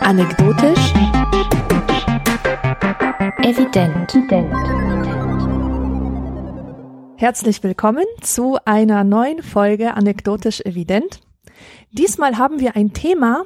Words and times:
Anekdotisch. 0.00 0.94
Evident. 3.42 4.16
Herzlich 7.16 7.62
willkommen 7.62 8.04
zu 8.22 8.56
einer 8.64 9.04
neuen 9.04 9.42
Folge 9.42 9.94
Anekdotisch 9.94 10.62
Evident. 10.62 11.20
Diesmal 11.92 12.38
haben 12.38 12.60
wir 12.60 12.76
ein 12.76 12.94
Thema, 12.94 13.44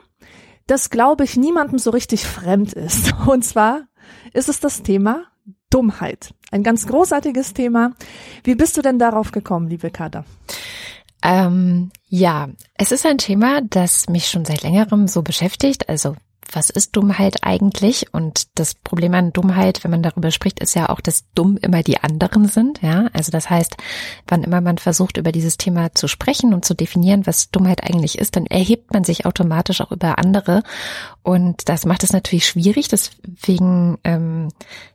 das 0.68 0.90
glaube 0.90 1.24
ich 1.24 1.36
niemandem 1.36 1.80
so 1.80 1.90
richtig 1.90 2.24
fremd 2.24 2.72
ist. 2.72 3.12
Und 3.26 3.44
zwar 3.44 3.88
ist 4.32 4.48
es 4.48 4.60
das 4.60 4.84
Thema 4.84 5.24
Dummheit. 5.70 6.34
Ein 6.50 6.62
ganz 6.62 6.86
großartiges 6.86 7.52
Thema. 7.54 7.92
Wie 8.42 8.54
bist 8.54 8.76
du 8.76 8.82
denn 8.82 8.98
darauf 8.98 9.32
gekommen, 9.32 9.68
liebe 9.68 9.90
Kader? 9.90 10.24
Ähm, 11.22 11.90
ja, 12.08 12.48
es 12.74 12.92
ist 12.92 13.04
ein 13.04 13.18
Thema, 13.18 13.60
das 13.62 14.08
mich 14.08 14.28
schon 14.28 14.44
seit 14.44 14.62
längerem 14.62 15.08
so 15.08 15.22
beschäftigt. 15.22 15.88
Also 15.88 16.16
was 16.50 16.70
ist 16.70 16.96
Dummheit 16.96 17.38
eigentlich? 17.42 18.12
Und 18.12 18.48
das 18.54 18.74
Problem 18.74 19.14
an 19.14 19.32
Dummheit, 19.32 19.84
wenn 19.84 19.90
man 19.90 20.02
darüber 20.02 20.30
spricht, 20.30 20.60
ist 20.60 20.74
ja 20.74 20.88
auch, 20.88 21.00
dass 21.00 21.24
dumm 21.34 21.56
immer 21.56 21.82
die 21.82 21.98
anderen 21.98 22.48
sind. 22.48 22.80
Ja, 22.82 23.08
also 23.12 23.30
das 23.30 23.50
heißt, 23.50 23.76
wann 24.26 24.44
immer 24.44 24.60
man 24.60 24.78
versucht, 24.78 25.16
über 25.16 25.32
dieses 25.32 25.56
Thema 25.56 25.94
zu 25.94 26.08
sprechen 26.08 26.54
und 26.54 26.64
zu 26.64 26.74
definieren, 26.74 27.26
was 27.26 27.50
Dummheit 27.50 27.82
eigentlich 27.82 28.18
ist, 28.18 28.36
dann 28.36 28.46
erhebt 28.46 28.92
man 28.92 29.04
sich 29.04 29.26
automatisch 29.26 29.80
auch 29.80 29.92
über 29.92 30.18
andere. 30.18 30.62
Und 31.22 31.68
das 31.68 31.84
macht 31.84 32.04
es 32.04 32.12
natürlich 32.12 32.46
schwierig. 32.46 32.88
Deswegen, 32.88 33.98
ähm, 34.04 34.48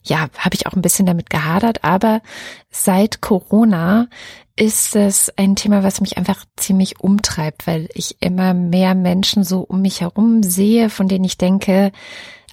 ja, 0.04 0.30
habe 0.38 0.56
ich 0.56 0.68
auch 0.68 0.74
ein 0.74 0.82
bisschen 0.82 1.06
damit 1.06 1.30
gehadert. 1.30 1.84
Aber 1.84 2.22
seit 2.74 3.22
Corona 3.22 4.08
ist 4.56 4.96
es 4.96 5.32
ein 5.38 5.56
Thema, 5.56 5.84
was 5.84 6.02
mich 6.02 6.18
einfach 6.18 6.46
ziemlich 6.58 7.00
umtreibt, 7.00 7.66
weil 7.66 7.90
ich 7.94 8.18
immer 8.20 8.54
mehr 8.54 8.94
Menschen 8.96 9.44
so 9.44 9.62
um 9.62 9.82
mich 9.82 10.02
herum 10.02 10.44
sehe, 10.44 10.90
von 10.90 11.08
denen 11.08 11.24
ich 11.24 11.38
denke, 11.38 11.92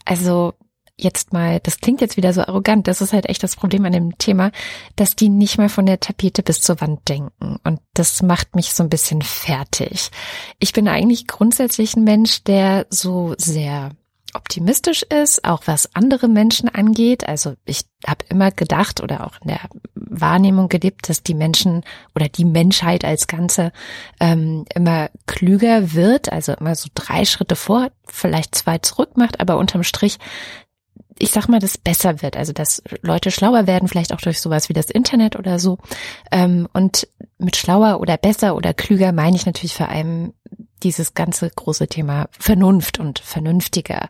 also 0.04 0.54
jetzt 0.96 1.32
mal, 1.32 1.60
das 1.60 1.78
klingt 1.78 2.00
jetzt 2.00 2.16
wieder 2.16 2.32
so 2.32 2.42
arrogant, 2.42 2.86
das 2.86 3.00
ist 3.00 3.12
halt 3.12 3.26
echt 3.28 3.42
das 3.42 3.56
Problem 3.56 3.84
an 3.84 3.92
dem 3.92 4.18
Thema, 4.18 4.50
dass 4.96 5.16
die 5.16 5.28
nicht 5.28 5.58
mal 5.58 5.68
von 5.68 5.86
der 5.86 6.00
Tapete 6.00 6.42
bis 6.42 6.60
zur 6.60 6.80
Wand 6.80 7.08
denken. 7.08 7.56
Und 7.64 7.80
das 7.94 8.22
macht 8.22 8.54
mich 8.54 8.72
so 8.72 8.82
ein 8.82 8.90
bisschen 8.90 9.22
fertig. 9.22 10.10
Ich 10.58 10.72
bin 10.72 10.88
eigentlich 10.88 11.26
grundsätzlich 11.26 11.96
ein 11.96 12.04
Mensch, 12.04 12.44
der 12.44 12.86
so 12.90 13.34
sehr 13.38 13.90
optimistisch 14.34 15.02
ist, 15.02 15.44
auch 15.44 15.62
was 15.66 15.94
andere 15.94 16.28
Menschen 16.28 16.68
angeht. 16.68 17.26
Also 17.28 17.54
ich 17.64 17.82
habe 18.06 18.24
immer 18.28 18.50
gedacht 18.50 19.02
oder 19.02 19.26
auch 19.26 19.40
in 19.42 19.48
der 19.48 19.60
Wahrnehmung 19.94 20.68
gelebt, 20.68 21.08
dass 21.08 21.22
die 21.22 21.34
Menschen 21.34 21.82
oder 22.14 22.28
die 22.28 22.44
Menschheit 22.44 23.04
als 23.04 23.26
Ganze 23.26 23.72
ähm, 24.20 24.64
immer 24.74 25.10
klüger 25.26 25.92
wird, 25.92 26.32
also 26.32 26.52
immer 26.52 26.74
so 26.74 26.88
drei 26.94 27.24
Schritte 27.24 27.56
vor, 27.56 27.90
vielleicht 28.06 28.54
zwei 28.54 28.78
zurück 28.78 29.16
macht, 29.16 29.40
aber 29.40 29.58
unterm 29.58 29.82
Strich 29.82 30.18
ich 31.22 31.32
sag 31.32 31.48
mal, 31.48 31.60
das 31.60 31.76
besser 31.76 32.22
wird, 32.22 32.36
also 32.36 32.54
dass 32.54 32.82
Leute 33.02 33.30
schlauer 33.30 33.66
werden, 33.66 33.88
vielleicht 33.88 34.14
auch 34.14 34.20
durch 34.22 34.40
sowas 34.40 34.70
wie 34.70 34.72
das 34.72 34.88
Internet 34.88 35.36
oder 35.36 35.58
so. 35.58 35.76
Ähm, 36.32 36.66
und 36.72 37.06
mit 37.36 37.56
schlauer 37.56 38.00
oder 38.00 38.16
besser 38.16 38.56
oder 38.56 38.72
klüger 38.72 39.12
meine 39.12 39.36
ich 39.36 39.44
natürlich 39.44 39.74
vor 39.74 39.90
allem 39.90 40.32
dieses 40.82 41.14
ganze 41.14 41.50
große 41.50 41.88
Thema 41.88 42.28
Vernunft 42.32 42.98
und 42.98 43.18
vernünftiger. 43.18 44.08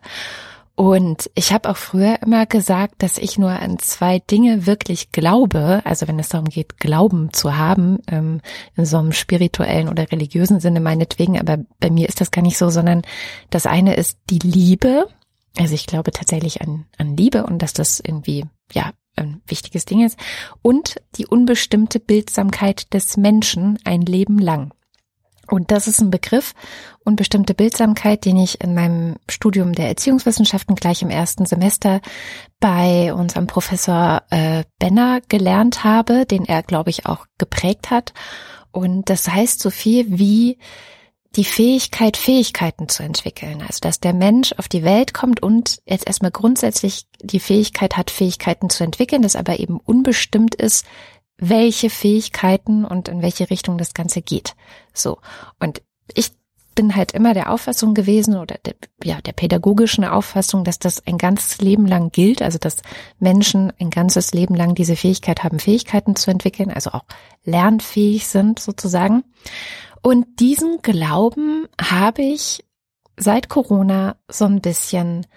Und 0.75 1.29
ich 1.35 1.53
habe 1.53 1.69
auch 1.69 1.77
früher 1.77 2.21
immer 2.23 2.45
gesagt, 2.45 3.03
dass 3.03 3.17
ich 3.17 3.37
nur 3.37 3.51
an 3.51 3.77
zwei 3.77 4.19
Dinge 4.19 4.65
wirklich 4.65 5.11
glaube, 5.11 5.81
also 5.83 6.07
wenn 6.07 6.17
es 6.17 6.29
darum 6.29 6.47
geht, 6.47 6.79
Glauben 6.79 7.31
zu 7.33 7.57
haben, 7.57 7.99
ähm, 8.07 8.41
in 8.75 8.85
so 8.85 8.97
einem 8.97 9.11
spirituellen 9.11 9.89
oder 9.89 10.11
religiösen 10.11 10.59
Sinne 10.59 10.79
meinetwegen, 10.79 11.39
aber 11.39 11.57
bei 11.79 11.91
mir 11.91 12.09
ist 12.09 12.21
das 12.21 12.31
gar 12.31 12.41
nicht 12.41 12.57
so, 12.57 12.69
sondern 12.69 13.03
das 13.49 13.65
eine 13.65 13.95
ist 13.95 14.17
die 14.29 14.39
Liebe 14.39 15.07
also 15.57 15.75
ich 15.75 15.85
glaube 15.85 16.11
tatsächlich 16.11 16.61
an, 16.61 16.85
an 16.97 17.17
Liebe 17.17 17.45
und 17.45 17.59
dass 17.61 17.73
das 17.73 17.99
irgendwie, 17.99 18.45
ja, 18.71 18.91
ein 19.17 19.41
wichtiges 19.45 19.85
Ding 19.85 20.05
ist. 20.05 20.17
Und 20.61 20.95
die 21.15 21.27
unbestimmte 21.27 21.99
Bildsamkeit 21.99 22.93
des 22.93 23.17
Menschen 23.17 23.77
ein 23.83 24.01
Leben 24.01 24.39
lang. 24.39 24.73
Und 25.51 25.69
das 25.69 25.85
ist 25.85 25.99
ein 25.99 26.11
Begriff, 26.11 26.53
unbestimmte 27.03 27.53
Bildsamkeit, 27.53 28.23
den 28.23 28.37
ich 28.37 28.61
in 28.61 28.73
meinem 28.73 29.17
Studium 29.29 29.73
der 29.73 29.89
Erziehungswissenschaften 29.89 30.75
gleich 30.75 31.01
im 31.01 31.09
ersten 31.09 31.45
Semester 31.45 31.99
bei 32.61 33.13
unserem 33.13 33.47
Professor 33.47 34.23
äh, 34.29 34.63
Benner 34.79 35.19
gelernt 35.27 35.83
habe, 35.83 36.25
den 36.25 36.45
er, 36.45 36.63
glaube 36.63 36.89
ich, 36.89 37.05
auch 37.05 37.25
geprägt 37.37 37.91
hat. 37.91 38.13
Und 38.71 39.09
das 39.09 39.27
heißt 39.27 39.59
so 39.59 39.71
viel 39.71 40.05
wie 40.17 40.57
die 41.35 41.43
Fähigkeit, 41.43 42.15
Fähigkeiten 42.15 42.87
zu 42.87 43.03
entwickeln. 43.03 43.61
Also, 43.61 43.79
dass 43.81 43.99
der 43.99 44.13
Mensch 44.13 44.53
auf 44.53 44.69
die 44.69 44.83
Welt 44.83 45.13
kommt 45.13 45.43
und 45.43 45.79
jetzt 45.85 46.07
erstmal 46.07 46.31
grundsätzlich 46.31 47.07
die 47.21 47.41
Fähigkeit 47.41 47.97
hat, 47.97 48.09
Fähigkeiten 48.09 48.69
zu 48.69 48.85
entwickeln, 48.85 49.21
das 49.21 49.35
aber 49.35 49.59
eben 49.59 49.81
unbestimmt 49.81 50.55
ist, 50.55 50.85
welche 51.41 51.89
Fähigkeiten 51.89 52.85
und 52.85 53.09
in 53.09 53.21
welche 53.21 53.49
Richtung 53.49 53.77
das 53.77 53.93
Ganze 53.93 54.21
geht. 54.21 54.55
So. 54.93 55.17
Und 55.59 55.81
ich 56.13 56.31
bin 56.75 56.95
halt 56.95 57.11
immer 57.11 57.33
der 57.33 57.51
Auffassung 57.51 57.93
gewesen 57.93 58.37
oder 58.37 58.55
der, 58.63 58.75
ja, 59.03 59.19
der 59.21 59.33
pädagogischen 59.33 60.05
Auffassung, 60.05 60.63
dass 60.63 60.79
das 60.79 61.05
ein 61.05 61.17
ganzes 61.17 61.59
Leben 61.59 61.85
lang 61.85 62.11
gilt, 62.11 62.41
also 62.41 62.59
dass 62.59 62.77
Menschen 63.19 63.73
ein 63.79 63.89
ganzes 63.89 64.33
Leben 64.33 64.55
lang 64.55 64.75
diese 64.75 64.95
Fähigkeit 64.95 65.43
haben, 65.43 65.59
Fähigkeiten 65.59 66.15
zu 66.15 66.31
entwickeln, 66.31 66.71
also 66.71 66.91
auch 66.91 67.03
lernfähig 67.43 68.27
sind 68.27 68.59
sozusagen. 68.59 69.23
Und 70.01 70.39
diesen 70.39 70.81
Glauben 70.81 71.67
habe 71.79 72.21
ich 72.21 72.63
seit 73.17 73.49
Corona 73.49 74.15
so 74.29 74.45
ein 74.45 74.61
bisschen 74.61 75.27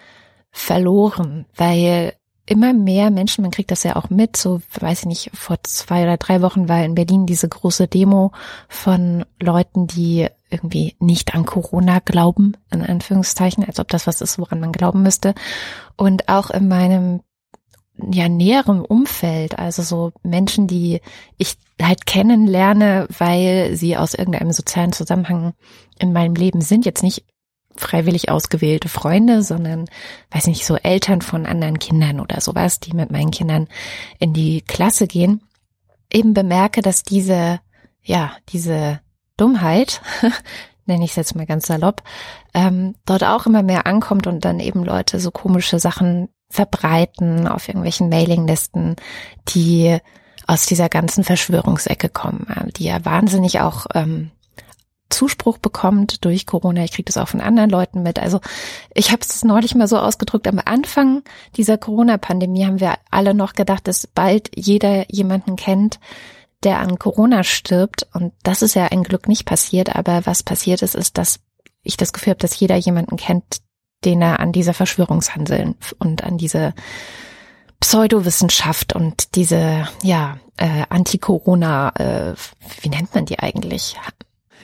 verloren, 0.51 1.45
weil 1.55 2.13
immer 2.45 2.73
mehr 2.73 3.09
Menschen, 3.09 3.41
man 3.41 3.51
kriegt 3.51 3.71
das 3.71 3.83
ja 3.83 3.95
auch 3.95 4.09
mit, 4.09 4.37
so 4.37 4.61
weiß 4.79 5.01
ich 5.01 5.05
nicht, 5.05 5.31
vor 5.33 5.57
zwei 5.63 6.03
oder 6.03 6.17
drei 6.17 6.41
Wochen 6.41 6.69
war 6.69 6.83
in 6.83 6.95
Berlin 6.95 7.25
diese 7.25 7.49
große 7.49 7.87
Demo 7.87 8.31
von 8.69 9.25
Leuten, 9.41 9.87
die 9.87 10.27
irgendwie 10.49 10.95
nicht 10.99 11.33
an 11.33 11.45
Corona 11.45 11.99
glauben, 11.99 12.55
in 12.71 12.81
Anführungszeichen, 12.83 13.63
als 13.65 13.79
ob 13.79 13.87
das 13.87 14.05
was 14.05 14.21
ist, 14.21 14.37
woran 14.37 14.59
man 14.59 14.71
glauben 14.71 15.01
müsste. 15.01 15.33
Und 15.97 16.29
auch 16.29 16.49
in 16.51 16.67
meinem 16.67 17.21
ja 17.97 18.29
näherem 18.29 18.83
Umfeld, 18.83 19.57
also 19.57 19.81
so 19.81 20.11
Menschen, 20.21 20.67
die 20.67 21.01
ich 21.37 21.55
halt 21.81 22.05
kennenlerne, 22.05 23.07
weil 23.17 23.75
sie 23.75 23.97
aus 23.97 24.13
irgendeinem 24.13 24.51
sozialen 24.51 24.91
Zusammenhang 24.91 25.53
in 25.99 26.13
meinem 26.13 26.35
Leben 26.35 26.61
sind, 26.61 26.85
jetzt 26.85 27.03
nicht 27.03 27.25
freiwillig 27.77 28.29
ausgewählte 28.29 28.89
Freunde, 28.89 29.43
sondern, 29.43 29.85
weiß 30.31 30.47
nicht, 30.47 30.65
so 30.65 30.75
Eltern 30.75 31.21
von 31.21 31.45
anderen 31.45 31.79
Kindern 31.79 32.19
oder 32.19 32.41
sowas, 32.41 32.79
die 32.79 32.93
mit 32.93 33.11
meinen 33.11 33.31
Kindern 33.31 33.67
in 34.19 34.33
die 34.33 34.61
Klasse 34.61 35.07
gehen, 35.07 35.41
eben 36.11 36.33
bemerke, 36.33 36.81
dass 36.81 37.03
diese, 37.03 37.59
ja, 38.01 38.31
diese 38.49 39.01
Dummheit, 39.37 40.01
nenne 40.85 41.03
ich 41.03 41.11
es 41.11 41.15
jetzt 41.17 41.35
mal 41.35 41.45
ganz 41.45 41.67
salopp, 41.67 42.03
ähm, 42.53 42.95
dort 43.05 43.23
auch 43.23 43.45
immer 43.45 43.63
mehr 43.63 43.87
ankommt 43.87 44.27
und 44.27 44.45
dann 44.45 44.59
eben 44.59 44.83
Leute 44.83 45.19
so 45.19 45.31
komische 45.31 45.79
Sachen 45.79 46.29
verbreiten 46.49 47.47
auf 47.47 47.67
irgendwelchen 47.67 48.09
Mailinglisten, 48.09 48.95
die 49.49 49.97
aus 50.47 50.65
dieser 50.67 50.89
ganzen 50.89 51.23
Verschwörungsecke 51.23 52.09
kommen, 52.09 52.45
die 52.77 52.85
ja 52.85 53.03
wahnsinnig 53.03 53.61
auch 53.61 53.87
ähm, 53.95 54.31
Zuspruch 55.09 55.57
bekommt 55.57 56.25
durch 56.25 56.45
Corona. 56.45 56.83
Ich 56.83 56.91
kriege 56.91 57.05
das 57.05 57.17
auch 57.17 57.27
von 57.27 57.41
anderen 57.41 57.69
Leuten 57.69 58.03
mit. 58.03 58.19
Also 58.19 58.39
ich 58.93 59.11
habe 59.11 59.21
es 59.21 59.43
neulich 59.43 59.75
mal 59.75 59.87
so 59.87 59.97
ausgedrückt, 59.97 60.47
am 60.47 60.61
Anfang 60.63 61.23
dieser 61.55 61.77
Corona-Pandemie 61.77 62.65
haben 62.65 62.79
wir 62.79 62.95
alle 63.11 63.33
noch 63.33 63.53
gedacht, 63.53 63.87
dass 63.87 64.07
bald 64.07 64.49
jeder 64.55 65.11
jemanden 65.11 65.55
kennt, 65.55 65.99
der 66.63 66.79
an 66.79 66.97
Corona 66.97 67.43
stirbt. 67.43 68.07
Und 68.13 68.33
das 68.43 68.61
ist 68.61 68.73
ja 68.73 68.85
ein 68.85 69.03
Glück 69.03 69.27
nicht 69.27 69.45
passiert. 69.45 69.95
Aber 69.95 70.25
was 70.25 70.43
passiert 70.43 70.81
ist, 70.81 70.95
ist, 70.95 71.17
dass 71.17 71.39
ich 71.83 71.97
das 71.97 72.11
Gefühl 72.11 72.31
habe, 72.31 72.39
dass 72.39 72.59
jeder 72.59 72.75
jemanden 72.75 73.17
kennt, 73.17 73.61
den 74.03 74.21
er 74.21 74.39
an 74.39 74.51
dieser 74.51 74.73
Verschwörungshandeln 74.73 75.75
und 75.99 76.23
an 76.23 76.37
diese 76.37 76.73
Pseudowissenschaft 77.79 78.93
und 78.93 79.35
diese, 79.35 79.87
ja, 80.01 80.39
äh, 80.57 80.83
Anti-Corona, 80.89 81.89
äh, 81.95 82.33
wie 82.81 82.89
nennt 82.89 83.13
man 83.13 83.25
die 83.25 83.39
eigentlich? 83.39 83.95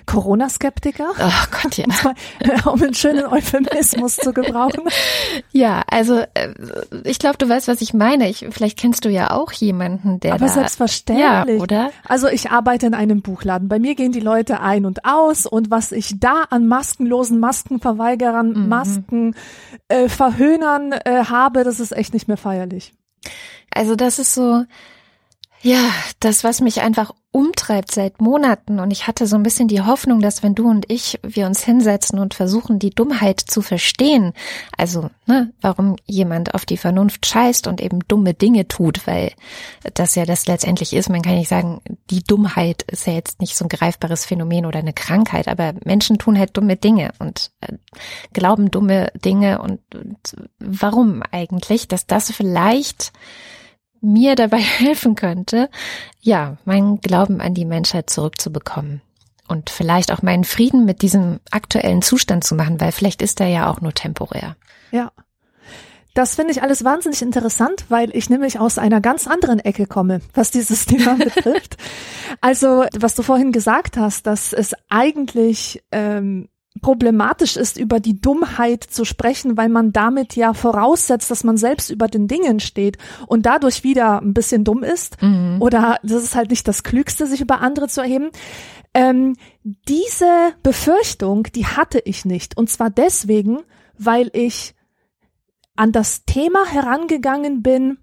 Corona-Skeptiker? 0.05 1.09
Oh 1.19 1.45
Gott, 1.61 1.77
ja. 1.77 1.85
um 2.71 2.81
einen 2.81 2.93
schönen 2.93 3.25
Euphemismus 3.25 4.17
zu 4.17 4.33
gebrauchen. 4.33 4.83
Ja, 5.51 5.83
also 5.87 6.19
äh, 6.33 6.53
ich 7.03 7.19
glaube, 7.19 7.37
du 7.37 7.47
weißt, 7.47 7.67
was 7.67 7.81
ich 7.81 7.93
meine. 7.93 8.29
Ich, 8.29 8.45
vielleicht 8.51 8.77
kennst 8.77 9.05
du 9.05 9.09
ja 9.09 9.31
auch 9.31 9.51
jemanden, 9.51 10.19
der 10.19 10.33
Aber 10.33 10.45
da, 10.45 10.51
selbstverständlich. 10.51 11.57
Ja, 11.57 11.61
oder? 11.61 11.91
Also 12.07 12.27
ich 12.27 12.51
arbeite 12.51 12.85
in 12.85 12.93
einem 12.93 13.21
Buchladen. 13.21 13.67
Bei 13.67 13.79
mir 13.79 13.95
gehen 13.95 14.11
die 14.11 14.19
Leute 14.19 14.61
ein 14.61 14.85
und 14.85 15.05
aus 15.05 15.45
und 15.45 15.71
was 15.71 15.91
ich 15.91 16.19
da 16.19 16.43
an 16.49 16.67
maskenlosen 16.67 17.39
Maskenverweigerern, 17.39 18.53
mhm. 18.53 18.69
Masken 18.69 19.35
äh, 19.87 20.07
Verhöhnern 20.09 20.93
äh, 20.93 21.25
habe, 21.25 21.63
das 21.63 21.79
ist 21.79 21.91
echt 21.91 22.13
nicht 22.13 22.27
mehr 22.27 22.37
feierlich. 22.37 22.93
Also 23.73 23.95
das 23.95 24.19
ist 24.19 24.33
so, 24.33 24.63
Ja, 25.63 25.91
das, 26.19 26.43
was 26.43 26.59
mich 26.59 26.81
einfach 26.81 27.13
umtreibt 27.31 27.91
seit 27.91 28.19
Monaten 28.19 28.79
und 28.79 28.91
ich 28.91 29.07
hatte 29.07 29.27
so 29.27 29.35
ein 29.35 29.43
bisschen 29.43 29.67
die 29.67 29.81
Hoffnung, 29.81 30.19
dass 30.19 30.43
wenn 30.43 30.55
du 30.55 30.67
und 30.67 30.91
ich 30.91 31.19
wir 31.23 31.45
uns 31.45 31.63
hinsetzen 31.63 32.19
und 32.19 32.33
versuchen, 32.33 32.79
die 32.79 32.89
Dummheit 32.89 33.39
zu 33.39 33.61
verstehen, 33.61 34.33
also 34.75 35.09
ne, 35.27 35.53
warum 35.61 35.95
jemand 36.07 36.55
auf 36.55 36.65
die 36.65 36.77
Vernunft 36.77 37.25
scheißt 37.25 37.67
und 37.67 37.79
eben 37.79 37.99
dumme 38.07 38.33
Dinge 38.33 38.67
tut, 38.67 39.05
weil 39.05 39.31
das 39.93 40.15
ja 40.15 40.25
das 40.25 40.47
letztendlich 40.47 40.93
ist. 40.93 41.09
Man 41.09 41.21
kann 41.21 41.35
nicht 41.35 41.49
sagen, 41.49 41.79
die 42.09 42.23
Dummheit 42.23 42.81
ist 42.83 43.05
ja 43.07 43.13
jetzt 43.13 43.39
nicht 43.39 43.55
so 43.55 43.63
ein 43.65 43.69
greifbares 43.69 44.25
Phänomen 44.25 44.65
oder 44.65 44.79
eine 44.79 44.93
Krankheit, 44.93 45.47
aber 45.47 45.73
Menschen 45.85 46.17
tun 46.17 46.37
halt 46.37 46.57
dumme 46.57 46.75
Dinge 46.75 47.11
und 47.19 47.51
äh, 47.61 47.73
glauben 48.33 48.71
dumme 48.71 49.11
Dinge 49.23 49.61
und, 49.61 49.79
und 49.93 50.49
warum 50.59 51.21
eigentlich, 51.31 51.87
dass 51.87 52.07
das 52.07 52.31
vielleicht 52.31 53.13
mir 54.01 54.35
dabei 54.35 54.57
helfen 54.59 55.15
könnte, 55.15 55.69
ja, 56.19 56.57
meinen 56.65 56.99
Glauben 57.01 57.39
an 57.41 57.53
die 57.53 57.65
Menschheit 57.65 58.09
zurückzubekommen 58.09 59.01
und 59.47 59.69
vielleicht 59.69 60.11
auch 60.11 60.21
meinen 60.21 60.43
Frieden 60.43 60.85
mit 60.85 61.01
diesem 61.01 61.39
aktuellen 61.51 62.01
Zustand 62.01 62.43
zu 62.43 62.55
machen, 62.55 62.79
weil 62.79 62.91
vielleicht 62.91 63.21
ist 63.21 63.39
er 63.41 63.47
ja 63.47 63.69
auch 63.69 63.81
nur 63.81 63.93
temporär. 63.93 64.55
Ja. 64.91 65.11
Das 66.13 66.35
finde 66.35 66.51
ich 66.51 66.61
alles 66.61 66.83
wahnsinnig 66.83 67.21
interessant, 67.21 67.85
weil 67.87 68.15
ich 68.15 68.29
nämlich 68.29 68.59
aus 68.59 68.77
einer 68.77 68.99
ganz 68.99 69.27
anderen 69.27 69.59
Ecke 69.59 69.85
komme, 69.85 70.19
was 70.33 70.51
dieses 70.51 70.85
Thema 70.87 71.15
betrifft. 71.15 71.77
Also, 72.41 72.85
was 72.97 73.15
du 73.15 73.23
vorhin 73.23 73.51
gesagt 73.51 73.97
hast, 73.97 74.27
dass 74.27 74.51
es 74.51 74.73
eigentlich 74.89 75.83
ähm, 75.91 76.49
problematisch 76.81 77.57
ist, 77.57 77.77
über 77.77 77.99
die 77.99 78.19
Dummheit 78.19 78.83
zu 78.83 79.05
sprechen, 79.05 79.57
weil 79.57 79.69
man 79.69 79.91
damit 79.91 80.35
ja 80.35 80.53
voraussetzt, 80.53 81.29
dass 81.29 81.43
man 81.43 81.57
selbst 81.57 81.89
über 81.89 82.07
den 82.07 82.27
Dingen 82.27 82.59
steht 82.59 82.97
und 83.27 83.45
dadurch 83.45 83.83
wieder 83.83 84.21
ein 84.21 84.33
bisschen 84.33 84.63
dumm 84.63 84.83
ist. 84.83 85.21
Mhm. 85.21 85.57
Oder 85.59 85.99
das 86.03 86.23
ist 86.23 86.35
halt 86.35 86.49
nicht 86.49 86.67
das 86.67 86.83
Klügste, 86.83 87.27
sich 87.27 87.41
über 87.41 87.61
andere 87.61 87.87
zu 87.87 88.01
erheben. 88.01 88.29
Ähm, 88.93 89.35
diese 89.63 90.53
Befürchtung, 90.63 91.43
die 91.55 91.65
hatte 91.65 92.01
ich 92.03 92.25
nicht. 92.25 92.57
Und 92.57 92.69
zwar 92.69 92.89
deswegen, 92.89 93.59
weil 93.97 94.29
ich 94.33 94.75
an 95.75 95.91
das 95.91 96.25
Thema 96.25 96.65
herangegangen 96.65 97.61
bin, 97.61 97.97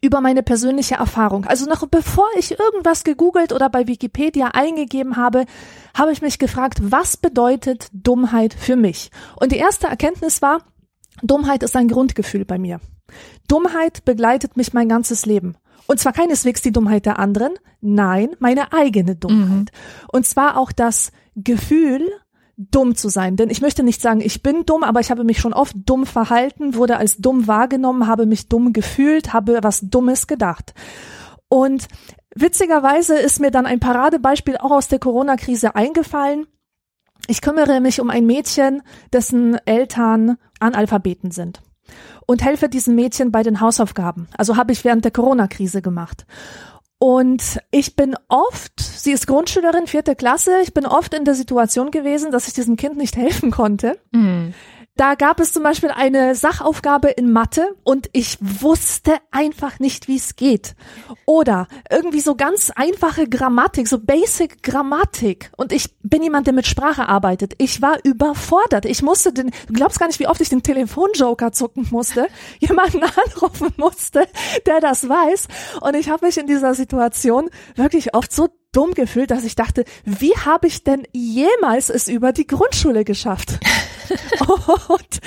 über 0.00 0.20
meine 0.20 0.42
persönliche 0.42 0.96
Erfahrung. 0.96 1.44
Also 1.44 1.68
noch 1.68 1.86
bevor 1.88 2.28
ich 2.38 2.58
irgendwas 2.58 3.04
gegoogelt 3.04 3.52
oder 3.52 3.68
bei 3.68 3.86
Wikipedia 3.86 4.48
eingegeben 4.48 5.16
habe, 5.16 5.44
habe 5.96 6.12
ich 6.12 6.22
mich 6.22 6.38
gefragt, 6.38 6.78
was 6.80 7.16
bedeutet 7.16 7.88
Dummheit 7.92 8.54
für 8.54 8.76
mich? 8.76 9.10
Und 9.36 9.52
die 9.52 9.56
erste 9.56 9.88
Erkenntnis 9.88 10.40
war, 10.42 10.60
Dummheit 11.22 11.62
ist 11.62 11.74
ein 11.76 11.88
Grundgefühl 11.88 12.44
bei 12.44 12.58
mir. 12.58 12.80
Dummheit 13.48 14.04
begleitet 14.04 14.56
mich 14.56 14.72
mein 14.72 14.88
ganzes 14.88 15.26
Leben. 15.26 15.56
Und 15.86 15.98
zwar 15.98 16.12
keineswegs 16.12 16.60
die 16.60 16.72
Dummheit 16.72 17.06
der 17.06 17.18
anderen, 17.18 17.54
nein, 17.80 18.30
meine 18.38 18.72
eigene 18.72 19.16
Dummheit. 19.16 19.48
Mhm. 19.48 19.66
Und 20.12 20.26
zwar 20.26 20.58
auch 20.58 20.70
das 20.70 21.12
Gefühl, 21.34 22.06
dumm 22.58 22.96
zu 22.96 23.08
sein. 23.08 23.36
Denn 23.36 23.50
ich 23.50 23.62
möchte 23.62 23.82
nicht 23.82 24.02
sagen, 24.02 24.20
ich 24.20 24.42
bin 24.42 24.66
dumm, 24.66 24.82
aber 24.82 25.00
ich 25.00 25.10
habe 25.10 25.24
mich 25.24 25.38
schon 25.38 25.54
oft 25.54 25.74
dumm 25.86 26.04
verhalten, 26.04 26.74
wurde 26.74 26.96
als 26.96 27.16
dumm 27.16 27.46
wahrgenommen, 27.46 28.06
habe 28.06 28.26
mich 28.26 28.48
dumm 28.48 28.72
gefühlt, 28.72 29.32
habe 29.32 29.60
was 29.62 29.80
Dummes 29.82 30.26
gedacht. 30.26 30.74
Und 31.48 31.88
witzigerweise 32.34 33.16
ist 33.16 33.40
mir 33.40 33.50
dann 33.50 33.64
ein 33.64 33.80
Paradebeispiel 33.80 34.58
auch 34.58 34.72
aus 34.72 34.88
der 34.88 34.98
Corona-Krise 34.98 35.76
eingefallen. 35.76 36.46
Ich 37.28 37.40
kümmere 37.40 37.80
mich 37.80 38.00
um 38.00 38.10
ein 38.10 38.26
Mädchen, 38.26 38.82
dessen 39.12 39.56
Eltern 39.64 40.36
Analphabeten 40.60 41.30
sind 41.30 41.62
und 42.26 42.44
helfe 42.44 42.68
diesem 42.68 42.94
Mädchen 42.94 43.32
bei 43.32 43.42
den 43.42 43.60
Hausaufgaben. 43.60 44.28
Also 44.36 44.56
habe 44.56 44.72
ich 44.72 44.84
während 44.84 45.04
der 45.04 45.12
Corona-Krise 45.12 45.80
gemacht. 45.80 46.26
Und 46.98 47.60
ich 47.70 47.94
bin 47.94 48.16
oft, 48.28 48.80
sie 48.80 49.12
ist 49.12 49.28
Grundschülerin, 49.28 49.86
vierte 49.86 50.16
Klasse, 50.16 50.60
ich 50.62 50.74
bin 50.74 50.84
oft 50.84 51.14
in 51.14 51.24
der 51.24 51.34
Situation 51.34 51.92
gewesen, 51.92 52.32
dass 52.32 52.48
ich 52.48 52.54
diesem 52.54 52.76
Kind 52.76 52.96
nicht 52.96 53.16
helfen 53.16 53.50
konnte. 53.52 53.98
Mhm. 54.10 54.52
Da 54.98 55.14
gab 55.14 55.38
es 55.38 55.52
zum 55.52 55.62
Beispiel 55.62 55.92
eine 55.92 56.34
Sachaufgabe 56.34 57.08
in 57.10 57.30
Mathe 57.30 57.76
und 57.84 58.10
ich 58.12 58.36
wusste 58.40 59.14
einfach 59.30 59.78
nicht, 59.78 60.08
wie 60.08 60.16
es 60.16 60.34
geht. 60.34 60.74
Oder 61.24 61.68
irgendwie 61.88 62.18
so 62.18 62.34
ganz 62.34 62.72
einfache 62.74 63.28
Grammatik, 63.28 63.86
so 63.86 64.00
Basic 64.00 64.60
Grammatik. 64.64 65.52
Und 65.56 65.70
ich 65.70 65.94
bin 66.02 66.24
jemand, 66.24 66.48
der 66.48 66.54
mit 66.54 66.66
Sprache 66.66 67.08
arbeitet. 67.08 67.54
Ich 67.58 67.80
war 67.80 67.98
überfordert. 68.02 68.86
Ich 68.86 69.00
musste 69.04 69.32
den, 69.32 69.52
du 69.68 69.72
glaubst 69.72 70.00
gar 70.00 70.08
nicht, 70.08 70.18
wie 70.18 70.26
oft 70.26 70.40
ich 70.40 70.48
den 70.48 70.64
Telefonjoker 70.64 71.52
zucken 71.52 71.86
musste, 71.92 72.26
jemanden 72.58 73.04
anrufen 73.04 73.72
musste, 73.76 74.26
der 74.66 74.80
das 74.80 75.08
weiß. 75.08 75.46
Und 75.80 75.94
ich 75.94 76.10
habe 76.10 76.26
mich 76.26 76.38
in 76.38 76.48
dieser 76.48 76.74
Situation 76.74 77.50
wirklich 77.76 78.16
oft 78.16 78.32
so 78.32 78.48
dumm 78.78 78.94
gefühlt, 78.94 79.32
dass 79.32 79.42
ich 79.42 79.56
dachte, 79.56 79.84
wie 80.04 80.36
habe 80.36 80.68
ich 80.68 80.84
denn 80.84 81.02
jemals 81.12 81.90
es 81.90 82.06
über 82.06 82.32
die 82.32 82.46
Grundschule 82.46 83.04
geschafft? 83.04 83.58
und, 84.88 85.20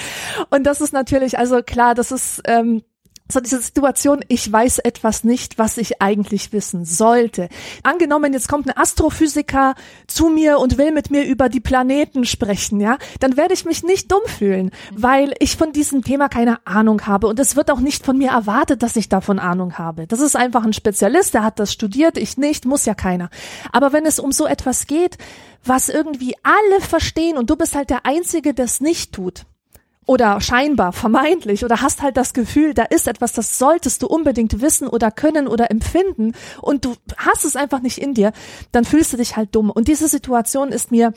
und 0.50 0.63
das 0.63 0.81
ist 0.81 0.94
natürlich, 0.94 1.38
also 1.38 1.62
klar, 1.62 1.95
das 1.95 2.12
ist 2.12 2.42
ähm, 2.45 2.83
so 3.31 3.39
diese 3.39 3.61
Situation, 3.61 4.23
ich 4.27 4.51
weiß 4.51 4.79
etwas 4.79 5.23
nicht, 5.23 5.57
was 5.57 5.77
ich 5.77 6.01
eigentlich 6.01 6.53
wissen 6.53 6.85
sollte. 6.85 7.49
Angenommen, 7.83 8.33
jetzt 8.33 8.47
kommt 8.47 8.67
ein 8.67 8.77
Astrophysiker 8.77 9.75
zu 10.07 10.29
mir 10.29 10.59
und 10.59 10.77
will 10.77 10.91
mit 10.91 11.11
mir 11.11 11.25
über 11.25 11.49
die 11.49 11.59
Planeten 11.59 12.25
sprechen, 12.25 12.79
ja, 12.79 12.97
dann 13.19 13.37
werde 13.37 13.53
ich 13.53 13.65
mich 13.65 13.83
nicht 13.83 14.11
dumm 14.11 14.21
fühlen, 14.25 14.71
weil 14.93 15.33
ich 15.39 15.57
von 15.57 15.71
diesem 15.71 16.03
Thema 16.03 16.29
keine 16.29 16.65
Ahnung 16.65 17.07
habe 17.07 17.27
und 17.27 17.39
es 17.39 17.55
wird 17.55 17.71
auch 17.71 17.79
nicht 17.79 18.05
von 18.05 18.17
mir 18.17 18.31
erwartet, 18.31 18.83
dass 18.83 18.95
ich 18.95 19.09
davon 19.09 19.39
Ahnung 19.39 19.77
habe. 19.77 20.07
Das 20.07 20.19
ist 20.19 20.35
einfach 20.35 20.63
ein 20.63 20.73
Spezialist, 20.73 21.33
der 21.33 21.43
hat 21.43 21.59
das 21.59 21.71
studiert, 21.73 22.17
ich 22.17 22.37
nicht, 22.37 22.65
muss 22.65 22.85
ja 22.85 22.93
keiner. 22.93 23.29
Aber 23.71 23.93
wenn 23.93 24.05
es 24.05 24.19
um 24.19 24.31
so 24.31 24.45
etwas 24.45 24.87
geht, 24.87 25.17
was 25.63 25.89
irgendwie 25.89 26.35
alle 26.43 26.81
verstehen 26.81 27.37
und 27.37 27.49
du 27.49 27.55
bist 27.55 27.75
halt 27.75 27.89
der 27.89 28.05
Einzige, 28.05 28.53
der 28.53 28.65
es 28.65 28.81
nicht 28.81 29.13
tut, 29.13 29.45
oder 30.11 30.41
scheinbar, 30.41 30.91
vermeintlich 30.91 31.63
oder 31.63 31.79
hast 31.79 32.01
halt 32.01 32.17
das 32.17 32.33
Gefühl, 32.33 32.73
da 32.73 32.83
ist 32.83 33.07
etwas, 33.07 33.31
das 33.31 33.57
solltest 33.57 34.03
du 34.03 34.07
unbedingt 34.07 34.59
wissen 34.59 34.89
oder 34.89 35.09
können 35.09 35.47
oder 35.47 35.71
empfinden 35.71 36.33
und 36.61 36.83
du 36.83 36.95
hast 37.15 37.45
es 37.45 37.55
einfach 37.55 37.79
nicht 37.79 37.97
in 37.97 38.13
dir, 38.13 38.33
dann 38.73 38.83
fühlst 38.83 39.13
du 39.13 39.17
dich 39.17 39.37
halt 39.37 39.55
dumm. 39.55 39.69
Und 39.69 39.87
diese 39.87 40.09
Situation 40.09 40.73
ist 40.73 40.91
mir 40.91 41.13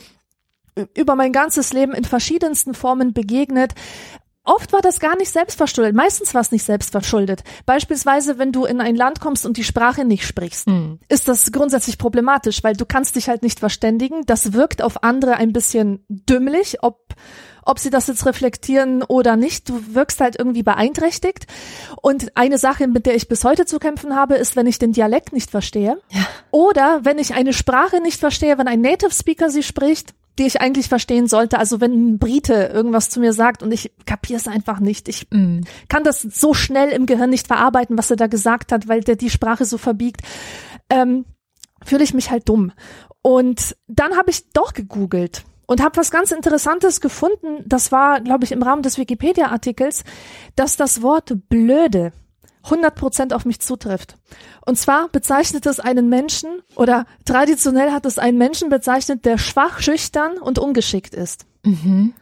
über 0.94 1.16
mein 1.16 1.32
ganzes 1.32 1.72
Leben 1.72 1.92
in 1.92 2.04
verschiedensten 2.04 2.72
Formen 2.72 3.12
begegnet. 3.12 3.74
Oft 4.44 4.72
war 4.72 4.80
das 4.80 5.00
gar 5.00 5.16
nicht 5.16 5.30
selbstverschuldet. 5.30 5.96
Meistens 5.96 6.32
war 6.32 6.42
es 6.42 6.52
nicht 6.52 6.64
selbstverschuldet. 6.64 7.42
Beispielsweise, 7.66 8.38
wenn 8.38 8.52
du 8.52 8.64
in 8.64 8.80
ein 8.80 8.94
Land 8.94 9.18
kommst 9.18 9.44
und 9.44 9.56
die 9.56 9.64
Sprache 9.64 10.04
nicht 10.04 10.24
sprichst, 10.24 10.68
mhm. 10.68 11.00
ist 11.08 11.26
das 11.26 11.50
grundsätzlich 11.50 11.98
problematisch, 11.98 12.62
weil 12.62 12.76
du 12.76 12.86
kannst 12.86 13.16
dich 13.16 13.28
halt 13.28 13.42
nicht 13.42 13.58
verständigen. 13.58 14.22
Das 14.26 14.52
wirkt 14.52 14.82
auf 14.82 15.02
andere 15.02 15.34
ein 15.34 15.52
bisschen 15.52 16.04
dümmlich, 16.08 16.82
ob 16.82 17.14
ob 17.66 17.78
sie 17.78 17.90
das 17.90 18.06
jetzt 18.06 18.26
reflektieren 18.26 19.02
oder 19.02 19.36
nicht. 19.36 19.68
Du 19.68 19.80
wirkst 19.94 20.20
halt 20.20 20.36
irgendwie 20.38 20.62
beeinträchtigt. 20.62 21.46
Und 22.02 22.36
eine 22.36 22.58
Sache, 22.58 22.86
mit 22.88 23.06
der 23.06 23.14
ich 23.14 23.28
bis 23.28 23.44
heute 23.44 23.66
zu 23.66 23.78
kämpfen 23.78 24.14
habe, 24.14 24.34
ist, 24.34 24.56
wenn 24.56 24.66
ich 24.66 24.78
den 24.78 24.92
Dialekt 24.92 25.32
nicht 25.32 25.50
verstehe. 25.50 25.98
Ja. 26.10 26.26
Oder 26.50 27.00
wenn 27.02 27.18
ich 27.18 27.34
eine 27.34 27.52
Sprache 27.52 28.00
nicht 28.00 28.20
verstehe, 28.20 28.58
wenn 28.58 28.68
ein 28.68 28.80
Native 28.80 29.12
Speaker 29.12 29.50
sie 29.50 29.62
spricht, 29.62 30.14
die 30.38 30.46
ich 30.46 30.60
eigentlich 30.60 30.88
verstehen 30.88 31.28
sollte. 31.28 31.58
Also 31.58 31.80
wenn 31.80 31.92
ein 31.92 32.18
Brite 32.18 32.70
irgendwas 32.72 33.08
zu 33.08 33.20
mir 33.20 33.32
sagt 33.32 33.62
und 33.62 33.72
ich 33.72 33.92
kapiere 34.04 34.38
es 34.38 34.48
einfach 34.48 34.80
nicht. 34.80 35.08
Ich 35.08 35.28
mm. 35.30 35.60
kann 35.88 36.02
das 36.02 36.22
so 36.22 36.54
schnell 36.54 36.90
im 36.90 37.06
Gehirn 37.06 37.30
nicht 37.30 37.46
verarbeiten, 37.46 37.96
was 37.96 38.10
er 38.10 38.16
da 38.16 38.26
gesagt 38.26 38.72
hat, 38.72 38.88
weil 38.88 39.00
der 39.02 39.16
die 39.16 39.30
Sprache 39.30 39.64
so 39.64 39.78
verbiegt. 39.78 40.22
Ähm, 40.90 41.24
fühle 41.84 42.02
ich 42.02 42.14
mich 42.14 42.30
halt 42.30 42.48
dumm. 42.48 42.72
Und 43.22 43.76
dann 43.86 44.16
habe 44.16 44.30
ich 44.30 44.50
doch 44.50 44.74
gegoogelt 44.74 45.44
und 45.66 45.82
habe 45.82 45.96
was 45.96 46.10
ganz 46.10 46.30
Interessantes 46.30 47.00
gefunden. 47.00 47.64
Das 47.66 47.92
war, 47.92 48.20
glaube 48.20 48.44
ich, 48.44 48.52
im 48.52 48.62
Rahmen 48.62 48.82
des 48.82 48.98
Wikipedia-Artikels, 48.98 50.04
dass 50.56 50.76
das 50.76 51.02
Wort 51.02 51.32
blöde 51.48 52.12
100 52.64 52.94
Prozent 52.94 53.34
auf 53.34 53.44
mich 53.44 53.60
zutrifft. 53.60 54.16
Und 54.64 54.78
zwar 54.78 55.08
bezeichnet 55.08 55.66
es 55.66 55.80
einen 55.80 56.08
Menschen 56.08 56.62
oder 56.76 57.06
traditionell 57.24 57.92
hat 57.92 58.06
es 58.06 58.18
einen 58.18 58.38
Menschen 58.38 58.70
bezeichnet, 58.70 59.24
der 59.24 59.38
schwach, 59.38 59.80
schüchtern 59.80 60.38
und 60.38 60.58
ungeschickt 60.58 61.14
ist. 61.14 61.46
Mhm. 61.62 62.14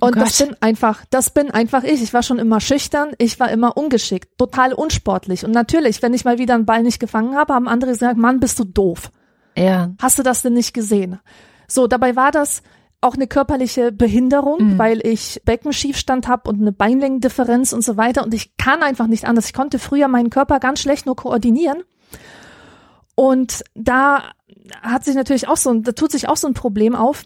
Oh 0.00 0.06
und 0.06 0.14
Gott. 0.14 0.22
das 0.22 0.38
bin 0.38 0.56
einfach, 0.60 1.04
das 1.10 1.30
bin 1.30 1.50
einfach 1.50 1.82
ich. 1.82 2.02
Ich 2.02 2.14
war 2.14 2.22
schon 2.22 2.38
immer 2.38 2.60
schüchtern, 2.60 3.12
ich 3.18 3.40
war 3.40 3.50
immer 3.50 3.76
ungeschickt, 3.76 4.38
total 4.38 4.72
unsportlich. 4.72 5.44
Und 5.44 5.50
natürlich, 5.50 6.02
wenn 6.02 6.14
ich 6.14 6.24
mal 6.24 6.38
wieder 6.38 6.54
einen 6.54 6.66
Ball 6.66 6.82
nicht 6.82 7.00
gefangen 7.00 7.34
habe, 7.34 7.52
haben 7.52 7.68
andere 7.68 7.90
gesagt, 7.90 8.16
Mann, 8.16 8.40
bist 8.40 8.58
du 8.58 8.64
doof. 8.64 9.10
Ja. 9.56 9.90
Hast 10.00 10.18
du 10.18 10.22
das 10.22 10.42
denn 10.42 10.54
nicht 10.54 10.72
gesehen? 10.72 11.18
So, 11.68 11.86
dabei 11.86 12.16
war 12.16 12.30
das 12.30 12.62
auch 13.00 13.14
eine 13.14 13.28
körperliche 13.28 13.92
Behinderung, 13.92 14.74
mhm. 14.74 14.78
weil 14.78 15.06
ich 15.06 15.40
Beckenschiefstand 15.44 16.26
habe 16.26 16.50
und 16.50 16.60
eine 16.60 16.72
Beinlängendifferenz 16.72 17.72
und 17.72 17.82
so 17.82 17.96
weiter. 17.96 18.24
Und 18.24 18.34
ich 18.34 18.56
kann 18.56 18.82
einfach 18.82 19.06
nicht 19.06 19.26
anders. 19.26 19.46
Ich 19.46 19.52
konnte 19.52 19.78
früher 19.78 20.08
meinen 20.08 20.30
Körper 20.30 20.58
ganz 20.58 20.80
schlecht 20.80 21.06
nur 21.06 21.14
koordinieren. 21.14 21.84
Und 23.14 23.62
da 23.74 24.32
hat 24.82 25.04
sich 25.04 25.14
natürlich 25.14 25.48
auch 25.48 25.56
so, 25.56 25.72
da 25.74 25.92
tut 25.92 26.10
sich 26.10 26.28
auch 26.28 26.36
so 26.36 26.48
ein 26.48 26.54
Problem 26.54 26.94
auf, 26.94 27.24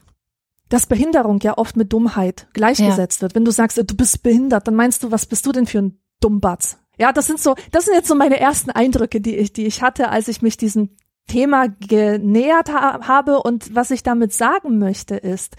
dass 0.68 0.86
Behinderung 0.86 1.40
ja 1.40 1.56
oft 1.58 1.76
mit 1.76 1.92
Dummheit 1.92 2.48
gleichgesetzt 2.52 3.20
ja. 3.20 3.22
wird. 3.22 3.34
Wenn 3.34 3.44
du 3.44 3.50
sagst, 3.50 3.78
du 3.78 3.96
bist 3.96 4.22
behindert, 4.22 4.66
dann 4.66 4.74
meinst 4.74 5.02
du, 5.02 5.10
was 5.10 5.26
bist 5.26 5.44
du 5.46 5.52
denn 5.52 5.66
für 5.66 5.78
ein 5.78 6.00
Dummbatz? 6.20 6.78
Ja, 6.98 7.12
das 7.12 7.26
sind 7.26 7.40
so, 7.40 7.54
das 7.72 7.84
sind 7.84 7.94
jetzt 7.94 8.08
so 8.08 8.14
meine 8.14 8.40
ersten 8.40 8.70
Eindrücke, 8.70 9.20
die 9.20 9.36
ich, 9.36 9.52
die 9.52 9.66
ich 9.66 9.82
hatte, 9.82 10.08
als 10.08 10.28
ich 10.28 10.40
mich 10.40 10.56
diesem 10.56 10.96
Thema 11.26 11.68
genähert 11.68 12.72
ha 12.72 13.06
habe 13.06 13.42
und 13.42 13.74
was 13.74 13.90
ich 13.90 14.02
damit 14.02 14.32
sagen 14.32 14.78
möchte 14.78 15.16
ist, 15.16 15.56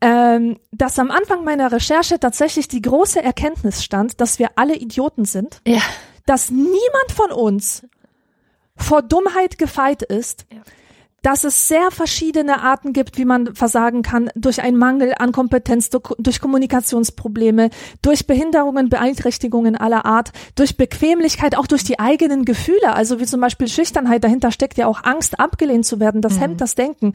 ähm, 0.00 0.58
dass 0.72 0.98
am 0.98 1.10
Anfang 1.10 1.44
meiner 1.44 1.72
Recherche 1.72 2.18
tatsächlich 2.18 2.68
die 2.68 2.82
große 2.82 3.22
Erkenntnis 3.22 3.84
stand, 3.84 4.20
dass 4.20 4.38
wir 4.38 4.50
alle 4.56 4.76
Idioten 4.76 5.24
sind, 5.24 5.60
ja. 5.66 5.82
dass 6.26 6.50
niemand 6.50 7.12
von 7.14 7.30
uns 7.32 7.86
vor 8.76 9.02
Dummheit 9.02 9.58
gefeit 9.58 10.02
ist, 10.02 10.46
ja 10.50 10.60
dass 11.22 11.44
es 11.44 11.68
sehr 11.68 11.90
verschiedene 11.90 12.62
Arten 12.62 12.92
gibt, 12.92 13.18
wie 13.18 13.24
man 13.24 13.54
versagen 13.54 14.02
kann, 14.02 14.30
durch 14.34 14.62
einen 14.62 14.78
Mangel 14.78 15.14
an 15.18 15.32
Kompetenz, 15.32 15.90
durch 15.90 16.40
Kommunikationsprobleme, 16.40 17.70
durch 18.02 18.26
Behinderungen, 18.26 18.88
Beeinträchtigungen 18.88 19.76
aller 19.76 20.06
Art, 20.06 20.32
durch 20.54 20.76
Bequemlichkeit, 20.76 21.56
auch 21.56 21.66
durch 21.66 21.84
die 21.84 21.98
eigenen 21.98 22.44
Gefühle, 22.44 22.94
also 22.94 23.20
wie 23.20 23.26
zum 23.26 23.40
Beispiel 23.40 23.68
Schüchternheit, 23.68 24.24
dahinter 24.24 24.50
steckt 24.50 24.78
ja 24.78 24.86
auch 24.86 25.04
Angst, 25.04 25.38
abgelehnt 25.38 25.86
zu 25.86 26.00
werden, 26.00 26.22
das 26.22 26.34
mhm. 26.34 26.40
hemmt 26.40 26.60
das 26.60 26.74
Denken. 26.74 27.12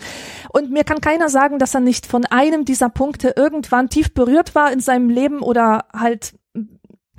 Und 0.50 0.72
mir 0.72 0.84
kann 0.84 1.02
keiner 1.02 1.30
sagen, 1.30 1.60
dass 1.60 1.74
er 1.74 1.82
nicht 1.82 2.06
von 2.06 2.26
einem 2.26 2.66
dieser 2.66 2.90
Punkte 2.90 3.34
irgendwann 3.36 3.90
tief 3.90 4.14
berührt 4.14 4.56
war 4.56 4.72
in 4.72 4.80
seinem 4.80 5.10
Leben 5.10 5.40
oder 5.40 5.86
halt 5.94 6.36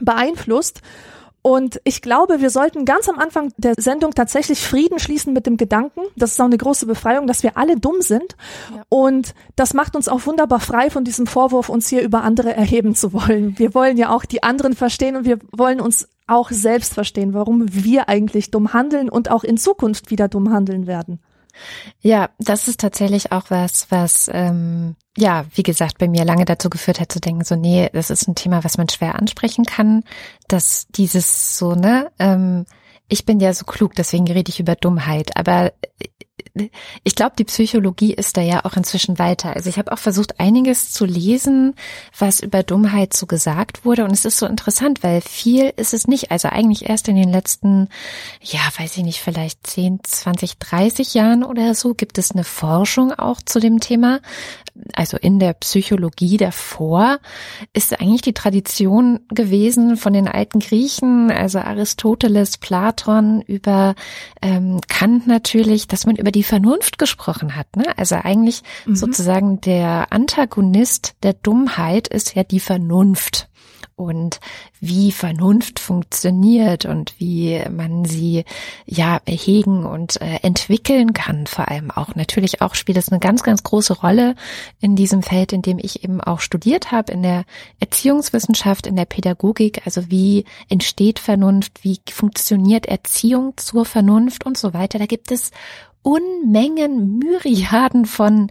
beeinflusst. 0.00 0.82
Und 1.46 1.80
ich 1.84 2.02
glaube, 2.02 2.40
wir 2.40 2.50
sollten 2.50 2.84
ganz 2.84 3.08
am 3.08 3.20
Anfang 3.20 3.52
der 3.56 3.74
Sendung 3.78 4.16
tatsächlich 4.16 4.66
Frieden 4.66 4.98
schließen 4.98 5.32
mit 5.32 5.46
dem 5.46 5.56
Gedanken, 5.56 6.00
das 6.16 6.32
ist 6.32 6.40
auch 6.40 6.46
eine 6.46 6.58
große 6.58 6.86
Befreiung, 6.86 7.28
dass 7.28 7.44
wir 7.44 7.56
alle 7.56 7.76
dumm 7.76 8.00
sind. 8.00 8.34
Ja. 8.74 8.82
Und 8.88 9.32
das 9.54 9.72
macht 9.72 9.94
uns 9.94 10.08
auch 10.08 10.26
wunderbar 10.26 10.58
frei 10.58 10.90
von 10.90 11.04
diesem 11.04 11.28
Vorwurf, 11.28 11.68
uns 11.68 11.86
hier 11.86 12.02
über 12.02 12.24
andere 12.24 12.52
erheben 12.52 12.96
zu 12.96 13.12
wollen. 13.12 13.56
Wir 13.60 13.74
wollen 13.74 13.96
ja 13.96 14.12
auch 14.12 14.24
die 14.24 14.42
anderen 14.42 14.74
verstehen 14.74 15.14
und 15.14 15.24
wir 15.24 15.38
wollen 15.56 15.80
uns 15.80 16.08
auch 16.26 16.50
selbst 16.50 16.94
verstehen, 16.94 17.32
warum 17.32 17.72
wir 17.72 18.08
eigentlich 18.08 18.50
dumm 18.50 18.72
handeln 18.72 19.08
und 19.08 19.30
auch 19.30 19.44
in 19.44 19.56
Zukunft 19.56 20.10
wieder 20.10 20.26
dumm 20.26 20.52
handeln 20.52 20.88
werden. 20.88 21.20
Ja, 22.00 22.30
das 22.38 22.68
ist 22.68 22.80
tatsächlich 22.80 23.32
auch 23.32 23.50
was, 23.50 23.90
was 23.90 24.30
ähm, 24.32 24.96
ja, 25.16 25.46
wie 25.54 25.62
gesagt, 25.62 25.98
bei 25.98 26.08
mir 26.08 26.24
lange 26.24 26.44
dazu 26.44 26.68
geführt 26.68 27.00
hat 27.00 27.10
zu 27.10 27.20
denken, 27.20 27.44
so, 27.44 27.56
nee, 27.56 27.88
das 27.92 28.10
ist 28.10 28.28
ein 28.28 28.34
Thema, 28.34 28.64
was 28.64 28.76
man 28.76 28.88
schwer 28.88 29.14
ansprechen 29.16 29.64
kann, 29.64 30.04
dass 30.46 30.86
dieses 30.88 31.58
so, 31.58 31.74
ne, 31.74 32.10
ähm, 32.18 32.66
ich 33.08 33.24
bin 33.24 33.40
ja 33.40 33.54
so 33.54 33.64
klug, 33.64 33.94
deswegen 33.94 34.26
rede 34.30 34.50
ich 34.50 34.60
über 34.60 34.74
Dummheit, 34.74 35.36
aber 35.36 35.72
ich 37.04 37.14
glaube, 37.14 37.34
die 37.38 37.44
Psychologie 37.44 38.12
ist 38.12 38.36
da 38.36 38.40
ja 38.40 38.64
auch 38.64 38.76
inzwischen 38.76 39.18
weiter. 39.18 39.54
Also 39.54 39.70
ich 39.70 39.78
habe 39.78 39.92
auch 39.92 39.98
versucht, 39.98 40.38
einiges 40.40 40.90
zu 40.90 41.04
lesen, 41.04 41.74
was 42.18 42.40
über 42.40 42.62
Dummheit 42.62 43.14
so 43.14 43.26
gesagt 43.26 43.84
wurde. 43.84 44.04
Und 44.04 44.12
es 44.12 44.24
ist 44.24 44.38
so 44.38 44.46
interessant, 44.46 45.02
weil 45.02 45.20
viel 45.20 45.72
ist 45.76 45.94
es 45.94 46.06
nicht. 46.06 46.30
Also 46.30 46.48
eigentlich 46.48 46.88
erst 46.88 47.08
in 47.08 47.16
den 47.16 47.30
letzten, 47.30 47.88
ja, 48.40 48.60
weiß 48.78 48.96
ich 48.96 49.04
nicht, 49.04 49.20
vielleicht 49.20 49.66
10, 49.66 50.00
20, 50.02 50.58
30 50.58 51.14
Jahren 51.14 51.44
oder 51.44 51.74
so 51.74 51.94
gibt 51.94 52.18
es 52.18 52.30
eine 52.32 52.44
Forschung 52.44 53.12
auch 53.12 53.40
zu 53.42 53.58
dem 53.58 53.80
Thema. 53.80 54.20
Also 54.92 55.16
in 55.16 55.38
der 55.38 55.54
Psychologie 55.54 56.36
davor 56.36 57.18
ist 57.72 57.98
eigentlich 57.98 58.22
die 58.22 58.34
Tradition 58.34 59.20
gewesen 59.30 59.96
von 59.96 60.12
den 60.12 60.28
alten 60.28 60.60
Griechen, 60.60 61.30
also 61.30 61.60
Aristoteles, 61.60 62.58
Platon, 62.58 63.40
über 63.42 63.94
ähm, 64.42 64.80
Kant 64.88 65.26
natürlich, 65.26 65.88
dass 65.88 66.04
man 66.04 66.16
über 66.26 66.32
die 66.32 66.42
Vernunft 66.42 66.98
gesprochen 66.98 67.54
hat. 67.54 67.76
Ne? 67.76 67.96
Also 67.96 68.16
eigentlich 68.16 68.62
mhm. 68.84 68.96
sozusagen 68.96 69.60
der 69.60 70.08
Antagonist 70.10 71.14
der 71.22 71.34
Dummheit 71.34 72.08
ist 72.08 72.34
ja 72.34 72.42
die 72.42 72.58
Vernunft 72.58 73.48
und 73.94 74.40
wie 74.78 75.10
Vernunft 75.10 75.78
funktioniert 75.78 76.84
und 76.84 77.14
wie 77.18 77.62
man 77.70 78.04
sie 78.04 78.44
ja 78.84 79.20
hegen 79.26 79.86
und 79.86 80.20
äh, 80.20 80.40
entwickeln 80.42 81.14
kann 81.14 81.46
vor 81.46 81.68
allem 81.68 81.90
auch. 81.90 82.14
Natürlich 82.14 82.60
auch 82.60 82.74
spielt 82.74 82.98
es 82.98 83.10
eine 83.10 83.20
ganz, 83.20 83.42
ganz 83.42 83.62
große 83.62 83.94
Rolle 83.94 84.34
in 84.80 84.96
diesem 84.96 85.22
Feld, 85.22 85.52
in 85.52 85.62
dem 85.62 85.78
ich 85.78 86.04
eben 86.04 86.20
auch 86.20 86.40
studiert 86.40 86.92
habe, 86.92 87.12
in 87.12 87.22
der 87.22 87.44
Erziehungswissenschaft, 87.80 88.86
in 88.86 88.96
der 88.96 89.06
Pädagogik. 89.06 89.82
Also 89.86 90.10
wie 90.10 90.44
entsteht 90.68 91.18
Vernunft, 91.18 91.82
wie 91.84 92.00
funktioniert 92.10 92.86
Erziehung 92.86 93.54
zur 93.56 93.86
Vernunft 93.86 94.44
und 94.44 94.58
so 94.58 94.74
weiter. 94.74 94.98
Da 94.98 95.06
gibt 95.06 95.32
es 95.32 95.52
Unmengen, 96.06 97.18
Myriaden 97.18 98.06
von 98.06 98.48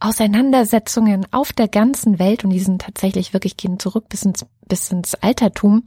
Auseinandersetzungen 0.00 1.24
auf 1.30 1.52
der 1.52 1.68
ganzen 1.68 2.18
Welt 2.18 2.42
und 2.42 2.50
die 2.50 2.58
sind 2.58 2.82
tatsächlich 2.82 3.32
wirklich 3.32 3.56
gehen 3.56 3.78
zurück 3.78 4.08
bis 4.08 4.24
ins, 4.24 4.44
bis 4.66 4.90
ins 4.90 5.14
Altertum. 5.14 5.84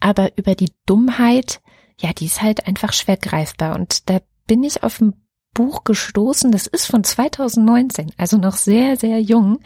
Aber 0.00 0.36
über 0.36 0.54
die 0.54 0.70
Dummheit, 0.84 1.62
ja, 1.98 2.12
die 2.12 2.26
ist 2.26 2.42
halt 2.42 2.66
einfach 2.66 2.92
schwer 2.92 3.16
greifbar. 3.16 3.74
Und 3.74 4.10
da 4.10 4.20
bin 4.46 4.62
ich 4.64 4.82
auf 4.82 5.00
ein 5.00 5.14
Buch 5.54 5.84
gestoßen, 5.84 6.52
das 6.52 6.66
ist 6.66 6.84
von 6.84 7.04
2019, 7.04 8.12
also 8.18 8.36
noch 8.36 8.56
sehr, 8.56 8.98
sehr 8.98 9.22
jung. 9.22 9.60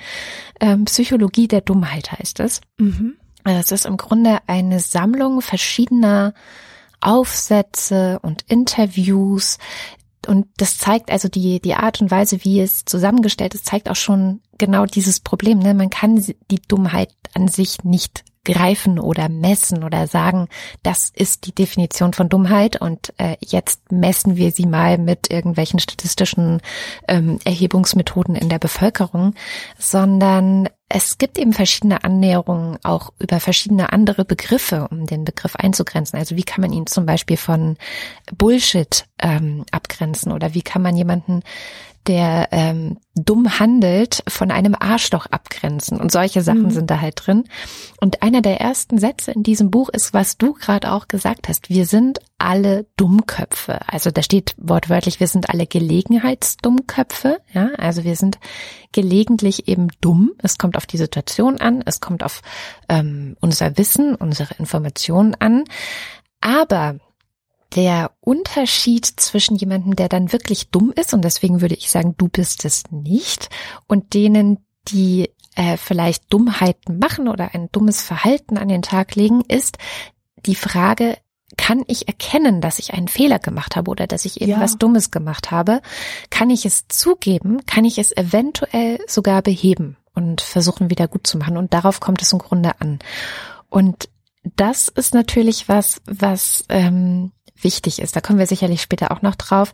Ähm, 0.61 0.85
Psychologie 0.85 1.49
der 1.49 1.63
Dummheit 1.63 2.13
heißt 2.13 2.39
es. 2.39 2.61
Mhm. 2.79 3.17
Es 3.43 3.73
ist 3.73 3.85
im 3.85 3.97
Grunde 3.97 4.39
eine 4.47 4.79
Sammlung 4.79 5.43
verschiedener 5.43 6.35
Aufsätze 7.01 8.21
und 8.23 8.43
Interviews, 8.47 9.59
und 10.27 10.47
das 10.57 10.79
zeigt 10.79 11.11
also 11.11 11.29
die, 11.29 11.61
die 11.61 11.75
Art 11.75 12.01
und 12.01 12.11
Weise, 12.11 12.45
wie 12.45 12.61
es 12.61 12.85
zusammengestellt 12.85 13.55
ist, 13.55 13.67
zeigt 13.67 13.89
auch 13.89 13.97
schon 13.97 14.41
genau 14.59 14.87
dieses 14.87 15.21
Problem. 15.21 15.59
Ne? 15.59 15.75
Man 15.75 15.91
kann 15.91 16.25
die 16.51 16.63
Dummheit 16.69 17.13
an 17.35 17.49
sich 17.49 17.85
nicht 17.85 18.25
greifen 18.45 18.99
oder 18.99 19.29
messen 19.29 19.85
oder 19.85 20.07
sagen, 20.07 20.49
das 20.83 21.11
ist 21.15 21.47
die 21.47 21.55
Definition 21.55 22.13
von 22.13 22.29
Dummheit 22.29 22.81
und 22.81 23.13
äh, 23.19 23.37
jetzt 23.41 23.93
messen 23.93 24.37
wir 24.37 24.51
sie 24.51 24.67
mal 24.67 24.99
mit 24.99 25.31
irgendwelchen 25.31 25.79
statistischen 25.79 26.61
ähm, 27.07 27.39
Erhebungsmethoden 27.45 28.35
in 28.35 28.49
der 28.49 28.59
Bevölkerung, 28.59 29.35
sondern 29.79 30.69
es 30.89 31.17
gibt 31.17 31.39
eben 31.39 31.55
verschiedene 31.55 32.05
Annäherungen 32.05 32.79
auch 32.83 33.13
über 33.19 33.41
verschiedene 33.41 33.93
andere 33.93 34.27
Begriffe, 34.27 34.89
um 34.91 35.07
den 35.07 35.25
Begriff 35.25 35.57
einzugrenzen. 35.57 36.19
Also 36.19 36.37
wie 36.37 36.43
kann 36.43 36.61
man 36.61 36.73
ihn 36.73 36.87
zum 36.87 37.07
Beispiel 37.07 37.39
von 37.39 37.79
Bullshit 38.37 39.07
ähm, 39.19 39.65
abgrenzen 39.71 40.33
oder 40.33 40.53
wie 40.53 40.63
kann 40.63 40.83
man 40.83 40.97
jemanden 40.97 41.43
der 42.07 42.49
ähm, 42.51 42.99
dumm 43.15 43.59
handelt, 43.59 44.23
von 44.27 44.51
einem 44.51 44.75
Arschloch 44.79 45.27
abgrenzen. 45.27 46.01
Und 46.01 46.11
solche 46.11 46.43
Sachen 46.43 46.65
mhm. 46.65 46.71
sind 46.71 46.91
da 46.91 47.01
halt 47.01 47.15
drin. 47.25 47.45
Und 48.01 48.23
einer 48.23 48.43
der 48.43 48.61
ersten 48.61 48.99
Sätze 48.99 49.33
in 49.33 49.43
diesem 49.43 49.71
Buch 49.71 49.89
ist, 49.89 50.13
was 50.13 50.39
du 50.39 50.55
gerade 50.55 50.93
auch 50.93 51.09
gesagt 51.09 51.49
hast. 51.49 51.69
Wir 51.69 51.87
sind 51.87 52.21
alle 52.39 52.87
Dummköpfe. 52.97 53.81
Also 53.87 54.11
da 54.11 54.23
steht 54.23 54.55
wortwörtlich, 54.59 55.21
wir 55.21 55.29
sind 55.29 55.51
alle 55.51 55.67
Gelegenheitsdummköpfe. 55.67 57.39
Ja, 57.53 57.71
also 57.79 58.05
wir 58.05 58.17
sind 58.17 58.39
gelegentlich 58.91 59.69
eben 59.69 59.89
dumm. 60.01 60.33
Es 60.39 60.59
kommt 60.59 60.77
auf 60.77 60.87
die 60.87 60.99
Situation 60.99 61.59
an, 61.59 61.83
es 61.87 62.01
kommt 62.01 62.25
auf 62.25 62.43
ähm, 62.89 63.37
unser 63.41 63.79
Wissen, 63.79 64.15
unsere 64.15 64.55
Informationen 64.55 65.35
an. 65.37 65.65
Aber 66.41 66.97
der 67.75 68.13
Unterschied 68.21 69.07
zwischen 69.07 69.57
jemandem, 69.57 69.97
der 69.97 70.09
dann 70.09 70.33
wirklich 70.33 70.71
dumm 70.71 70.93
ist, 70.95 71.15
und 71.15 71.23
deswegen 71.23 71.61
würde 71.61 71.75
ich 71.75 71.91
sagen, 71.91 72.15
du 72.17 72.29
bist 72.29 72.65
es 72.65 72.85
nicht, 72.91 73.49
und 73.87 74.15
denen, 74.15 74.65
die 74.89 75.31
äh, 75.55 75.77
vielleicht 75.77 76.33
Dummheiten 76.33 76.99
machen 76.99 77.29
oder 77.29 77.55
ein 77.55 77.69
dummes 77.73 78.03
Verhalten 78.03 78.57
an 78.59 78.69
den 78.69 78.83
Tag 78.83 79.15
legen, 79.15 79.43
ist 79.47 79.79
die 80.47 80.55
Frage, 80.55 81.19
kann 81.57 81.85
ich 81.87 82.09
erkennen, 82.09 82.61
dass 82.61 82.79
ich 82.79 82.95
einen 82.95 83.09
Fehler 83.09 83.39
gemacht 83.39 83.77
habe 83.77 83.91
oder 83.91 84.07
dass 84.07 84.25
ich 84.25 84.41
irgendwas 84.41 84.73
ja. 84.73 84.79
Dummes 84.79 85.11
gemacht 85.11 85.51
habe? 85.51 85.83
Kann 86.31 86.51
ich 86.51 86.65
es 86.65 86.89
zugeben? 86.89 87.65
Kann 87.67 87.85
ich 87.85 87.99
es 87.99 88.17
eventuell 88.17 88.99
sogar 89.07 89.43
beheben 89.43 89.97
und 90.15 90.41
versuchen 90.41 90.91
wieder 90.91 91.09
gut 91.09 91.27
zu 91.27 91.37
machen? 91.37 91.59
Und 91.59 91.75
darauf 91.75 92.01
kommt 92.01 92.23
es 92.23 92.33
im 92.33 92.39
Grunde 92.39 92.81
an. 92.81 93.01
Und 93.69 94.09
das 94.57 94.89
ist 94.89 95.15
natürlich 95.15 95.69
was, 95.69 96.01
was 96.07 96.65
ähm, 96.69 97.33
wichtig 97.61 98.01
ist. 98.01 98.17
Da 98.17 98.21
kommen 98.21 98.39
wir 98.39 98.47
sicherlich 98.47 98.83
später 98.83 99.13
auch 99.13 99.23
noch 99.23 99.35
drauf. 99.35 99.73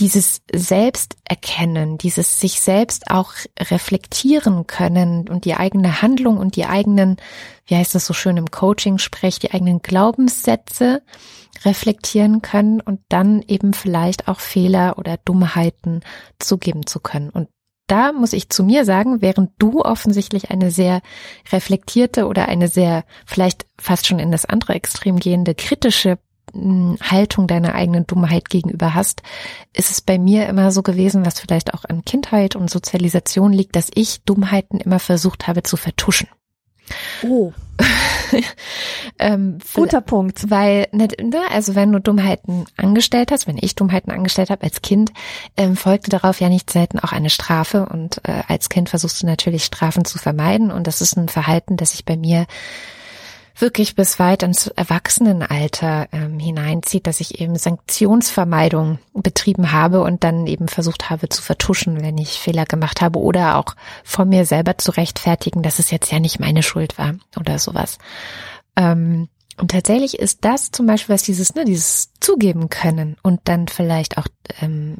Dieses 0.00 0.42
Selbsterkennen, 0.52 1.98
dieses 1.98 2.40
sich 2.40 2.60
selbst 2.60 3.10
auch 3.10 3.32
reflektieren 3.60 4.66
können 4.66 5.28
und 5.28 5.44
die 5.44 5.54
eigene 5.54 6.02
Handlung 6.02 6.36
und 6.38 6.56
die 6.56 6.66
eigenen, 6.66 7.16
wie 7.66 7.76
heißt 7.76 7.94
das 7.94 8.04
so 8.04 8.12
schön 8.12 8.36
im 8.36 8.50
Coaching-Sprech, 8.50 9.38
die 9.38 9.52
eigenen 9.52 9.82
Glaubenssätze 9.82 11.02
reflektieren 11.64 12.42
können 12.42 12.80
und 12.80 13.00
dann 13.08 13.42
eben 13.42 13.72
vielleicht 13.72 14.26
auch 14.26 14.40
Fehler 14.40 14.98
oder 14.98 15.16
Dummheiten 15.16 16.00
zugeben 16.40 16.86
zu 16.86 16.98
können. 16.98 17.30
Und 17.30 17.48
da 17.86 18.12
muss 18.12 18.32
ich 18.32 18.48
zu 18.48 18.64
mir 18.64 18.84
sagen, 18.84 19.20
während 19.20 19.52
du 19.58 19.82
offensichtlich 19.82 20.50
eine 20.50 20.70
sehr 20.70 21.02
reflektierte 21.52 22.26
oder 22.26 22.48
eine 22.48 22.68
sehr 22.68 23.04
vielleicht 23.26 23.66
fast 23.78 24.06
schon 24.06 24.18
in 24.18 24.32
das 24.32 24.44
andere 24.44 24.74
Extrem 24.74 25.18
gehende 25.18 25.54
kritische 25.54 26.18
Haltung 27.02 27.46
deiner 27.46 27.74
eigenen 27.74 28.06
Dummheit 28.06 28.48
gegenüber 28.48 28.94
hast, 28.94 29.22
ist 29.72 29.90
es 29.90 30.00
bei 30.00 30.18
mir 30.18 30.48
immer 30.48 30.70
so 30.72 30.82
gewesen, 30.82 31.26
was 31.26 31.40
vielleicht 31.40 31.74
auch 31.74 31.84
an 31.84 32.04
Kindheit 32.04 32.56
und 32.56 32.70
Sozialisation 32.70 33.52
liegt, 33.52 33.76
dass 33.76 33.90
ich 33.94 34.22
Dummheiten 34.24 34.80
immer 34.80 34.98
versucht 34.98 35.46
habe 35.46 35.62
zu 35.62 35.76
vertuschen. 35.76 36.28
Oh. 37.22 37.52
ähm, 39.18 39.58
Guter 39.74 40.00
Punkt. 40.00 40.50
Weil, 40.50 40.88
ne, 40.92 41.08
also 41.50 41.74
wenn 41.74 41.92
du 41.92 42.00
Dummheiten 42.00 42.66
angestellt 42.76 43.32
hast, 43.32 43.46
wenn 43.46 43.58
ich 43.60 43.74
Dummheiten 43.74 44.12
angestellt 44.12 44.50
habe 44.50 44.62
als 44.62 44.82
Kind, 44.82 45.12
ähm, 45.56 45.76
folgte 45.76 46.10
darauf 46.10 46.40
ja 46.40 46.48
nicht 46.48 46.70
selten 46.70 46.98
auch 46.98 47.12
eine 47.12 47.30
Strafe. 47.30 47.86
Und 47.86 48.20
äh, 48.24 48.42
als 48.48 48.68
Kind 48.68 48.90
versuchst 48.90 49.22
du 49.22 49.26
natürlich 49.26 49.64
Strafen 49.64 50.04
zu 50.04 50.18
vermeiden. 50.18 50.70
Und 50.70 50.86
das 50.86 51.00
ist 51.00 51.16
ein 51.16 51.28
Verhalten, 51.28 51.76
das 51.76 51.92
sich 51.92 52.04
bei 52.04 52.16
mir 52.16 52.46
wirklich 53.56 53.94
bis 53.94 54.18
weit 54.18 54.42
ins 54.42 54.66
Erwachsenenalter 54.68 56.08
ähm, 56.12 56.38
hineinzieht, 56.38 57.06
dass 57.06 57.20
ich 57.20 57.40
eben 57.40 57.56
Sanktionsvermeidung 57.56 58.98
betrieben 59.12 59.72
habe 59.72 60.02
und 60.02 60.24
dann 60.24 60.46
eben 60.46 60.68
versucht 60.68 61.10
habe 61.10 61.28
zu 61.28 61.40
vertuschen, 61.40 62.02
wenn 62.02 62.18
ich 62.18 62.40
Fehler 62.40 62.64
gemacht 62.64 63.00
habe 63.00 63.20
oder 63.20 63.56
auch 63.56 63.76
vor 64.02 64.24
mir 64.24 64.44
selber 64.44 64.78
zu 64.78 64.90
rechtfertigen, 64.90 65.62
dass 65.62 65.78
es 65.78 65.90
jetzt 65.90 66.10
ja 66.10 66.18
nicht 66.18 66.40
meine 66.40 66.62
Schuld 66.62 66.98
war 66.98 67.14
oder 67.38 67.58
sowas. 67.58 67.98
Ähm, 68.76 69.28
und 69.56 69.70
tatsächlich 69.70 70.18
ist 70.18 70.44
das 70.44 70.72
zum 70.72 70.86
Beispiel, 70.86 71.14
was 71.14 71.22
dieses, 71.22 71.54
ne, 71.54 71.64
dieses 71.64 72.10
zugeben 72.18 72.70
können 72.70 73.16
und 73.22 73.40
dann 73.44 73.68
vielleicht 73.68 74.18
auch 74.18 74.26
ähm, 74.60 74.98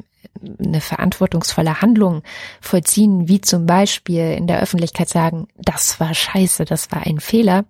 eine 0.59 0.79
verantwortungsvolle 0.79 1.81
Handlung 1.81 2.23
vollziehen, 2.61 3.27
wie 3.27 3.41
zum 3.41 3.65
Beispiel 3.65 4.31
in 4.31 4.47
der 4.47 4.61
Öffentlichkeit 4.61 5.09
sagen, 5.09 5.47
das 5.57 5.99
war 5.99 6.13
scheiße, 6.13 6.63
das 6.63 6.91
war 6.91 7.05
ein 7.05 7.19
Fehler, 7.19 7.65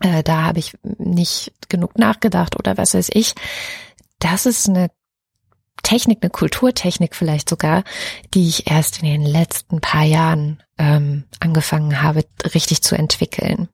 äh, 0.00 0.22
da 0.22 0.42
habe 0.42 0.58
ich 0.58 0.76
nicht 0.82 1.52
genug 1.68 1.98
nachgedacht 1.98 2.58
oder 2.58 2.76
was 2.76 2.94
weiß 2.94 3.10
ich. 3.12 3.34
Das 4.18 4.46
ist 4.46 4.68
eine 4.68 4.90
Technik, 5.82 6.18
eine 6.22 6.30
Kulturtechnik 6.30 7.14
vielleicht 7.14 7.48
sogar, 7.48 7.84
die 8.32 8.48
ich 8.48 8.70
erst 8.70 9.02
in 9.02 9.08
den 9.08 9.26
letzten 9.26 9.80
paar 9.80 10.04
Jahren 10.04 10.62
ähm, 10.78 11.24
angefangen 11.40 12.02
habe, 12.02 12.24
richtig 12.54 12.82
zu 12.82 12.96
entwickeln. 12.96 13.68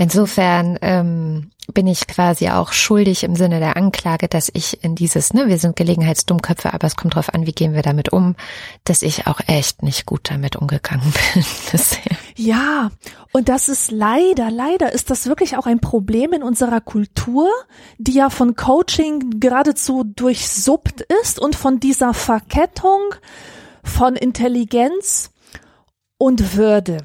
Insofern 0.00 0.78
ähm, 0.82 1.50
bin 1.72 1.86
ich 1.86 2.06
quasi 2.06 2.48
auch 2.48 2.72
schuldig 2.72 3.24
im 3.24 3.36
Sinne 3.36 3.58
der 3.58 3.76
Anklage, 3.76 4.28
dass 4.28 4.50
ich 4.52 4.84
in 4.84 4.94
dieses, 4.94 5.32
ne, 5.32 5.48
wir 5.48 5.58
sind 5.58 5.76
Gelegenheitsdummköpfe, 5.76 6.74
aber 6.74 6.86
es 6.86 6.96
kommt 6.96 7.14
drauf 7.14 7.32
an, 7.32 7.46
wie 7.46 7.52
gehen 7.52 7.74
wir 7.74 7.82
damit 7.82 8.12
um, 8.12 8.34
dass 8.84 9.02
ich 9.02 9.26
auch 9.26 9.40
echt 9.46 9.82
nicht 9.82 10.04
gut 10.04 10.30
damit 10.30 10.56
umgegangen 10.56 11.12
bin 11.34 11.44
bisher. 11.72 12.16
Ja, 12.36 12.90
und 13.32 13.48
das 13.48 13.68
ist 13.68 13.90
leider, 13.90 14.50
leider 14.50 14.92
ist 14.92 15.10
das 15.10 15.26
wirklich 15.26 15.56
auch 15.56 15.66
ein 15.66 15.80
Problem 15.80 16.32
in 16.32 16.42
unserer 16.42 16.80
Kultur, 16.80 17.48
die 17.98 18.14
ja 18.14 18.30
von 18.30 18.56
Coaching 18.56 19.40
geradezu 19.40 20.04
durchsuppt 20.04 21.02
ist 21.22 21.38
und 21.38 21.56
von 21.56 21.80
dieser 21.80 22.14
Verkettung 22.14 23.14
von 23.82 24.16
Intelligenz 24.16 25.30
und 26.18 26.56
Würde. 26.56 26.98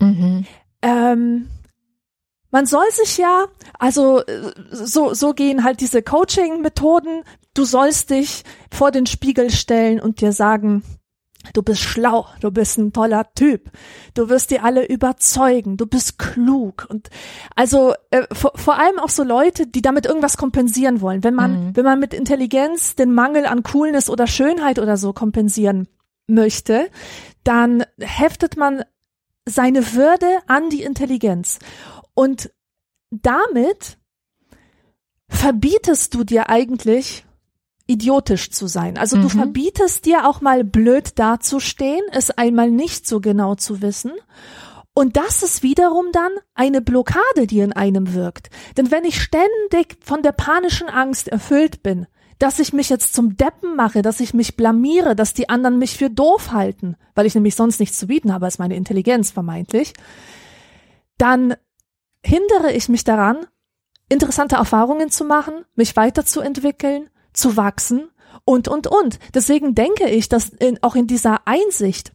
Mhm. 0.00 0.46
Ähm, 0.82 1.48
man 2.54 2.66
soll 2.66 2.88
sich 2.92 3.18
ja, 3.18 3.46
also 3.80 4.22
so, 4.70 5.12
so 5.12 5.34
gehen 5.34 5.64
halt 5.64 5.80
diese 5.80 6.04
Coaching-Methoden, 6.04 7.24
du 7.52 7.64
sollst 7.64 8.10
dich 8.10 8.44
vor 8.70 8.92
den 8.92 9.06
Spiegel 9.06 9.50
stellen 9.50 9.98
und 9.98 10.20
dir 10.20 10.30
sagen, 10.30 10.84
du 11.52 11.64
bist 11.64 11.80
schlau, 11.80 12.26
du 12.40 12.52
bist 12.52 12.78
ein 12.78 12.92
toller 12.92 13.26
Typ, 13.34 13.72
du 14.14 14.28
wirst 14.28 14.52
die 14.52 14.60
alle 14.60 14.86
überzeugen, 14.86 15.76
du 15.76 15.86
bist 15.86 16.16
klug 16.20 16.86
und 16.88 17.10
also 17.56 17.94
äh, 18.12 18.22
vor, 18.30 18.52
vor 18.54 18.78
allem 18.78 19.00
auch 19.00 19.08
so 19.08 19.24
Leute, 19.24 19.66
die 19.66 19.82
damit 19.82 20.06
irgendwas 20.06 20.36
kompensieren 20.36 21.00
wollen. 21.00 21.24
Wenn 21.24 21.34
man, 21.34 21.50
mhm. 21.50 21.76
wenn 21.76 21.84
man 21.84 21.98
mit 21.98 22.14
Intelligenz 22.14 22.94
den 22.94 23.12
Mangel 23.12 23.46
an 23.46 23.64
Coolness 23.64 24.08
oder 24.08 24.28
Schönheit 24.28 24.78
oder 24.78 24.96
so 24.96 25.12
kompensieren 25.12 25.88
möchte, 26.28 26.88
dann 27.42 27.84
heftet 27.98 28.56
man 28.56 28.84
seine 29.44 29.94
Würde 29.94 30.38
an 30.46 30.70
die 30.70 30.84
Intelligenz. 30.84 31.58
Und 32.14 32.50
damit 33.10 33.98
verbietest 35.28 36.14
du 36.14 36.24
dir 36.24 36.48
eigentlich 36.48 37.24
idiotisch 37.86 38.50
zu 38.50 38.66
sein. 38.66 38.96
Also 38.96 39.16
mhm. 39.16 39.22
du 39.22 39.28
verbietest 39.28 40.06
dir 40.06 40.26
auch 40.28 40.40
mal 40.40 40.64
blöd 40.64 41.18
dazustehen, 41.18 42.02
es 42.12 42.30
einmal 42.30 42.70
nicht 42.70 43.06
so 43.06 43.20
genau 43.20 43.54
zu 43.54 43.82
wissen. 43.82 44.12
Und 44.94 45.16
das 45.16 45.42
ist 45.42 45.62
wiederum 45.62 46.06
dann 46.12 46.30
eine 46.54 46.80
Blockade, 46.80 47.46
die 47.46 47.58
in 47.58 47.72
einem 47.72 48.14
wirkt. 48.14 48.48
Denn 48.76 48.90
wenn 48.90 49.04
ich 49.04 49.20
ständig 49.20 49.98
von 50.00 50.22
der 50.22 50.32
panischen 50.32 50.88
Angst 50.88 51.28
erfüllt 51.28 51.82
bin, 51.82 52.06
dass 52.38 52.58
ich 52.58 52.72
mich 52.72 52.88
jetzt 52.88 53.14
zum 53.14 53.36
Deppen 53.36 53.76
mache, 53.76 54.02
dass 54.02 54.20
ich 54.20 54.34
mich 54.34 54.56
blamiere, 54.56 55.16
dass 55.16 55.34
die 55.34 55.48
anderen 55.48 55.78
mich 55.78 55.96
für 55.96 56.10
doof 56.10 56.52
halten, 56.52 56.96
weil 57.14 57.26
ich 57.26 57.34
nämlich 57.34 57.54
sonst 57.54 57.80
nichts 57.80 57.98
zu 57.98 58.06
bieten 58.06 58.32
habe 58.32 58.46
als 58.46 58.58
meine 58.58 58.76
Intelligenz 58.76 59.30
vermeintlich, 59.30 59.94
dann 61.18 61.54
hindere 62.24 62.72
ich 62.72 62.88
mich 62.88 63.04
daran, 63.04 63.46
interessante 64.08 64.56
Erfahrungen 64.56 65.10
zu 65.10 65.24
machen, 65.24 65.64
mich 65.74 65.94
weiterzuentwickeln, 65.96 67.10
zu 67.32 67.56
wachsen 67.56 68.08
und, 68.44 68.68
und, 68.68 68.86
und. 68.86 69.18
Deswegen 69.34 69.74
denke 69.74 70.08
ich, 70.08 70.28
dass 70.28 70.48
in, 70.48 70.82
auch 70.82 70.94
in 70.94 71.06
dieser 71.06 71.46
Einsicht 71.46 72.13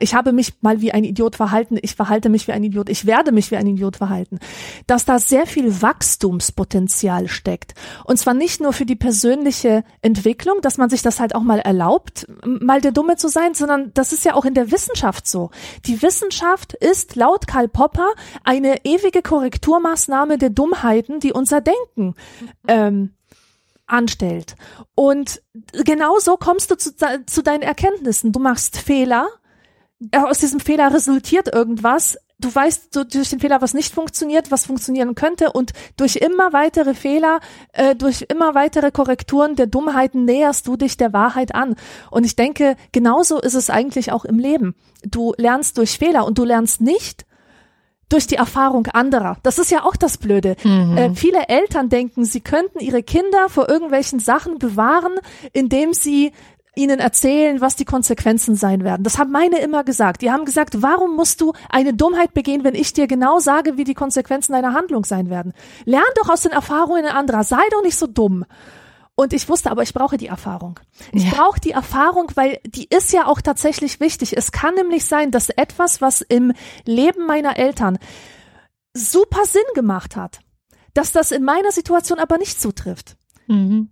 ich 0.00 0.14
habe 0.14 0.32
mich 0.32 0.54
mal 0.60 0.80
wie 0.80 0.92
ein 0.92 1.04
Idiot 1.04 1.36
verhalten, 1.36 1.78
ich 1.80 1.94
verhalte 1.94 2.28
mich 2.28 2.48
wie 2.48 2.52
ein 2.52 2.64
Idiot, 2.64 2.88
ich 2.88 3.06
werde 3.06 3.32
mich 3.32 3.50
wie 3.50 3.56
ein 3.56 3.66
Idiot 3.66 3.96
verhalten, 3.96 4.38
dass 4.86 5.04
da 5.04 5.18
sehr 5.18 5.46
viel 5.46 5.82
Wachstumspotenzial 5.82 7.28
steckt. 7.28 7.74
Und 8.04 8.18
zwar 8.18 8.34
nicht 8.34 8.60
nur 8.60 8.72
für 8.72 8.86
die 8.86 8.96
persönliche 8.96 9.84
Entwicklung, 10.02 10.60
dass 10.62 10.78
man 10.78 10.90
sich 10.90 11.02
das 11.02 11.20
halt 11.20 11.34
auch 11.34 11.42
mal 11.42 11.60
erlaubt, 11.60 12.26
mal 12.44 12.80
der 12.80 12.92
Dumme 12.92 13.16
zu 13.16 13.28
sein, 13.28 13.54
sondern 13.54 13.92
das 13.94 14.12
ist 14.12 14.24
ja 14.24 14.34
auch 14.34 14.44
in 14.44 14.54
der 14.54 14.70
Wissenschaft 14.70 15.26
so. 15.26 15.50
Die 15.86 16.02
Wissenschaft 16.02 16.74
ist 16.74 17.16
laut 17.16 17.46
Karl 17.46 17.68
Popper 17.68 18.08
eine 18.44 18.84
ewige 18.84 19.22
Korrekturmaßnahme 19.22 20.38
der 20.38 20.50
Dummheiten, 20.50 21.20
die 21.20 21.32
unser 21.32 21.60
Denken 21.60 22.14
ähm, 22.66 23.10
anstellt. 23.86 24.56
Und 24.94 25.42
genau 25.72 26.18
so 26.18 26.36
kommst 26.36 26.70
du 26.70 26.76
zu, 26.76 26.92
zu 27.26 27.42
deinen 27.42 27.62
Erkenntnissen. 27.62 28.32
Du 28.32 28.40
machst 28.40 28.76
Fehler, 28.78 29.28
aus 30.12 30.38
diesem 30.38 30.60
Fehler 30.60 30.92
resultiert 30.92 31.52
irgendwas. 31.52 32.18
Du 32.38 32.54
weißt 32.54 32.94
so 32.94 33.04
durch 33.04 33.28
den 33.28 33.40
Fehler, 33.40 33.60
was 33.60 33.74
nicht 33.74 33.94
funktioniert, 33.94 34.50
was 34.50 34.64
funktionieren 34.64 35.14
könnte 35.14 35.52
und 35.52 35.72
durch 35.98 36.16
immer 36.16 36.54
weitere 36.54 36.94
Fehler, 36.94 37.40
äh, 37.72 37.94
durch 37.94 38.24
immer 38.28 38.54
weitere 38.54 38.90
Korrekturen 38.90 39.56
der 39.56 39.66
Dummheiten 39.66 40.24
näherst 40.24 40.66
du 40.66 40.76
dich 40.76 40.96
der 40.96 41.12
Wahrheit 41.12 41.54
an. 41.54 41.76
Und 42.10 42.24
ich 42.24 42.36
denke, 42.36 42.76
genauso 42.92 43.38
ist 43.40 43.54
es 43.54 43.68
eigentlich 43.68 44.10
auch 44.10 44.24
im 44.24 44.38
Leben. 44.38 44.74
Du 45.04 45.34
lernst 45.36 45.76
durch 45.76 45.98
Fehler 45.98 46.24
und 46.24 46.38
du 46.38 46.44
lernst 46.44 46.80
nicht 46.80 47.26
durch 48.08 48.26
die 48.26 48.36
Erfahrung 48.36 48.86
anderer. 48.88 49.36
Das 49.42 49.58
ist 49.58 49.70
ja 49.70 49.84
auch 49.84 49.96
das 49.96 50.16
Blöde. 50.16 50.56
Mhm. 50.64 50.96
Äh, 50.96 51.14
viele 51.14 51.46
Eltern 51.48 51.90
denken, 51.90 52.24
sie 52.24 52.40
könnten 52.40 52.80
ihre 52.80 53.02
Kinder 53.02 53.50
vor 53.50 53.68
irgendwelchen 53.68 54.18
Sachen 54.18 54.58
bewahren, 54.58 55.12
indem 55.52 55.92
sie 55.92 56.32
ihnen 56.76 57.00
erzählen, 57.00 57.60
was 57.60 57.76
die 57.76 57.84
Konsequenzen 57.84 58.54
sein 58.54 58.84
werden. 58.84 59.02
Das 59.02 59.18
haben 59.18 59.32
meine 59.32 59.58
immer 59.58 59.84
gesagt. 59.84 60.22
Die 60.22 60.30
haben 60.30 60.44
gesagt, 60.44 60.82
warum 60.82 61.16
musst 61.16 61.40
du 61.40 61.52
eine 61.68 61.94
Dummheit 61.94 62.34
begehen, 62.34 62.64
wenn 62.64 62.74
ich 62.74 62.92
dir 62.92 63.06
genau 63.06 63.38
sage, 63.38 63.76
wie 63.76 63.84
die 63.84 63.94
Konsequenzen 63.94 64.52
deiner 64.52 64.74
Handlung 64.74 65.04
sein 65.04 65.30
werden? 65.30 65.52
Lern 65.84 66.02
doch 66.16 66.28
aus 66.28 66.42
den 66.42 66.52
Erfahrungen 66.52 67.06
anderer. 67.06 67.44
Sei 67.44 67.62
doch 67.70 67.82
nicht 67.82 67.96
so 67.96 68.06
dumm. 68.06 68.44
Und 69.16 69.34
ich 69.34 69.48
wusste 69.50 69.70
aber, 69.70 69.82
ich 69.82 69.92
brauche 69.92 70.16
die 70.16 70.28
Erfahrung. 70.28 70.80
Ich 71.12 71.24
ja. 71.24 71.32
brauche 71.34 71.60
die 71.60 71.72
Erfahrung, 71.72 72.32
weil 72.36 72.58
die 72.64 72.86
ist 72.88 73.12
ja 73.12 73.26
auch 73.26 73.42
tatsächlich 73.42 74.00
wichtig. 74.00 74.34
Es 74.34 74.50
kann 74.50 74.74
nämlich 74.74 75.04
sein, 75.04 75.30
dass 75.30 75.50
etwas, 75.50 76.00
was 76.00 76.22
im 76.22 76.52
Leben 76.86 77.26
meiner 77.26 77.58
Eltern 77.58 77.98
super 78.94 79.44
Sinn 79.44 79.62
gemacht 79.74 80.16
hat, 80.16 80.40
dass 80.94 81.12
das 81.12 81.32
in 81.32 81.44
meiner 81.44 81.70
Situation 81.70 82.18
aber 82.18 82.38
nicht 82.38 82.60
zutrifft. 82.60 83.16
Mhm. 83.46 83.90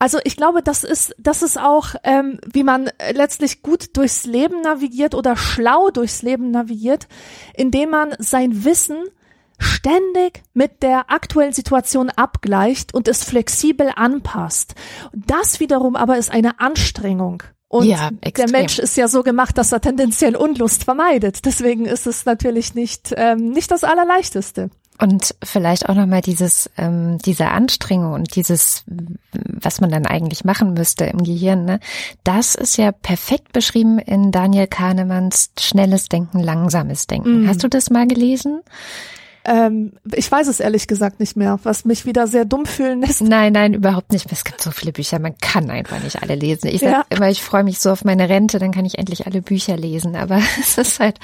Also 0.00 0.18
ich 0.24 0.36
glaube, 0.36 0.62
das 0.62 0.82
ist, 0.82 1.14
das 1.18 1.42
ist 1.42 1.60
auch, 1.60 1.94
ähm, 2.04 2.40
wie 2.50 2.64
man 2.64 2.90
letztlich 3.12 3.62
gut 3.62 3.98
durchs 3.98 4.24
Leben 4.24 4.62
navigiert 4.62 5.14
oder 5.14 5.36
schlau 5.36 5.90
durchs 5.90 6.22
Leben 6.22 6.50
navigiert, 6.50 7.06
indem 7.54 7.90
man 7.90 8.14
sein 8.18 8.64
Wissen 8.64 8.96
ständig 9.58 10.42
mit 10.54 10.82
der 10.82 11.10
aktuellen 11.10 11.52
Situation 11.52 12.08
abgleicht 12.08 12.94
und 12.94 13.08
es 13.08 13.24
flexibel 13.24 13.92
anpasst. 13.94 14.74
Das 15.12 15.60
wiederum 15.60 15.96
aber 15.96 16.16
ist 16.16 16.30
eine 16.30 16.60
Anstrengung. 16.60 17.42
Und 17.68 17.84
ja, 17.84 18.08
der 18.10 18.50
Mensch 18.50 18.78
ist 18.78 18.96
ja 18.96 19.06
so 19.06 19.22
gemacht, 19.22 19.58
dass 19.58 19.70
er 19.70 19.82
tendenziell 19.82 20.34
Unlust 20.34 20.82
vermeidet. 20.84 21.44
Deswegen 21.44 21.84
ist 21.84 22.06
es 22.06 22.24
natürlich 22.24 22.74
nicht, 22.74 23.12
ähm, 23.16 23.50
nicht 23.50 23.70
das 23.70 23.84
Allerleichteste. 23.84 24.70
Und 25.00 25.34
vielleicht 25.42 25.88
auch 25.88 25.94
nochmal 25.94 26.20
dieses, 26.20 26.68
ähm, 26.76 27.16
diese 27.18 27.48
Anstrengung 27.48 28.12
und 28.12 28.36
dieses, 28.36 28.84
was 29.32 29.80
man 29.80 29.90
dann 29.90 30.04
eigentlich 30.04 30.44
machen 30.44 30.74
müsste 30.74 31.04
im 31.04 31.24
Gehirn, 31.24 31.64
ne? 31.64 31.80
das 32.22 32.54
ist 32.54 32.76
ja 32.76 32.92
perfekt 32.92 33.52
beschrieben 33.52 33.98
in 33.98 34.30
Daniel 34.30 34.66
Kahnemanns 34.66 35.52
Schnelles 35.58 36.08
Denken, 36.10 36.40
Langsames 36.40 37.06
Denken. 37.06 37.44
Mm. 37.44 37.48
Hast 37.48 37.64
du 37.64 37.68
das 37.68 37.88
mal 37.88 38.06
gelesen? 38.06 38.60
Ähm, 39.44 39.92
ich 40.12 40.30
weiß 40.30 40.48
es 40.48 40.60
ehrlich 40.60 40.86
gesagt 40.86 41.18
nicht 41.18 41.36
mehr, 41.36 41.58
was 41.62 41.84
mich 41.84 42.04
wieder 42.04 42.26
sehr 42.26 42.44
dumm 42.44 42.66
fühlen 42.66 43.00
lässt. 43.00 43.22
Nein, 43.22 43.54
nein, 43.54 43.74
überhaupt 43.74 44.12
nicht. 44.12 44.30
Es 44.30 44.44
gibt 44.44 44.60
so 44.60 44.70
viele 44.70 44.92
Bücher, 44.92 45.18
man 45.18 45.36
kann 45.38 45.70
einfach 45.70 46.02
nicht 46.02 46.22
alle 46.22 46.34
lesen. 46.34 46.68
Ich 46.68 46.80
sag 46.80 46.90
ja. 46.90 47.04
immer, 47.08 47.30
ich 47.30 47.42
freue 47.42 47.64
mich 47.64 47.80
so 47.80 47.90
auf 47.90 48.04
meine 48.04 48.28
Rente, 48.28 48.58
dann 48.58 48.70
kann 48.70 48.84
ich 48.84 48.98
endlich 48.98 49.26
alle 49.26 49.40
Bücher 49.40 49.76
lesen. 49.76 50.14
Aber 50.14 50.40
es 50.60 50.76
ist 50.76 51.00
halt 51.00 51.18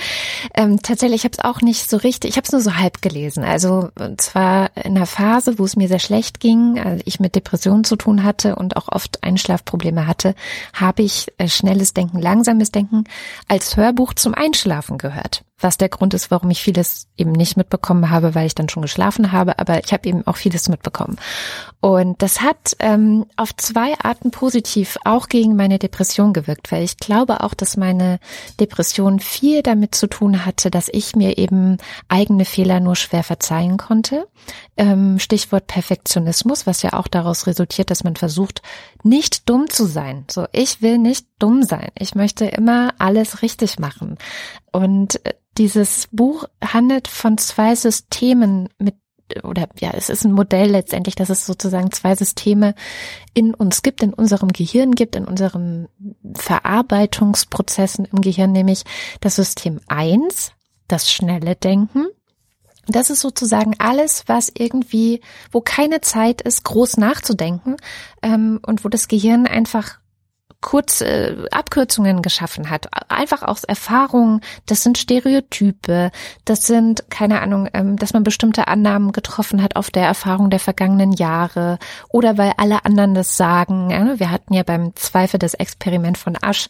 ähm, 0.55 0.81
tatsächlich, 0.83 1.21
ich 1.21 1.25
habe 1.25 1.37
es 1.39 1.45
auch 1.45 1.61
nicht 1.61 1.91
so 1.91 1.99
richtig, 1.99 2.31
ich 2.31 2.37
habe 2.37 2.47
es 2.47 2.53
nur 2.53 2.61
so 2.63 2.77
halb 2.77 3.03
gelesen. 3.03 3.45
Also 3.45 3.91
zwar 4.17 4.71
in 4.77 4.97
einer 4.97 5.07
Phase, 5.07 5.59
wo 5.59 5.65
es 5.65 5.77
mir 5.77 5.89
sehr 5.89 5.99
schlecht 5.99 6.41
ging, 6.41 6.79
also 6.79 7.03
ich 7.05 7.21
mit 7.21 7.35
Depressionen 7.35 7.85
zu 7.85 7.97
tun 7.97 8.25
hatte 8.25 8.57
und 8.57 8.77
auch 8.77 8.89
oft 8.89 9.23
Einschlafprobleme 9.23 10.07
hatte, 10.07 10.35
habe 10.73 11.03
ich 11.03 11.27
äh, 11.39 11.49
schnelles 11.49 11.93
Denken, 11.93 12.21
langsames 12.21 12.71
Denken 12.73 13.05
als 13.49 13.77
Hörbuch 13.77 14.15
zum 14.15 14.35
Einschlafen 14.35 14.97
gehört 14.97 15.43
was 15.59 15.79
der 15.79 15.88
Grund 15.88 16.12
ist, 16.12 16.31
warum 16.31 16.51
ich 16.51 16.62
vieles 16.62 17.09
eben 17.16 17.33
nicht 17.33 17.57
mitbekommen 17.57 18.11
habe, 18.11 18.35
weil 18.35 18.47
ich 18.47 18.55
dann 18.55 18.69
schon 18.69 18.83
geschlafen 18.83 19.33
habe, 19.33 19.59
aber 19.59 19.83
ich 19.83 19.92
habe 19.92 20.07
eben 20.07 20.27
auch 20.27 20.37
vieles 20.37 20.69
mitbekommen. 20.69 21.16
Und 21.81 22.21
das 22.21 22.42
hat 22.42 22.77
ähm, 22.79 23.27
auf 23.37 23.57
zwei 23.57 23.95
Arten 24.03 24.31
positiv 24.31 24.99
auch 25.05 25.29
gegen 25.29 25.57
meine 25.57 25.79
Depression 25.79 26.35
gewirkt, 26.35 26.73
weil 26.73 26.83
ich 26.83 26.99
glaube 26.99 27.42
auch, 27.42 27.55
dass 27.55 27.77
meine 27.77 28.19
Depression 28.61 29.19
viel 29.19 29.62
damit 29.62 29.95
zu 29.95 30.09
tun 30.09 30.45
hatte, 30.45 30.71
dass 30.71 30.90
ich 30.92 31.16
mir 31.16 31.38
eben 31.38 31.79
eigene 32.09 32.45
Fehler 32.45 32.81
nur 32.81 32.97
schwer 32.97 33.23
verzeihen 33.23 33.79
konnte. 33.79 34.27
Ähm, 34.77 35.19
Stichwort 35.19 35.66
Perfektionismus, 35.69 36.66
was 36.66 36.83
ja 36.83 36.92
auch 36.92 37.09
daraus 37.09 37.47
resultiert, 37.47 37.90
dass 37.90 38.05
man 38.05 38.16
versucht, 38.16 38.61
nicht 39.03 39.49
dumm 39.49 39.71
zu 39.71 39.87
sein. 39.87 40.25
So, 40.31 40.47
ich 40.53 40.83
will 40.83 40.99
nicht 40.99 41.27
dumm 41.38 41.62
sein. 41.62 41.88
Ich 41.99 42.14
möchte 42.14 42.47
immer 42.47 42.92
alles 42.99 43.42
richtig 43.42 43.79
machen. 43.79 44.19
Und 44.77 45.25
äh, 45.25 45.33
dieses 45.57 46.07
Buch 46.12 46.45
handelt 46.62 47.09
von 47.09 47.39
zwei 47.39 47.75
Systemen 47.75 48.69
mit 48.79 48.95
oder 49.43 49.69
ja, 49.81 49.91
es 49.93 50.09
ist 50.09 50.25
ein 50.25 50.33
Modell 50.33 50.71
letztendlich, 50.71 51.17
dass 51.17 51.31
es 51.31 51.47
sozusagen 51.47 51.91
zwei 51.91 52.15
Systeme 52.15 52.77
in 53.35 53.55
uns 53.55 53.83
gibt, 53.83 54.03
in 54.03 54.15
unserem 54.15 54.51
Gehirn 54.53 54.93
gibt, 54.93 55.17
in 55.17 55.25
unseren 55.25 55.89
Verarbeitungsprozessen 56.37 58.05
im 58.05 58.21
Gehirn, 58.21 58.53
nämlich 58.53 58.85
das 59.21 59.35
System 59.35 59.81
eins, 59.89 60.53
das 60.87 61.11
schnelle 61.11 61.57
Denken. 61.57 62.07
Das 62.87 63.11
ist 63.11 63.21
sozusagen 63.21 63.75
alles, 63.79 64.25
was 64.27 64.53
irgendwie, 64.57 65.23
wo 65.51 65.61
keine 65.61 66.03
Zeit 66.03 66.43
ist, 66.43 66.62
groß 66.62 66.99
nachzudenken 66.99 67.77
ähm, 68.23 68.61
und 68.65 68.85
wo 68.85 68.89
das 68.89 69.09
Gehirn 69.09 69.49
einfach 69.49 69.99
kurz 70.67 71.01
äh, 71.01 71.37
Abkürzungen 71.53 72.23
geschaffen 72.23 72.71
hat. 72.71 72.89
Einfach 73.09 73.43
aus 73.43 73.63
Erfahrung, 73.63 74.41
das 74.67 74.83
sind 74.83 74.99
Stereotype, 74.99 76.11
das 76.45 76.63
sind, 76.63 77.09
keine 77.09 77.41
Ahnung, 77.41 77.69
ähm, 77.73 77.97
dass 77.97 78.13
man 78.13 78.25
bestimmte 78.25 78.67
Annahmen 78.67 79.13
getroffen 79.13 79.63
hat 79.63 79.77
auf 79.77 79.93
der 79.93 80.05
Erfahrung 80.05 80.51
der 80.51 80.59
vergangenen 80.59 81.13
Jahre 81.13 81.79
oder 82.09 82.37
weil 82.37 82.53
alle 82.57 82.85
anderen 82.85 83.15
das 83.15 83.37
sagen. 83.37 83.91
Ja, 83.91 84.19
wir 84.19 84.33
hatten 84.33 84.55
ja 84.55 84.65
beim 84.65 84.95
Zweifel 84.97 85.39
das 85.39 85.55
Experiment 85.55 86.19
von 86.19 86.37
Asch, 86.43 86.67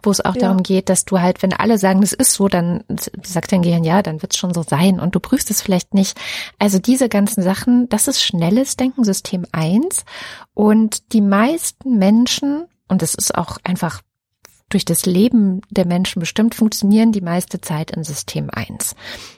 wo 0.00 0.12
es 0.12 0.24
auch 0.24 0.36
ja. 0.36 0.42
darum 0.42 0.62
geht, 0.62 0.88
dass 0.88 1.04
du 1.04 1.20
halt, 1.20 1.42
wenn 1.42 1.52
alle 1.52 1.76
sagen, 1.76 2.02
das 2.02 2.12
ist 2.12 2.34
so, 2.34 2.46
dann 2.46 2.84
sagt 3.24 3.50
dein 3.50 3.62
Gehirn, 3.62 3.82
ja, 3.82 4.00
dann 4.02 4.22
wird 4.22 4.32
es 4.32 4.38
schon 4.38 4.54
so 4.54 4.62
sein 4.62 5.00
und 5.00 5.16
du 5.16 5.18
prüfst 5.18 5.50
es 5.50 5.60
vielleicht 5.60 5.92
nicht. 5.92 6.16
Also 6.60 6.78
diese 6.78 7.08
ganzen 7.08 7.42
Sachen, 7.42 7.88
das 7.88 8.06
ist 8.06 8.22
schnelles 8.22 8.76
Denken, 8.76 9.02
System 9.02 9.44
eins 9.50 10.04
und 10.54 11.12
die 11.12 11.20
meisten 11.20 11.98
Menschen 11.98 12.66
und 12.90 13.02
es 13.02 13.14
ist 13.14 13.34
auch 13.34 13.58
einfach 13.64 14.02
durch 14.68 14.84
das 14.84 15.04
Leben 15.04 15.62
der 15.70 15.86
Menschen 15.86 16.20
bestimmt, 16.20 16.54
funktionieren 16.54 17.12
die 17.12 17.20
meiste 17.20 17.60
Zeit 17.60 17.90
in 17.90 18.04
System 18.04 18.50
1. 18.52 18.94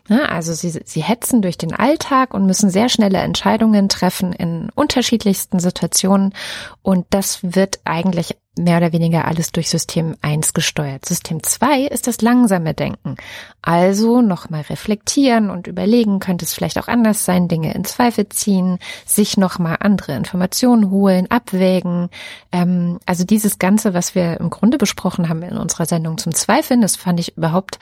Also 0.08 0.52
sie, 0.52 0.70
sie 0.84 1.02
hetzen 1.02 1.42
durch 1.42 1.56
den 1.56 1.74
Alltag 1.74 2.34
und 2.34 2.46
müssen 2.46 2.70
sehr 2.70 2.88
schnelle 2.88 3.18
Entscheidungen 3.18 3.88
treffen 3.88 4.32
in 4.32 4.68
unterschiedlichsten 4.74 5.60
Situationen. 5.60 6.34
Und 6.82 7.06
das 7.10 7.38
wird 7.42 7.80
eigentlich 7.84 8.36
mehr 8.58 8.76
oder 8.76 8.92
weniger 8.92 9.26
alles 9.26 9.50
durch 9.52 9.70
System 9.70 10.16
1 10.20 10.52
gesteuert. 10.52 11.06
System 11.06 11.42
2 11.42 11.84
ist 11.84 12.06
das 12.06 12.20
langsame 12.20 12.74
Denken. 12.74 13.16
Also 13.62 14.20
nochmal 14.20 14.62
reflektieren 14.62 15.48
und 15.48 15.66
überlegen, 15.68 16.18
könnte 16.18 16.44
es 16.44 16.52
vielleicht 16.52 16.78
auch 16.78 16.88
anders 16.88 17.24
sein, 17.24 17.48
Dinge 17.48 17.72
in 17.72 17.84
Zweifel 17.84 18.28
ziehen, 18.28 18.78
sich 19.06 19.38
nochmal 19.38 19.78
andere 19.80 20.14
Informationen 20.16 20.90
holen, 20.90 21.30
abwägen. 21.30 22.10
Ähm, 22.50 22.98
also 23.06 23.24
dieses 23.24 23.58
Ganze, 23.58 23.94
was 23.94 24.14
wir 24.14 24.38
im 24.38 24.50
Grunde 24.50 24.76
besprochen 24.76 25.30
haben 25.30 25.42
in 25.42 25.56
unserer 25.56 25.86
Sendung 25.86 26.18
zum 26.18 26.34
Zweifeln, 26.34 26.82
das 26.82 26.96
fand 26.96 27.20
ich 27.20 27.36
überhaupt 27.38 27.78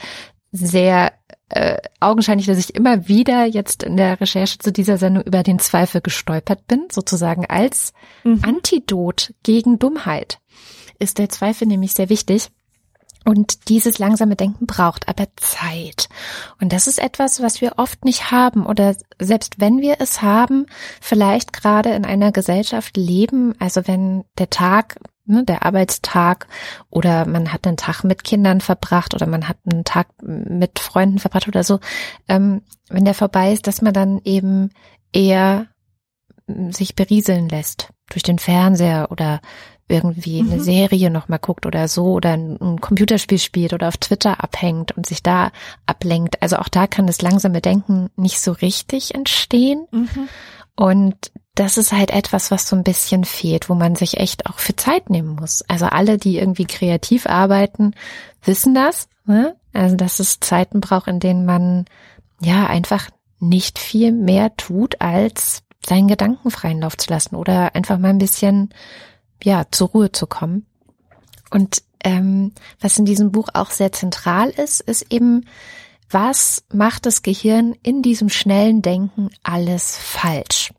sehr 0.53 1.13
äh, 1.49 1.79
augenscheinlich, 2.01 2.47
dass 2.47 2.59
ich 2.59 2.75
immer 2.75 3.09
wieder 3.09 3.45
jetzt 3.45 3.83
in 3.83 3.97
der 3.97 4.21
Recherche 4.21 4.59
zu 4.59 4.73
dieser 4.73 4.99
Sendung 4.99 5.25
über 5.25 5.43
den 5.43 5.59
Zweifel 5.59 6.01
gestolpert 6.01 6.67
bin, 6.67 6.87
sozusagen 6.91 7.47
als 7.47 7.93
mhm. 8.25 8.41
Antidot 8.45 9.35
gegen 9.43 9.79
Dummheit 9.79 10.39
ist 11.01 11.19
der 11.19 11.29
Zweifel 11.29 11.67
nämlich 11.67 11.95
sehr 11.95 12.09
wichtig. 12.09 12.51
Und 13.25 13.69
dieses 13.69 13.99
langsame 13.99 14.35
Denken 14.35 14.67
braucht 14.67 15.09
aber 15.09 15.27
Zeit. 15.37 16.09
Und 16.59 16.73
das 16.73 16.87
ist 16.87 16.99
etwas, 16.99 17.43
was 17.43 17.61
wir 17.61 17.75
oft 17.77 18.05
nicht 18.05 18.31
haben 18.31 18.65
oder 18.65 18.97
selbst 19.19 19.61
wenn 19.61 19.81
wir 19.81 19.97
es 19.99 20.23
haben, 20.23 20.67
vielleicht 21.03 21.53
gerade 21.53 21.91
in 21.91 22.07
einer 22.07 22.33
Gesellschaft 22.33 22.97
leben, 22.97 23.55
also 23.59 23.87
wenn 23.87 24.25
der 24.39 24.49
Tag, 24.49 24.97
ne, 25.31 25.45
der 25.45 25.65
Arbeitstag 25.65 26.47
oder 26.91 27.27
man 27.27 27.53
hat 27.53 27.67
einen 27.67 27.77
Tag 27.77 28.05
mit 28.05 28.25
Kindern 28.25 28.61
verbracht 28.61 29.15
oder 29.15 29.27
man 29.27 29.49
hat 29.49 29.59
einen 29.71 29.85
Tag 29.85 30.09
mit 30.23 30.79
Freunden 30.79 31.19
verbracht 31.19 31.49
oder 31.49 31.65
so, 31.65 31.81
ähm, 32.29 32.63
wenn 32.89 33.05
der 33.05 33.15
vorbei 33.15 33.53
ist, 33.53 33.67
dass 33.67 33.83
man 33.83 33.93
dann 33.93 34.21
eben 34.25 34.71
eher 35.13 35.67
sich 36.71 36.97
berieseln 36.97 37.49
lässt 37.49 37.91
durch 38.11 38.23
den 38.23 38.39
Fernseher 38.39 39.09
oder 39.11 39.41
irgendwie 39.91 40.43
mhm. 40.43 40.53
eine 40.53 40.63
Serie 40.63 41.11
noch 41.11 41.29
mal 41.29 41.39
guckt 41.39 41.67
oder 41.67 41.89
so 41.89 42.13
oder 42.13 42.31
ein, 42.33 42.59
ein, 42.61 42.81
Computerspiel 42.81 43.39
spielt 43.39 43.73
oder 43.73 43.89
auf 43.89 43.97
Twitter 43.97 44.43
abhängt 44.43 44.97
und 44.97 45.07
sich 45.07 45.23
da 45.23 45.51
ablenkt. 45.85 46.41
Also 46.43 46.57
auch 46.57 46.69
da 46.69 46.87
kann 46.87 47.07
das 47.07 47.23
langsame 47.23 47.61
Denken 47.61 48.09
nicht 48.17 48.41
so 48.41 48.53
richtig 48.53 49.15
entstehen. 49.15 49.87
Mhm. 49.91 50.29
Und 50.77 51.33
das 51.61 51.77
ist 51.77 51.93
halt 51.93 52.11
etwas, 52.11 52.51
was 52.51 52.67
so 52.67 52.75
ein 52.75 52.85
bisschen 52.85 53.25
fehlt, 53.25 53.69
wo 53.69 53.75
man 53.75 53.95
sich 53.95 54.17
echt 54.17 54.47
auch 54.47 54.59
für 54.59 54.75
Zeit 54.77 55.11
nehmen 55.11 55.37
muss. 55.39 55.61
Also 55.69 55.85
alle, 55.85 56.17
die 56.17 56.39
irgendwie 56.39 56.65
kreativ 56.65 57.27
arbeiten, 57.27 57.93
wissen 58.43 58.75
das. 58.75 59.09
Ne? 59.27 59.55
Also 59.75 59.95
dass 59.95 60.21
es 60.21 60.41
Zeiten 60.41 60.81
braucht, 60.81 61.07
in 61.07 61.21
denen 61.21 61.45
man 61.45 61.85
ja 62.41 62.67
einfach 62.67 63.11
nicht 63.41 63.79
viel 63.79 64.11
mehr 64.11 64.57
tut, 64.57 65.03
als 65.03 65.63
seinen 65.85 66.09
Gedanken 66.09 66.51
freien 66.51 66.81
Lauf 66.81 66.97
zu 66.97 67.11
lassen 67.11 67.37
oder 67.37 67.75
einfach 67.75 67.99
mal 67.99 68.09
ein 68.09 68.19
bisschen 68.19 68.71
ja, 69.43 69.65
zur 69.71 69.89
Ruhe 69.89 70.13
zu 70.13 70.27
kommen. 70.27 70.65
Und 71.51 71.83
ähm, 72.03 72.53
was 72.81 72.99
in 72.99 73.05
diesem 73.05 73.33
Buch 73.33 73.49
auch 73.53 73.71
sehr 73.71 73.93
zentral 73.93 74.49
ist, 74.49 74.81
ist 74.81 75.13
eben, 75.13 75.45
was 76.11 76.65
macht 76.73 77.07
das 77.07 77.23
Gehirn 77.23 77.75
in 77.83 78.03
diesem 78.03 78.29
schnellen 78.29 78.83
Denken 78.83 79.31
alles 79.43 79.97
falsch? 79.97 80.73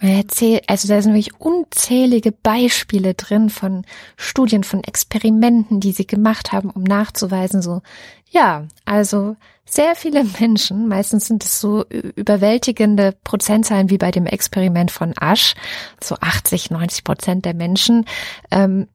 Und 0.00 0.08
er 0.08 0.16
erzählt, 0.16 0.64
also 0.66 0.88
da 0.88 1.02
sind 1.02 1.12
wirklich 1.12 1.38
unzählige 1.40 2.32
Beispiele 2.32 3.14
drin 3.14 3.50
von 3.50 3.84
Studien, 4.16 4.64
von 4.64 4.82
Experimenten, 4.82 5.80
die 5.80 5.92
sie 5.92 6.06
gemacht 6.06 6.52
haben, 6.52 6.70
um 6.70 6.82
nachzuweisen, 6.82 7.60
so, 7.60 7.82
ja, 8.30 8.66
also 8.86 9.36
sehr 9.66 9.94
viele 9.94 10.24
Menschen, 10.40 10.88
meistens 10.88 11.26
sind 11.26 11.44
es 11.44 11.60
so 11.60 11.84
überwältigende 11.88 13.14
Prozentzahlen 13.24 13.90
wie 13.90 13.98
bei 13.98 14.10
dem 14.10 14.26
Experiment 14.26 14.90
von 14.90 15.12
Asch, 15.18 15.54
so 16.02 16.16
80, 16.18 16.70
90 16.70 17.04
Prozent 17.04 17.44
der 17.44 17.54
Menschen, 17.54 18.06
ähm, 18.50 18.88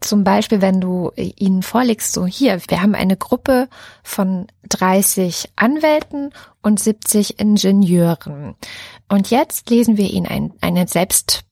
zum 0.00 0.24
Beispiel, 0.24 0.60
wenn 0.60 0.80
du 0.80 1.12
ihnen 1.16 1.62
vorlegst, 1.62 2.12
so 2.12 2.26
hier, 2.26 2.60
wir 2.68 2.82
haben 2.82 2.94
eine 2.94 3.16
Gruppe 3.16 3.68
von 4.02 4.46
30 4.68 5.50
Anwälten 5.56 6.32
und 6.62 6.80
70 6.80 7.38
Ingenieuren. 7.38 8.54
Und 9.08 9.30
jetzt 9.30 9.68
lesen 9.68 9.96
wir 9.96 10.10
ihnen 10.10 10.26
ein, 10.26 10.52
eine 10.60 10.88
selbst 10.88 11.44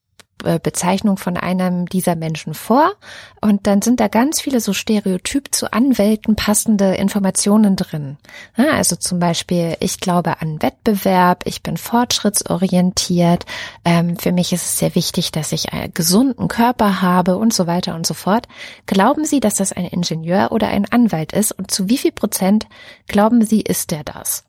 Bezeichnung 0.62 1.16
von 1.16 1.36
einem 1.36 1.86
dieser 1.86 2.16
Menschen 2.16 2.54
vor 2.54 2.92
und 3.40 3.66
dann 3.66 3.82
sind 3.82 4.00
da 4.00 4.08
ganz 4.08 4.40
viele 4.40 4.60
so 4.60 4.72
stereotyp 4.72 5.54
zu 5.54 5.72
Anwälten 5.72 6.36
passende 6.36 6.94
Informationen 6.94 7.76
drin. 7.76 8.16
Also 8.56 8.96
zum 8.96 9.18
Beispiel, 9.18 9.76
ich 9.80 10.00
glaube 10.00 10.40
an 10.40 10.62
Wettbewerb, 10.62 11.44
ich 11.46 11.62
bin 11.62 11.76
fortschrittsorientiert, 11.76 13.44
ähm, 13.84 14.16
für 14.16 14.32
mich 14.32 14.52
ist 14.52 14.64
es 14.64 14.78
sehr 14.78 14.94
wichtig, 14.94 15.32
dass 15.32 15.52
ich 15.52 15.72
einen 15.72 15.94
gesunden 15.94 16.48
Körper 16.48 17.02
habe 17.02 17.36
und 17.36 17.52
so 17.52 17.66
weiter 17.66 17.94
und 17.94 18.06
so 18.06 18.14
fort. 18.14 18.48
Glauben 18.86 19.24
Sie, 19.24 19.40
dass 19.40 19.56
das 19.56 19.72
ein 19.72 19.86
Ingenieur 19.86 20.52
oder 20.52 20.68
ein 20.68 20.90
Anwalt 20.90 21.32
ist 21.32 21.52
und 21.52 21.70
zu 21.70 21.88
wie 21.88 21.98
viel 21.98 22.12
Prozent 22.12 22.66
glauben 23.06 23.44
Sie, 23.44 23.60
ist 23.60 23.90
der 23.90 24.04
das? 24.04 24.47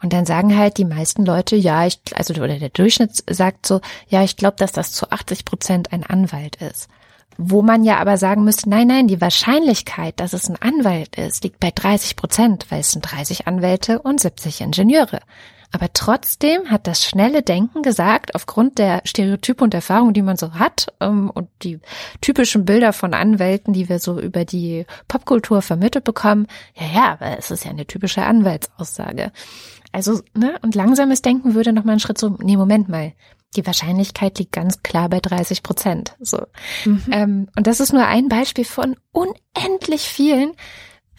Und 0.00 0.12
dann 0.12 0.26
sagen 0.26 0.56
halt 0.56 0.78
die 0.78 0.84
meisten 0.84 1.24
Leute, 1.24 1.56
ja, 1.56 1.86
ich, 1.86 2.00
also 2.14 2.34
oder 2.34 2.58
der 2.58 2.68
Durchschnitt 2.68 3.24
sagt 3.28 3.66
so, 3.66 3.80
ja, 4.08 4.22
ich 4.22 4.36
glaube, 4.36 4.56
dass 4.56 4.72
das 4.72 4.92
zu 4.92 5.10
80 5.10 5.44
Prozent 5.44 5.92
ein 5.92 6.04
Anwalt 6.04 6.56
ist. 6.56 6.88
Wo 7.36 7.62
man 7.62 7.84
ja 7.84 7.98
aber 7.98 8.16
sagen 8.16 8.44
müsste, 8.44 8.68
nein, 8.68 8.88
nein, 8.88 9.08
die 9.08 9.20
Wahrscheinlichkeit, 9.20 10.18
dass 10.18 10.32
es 10.32 10.48
ein 10.48 10.60
Anwalt 10.60 11.16
ist, 11.16 11.44
liegt 11.44 11.60
bei 11.60 11.70
30 11.72 12.16
Prozent, 12.16 12.66
weil 12.70 12.80
es 12.80 12.92
sind 12.92 13.02
30 13.02 13.46
Anwälte 13.46 14.00
und 14.00 14.20
70 14.20 14.60
Ingenieure. 14.60 15.20
Aber 15.70 15.92
trotzdem 15.92 16.70
hat 16.70 16.86
das 16.86 17.04
schnelle 17.04 17.42
Denken 17.42 17.82
gesagt, 17.82 18.34
aufgrund 18.34 18.78
der 18.78 19.02
Stereotype 19.04 19.62
und 19.62 19.74
Erfahrungen, 19.74 20.14
die 20.14 20.22
man 20.22 20.38
so 20.38 20.54
hat 20.54 20.86
ähm, 21.00 21.30
und 21.30 21.48
die 21.62 21.78
typischen 22.22 22.64
Bilder 22.64 22.94
von 22.94 23.12
Anwälten, 23.12 23.74
die 23.74 23.88
wir 23.88 23.98
so 23.98 24.18
über 24.18 24.46
die 24.46 24.86
Popkultur 25.08 25.60
vermittelt 25.60 26.04
bekommen, 26.04 26.46
ja, 26.74 26.86
ja, 26.94 27.12
aber 27.12 27.38
es 27.38 27.50
ist 27.50 27.64
ja 27.64 27.70
eine 27.70 27.86
typische 27.86 28.22
Anwaltsaussage. 28.22 29.30
Also, 29.92 30.20
ne, 30.34 30.58
und 30.62 30.74
langsames 30.74 31.22
Denken 31.22 31.54
würde 31.54 31.72
noch 31.72 31.84
mal 31.84 31.92
einen 31.92 32.00
Schritt 32.00 32.18
so, 32.18 32.36
nee, 32.40 32.56
Moment 32.56 32.88
mal, 32.88 33.14
die 33.56 33.66
Wahrscheinlichkeit 33.66 34.38
liegt 34.38 34.52
ganz 34.52 34.82
klar 34.82 35.08
bei 35.08 35.20
30 35.20 35.62
Prozent. 35.62 36.14
So. 36.20 36.42
Mhm. 36.84 37.02
Ähm, 37.10 37.48
und 37.56 37.66
das 37.66 37.80
ist 37.80 37.92
nur 37.92 38.06
ein 38.06 38.28
Beispiel 38.28 38.64
von 38.64 38.96
unendlich 39.12 40.02
vielen, 40.02 40.52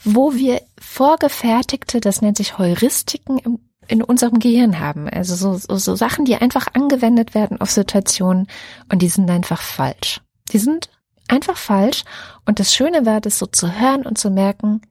wo 0.04 0.34
wir 0.34 0.62
vorgefertigte, 0.80 2.00
das 2.00 2.22
nennt 2.22 2.38
sich 2.38 2.58
Heuristiken 2.58 3.40
im, 3.40 3.60
in 3.88 4.04
unserem 4.04 4.40
Gehirn 4.40 4.80
haben. 4.80 5.10
Also 5.10 5.36
so, 5.36 5.58
so, 5.58 5.78
so 5.78 5.96
Sachen, 5.96 6.26
die 6.26 6.36
einfach 6.36 6.68
angewendet 6.74 7.34
werden 7.34 7.60
auf 7.60 7.72
Situationen 7.72 8.48
und 8.92 9.02
die 9.02 9.10
sind 9.10 9.30
einfach 9.30 9.62
falsch. 9.62 10.22
Die 10.52 10.60
sind 10.60 10.90
einfach 11.28 11.58
falsch. 11.58 12.04
Und 12.46 12.60
das 12.60 12.74
Schöne 12.74 13.06
war, 13.06 13.22
das 13.22 13.40
so 13.40 13.48
zu 13.48 13.80
hören 13.80 14.06
und 14.06 14.18
zu 14.18 14.30
merken, 14.30 14.82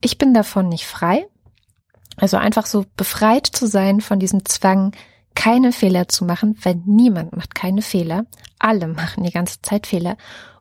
ich 0.00 0.18
bin 0.18 0.34
davon 0.34 0.68
nicht 0.68 0.86
frei. 0.86 1.26
Also 2.16 2.36
einfach 2.36 2.66
so 2.66 2.84
befreit 2.96 3.46
zu 3.46 3.66
sein 3.66 4.00
von 4.00 4.18
diesem 4.18 4.44
Zwang, 4.44 4.92
keine 5.34 5.72
Fehler 5.72 6.08
zu 6.08 6.24
machen, 6.24 6.56
weil 6.62 6.80
niemand 6.86 7.36
macht 7.36 7.54
keine 7.54 7.82
Fehler. 7.82 8.26
Alle 8.58 8.86
machen 8.86 9.24
die 9.24 9.32
ganze 9.32 9.60
Zeit 9.62 9.86
Fehler. 9.86 10.16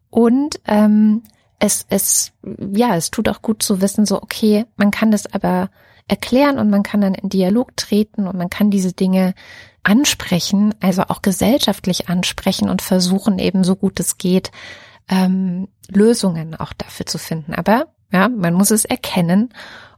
Und 0.09 0.59
ähm, 0.67 1.23
es, 1.59 1.85
es, 1.89 2.31
ja, 2.73 2.95
es 2.95 3.11
tut 3.11 3.29
auch 3.29 3.41
gut 3.41 3.63
zu 3.63 3.81
wissen, 3.81 4.05
so, 4.05 4.21
okay, 4.21 4.65
man 4.75 4.91
kann 4.91 5.11
das 5.11 5.31
aber 5.31 5.69
erklären 6.07 6.59
und 6.59 6.69
man 6.69 6.83
kann 6.83 7.01
dann 7.01 7.13
in 7.13 7.29
Dialog 7.29 7.77
treten 7.77 8.27
und 8.27 8.37
man 8.37 8.49
kann 8.49 8.69
diese 8.69 8.93
Dinge 8.93 9.33
ansprechen, 9.83 10.73
also 10.81 11.03
auch 11.03 11.21
gesellschaftlich 11.21 12.09
ansprechen 12.09 12.69
und 12.69 12.81
versuchen 12.81 13.39
eben 13.39 13.63
so 13.63 13.75
gut 13.75 13.99
es 13.99 14.17
geht, 14.17 14.51
ähm, 15.09 15.67
Lösungen 15.89 16.55
auch 16.55 16.73
dafür 16.73 17.05
zu 17.05 17.17
finden. 17.17 17.53
Aber 17.53 17.87
ja, 18.11 18.29
man 18.29 18.53
muss 18.53 18.71
es 18.71 18.85
erkennen 18.85 19.53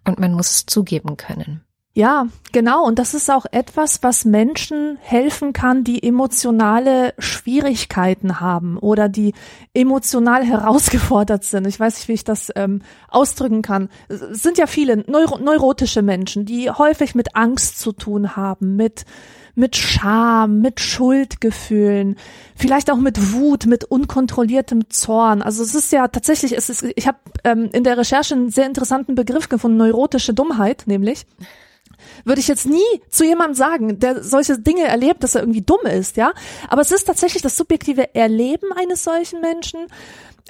und 0.06 0.20
man 0.20 0.34
muss 0.34 0.52
es 0.52 0.66
zugeben 0.66 1.18
können. 1.18 1.62
Ja, 1.98 2.28
genau. 2.52 2.86
Und 2.86 3.00
das 3.00 3.14
ist 3.14 3.32
auch 3.32 3.46
etwas, 3.52 4.04
was 4.04 4.26
Menschen 4.26 4.98
helfen 5.02 5.54
kann, 5.54 5.86
die 5.86 6.04
emotionale 6.04 7.14
Schwierigkeiten 7.20 8.42
haben 8.42 8.78
oder 8.78 9.08
die 9.08 9.34
emotional 9.74 10.44
herausgefordert 10.46 11.46
sind. 11.46 11.66
Ich 11.66 11.80
weiß 11.80 11.96
nicht, 11.96 12.08
wie 12.10 12.14
ich 12.14 12.26
das 12.26 12.52
ähm, 12.58 12.82
ausdrücken 13.08 13.62
kann. 13.62 13.88
Es 14.10 14.44
sind 14.44 14.58
ja 14.58 14.68
viele 14.68 15.10
neuro 15.10 15.38
neurotische 15.38 16.02
Menschen, 16.02 16.46
die 16.46 16.70
häufig 16.70 17.16
mit 17.16 17.34
Angst 17.38 17.80
zu 17.80 17.94
tun 17.94 18.36
haben, 18.36 18.76
mit 18.76 19.06
mit 19.56 19.76
Scham, 19.76 20.60
mit 20.60 20.80
Schuldgefühlen, 20.80 22.18
vielleicht 22.56 22.92
auch 22.92 22.98
mit 22.98 23.34
Wut, 23.34 23.66
mit 23.66 23.86
unkontrolliertem 23.86 24.90
Zorn. 24.90 25.42
Also 25.42 25.64
es 25.64 25.74
ist 25.74 25.92
ja 25.92 26.08
tatsächlich, 26.08 26.56
es 26.58 26.70
ist, 26.70 26.86
ich 26.96 27.08
habe 27.08 27.18
ähm, 27.44 27.70
in 27.74 27.84
der 27.84 27.98
Recherche 27.98 28.36
einen 28.36 28.50
sehr 28.50 28.68
interessanten 28.68 29.16
Begriff 29.16 29.50
gefunden, 29.50 29.78
neurotische 29.78 30.34
Dummheit, 30.34 30.84
nämlich 30.86 31.26
würde 32.24 32.42
ich 32.42 32.48
jetzt 32.48 32.66
nie 32.66 33.02
zu 33.10 33.24
jemandem 33.24 33.56
sagen, 33.56 34.00
der 34.00 34.24
solche 34.24 34.60
Dinge 34.60 34.84
erlebt, 34.84 35.24
dass 35.24 35.36
er 35.36 35.42
irgendwie 35.42 35.62
dumm 35.62 35.86
ist, 35.86 36.18
ja. 36.18 36.34
Aber 36.70 36.82
es 36.82 36.92
ist 36.92 37.06
tatsächlich 37.06 37.42
das 37.42 37.58
subjektive 37.58 38.14
Erleben 38.16 38.72
eines 38.74 39.04
solchen 39.04 39.42
Menschen. 39.42 39.88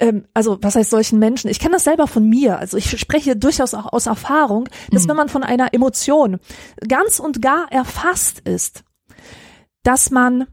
Ähm, 0.00 0.26
also 0.34 0.58
was 0.60 0.76
heißt 0.76 0.90
solchen 0.90 1.18
Menschen? 1.18 1.50
Ich 1.50 1.60
kenne 1.60 1.74
das 1.74 1.84
selber 1.84 2.06
von 2.06 2.28
mir. 2.28 2.58
Also 2.58 2.76
ich 2.76 2.98
spreche 2.98 3.36
durchaus 3.36 3.74
auch 3.74 3.92
aus 3.92 4.06
Erfahrung, 4.06 4.68
dass 4.90 5.04
mhm. 5.04 5.10
wenn 5.10 5.16
man 5.16 5.28
von 5.28 5.42
einer 5.42 5.72
Emotion 5.72 6.38
ganz 6.86 7.18
und 7.18 7.42
gar 7.42 7.70
erfasst 7.70 8.40
ist, 8.40 8.82
dass 9.86 10.10
man 10.10 10.46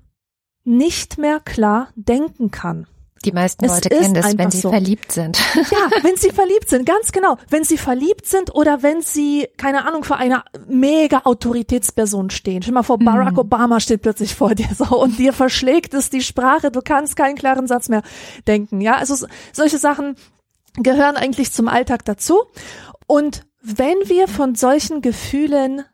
nicht 0.63 1.17
mehr 1.17 1.39
klar 1.39 1.89
denken 1.96 2.52
kann. 2.52 2.88
Die 3.26 3.32
meisten 3.32 3.65
Leute 3.65 3.89
kennen 3.89 4.13
das, 4.13 4.38
wenn 4.38 4.52
sie 4.52 4.60
so. 4.60 4.69
verliebt 4.69 5.12
sind. 5.12 5.39
Ja, 5.56 5.89
wenn 6.04 6.17
sie 6.17 6.30
verliebt 6.30 6.69
sind, 6.69 6.86
ganz 6.86 7.12
genau. 7.13 7.38
Wenn 7.50 7.63
sie 7.63 7.78
verliebt 7.78 8.26
sind 8.26 8.54
oder 8.54 8.84
wenn 8.84 9.02
sie, 9.02 9.48
keine 9.58 9.86
Ahnung, 9.88 10.04
vor 10.04 10.17
einer 10.17 10.43
mega 10.67 11.22
Autoritätsperson 11.24 12.30
stehen. 12.32 12.62
Stell 12.62 12.74
mal 12.74 12.84
vor, 12.84 13.00
Barack 13.00 13.34
mhm. 13.34 13.39
Obama 13.39 13.80
steht 13.80 14.02
plötzlich 14.02 14.36
vor 14.36 14.56
dir 14.56 14.67
so 14.78 15.02
und 15.02 15.17
dir 15.17 15.32
verschlägt 15.32 15.93
es 15.93 16.10
die 16.10 16.22
Sprache, 16.22 16.69
du 16.69 16.82
kannst 16.82 17.15
keinen 17.15 17.36
klaren 17.36 17.65
Satz 17.65 17.88
mehr 17.88 18.04
denken. 18.46 18.82
Ja, 18.82 18.96
also 18.96 19.26
solche 19.54 19.78
Sachen 19.78 20.15
gehören 20.76 21.15
eigentlich 21.15 21.54
zum 21.54 21.69
Alltag 21.69 22.04
dazu. 22.06 22.43
Und 23.08 23.46
wenn 23.62 23.98
wir 24.06 24.28
von 24.28 24.56
solchen 24.56 25.02
Gefühlen 25.02 25.86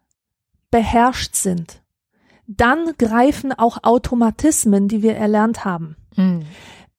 beherrscht 0.72 1.36
sind, 1.36 1.79
dann 2.58 2.94
greifen 2.98 3.54
auch 3.54 3.84
Automatismen, 3.84 4.88
die 4.88 5.04
wir 5.04 5.16
erlernt 5.16 5.66
haben. 5.66 5.96
Mhm. 6.16 6.42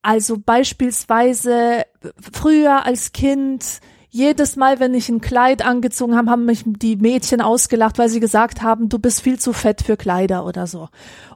Also 0.03 0.39
beispielsweise 0.39 1.85
früher 2.33 2.87
als 2.87 3.13
Kind 3.13 3.81
jedes 4.13 4.57
Mal, 4.57 4.81
wenn 4.81 4.93
ich 4.93 5.09
ein 5.09 5.21
Kleid 5.21 5.65
angezogen 5.65 6.17
habe, 6.17 6.31
haben 6.31 6.45
mich 6.45 6.65
die 6.67 6.97
Mädchen 6.97 7.41
ausgelacht, 7.41 7.97
weil 7.99 8.09
sie 8.09 8.19
gesagt 8.19 8.61
haben, 8.61 8.89
du 8.89 8.99
bist 8.99 9.21
viel 9.21 9.39
zu 9.39 9.53
fett 9.53 9.83
für 9.83 9.97
Kleider 9.97 10.45
oder 10.45 10.67
so. 10.67 10.89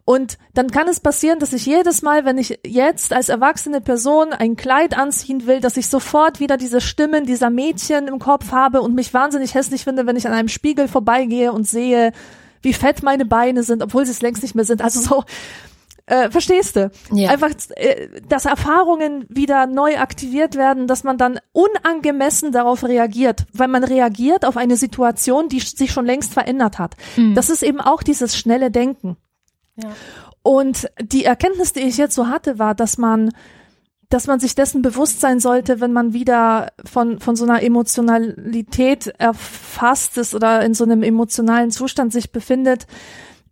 Und 0.05 0.39
dann 0.55 0.71
kann 0.71 0.89
es 0.89 0.99
passieren, 0.99 1.39
dass 1.39 1.53
ich 1.53 1.67
jedes 1.67 2.03
Mal, 2.03 2.25
wenn 2.25 2.37
ich 2.37 2.59
jetzt 2.67 3.13
als 3.13 3.29
erwachsene 3.29 3.81
Person 3.81 4.33
ein 4.33 4.57
Kleid 4.57 4.99
anziehen 4.99 5.47
will, 5.47 5.61
dass 5.61 5.77
ich 5.77 5.89
sofort 5.89 6.41
wieder 6.41 6.57
diese 6.57 6.81
Stimmen 6.81 7.27
dieser 7.27 7.49
Mädchen 7.49 8.09
im 8.09 8.19
Kopf 8.19 8.51
habe 8.51 8.83
und 8.83 8.95
mich 8.95 9.15
wahnsinnig 9.15 9.55
hässlich 9.55 9.85
finde, 9.85 10.07
wenn 10.07 10.17
ich 10.17 10.27
an 10.27 10.35
einem 10.35 10.49
Spiegel 10.49 10.89
vorbeigehe 10.89 11.53
und 11.53 11.69
sehe, 11.69 12.13
wie 12.65 12.73
fett 12.73 13.03
meine 13.03 13.25
Beine 13.25 13.63
sind, 13.63 13.83
obwohl 13.83 14.05
sie 14.05 14.13
es 14.13 14.23
längst 14.23 14.43
nicht 14.43 14.55
mehr 14.55 14.65
sind. 14.65 14.83
Also 14.83 15.01
so, 15.01 15.25
äh, 16.07 16.31
verstehst 16.31 16.77
du? 16.77 16.91
Ja. 17.13 17.31
Einfach, 17.31 17.51
äh, 17.77 18.21
dass 18.29 18.45
Erfahrungen 18.45 19.25
wieder 19.29 19.67
neu 19.67 19.97
aktiviert 19.99 20.55
werden, 20.55 20.87
dass 20.87 21.03
man 21.03 21.17
dann 21.17 21.39
unangemessen 21.53 22.53
darauf 22.53 22.85
reagiert, 22.85 23.47
weil 23.53 23.69
man 23.69 23.85
reagiert 23.85 24.45
auf 24.45 24.57
eine 24.57 24.77
Situation, 24.77 25.49
die 25.49 25.61
sich 25.61 25.93
schon 25.93 26.05
längst 26.05 26.35
verändert 26.35 26.79
hat. 26.79 26.95
Mhm. 27.17 27.35
Das 27.35 27.49
ist 27.49 27.63
eben 27.63 27.81
auch 27.81 28.03
dieses 28.03 28.37
schnelle 28.37 28.71
Denken. 28.71 29.17
Ja. 29.77 29.91
Und 30.43 30.91
die 31.01 31.25
Erkenntnis, 31.25 31.73
die 31.73 31.81
ich 31.81 31.97
jetzt 31.97 32.15
so 32.15 32.29
hatte, 32.29 32.59
war, 32.59 32.75
dass 32.75 32.99
man 32.99 33.31
dass 34.09 34.27
man 34.27 34.41
sich 34.41 34.55
dessen 34.55 34.83
bewusst 34.83 35.21
sein 35.21 35.41
sollte, 35.41 35.81
wenn 35.81 35.93
man 35.93 36.13
wieder 36.13 36.73
von, 36.85 37.21
von 37.21 37.37
so 37.37 37.45
einer 37.45 37.63
Emotionalität 37.63 39.09
erfasst 39.19 40.19
ist 40.19 40.35
oder 40.35 40.65
in 40.65 40.75
so 40.75 40.85
einem 40.85 41.03
emotionalen 41.03 41.71
Zustand 41.71 42.13
sich 42.13 42.33
befindet, 42.33 42.87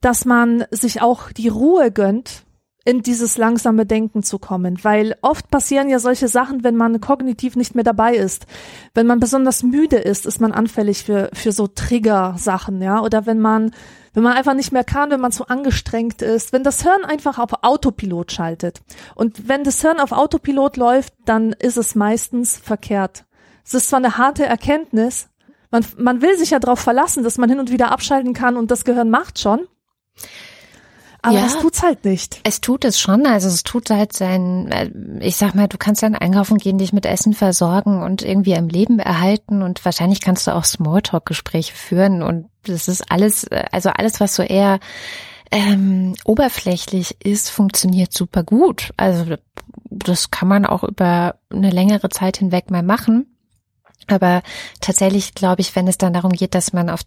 dass 0.01 0.25
man 0.25 0.65
sich 0.71 1.01
auch 1.01 1.31
die 1.33 1.49
Ruhe 1.49 1.91
gönnt, 1.91 2.45
in 2.85 3.03
dieses 3.03 3.39
langsame 3.39 3.87
Denken 3.87 4.23
zu 4.23 4.39
kommen, 4.39 4.83
weil 4.83 5.15
oft 5.23 5.51
passieren 5.51 5.89
ja 5.89 6.01
solche 6.01 6.27
Sachen, 6.29 6.65
wenn 6.65 6.77
man 6.77 7.01
kognitiv 7.01 7.55
nicht 7.55 7.75
mehr 7.75 7.85
dabei 7.85 8.17
ist. 8.17 8.47
Wenn 8.95 9.07
man 9.07 9.21
besonders 9.21 9.63
müde 9.63 9.99
ist, 9.99 10.27
ist 10.27 10.41
man 10.41 10.53
anfällig 10.53 11.05
für, 11.05 11.31
für 11.33 11.53
so 11.53 11.69
Trigger-Sachen, 11.69 12.83
ja, 12.83 13.01
oder 13.01 13.25
wenn 13.27 13.41
man, 13.41 13.71
wenn 14.15 14.23
man 14.23 14.37
einfach 14.37 14.55
nicht 14.55 14.73
mehr 14.73 14.85
kann, 14.85 15.11
wenn 15.11 15.21
man 15.21 15.33
zu 15.33 15.49
angestrengt 15.49 16.23
ist, 16.23 16.53
wenn 16.53 16.65
das 16.65 16.83
Hirn 16.83 17.05
einfach 17.05 17.39
auf 17.39 17.63
Autopilot 17.63 18.33
schaltet. 18.33 18.83
Und 19.15 19.49
wenn 19.49 19.65
das 19.65 19.81
Hirn 19.81 20.01
auf 20.01 20.13
Autopilot 20.13 20.77
läuft, 20.77 21.15
dann 21.25 21.53
ist 21.53 21.77
es 21.77 21.95
meistens 21.95 22.57
verkehrt. 22.59 23.25
Es 23.65 23.75
ist 23.75 23.89
zwar 23.89 23.99
eine 23.99 24.19
harte 24.19 24.45
Erkenntnis, 24.45 25.29
man, 25.73 25.85
man 25.97 26.21
will 26.21 26.37
sich 26.37 26.51
ja 26.51 26.59
darauf 26.59 26.81
verlassen, 26.81 27.25
dass 27.25 27.39
man 27.39 27.49
hin 27.49 27.59
und 27.59 27.73
wieder 27.73 27.91
abschalten 27.91 28.35
kann 28.35 28.57
und 28.57 28.71
das 28.71 28.85
Gehirn 28.85 29.09
macht 29.09 29.39
schon. 29.39 29.67
Aber 31.23 31.39
ja, 31.39 31.47
es 31.47 31.57
tut's 31.59 31.83
halt 31.83 32.05
nicht. 32.05 32.41
Es 32.43 32.61
tut 32.61 32.85
es 32.85 32.99
schon. 32.99 33.27
Also 33.27 33.47
es 33.47 33.63
tut 33.63 33.89
halt 33.91 34.13
sein, 34.13 34.71
äh, 34.73 34.91
ich 35.21 35.37
sag 35.37 35.55
mal, 35.55 35.69
du 35.69 35.79
kannst 35.79 36.03
dann 36.03 36.17
einkaufen 36.17 36.59
gehen, 36.59 36.79
dich 36.79 36.93
mit 36.93 37.07
Essen 37.07 37.33
versorgen 37.33 38.03
und 38.03 38.23
irgendwie 38.23 38.55
im 38.55 38.69
Leben 38.69 38.99
erhalten 38.99 39.63
und 39.63 39.85
wahrscheinlich 39.85 40.21
kannst 40.21 40.49
du 40.49 40.55
auch 40.55 40.65
Smalltalk-Gespräche 40.65 41.75
führen 41.75 42.23
und 42.23 42.51
das 42.65 42.89
ist 42.89 43.11
alles, 43.11 43.45
äh, 43.45 43.65
also 43.71 43.91
alles, 43.91 44.19
was 44.19 44.35
so 44.35 44.43
eher 44.43 44.81
ähm, 45.53 46.15
oberflächlich 46.25 47.17
ist, 47.25 47.51
funktioniert 47.51 48.13
super 48.13 48.43
gut. 48.43 48.93
Also 48.97 49.37
das 49.91 50.33
kann 50.33 50.49
man 50.49 50.67
auch 50.67 50.83
über 50.83 51.37
eine 51.51 51.71
längere 51.71 52.09
Zeit 52.09 52.39
hinweg 52.39 52.71
mal 52.71 52.83
machen. 52.83 53.37
Aber 54.09 54.43
tatsächlich 54.81 55.35
glaube 55.35 55.61
ich, 55.61 55.77
wenn 55.77 55.87
es 55.87 55.99
dann 55.99 56.15
darum 56.15 56.33
geht, 56.33 56.57
dass 56.57 56.73
man 56.73 56.91
auf 56.91 57.03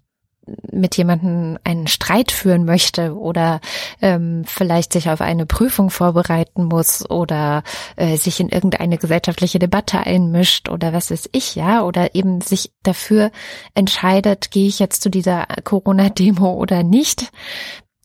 mit 0.71 0.95
jemandem 0.97 1.57
einen 1.63 1.87
Streit 1.87 2.31
führen 2.31 2.65
möchte 2.65 3.15
oder 3.15 3.61
ähm, 4.01 4.43
vielleicht 4.45 4.93
sich 4.93 5.09
auf 5.09 5.21
eine 5.21 5.45
Prüfung 5.45 5.89
vorbereiten 5.89 6.65
muss 6.65 7.09
oder 7.09 7.63
äh, 7.95 8.17
sich 8.17 8.39
in 8.39 8.49
irgendeine 8.49 8.97
gesellschaftliche 8.97 9.59
Debatte 9.59 9.99
einmischt 9.99 10.69
oder 10.69 10.93
was 10.93 11.11
weiß 11.11 11.29
ich, 11.31 11.55
ja, 11.55 11.83
oder 11.83 12.15
eben 12.15 12.41
sich 12.41 12.71
dafür 12.83 13.31
entscheidet, 13.73 14.51
gehe 14.51 14.67
ich 14.67 14.79
jetzt 14.79 15.01
zu 15.01 15.09
dieser 15.09 15.45
Corona-Demo 15.63 16.53
oder 16.53 16.83
nicht, 16.83 17.31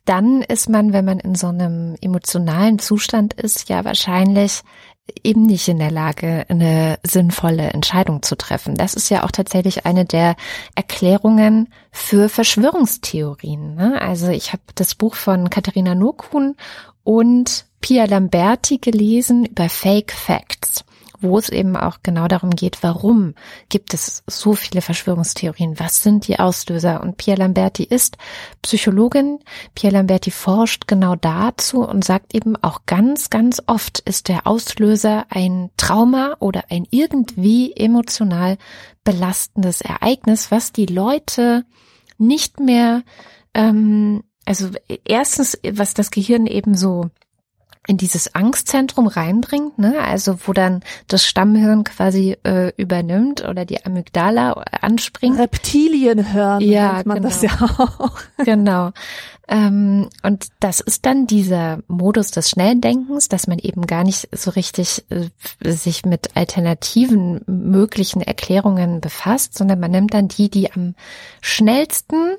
dann 0.05 0.42
ist 0.42 0.68
man, 0.68 0.92
wenn 0.92 1.05
man 1.05 1.20
in 1.20 1.35
so 1.35 1.48
einem 1.48 1.94
emotionalen 2.00 2.79
Zustand 2.79 3.35
ist, 3.35 3.68
ja 3.68 3.85
wahrscheinlich 3.85 4.62
eben 5.23 5.46
nicht 5.46 5.68
in 5.68 5.79
der 5.79 5.90
Lage, 5.90 6.46
eine 6.49 6.99
sinnvolle 7.03 7.70
Entscheidung 7.70 8.23
zu 8.23 8.37
treffen. 8.37 8.75
Das 8.75 8.94
ist 8.94 9.09
ja 9.11 9.25
auch 9.25 9.31
tatsächlich 9.31 9.87
eine 9.87 10.05
der 10.05 10.37
Erklärungen 10.75 11.68
für 11.90 12.29
Verschwörungstheorien. 12.29 13.75
Ne? 13.75 14.01
Also 14.01 14.29
ich 14.29 14.53
habe 14.53 14.62
das 14.75 14.94
Buch 14.94 15.14
von 15.14 15.51
Katharina 15.51 15.94
Nurkun 15.94 16.57
und 17.05 17.66
Pia 17.81 18.05
Lamberti 18.05 18.79
gelesen 18.79 19.46
über 19.46 19.68
Fake 19.68 20.12
Facts 20.12 20.85
wo 21.20 21.38
es 21.38 21.48
eben 21.48 21.76
auch 21.76 21.98
genau 22.02 22.28
darum 22.28 22.50
geht, 22.50 22.83
warum 22.83 23.35
gibt 23.68 23.94
es 23.94 24.22
so 24.26 24.54
viele 24.54 24.80
Verschwörungstheorien? 24.80 25.78
Was 25.78 26.02
sind 26.02 26.26
die 26.28 26.38
Auslöser? 26.38 27.02
Und 27.02 27.16
Pia 27.16 27.35
Lamberti 27.35 27.85
ist 27.85 28.16
Psychologin. 28.62 29.38
Pia 29.74 29.90
Lamberti 29.90 30.30
forscht 30.30 30.87
genau 30.87 31.16
dazu 31.16 31.87
und 31.87 32.04
sagt 32.04 32.35
eben 32.35 32.56
auch 32.56 32.83
ganz, 32.87 33.30
ganz 33.30 33.62
oft 33.66 34.00
ist 34.00 34.28
der 34.28 34.46
Auslöser 34.46 35.26
ein 35.30 35.70
Trauma 35.76 36.37
oder 36.40 36.64
ein 36.70 36.87
irgendwie 36.90 37.72
emotional 37.76 38.59
belastendes 39.04 39.80
Ereignis, 39.80 40.50
was 40.50 40.72
die 40.72 40.87
Leute 40.87 41.64
nicht 42.18 42.61
mehr, 42.61 43.02
ähm, 43.54 44.22
also 44.44 44.70
erstens, 45.04 45.59
was 45.72 45.94
das 45.94 46.11
Gehirn 46.11 46.46
eben 46.46 46.76
so 46.76 47.11
in 47.90 47.96
dieses 47.96 48.37
Angstzentrum 48.37 49.09
reinbringt, 49.09 49.76
ne? 49.81 49.98
also 50.00 50.38
wo 50.46 50.53
dann 50.53 50.81
das 51.09 51.26
Stammhirn 51.26 51.83
quasi 51.83 52.37
äh, 52.44 52.72
übernimmt 52.76 53.44
oder 53.44 53.64
die 53.64 53.85
Amygdala 53.85 54.53
anspringt. 54.81 55.40
Reptilienhirn 55.40 56.61
ja, 56.61 56.92
nennt 56.92 57.07
man 57.07 57.16
genau. 57.16 57.29
das 57.29 57.42
ja 57.42 57.50
auch. 57.61 58.12
Genau. 58.44 58.92
Ähm, 59.48 60.09
und 60.22 60.46
das 60.61 60.79
ist 60.79 61.05
dann 61.05 61.26
dieser 61.26 61.81
Modus 61.88 62.31
des 62.31 62.50
Schnelldenkens, 62.50 63.29
dass 63.29 63.48
man 63.48 63.59
eben 63.59 63.85
gar 63.87 64.05
nicht 64.05 64.29
so 64.31 64.53
richtig 64.53 65.05
äh, 65.11 65.29
sich 65.68 66.05
mit 66.05 66.37
alternativen 66.37 67.40
möglichen 67.46 68.22
Erklärungen 68.22 69.00
befasst, 69.00 69.59
sondern 69.59 69.81
man 69.81 69.90
nimmt 69.90 70.14
dann 70.14 70.29
die, 70.29 70.48
die 70.48 70.70
am 70.72 70.94
schnellsten 71.40 72.37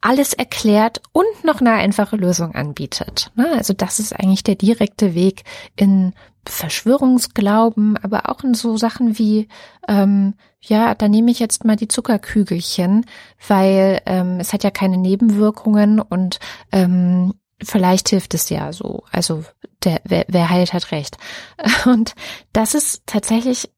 alles 0.00 0.32
erklärt 0.32 1.02
und 1.12 1.44
noch 1.44 1.60
eine 1.60 1.72
einfache 1.72 2.16
Lösung 2.16 2.54
anbietet. 2.54 3.30
Ne? 3.34 3.50
Also 3.56 3.74
das 3.74 3.98
ist 3.98 4.18
eigentlich 4.18 4.42
der 4.42 4.54
direkte 4.54 5.14
Weg 5.14 5.44
in 5.76 6.14
Verschwörungsglauben, 6.46 7.98
aber 7.98 8.30
auch 8.30 8.42
in 8.42 8.54
so 8.54 8.76
Sachen 8.76 9.18
wie, 9.18 9.48
ähm, 9.88 10.34
ja, 10.60 10.94
da 10.94 11.08
nehme 11.08 11.30
ich 11.30 11.38
jetzt 11.38 11.64
mal 11.64 11.76
die 11.76 11.88
Zuckerkügelchen, 11.88 13.04
weil 13.46 14.00
ähm, 14.06 14.40
es 14.40 14.52
hat 14.52 14.64
ja 14.64 14.70
keine 14.70 14.96
Nebenwirkungen 14.96 16.00
und 16.00 16.40
ähm, 16.72 17.34
vielleicht 17.62 18.08
hilft 18.08 18.34
es 18.34 18.48
ja 18.48 18.72
so. 18.72 19.04
Also 19.10 19.44
der, 19.84 20.00
wer, 20.04 20.24
wer 20.28 20.48
heilt, 20.48 20.72
hat 20.72 20.92
recht. 20.92 21.18
Und 21.86 22.14
das 22.52 22.74
ist 22.74 23.02
tatsächlich 23.06 23.70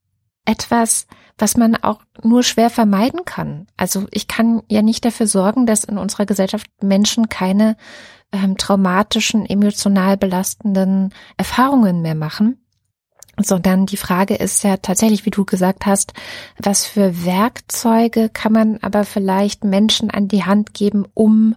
etwas, 0.44 1.06
was 1.42 1.56
man 1.56 1.74
auch 1.74 1.98
nur 2.22 2.44
schwer 2.44 2.70
vermeiden 2.70 3.24
kann. 3.24 3.66
Also 3.76 4.06
ich 4.12 4.28
kann 4.28 4.62
ja 4.68 4.80
nicht 4.80 5.04
dafür 5.04 5.26
sorgen, 5.26 5.66
dass 5.66 5.82
in 5.82 5.98
unserer 5.98 6.24
Gesellschaft 6.24 6.68
Menschen 6.80 7.28
keine 7.28 7.76
ähm, 8.30 8.56
traumatischen, 8.56 9.44
emotional 9.44 10.16
belastenden 10.16 11.12
Erfahrungen 11.36 12.00
mehr 12.00 12.14
machen 12.14 12.58
sondern 13.38 13.86
die 13.86 13.96
Frage 13.96 14.34
ist 14.34 14.62
ja 14.62 14.76
tatsächlich, 14.76 15.24
wie 15.24 15.30
du 15.30 15.46
gesagt 15.46 15.86
hast, 15.86 16.12
was 16.58 16.84
für 16.84 17.24
Werkzeuge 17.24 18.28
kann 18.28 18.52
man 18.52 18.78
aber 18.82 19.04
vielleicht 19.04 19.64
Menschen 19.64 20.10
an 20.10 20.28
die 20.28 20.44
Hand 20.44 20.74
geben, 20.74 21.06
um 21.14 21.56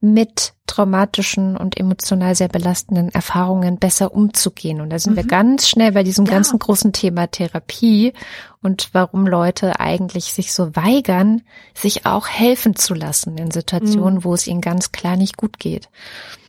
mit 0.00 0.52
traumatischen 0.66 1.56
und 1.56 1.78
emotional 1.78 2.34
sehr 2.34 2.48
belastenden 2.48 3.10
Erfahrungen 3.10 3.78
besser 3.78 4.14
umzugehen. 4.14 4.80
Und 4.80 4.90
da 4.90 4.98
sind 4.98 5.12
mhm. 5.12 5.16
wir 5.16 5.24
ganz 5.24 5.68
schnell 5.68 5.92
bei 5.92 6.02
diesem 6.02 6.24
ja. 6.24 6.32
ganzen 6.32 6.58
großen 6.58 6.92
Thema 6.92 7.26
Therapie 7.26 8.14
und 8.62 8.88
warum 8.92 9.26
Leute 9.26 9.78
eigentlich 9.78 10.32
sich 10.32 10.52
so 10.52 10.74
weigern, 10.74 11.42
sich 11.74 12.06
auch 12.06 12.28
helfen 12.28 12.76
zu 12.76 12.94
lassen 12.94 13.36
in 13.36 13.50
Situationen, 13.50 14.16
mhm. 14.16 14.24
wo 14.24 14.32
es 14.32 14.46
ihnen 14.46 14.62
ganz 14.62 14.90
klar 14.90 15.16
nicht 15.16 15.36
gut 15.36 15.58
geht. 15.58 15.90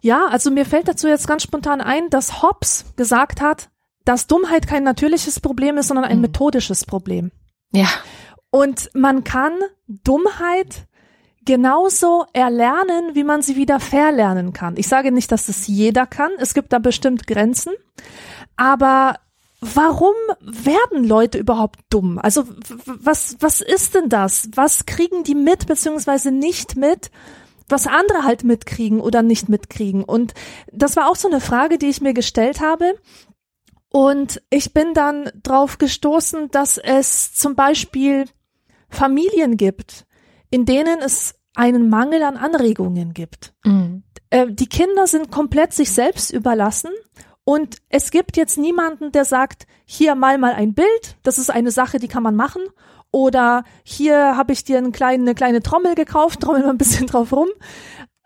Ja, 0.02 0.28
also 0.28 0.50
mir 0.50 0.66
fällt 0.66 0.88
dazu 0.88 1.08
jetzt 1.08 1.28
ganz 1.28 1.44
spontan 1.44 1.82
ein, 1.82 2.10
dass 2.10 2.42
Hobbes 2.42 2.86
gesagt 2.96 3.42
hat, 3.42 3.70
dass 4.06 4.28
Dummheit 4.28 4.68
kein 4.68 4.84
natürliches 4.84 5.40
Problem 5.40 5.78
ist, 5.78 5.88
sondern 5.88 6.06
ein 6.06 6.18
mhm. 6.18 6.24
methodisches 6.24 6.86
Problem. 6.86 7.32
Ja. 7.74 7.88
Und 8.50 8.90
man 8.94 9.26
kann 9.26 9.52
Dummheit 9.88 10.88
genauso 11.46 12.26
erlernen, 12.34 13.12
wie 13.14 13.24
man 13.24 13.42
sie 13.42 13.56
wieder 13.56 13.80
verlernen 13.80 14.54
kann. 14.54 14.76
Ich 14.78 14.88
sage 14.88 15.12
nicht, 15.12 15.32
dass 15.32 15.46
das 15.46 15.68
jeder 15.68 16.06
kann. 16.06 16.32
Es 16.40 16.54
gibt 16.54 16.74
da 16.74 16.80
bestimmt 16.80 17.28
Grenzen. 17.28 17.74
Aber 18.56 19.20
warum 19.62 20.16
werden 20.42 21.04
Leute 21.04 21.38
überhaupt 21.38 21.80
dumm? 21.90 22.20
Also 22.20 22.46
was, 22.86 23.38
was 23.40 23.62
ist 23.62 23.96
denn 23.96 24.10
das? 24.10 24.50
Was 24.56 24.86
kriegen 24.86 25.24
die 25.24 25.36
mit 25.36 25.68
beziehungsweise 25.68 26.32
nicht 26.32 26.76
mit? 26.76 27.12
Was 27.68 27.88
andere 27.88 28.24
halt 28.24 28.44
mitkriegen 28.44 29.00
oder 29.00 29.24
nicht 29.24 29.50
mitkriegen. 29.50 30.04
Und 30.04 30.34
das 30.72 30.96
war 30.96 31.10
auch 31.10 31.16
so 31.16 31.28
eine 31.28 31.42
Frage, 31.42 31.78
die 31.80 31.88
ich 31.88 32.02
mir 32.02 32.14
gestellt 32.14 32.62
habe. 32.62 32.96
Und 33.90 34.42
ich 34.50 34.74
bin 34.74 34.94
dann 34.94 35.32
drauf 35.42 35.78
gestoßen, 35.78 36.52
dass 36.52 36.78
es 36.78 37.34
zum 37.34 37.56
Beispiel 37.56 38.26
Familien 38.90 39.58
gibt, 39.58 40.06
in 40.56 40.66
denen 40.66 41.00
es 41.02 41.36
einen 41.54 41.90
Mangel 41.90 42.24
an 42.24 42.38
Anregungen 42.38 43.14
gibt. 43.14 43.54
Mhm. 43.66 44.04
Äh, 44.30 44.48
die 44.50 44.68
Kinder 44.68 45.06
sind 45.06 45.30
komplett 45.30 45.74
sich 45.74 45.92
selbst 45.92 46.32
überlassen 46.32 46.92
und 47.44 47.80
es 47.90 48.10
gibt 48.10 48.38
jetzt 48.38 48.58
niemanden, 48.58 49.12
der 49.12 49.26
sagt, 49.26 49.68
hier 49.84 50.16
mal 50.16 50.38
mal 50.38 50.54
ein 50.54 50.74
Bild, 50.74 51.18
das 51.24 51.40
ist 51.40 51.50
eine 51.50 51.72
Sache, 51.72 52.00
die 52.00 52.08
kann 52.08 52.24
man 52.24 52.38
machen. 52.38 52.62
Oder 53.12 53.66
hier 53.84 54.38
habe 54.38 54.54
ich 54.54 54.64
dir 54.64 54.78
einen 54.78 54.94
kleinen, 54.94 55.24
eine 55.24 55.36
kleine 55.36 55.62
Trommel 55.62 55.94
gekauft, 55.94 56.40
trommel 56.42 56.62
mal 56.62 56.70
ein 56.70 56.78
bisschen 56.78 57.08
drauf 57.08 57.34
rum. 57.34 57.50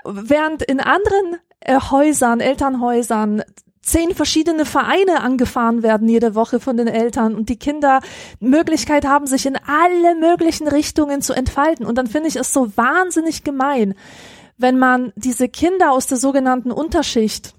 Während 0.05 0.61
in 0.61 0.79
anderen 0.79 1.37
äh, 1.61 1.79
Häusern, 1.79 2.41
Elternhäusern 2.41 3.41
zehn 3.89 4.13
verschiedene 4.13 4.65
Vereine 4.65 5.21
angefahren 5.21 5.84
werden 5.84 6.08
jede 6.08 6.36
Woche 6.36 6.60
von 6.60 6.78
den 6.78 6.88
Eltern 6.88 7.36
und 7.36 7.49
die 7.49 7.58
Kinder 7.58 8.02
Möglichkeit 8.39 9.06
haben, 9.06 9.28
sich 9.28 9.45
in 9.45 9.58
alle 9.58 10.15
möglichen 10.15 10.67
Richtungen 10.67 11.21
zu 11.21 11.34
entfalten. 11.34 11.86
Und 11.86 11.97
dann 11.97 12.08
finde 12.08 12.30
ich 12.30 12.36
es 12.36 12.54
so 12.54 12.75
wahnsinnig 12.78 13.43
gemein, 13.43 13.95
wenn 14.58 14.78
man 14.78 15.12
diese 15.15 15.49
Kinder 15.49 15.91
aus 15.91 16.08
der 16.08 16.17
sogenannten 16.17 16.71
Unterschicht 16.71 17.54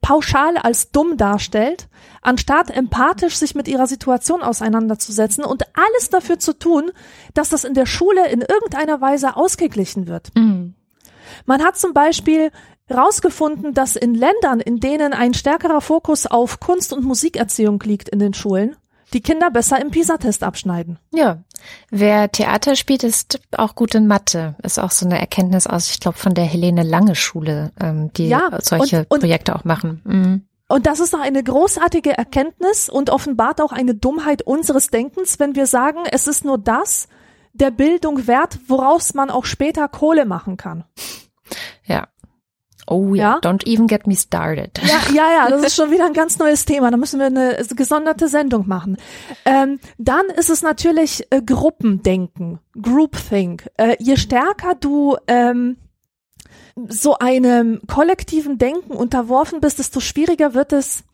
pauschal 0.00 0.58
als 0.58 0.90
dumm 0.90 1.16
darstellt, 1.16 1.88
anstatt 2.20 2.70
empathisch 2.70 3.36
sich 3.36 3.54
mit 3.54 3.68
ihrer 3.68 3.86
Situation 3.86 4.42
auseinanderzusetzen 4.42 5.44
und 5.44 5.64
alles 5.74 6.10
dafür 6.10 6.38
zu 6.38 6.58
tun, 6.58 6.90
dass 7.32 7.48
das 7.48 7.64
in 7.64 7.72
der 7.72 7.86
Schule 7.86 8.28
in 8.28 8.42
irgendeiner 8.42 9.00
Weise 9.00 9.36
ausgeglichen 9.36 10.06
wird. 10.06 10.30
Mhm. 10.36 10.74
Man 11.46 11.64
hat 11.64 11.78
zum 11.78 11.94
Beispiel 11.94 12.50
rausgefunden, 12.90 13.74
dass 13.74 13.96
in 13.96 14.14
Ländern, 14.14 14.60
in 14.60 14.80
denen 14.80 15.12
ein 15.12 15.34
stärkerer 15.34 15.80
Fokus 15.80 16.26
auf 16.26 16.60
Kunst- 16.60 16.92
und 16.92 17.04
Musikerziehung 17.04 17.80
liegt 17.84 18.08
in 18.08 18.18
den 18.18 18.34
Schulen, 18.34 18.76
die 19.12 19.20
Kinder 19.20 19.50
besser 19.50 19.80
im 19.80 19.90
PISA-Test 19.90 20.42
abschneiden. 20.42 20.98
Ja. 21.12 21.38
Wer 21.90 22.30
Theater 22.32 22.74
spielt, 22.74 23.04
ist 23.04 23.40
auch 23.56 23.74
gut 23.74 23.94
in 23.94 24.06
Mathe. 24.06 24.56
Ist 24.62 24.78
auch 24.78 24.90
so 24.90 25.06
eine 25.06 25.20
Erkenntnis 25.20 25.66
aus, 25.66 25.90
ich 25.90 26.00
glaube, 26.00 26.18
von 26.18 26.34
der 26.34 26.44
Helene 26.44 26.82
Lange 26.82 27.14
Schule, 27.14 27.72
ähm, 27.80 28.12
die 28.14 28.28
ja, 28.28 28.58
solche 28.60 29.00
und, 29.00 29.10
und, 29.12 29.20
Projekte 29.20 29.54
auch 29.54 29.64
machen. 29.64 30.02
Mhm. 30.04 30.46
Und 30.66 30.86
das 30.86 30.98
ist 30.98 31.14
auch 31.14 31.20
eine 31.20 31.42
großartige 31.42 32.16
Erkenntnis 32.16 32.88
und 32.88 33.10
offenbart 33.10 33.60
auch 33.60 33.70
eine 33.70 33.94
Dummheit 33.94 34.42
unseres 34.42 34.88
Denkens, 34.88 35.38
wenn 35.38 35.54
wir 35.54 35.66
sagen, 35.66 36.00
es 36.10 36.26
ist 36.26 36.44
nur 36.44 36.58
das 36.58 37.08
der 37.52 37.70
Bildung 37.70 38.26
wert, 38.26 38.58
woraus 38.66 39.14
man 39.14 39.30
auch 39.30 39.44
später 39.44 39.86
Kohle 39.88 40.24
machen 40.24 40.56
kann. 40.56 40.84
Ja. 41.84 42.08
Oh 42.86 43.14
ja, 43.14 43.34
ja, 43.34 43.38
don't 43.50 43.66
even 43.66 43.86
get 43.86 44.06
me 44.06 44.16
started. 44.16 44.78
Ja, 44.82 45.00
ja, 45.14 45.32
ja, 45.32 45.50
das 45.50 45.62
ist 45.62 45.76
schon 45.76 45.90
wieder 45.90 46.06
ein 46.06 46.12
ganz 46.12 46.38
neues 46.38 46.64
Thema. 46.64 46.90
Da 46.90 46.96
müssen 46.96 47.18
wir 47.18 47.26
eine 47.26 47.56
gesonderte 47.74 48.28
Sendung 48.28 48.66
machen. 48.66 48.96
Ähm, 49.44 49.80
dann 49.98 50.26
ist 50.26 50.50
es 50.50 50.62
natürlich 50.62 51.26
äh, 51.30 51.42
Gruppendenken, 51.42 52.60
Groupthink. 52.80 53.68
Äh, 53.76 53.96
je 53.98 54.16
stärker 54.16 54.74
du 54.74 55.16
ähm, 55.26 55.76
so 56.88 57.18
einem 57.18 57.80
kollektiven 57.86 58.58
Denken 58.58 58.92
unterworfen 58.92 59.60
bist, 59.60 59.78
desto 59.78 60.00
schwieriger 60.00 60.54
wird 60.54 60.72
es, 60.72 61.04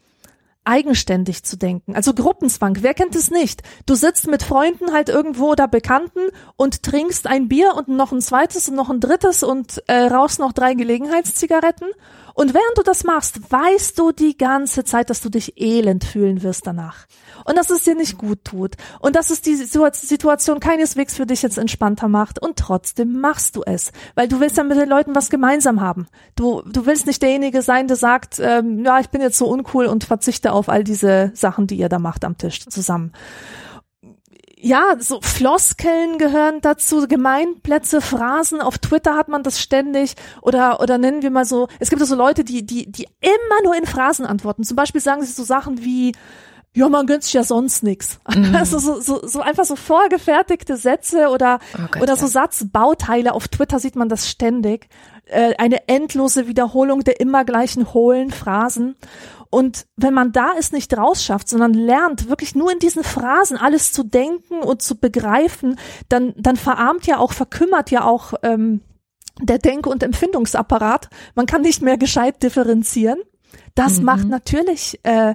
eigenständig 0.65 1.43
zu 1.43 1.57
denken. 1.57 1.95
Also 1.95 2.15
Gruppenzwang, 2.15 2.77
wer 2.81 2.95
kennt 2.95 3.17
es 3.17 3.31
nicht? 3.31 3.63
Du 3.87 3.95
sitzt 3.95 4.27
mit 4.27 4.43
Freunden 4.43 4.93
halt 4.93 5.09
irgendwo 5.09 5.51
oder 5.53 5.69
Bekannten 5.69 6.21
und 6.57 6.83
trinkst 6.83 7.27
ein 7.27 7.49
Bier 7.49 7.75
und 7.77 7.89
noch 7.89 8.13
ein 8.13 8.21
zweites 8.21 8.69
und 8.69 8.77
noch 8.77 8.91
ein 8.91 9.01
drittes 9.01 9.43
und 9.43 9.83
äh, 9.87 9.95
rauchst 9.95 10.39
noch 10.39 10.53
drei 10.53 10.75
Gelegenheitszigaretten 10.75 11.89
Und 12.41 12.55
während 12.55 12.79
du 12.79 12.83
das 12.83 13.05
machst, 13.05 13.53
weißt 13.53 13.99
du 13.99 14.13
die 14.13 14.35
ganze 14.35 14.83
Zeit, 14.83 15.11
dass 15.11 15.21
du 15.21 15.29
dich 15.29 15.61
elend 15.61 16.05
fühlen 16.05 16.43
wirst 16.43 16.67
danach. 16.67 17.05
Und 17.45 17.59
dass 17.59 17.69
es 17.69 17.85
dir 17.85 17.95
nicht 17.95 18.17
gut 18.17 18.47
tut. 18.47 18.77
Und 18.99 19.15
dass 19.15 19.29
es 19.29 19.43
die 19.43 19.57
Situation 19.57 20.59
keineswegs 20.59 21.17
für 21.17 21.27
dich 21.27 21.43
jetzt 21.43 21.59
entspannter 21.59 22.09
macht. 22.09 22.41
Und 22.41 22.57
trotzdem 22.57 23.21
machst 23.21 23.57
du 23.57 23.63
es. 23.67 23.93
Weil 24.15 24.27
du 24.27 24.41
willst 24.41 24.57
ja 24.57 24.65
mit 24.65 24.79
den 24.79 24.89
Leuten 24.89 25.15
was 25.15 25.29
gemeinsam 25.29 25.83
haben. 25.83 26.07
Du, 26.35 26.63
du 26.63 26.87
willst 26.87 27.07
nicht 27.07 27.21
derjenige 27.21 27.61
sein, 27.61 27.89
der 27.89 27.99
sagt, 27.99 28.41
ähm, 28.43 28.87
ja, 28.87 29.01
ich 29.01 29.11
bin 29.11 29.21
jetzt 29.21 29.37
so 29.37 29.47
uncool 29.47 29.85
und 29.85 30.05
verzichte 30.05 30.53
auf 30.53 30.71
all 30.71 30.83
diese 30.83 31.33
Sachen, 31.35 31.67
die 31.67 31.77
ihr 31.77 31.91
da 31.91 31.99
macht 31.99 32.25
am 32.25 32.39
Tisch 32.39 32.67
zusammen 32.67 33.13
ja, 34.63 34.97
so 34.99 35.21
Floskeln 35.21 36.19
gehören 36.19 36.61
dazu, 36.61 37.07
Gemeinplätze, 37.09 38.01
Phrasen. 38.01 38.61
Auf 38.61 38.79
Twitter 38.79 39.17
hat 39.17 39.29
man 39.29 39.43
das 39.43 39.61
ständig. 39.61 40.15
Oder, 40.43 40.81
oder 40.81 40.99
nennen 40.99 41.23
wir 41.23 41.31
mal 41.31 41.45
so, 41.45 41.69
es 41.79 41.91
gibt 41.91 42.05
so 42.05 42.15
Leute, 42.15 42.45
die, 42.45 42.65
die, 42.65 42.91
die 42.91 43.07
immer 43.21 43.63
nur 43.65 43.77
in 43.77 43.87
Phrasen 43.87 44.27
antworten. 44.27 44.65
Zum 44.65 44.77
Beispiel 44.77 45.01
sagen 45.01 45.23
sie 45.23 45.33
so 45.33 45.45
Sachen 45.45 45.85
wie, 45.85 46.13
ja, 46.73 46.89
man 46.89 47.07
gönnt 47.07 47.25
sich 47.25 47.33
ja 47.33 47.43
sonst 47.43 47.83
nix. 47.83 48.19
Mhm. 48.31 48.55
Also 48.55 48.79
so, 48.79 49.01
so, 49.01 49.27
so 49.27 49.41
einfach 49.41 49.65
so 49.65 49.77
vorgefertigte 49.77 50.77
Sätze 50.77 51.29
oder, 51.31 51.59
oh 51.75 51.87
Gott, 51.91 52.03
oder 52.03 52.17
so 52.17 52.27
ja. 52.27 52.31
Satzbauteile. 52.31 53.35
Auf 53.35 53.49
Twitter 53.49 53.81
sieht 53.81 53.97
man 53.97 54.09
das 54.09 54.29
ständig. 54.29 54.89
Äh, 55.27 55.55
eine 55.59 55.89
endlose 55.89 56.47
Wiederholung 56.47 57.03
der 57.03 57.21
immer 57.21 57.45
gleichen 57.45 57.93
hohlen 57.93 58.31
Phrasen. 58.31 58.97
Und 59.51 59.87
wenn 59.97 60.15
man 60.15 60.31
da 60.31 60.53
es 60.57 60.71
nicht 60.71 60.97
rausschafft, 60.97 61.49
sondern 61.49 61.75
lernt, 61.75 62.29
wirklich 62.29 62.55
nur 62.55 62.73
in 62.73 62.79
diesen 62.79 63.03
Phrasen 63.03 63.57
alles 63.57 63.93
zu 63.93 64.05
denken 64.05 64.61
und 64.61 64.81
zu 64.81 64.97
begreifen, 64.97 65.77
dann, 66.09 66.35
dann 66.37 66.57
verarmt 66.57 67.07
ja 67.07 67.19
auch, 67.19 67.33
verkümmert 67.33 67.91
ja 67.91 68.05
auch 68.05 68.35
ähm, 68.43 68.81
der 69.43 69.59
Denk- 69.59 69.89
und 69.89 70.05
Empfindungsapparat. 70.05 71.09
Man 71.35 71.47
kann 71.47 71.63
nicht 71.63 71.83
mehr 71.83 71.99
gescheit 71.99 72.43
differenzieren. 72.45 73.19
Das 73.75 73.99
mhm. 73.99 74.05
macht 74.05 74.29
natürlich 74.29 75.01
äh, 75.03 75.35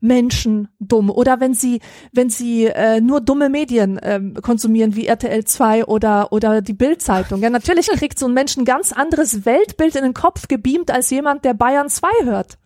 Menschen 0.00 0.68
dumm 0.78 1.10
oder 1.10 1.40
wenn 1.40 1.54
sie 1.54 1.80
wenn 2.12 2.30
sie 2.30 2.66
äh, 2.66 3.00
nur 3.00 3.20
dumme 3.20 3.48
Medien 3.48 3.98
äh, 3.98 4.20
konsumieren 4.42 4.94
wie 4.94 5.06
RTL 5.06 5.44
2 5.44 5.86
oder 5.86 6.32
oder 6.32 6.62
die 6.62 6.72
Bildzeitung. 6.72 7.40
Ja, 7.40 7.50
natürlich 7.50 7.88
kriegt 7.88 8.18
so 8.18 8.26
ein 8.26 8.34
Mensch 8.34 8.56
ein 8.56 8.64
ganz 8.64 8.92
anderes 8.92 9.44
Weltbild 9.44 9.96
in 9.96 10.04
den 10.04 10.14
Kopf 10.14 10.46
gebeamt 10.46 10.92
als 10.92 11.10
jemand, 11.10 11.44
der 11.44 11.54
Bayern 11.54 11.88
2 11.88 12.08
hört. 12.22 12.58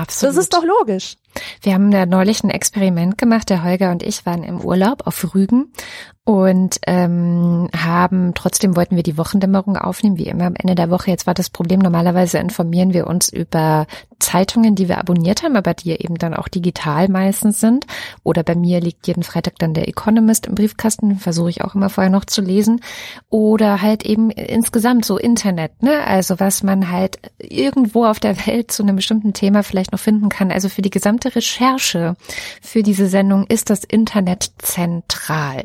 Absolut. 0.00 0.36
Das 0.36 0.42
ist 0.44 0.52
doch 0.52 0.64
logisch. 0.64 1.16
Wir 1.62 1.74
haben 1.74 1.90
da 1.90 2.06
neulich 2.06 2.42
ein 2.42 2.50
Experiment 2.50 3.18
gemacht. 3.18 3.50
Der 3.50 3.64
Holger 3.64 3.90
und 3.90 4.02
ich 4.02 4.26
waren 4.26 4.42
im 4.42 4.60
Urlaub 4.60 5.06
auf 5.06 5.34
Rügen 5.34 5.72
und 6.28 6.76
ähm, 6.86 7.70
haben 7.74 8.34
trotzdem 8.34 8.76
wollten 8.76 8.96
wir 8.96 9.02
die 9.02 9.16
Wochendämmerung 9.16 9.78
aufnehmen, 9.78 10.18
wie 10.18 10.26
immer 10.26 10.44
am 10.44 10.56
Ende 10.56 10.74
der 10.74 10.90
Woche. 10.90 11.10
Jetzt 11.10 11.26
war 11.26 11.32
das 11.32 11.48
Problem, 11.48 11.80
normalerweise 11.80 12.36
informieren 12.36 12.92
wir 12.92 13.06
uns 13.06 13.30
über 13.30 13.86
Zeitungen, 14.18 14.74
die 14.74 14.88
wir 14.88 14.98
abonniert 14.98 15.42
haben, 15.42 15.56
aber 15.56 15.72
die 15.72 15.92
eben 15.92 16.16
dann 16.16 16.34
auch 16.34 16.48
digital 16.48 17.08
meistens 17.08 17.60
sind. 17.60 17.86
Oder 18.24 18.42
bei 18.42 18.54
mir 18.56 18.78
liegt 18.80 19.06
jeden 19.06 19.22
Freitag 19.22 19.58
dann 19.58 19.72
der 19.72 19.88
Economist 19.88 20.46
im 20.46 20.54
Briefkasten, 20.54 21.16
versuche 21.16 21.48
ich 21.48 21.64
auch 21.64 21.74
immer 21.74 21.88
vorher 21.88 22.10
noch 22.10 22.26
zu 22.26 22.42
lesen. 22.42 22.82
Oder 23.30 23.80
halt 23.80 24.04
eben 24.04 24.28
insgesamt 24.28 25.06
so 25.06 25.16
Internet, 25.16 25.82
ne? 25.82 26.04
Also 26.06 26.38
was 26.38 26.62
man 26.62 26.90
halt 26.90 27.20
irgendwo 27.38 28.04
auf 28.04 28.20
der 28.20 28.46
Welt 28.46 28.70
zu 28.70 28.82
einem 28.82 28.96
bestimmten 28.96 29.32
Thema 29.32 29.62
vielleicht 29.62 29.92
noch 29.92 30.00
finden 30.00 30.28
kann. 30.28 30.52
Also 30.52 30.68
für 30.68 30.82
die 30.82 30.90
gesamte 30.90 31.27
Recherche 31.34 32.16
für 32.62 32.82
diese 32.82 33.08
Sendung 33.08 33.46
ist 33.46 33.70
das 33.70 33.84
Internet 33.84 34.50
zentral. 34.58 35.64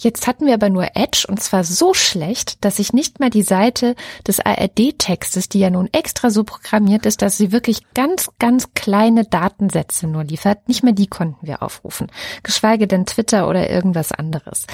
Jetzt 0.00 0.28
hatten 0.28 0.46
wir 0.46 0.54
aber 0.54 0.70
nur 0.70 0.94
Edge 0.94 1.26
und 1.28 1.42
zwar 1.42 1.64
so 1.64 1.92
schlecht, 1.92 2.64
dass 2.64 2.78
ich 2.78 2.92
nicht 2.92 3.18
mal 3.18 3.30
die 3.30 3.42
Seite 3.42 3.96
des 4.26 4.38
ARD-Textes, 4.38 5.48
die 5.48 5.58
ja 5.58 5.70
nun 5.70 5.88
extra 5.92 6.30
so 6.30 6.44
programmiert 6.44 7.04
ist, 7.04 7.20
dass 7.20 7.36
sie 7.36 7.50
wirklich 7.50 7.80
ganz, 7.94 8.30
ganz 8.38 8.72
kleine 8.74 9.24
Datensätze 9.24 10.06
nur 10.06 10.22
liefert, 10.22 10.68
nicht 10.68 10.84
mehr 10.84 10.92
die 10.92 11.08
konnten 11.08 11.44
wir 11.44 11.64
aufrufen. 11.64 12.06
Geschweige 12.44 12.86
denn 12.86 13.06
Twitter 13.06 13.48
oder 13.48 13.68
irgendwas 13.68 14.12
anderes. 14.12 14.66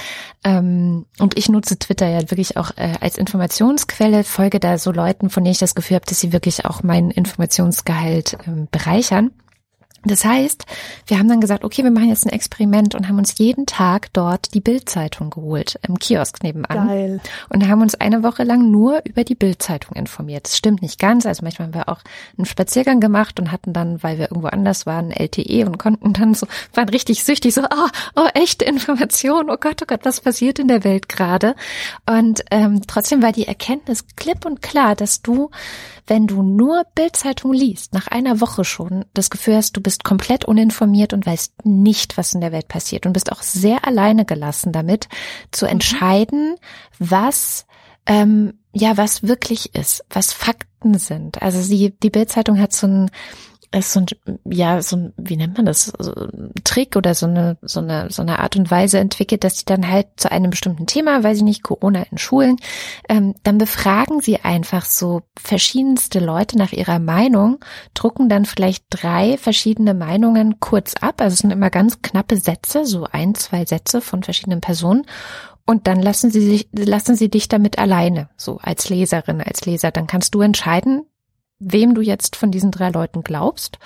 Ähm, 0.44 1.06
und 1.18 1.38
ich 1.38 1.48
nutze 1.48 1.78
Twitter 1.78 2.06
ja 2.06 2.30
wirklich 2.30 2.58
auch 2.58 2.72
äh, 2.76 2.92
als 3.00 3.16
Informationsquelle, 3.16 4.24
folge 4.24 4.60
da 4.60 4.76
so 4.76 4.92
Leuten, 4.92 5.30
von 5.30 5.42
denen 5.42 5.52
ich 5.52 5.58
das 5.58 5.74
Gefühl 5.74 5.96
habe, 5.96 6.06
dass 6.06 6.20
sie 6.20 6.34
wirklich 6.34 6.66
auch 6.66 6.82
meinen 6.82 7.10
Informationsgehalt 7.10 8.36
ähm, 8.46 8.68
bereichern. 8.70 9.30
Das 10.04 10.24
heißt, 10.24 10.66
wir 11.06 11.18
haben 11.18 11.28
dann 11.28 11.40
gesagt, 11.40 11.64
okay, 11.64 11.82
wir 11.82 11.90
machen 11.90 12.08
jetzt 12.08 12.26
ein 12.26 12.32
Experiment 12.32 12.94
und 12.94 13.08
haben 13.08 13.18
uns 13.18 13.38
jeden 13.38 13.66
Tag 13.66 14.12
dort 14.12 14.54
die 14.54 14.60
Bildzeitung 14.60 15.30
geholt, 15.30 15.78
im 15.86 15.98
Kiosk 15.98 16.42
nebenan. 16.42 16.88
Geil. 16.88 17.20
Und 17.48 17.66
haben 17.66 17.82
uns 17.82 17.94
eine 17.94 18.22
Woche 18.22 18.42
lang 18.44 18.70
nur 18.70 19.00
über 19.04 19.24
die 19.24 19.34
Bildzeitung 19.34 19.96
informiert. 19.96 20.44
Das 20.44 20.56
stimmt 20.56 20.82
nicht 20.82 20.98
ganz. 20.98 21.26
Also 21.26 21.42
manchmal 21.42 21.68
haben 21.68 21.74
wir 21.74 21.88
auch 21.88 22.00
einen 22.36 22.44
Spaziergang 22.44 23.00
gemacht 23.00 23.40
und 23.40 23.50
hatten 23.50 23.72
dann, 23.72 24.02
weil 24.02 24.18
wir 24.18 24.30
irgendwo 24.30 24.48
anders 24.48 24.86
waren, 24.86 25.10
LTE 25.10 25.66
und 25.66 25.78
konnten 25.78 26.12
dann 26.12 26.34
so, 26.34 26.46
waren 26.74 26.88
richtig 26.88 27.24
süchtig, 27.24 27.54
so, 27.54 27.62
oh, 27.62 27.88
oh, 28.16 28.28
echte 28.34 28.64
Information, 28.64 29.50
oh 29.50 29.56
Gott, 29.58 29.80
oh 29.82 29.86
Gott, 29.86 30.00
was 30.04 30.20
passiert 30.20 30.58
in 30.58 30.68
der 30.68 30.84
Welt 30.84 31.08
gerade? 31.08 31.54
Und 32.08 32.44
ähm, 32.50 32.82
trotzdem 32.86 33.22
war 33.22 33.32
die 33.32 33.46
Erkenntnis 33.46 34.04
klipp 34.16 34.44
und 34.44 34.62
klar, 34.62 34.94
dass 34.94 35.22
du 35.22 35.50
wenn 36.06 36.26
du 36.26 36.42
nur 36.42 36.84
Bildzeitung 36.94 37.52
liest, 37.52 37.94
nach 37.94 38.08
einer 38.08 38.40
Woche 38.40 38.64
schon 38.64 39.04
das 39.14 39.30
Gefühl 39.30 39.56
hast, 39.56 39.76
du 39.76 39.80
bist 39.80 40.04
komplett 40.04 40.44
uninformiert 40.44 41.12
und 41.12 41.26
weißt 41.26 41.64
nicht, 41.64 42.16
was 42.18 42.34
in 42.34 42.40
der 42.40 42.52
Welt 42.52 42.68
passiert 42.68 43.06
und 43.06 43.12
bist 43.12 43.32
auch 43.32 43.42
sehr 43.42 43.86
alleine 43.86 44.24
gelassen 44.24 44.72
damit, 44.72 45.08
zu 45.50 45.64
mhm. 45.64 45.72
entscheiden, 45.72 46.56
was 46.98 47.66
ähm, 48.06 48.58
ja 48.72 48.96
was 48.96 49.22
wirklich 49.22 49.74
ist, 49.74 50.04
was 50.10 50.32
Fakten 50.32 50.98
sind. 50.98 51.42
Also 51.42 51.66
die, 51.66 51.98
die 51.98 52.10
Bildzeitung 52.10 52.60
hat 52.60 52.72
so 52.72 52.86
ein 52.86 53.10
ist 53.78 53.92
so 53.92 54.00
ein, 54.00 54.06
ja, 54.44 54.80
so 54.82 54.96
ein, 54.96 55.12
wie 55.16 55.36
nennt 55.36 55.56
man 55.56 55.66
das, 55.66 55.92
so 55.98 56.12
ein 56.12 56.52
Trick 56.64 56.96
oder 56.96 57.14
so 57.14 57.26
eine, 57.26 57.56
so 57.62 57.80
eine, 57.80 58.10
so 58.10 58.22
eine 58.22 58.38
Art 58.38 58.56
und 58.56 58.70
Weise 58.70 58.98
entwickelt, 58.98 59.44
dass 59.44 59.58
sie 59.58 59.64
dann 59.64 59.88
halt 59.90 60.06
zu 60.16 60.30
einem 60.30 60.50
bestimmten 60.50 60.86
Thema, 60.86 61.22
weiß 61.22 61.38
ich 61.38 61.42
nicht, 61.42 61.62
Corona 61.62 62.04
in 62.10 62.18
Schulen, 62.18 62.56
ähm, 63.08 63.34
dann 63.42 63.58
befragen 63.58 64.20
sie 64.20 64.40
einfach 64.40 64.84
so 64.84 65.22
verschiedenste 65.38 66.20
Leute 66.20 66.58
nach 66.58 66.72
ihrer 66.72 66.98
Meinung, 66.98 67.58
drucken 67.94 68.28
dann 68.28 68.44
vielleicht 68.44 68.84
drei 68.90 69.36
verschiedene 69.36 69.94
Meinungen 69.94 70.60
kurz 70.60 70.94
ab, 71.00 71.20
also 71.20 71.34
es 71.34 71.40
sind 71.40 71.50
immer 71.50 71.70
ganz 71.70 72.02
knappe 72.02 72.36
Sätze, 72.36 72.86
so 72.86 73.06
ein, 73.10 73.34
zwei 73.34 73.64
Sätze 73.64 74.00
von 74.00 74.22
verschiedenen 74.22 74.60
Personen. 74.60 75.04
Und 75.66 75.86
dann 75.86 76.02
lassen 76.02 76.30
sie 76.30 76.42
sich, 76.42 76.68
lassen 76.72 77.16
sie 77.16 77.30
dich 77.30 77.48
damit 77.48 77.78
alleine, 77.78 78.28
so 78.36 78.58
als 78.62 78.90
Leserin, 78.90 79.40
als 79.40 79.64
Leser. 79.64 79.90
Dann 79.90 80.06
kannst 80.06 80.34
du 80.34 80.42
entscheiden, 80.42 81.06
wem 81.64 81.94
du 81.94 82.00
jetzt 82.00 82.36
von 82.36 82.50
diesen 82.50 82.70
drei 82.70 82.90
Leuten 82.90 83.22
glaubst. 83.22 83.78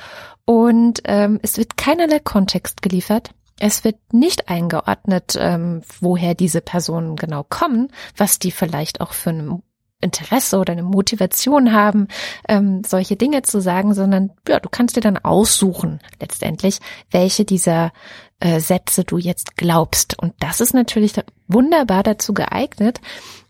Und 0.45 1.01
ähm, 1.05 1.39
es 1.43 1.59
wird 1.59 1.77
keinerlei 1.77 2.19
Kontext 2.19 2.83
geliefert. 2.83 3.31
Es 3.61 3.85
wird 3.85 3.97
nicht 4.13 4.49
eingeordnet, 4.49 5.37
ähm, 5.39 5.83
woher 6.01 6.35
diese 6.35 6.61
Personen 6.61 7.17
genau 7.17 7.45
kommen, 7.49 7.89
was 8.17 8.39
die 8.39 8.53
vielleicht 8.53 9.01
auch 9.01 9.13
für 9.13 9.31
ein 9.31 9.63
Interesse 10.01 10.59
oder 10.59 10.73
eine 10.73 10.85
Motivation 10.85 11.73
haben, 11.73 12.07
ähm, 12.49 12.83
solche 12.87 13.17
Dinge 13.17 13.43
zu 13.43 13.61
sagen, 13.61 13.95
sondern 13.95 14.31
ja, 14.47 14.61
du 14.61 14.69
kannst 14.69 14.97
dir 14.97 15.01
dann 15.01 15.19
aussuchen, 15.19 15.99
letztendlich, 16.21 16.79
welche 17.11 17.45
dieser 17.45 17.93
äh, 18.39 18.61
Sätze 18.61 19.03
du 19.03 19.19
jetzt 19.19 19.57
glaubst. 19.57 20.17
Und 20.17 20.35
das 20.39 20.61
ist 20.61 20.73
natürlich 20.73 21.15
wunderbar 21.49 22.05
dazu 22.05 22.33
geeignet, 22.33 23.01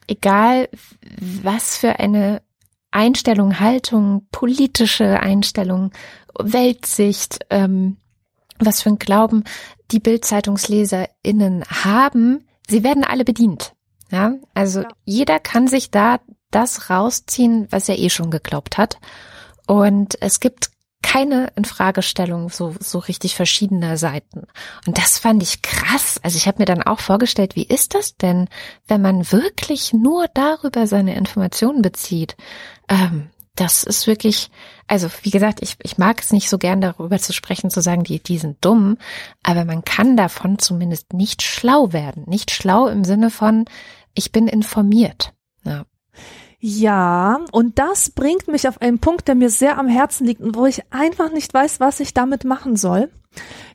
egal 0.06 0.70
was 1.20 1.76
für 1.76 1.98
eine 1.98 2.40
Einstellung, 2.90 3.60
Haltung, 3.60 4.26
politische 4.30 5.20
Einstellung, 5.20 5.92
Weltsicht, 6.38 7.40
ähm, 7.50 7.96
was 8.58 8.82
für 8.82 8.90
ein 8.90 8.98
Glauben 8.98 9.44
die 9.90 10.00
BildzeitungsleserInnen 10.00 11.64
haben, 11.64 12.46
sie 12.68 12.84
werden 12.84 13.04
alle 13.04 13.24
bedient. 13.24 13.74
Ja, 14.10 14.34
also 14.54 14.82
ja. 14.82 14.88
jeder 15.04 15.38
kann 15.38 15.68
sich 15.68 15.90
da 15.90 16.20
das 16.50 16.88
rausziehen, 16.88 17.66
was 17.70 17.88
er 17.88 17.98
eh 17.98 18.10
schon 18.10 18.30
geglaubt 18.30 18.78
hat. 18.78 18.98
Und 19.66 20.20
es 20.22 20.40
gibt 20.40 20.70
keine 21.08 21.50
Infragestellung 21.56 22.50
so, 22.50 22.74
so 22.80 22.98
richtig 22.98 23.34
verschiedener 23.34 23.96
Seiten. 23.96 24.42
Und 24.86 24.98
das 24.98 25.18
fand 25.18 25.42
ich 25.42 25.62
krass. 25.62 26.20
Also 26.22 26.36
ich 26.36 26.46
habe 26.46 26.58
mir 26.58 26.66
dann 26.66 26.82
auch 26.82 27.00
vorgestellt, 27.00 27.56
wie 27.56 27.64
ist 27.64 27.94
das 27.94 28.16
denn, 28.16 28.46
wenn 28.88 29.00
man 29.00 29.32
wirklich 29.32 29.94
nur 29.94 30.26
darüber 30.34 30.86
seine 30.86 31.16
Informationen 31.16 31.80
bezieht? 31.80 32.36
Ähm, 32.90 33.30
das 33.54 33.84
ist 33.84 34.06
wirklich, 34.06 34.50
also 34.86 35.08
wie 35.22 35.30
gesagt, 35.30 35.62
ich, 35.62 35.76
ich 35.82 35.96
mag 35.96 36.20
es 36.20 36.30
nicht 36.30 36.50
so 36.50 36.58
gern 36.58 36.82
darüber 36.82 37.18
zu 37.18 37.32
sprechen, 37.32 37.70
zu 37.70 37.80
sagen, 37.80 38.04
die, 38.04 38.22
die 38.22 38.36
sind 38.36 38.58
dumm, 38.60 38.98
aber 39.42 39.64
man 39.64 39.84
kann 39.84 40.14
davon 40.14 40.58
zumindest 40.58 41.14
nicht 41.14 41.42
schlau 41.42 41.94
werden. 41.94 42.24
Nicht 42.26 42.50
schlau 42.50 42.86
im 42.86 43.04
Sinne 43.04 43.30
von, 43.30 43.64
ich 44.12 44.30
bin 44.30 44.46
informiert. 44.46 45.32
Ja. 45.64 45.86
Ja, 46.60 47.40
und 47.52 47.78
das 47.78 48.10
bringt 48.10 48.48
mich 48.48 48.66
auf 48.66 48.80
einen 48.82 48.98
Punkt, 48.98 49.28
der 49.28 49.36
mir 49.36 49.48
sehr 49.48 49.78
am 49.78 49.86
Herzen 49.86 50.26
liegt 50.26 50.40
und 50.40 50.56
wo 50.56 50.66
ich 50.66 50.82
einfach 50.92 51.30
nicht 51.32 51.54
weiß, 51.54 51.78
was 51.78 52.00
ich 52.00 52.14
damit 52.14 52.44
machen 52.44 52.74
soll. 52.74 53.10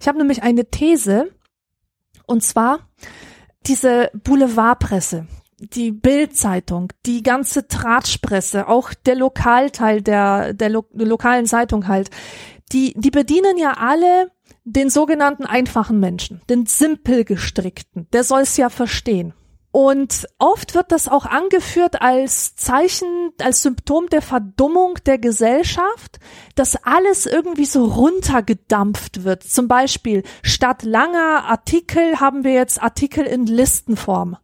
Ich 0.01 0.07
habe 0.07 0.17
nämlich 0.17 0.43
eine 0.43 0.65
These, 0.69 1.31
und 2.25 2.43
zwar 2.43 2.89
diese 3.65 4.11
Boulevardpresse. 4.13 5.27
die 5.71 5.91
Bildzeitung, 5.91 6.91
die 7.05 7.23
ganze 7.23 7.67
Tratschpresse, 7.67 8.67
auch 8.67 8.93
der 8.93 9.15
Lokalteil 9.15 10.01
der, 10.01 10.53
der 10.53 10.69
lo 10.69 10.86
lokalen 10.93 11.45
Zeitung 11.45 11.88
halt, 11.88 12.09
die, 12.71 12.93
die 12.97 13.11
bedienen 13.11 13.57
ja 13.57 13.73
alle 13.73 14.31
den 14.65 14.89
sogenannten 14.89 15.45
einfachen 15.45 15.99
Menschen, 15.99 16.41
den 16.49 16.65
simpel 16.65 17.23
gestrickten. 17.23 18.07
Der 18.13 18.23
soll 18.23 18.41
es 18.41 18.57
ja 18.57 18.69
verstehen. 18.69 19.34
Und 19.74 20.28
oft 20.38 20.76
wird 20.76 20.91
das 20.91 21.07
auch 21.07 21.26
angeführt 21.26 21.99
als 21.99 22.55
Zeichen, 22.55 23.32
als 23.41 23.63
Symptom 23.63 24.07
der 24.07 24.21
Verdummung 24.21 24.99
der 25.07 25.17
Gesellschaft, 25.17 26.19
dass 26.53 26.76
alles 26.84 27.26
irgendwie 27.26 27.65
so 27.65 27.86
runtergedampft 27.86 29.24
wird. 29.24 29.41
Zum 29.41 29.67
Beispiel 29.67 30.21
statt 30.43 30.84
langer 30.84 31.45
Artikel 31.45 32.19
haben 32.19 32.43
wir 32.43 32.53
jetzt 32.53 32.84
Artikel 32.84 33.26
in 33.26 33.47
Listenform. 33.47 34.38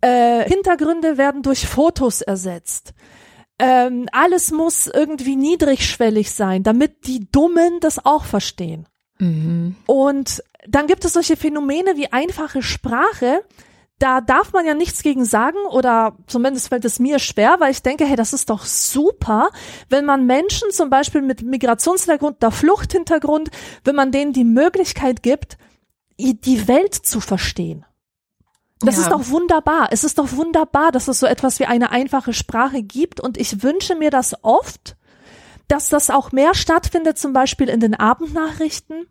Äh, 0.00 0.48
Hintergründe 0.48 1.18
werden 1.18 1.42
durch 1.42 1.66
Fotos 1.66 2.22
ersetzt. 2.22 2.94
Ähm, 3.58 4.08
alles 4.12 4.52
muss 4.52 4.86
irgendwie 4.86 5.34
niedrigschwellig 5.34 6.30
sein, 6.30 6.62
damit 6.62 7.08
die 7.08 7.28
Dummen 7.32 7.80
das 7.80 8.06
auch 8.06 8.24
verstehen. 8.24 8.86
Mhm. 9.18 9.74
Und 9.86 10.44
dann 10.68 10.86
gibt 10.86 11.04
es 11.04 11.14
solche 11.14 11.36
Phänomene 11.36 11.96
wie 11.96 12.12
einfache 12.12 12.62
Sprache, 12.62 13.42
da 13.98 14.20
darf 14.20 14.52
man 14.52 14.66
ja 14.66 14.74
nichts 14.74 15.02
gegen 15.02 15.24
sagen 15.24 15.58
oder 15.70 16.16
zumindest 16.26 16.68
fällt 16.68 16.84
es 16.84 16.98
mir 16.98 17.18
schwer, 17.18 17.56
weil 17.60 17.70
ich 17.70 17.82
denke, 17.82 18.04
hey, 18.04 18.16
das 18.16 18.34
ist 18.34 18.50
doch 18.50 18.64
super, 18.64 19.48
wenn 19.88 20.04
man 20.04 20.26
Menschen 20.26 20.70
zum 20.70 20.90
Beispiel 20.90 21.22
mit 21.22 21.42
Migrationshintergrund 21.42 22.36
oder 22.36 22.50
Fluchthintergrund, 22.50 23.50
wenn 23.84 23.94
man 23.94 24.12
denen 24.12 24.34
die 24.34 24.44
Möglichkeit 24.44 25.22
gibt, 25.22 25.56
die 26.18 26.68
Welt 26.68 26.94
zu 26.94 27.20
verstehen. 27.20 27.86
Das 28.80 28.96
ja. 28.96 29.02
ist 29.02 29.10
doch 29.10 29.28
wunderbar. 29.30 29.88
Es 29.90 30.04
ist 30.04 30.18
doch 30.18 30.32
wunderbar, 30.32 30.92
dass 30.92 31.08
es 31.08 31.18
so 31.18 31.26
etwas 31.26 31.58
wie 31.58 31.66
eine 31.66 31.90
einfache 31.90 32.34
Sprache 32.34 32.82
gibt 32.82 33.20
und 33.20 33.38
ich 33.38 33.62
wünsche 33.62 33.94
mir 33.94 34.10
das 34.10 34.34
oft, 34.44 34.96
dass 35.68 35.88
das 35.88 36.10
auch 36.10 36.32
mehr 36.32 36.54
stattfindet, 36.54 37.18
zum 37.18 37.32
Beispiel 37.32 37.70
in 37.70 37.80
den 37.80 37.94
Abendnachrichten 37.94 39.06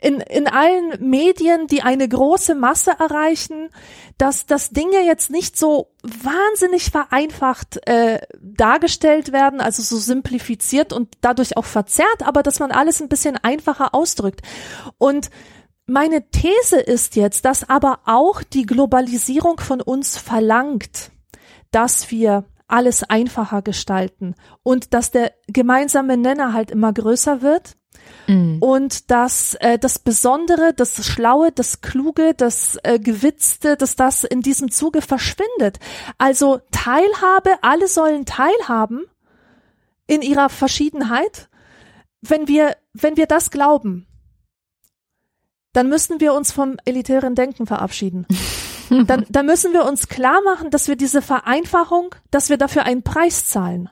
in, 0.00 0.20
in 0.20 0.48
allen 0.48 0.92
Medien, 1.00 1.66
die 1.66 1.82
eine 1.82 2.08
große 2.08 2.54
Masse 2.54 2.92
erreichen, 2.98 3.70
dass, 4.18 4.46
dass 4.46 4.70
Dinge 4.70 5.04
jetzt 5.04 5.30
nicht 5.30 5.56
so 5.58 5.92
wahnsinnig 6.02 6.90
vereinfacht 6.90 7.86
äh, 7.86 8.20
dargestellt 8.40 9.32
werden, 9.32 9.60
also 9.60 9.82
so 9.82 9.96
simplifiziert 9.96 10.92
und 10.92 11.14
dadurch 11.20 11.56
auch 11.56 11.64
verzerrt, 11.64 12.22
aber 12.22 12.42
dass 12.42 12.58
man 12.58 12.72
alles 12.72 13.00
ein 13.00 13.08
bisschen 13.08 13.36
einfacher 13.36 13.94
ausdrückt. 13.94 14.42
Und 14.98 15.30
meine 15.86 16.28
These 16.30 16.80
ist 16.80 17.16
jetzt, 17.16 17.44
dass 17.44 17.68
aber 17.68 18.00
auch 18.06 18.42
die 18.42 18.66
Globalisierung 18.66 19.60
von 19.60 19.80
uns 19.80 20.18
verlangt, 20.18 21.10
dass 21.70 22.10
wir 22.10 22.44
alles 22.68 23.04
einfacher 23.04 23.62
gestalten 23.62 24.34
und 24.62 24.92
dass 24.92 25.12
der 25.12 25.32
gemeinsame 25.46 26.16
Nenner 26.16 26.52
halt 26.52 26.70
immer 26.70 26.92
größer 26.92 27.42
wird 27.42 27.76
Mhm. 28.26 28.58
Und 28.60 29.10
dass 29.10 29.54
äh, 29.54 29.78
das 29.78 29.98
Besondere, 29.98 30.72
das 30.74 31.04
Schlaue, 31.04 31.52
das 31.52 31.80
Kluge, 31.80 32.34
das 32.34 32.78
äh, 32.82 32.98
Gewitzte, 32.98 33.76
dass 33.76 33.96
das 33.96 34.24
in 34.24 34.42
diesem 34.42 34.70
Zuge 34.70 35.02
verschwindet. 35.02 35.78
Also 36.18 36.60
Teilhabe, 36.70 37.58
alle 37.62 37.88
sollen 37.88 38.24
teilhaben 38.26 39.04
in 40.06 40.22
ihrer 40.22 40.48
Verschiedenheit. 40.48 41.48
Wenn 42.20 42.48
wir, 42.48 42.76
wenn 42.92 43.16
wir 43.16 43.26
das 43.26 43.50
glauben, 43.50 44.06
dann 45.72 45.88
müssen 45.88 46.20
wir 46.20 46.32
uns 46.32 46.52
vom 46.52 46.76
elitären 46.84 47.34
Denken 47.34 47.66
verabschieden. 47.66 48.26
dann, 49.06 49.26
dann 49.28 49.46
müssen 49.46 49.72
wir 49.72 49.84
uns 49.84 50.08
klar 50.08 50.40
machen, 50.42 50.70
dass 50.70 50.88
wir 50.88 50.96
diese 50.96 51.22
Vereinfachung, 51.22 52.14
dass 52.30 52.48
wir 52.48 52.56
dafür 52.56 52.84
einen 52.84 53.02
Preis 53.02 53.46
zahlen. 53.46 53.90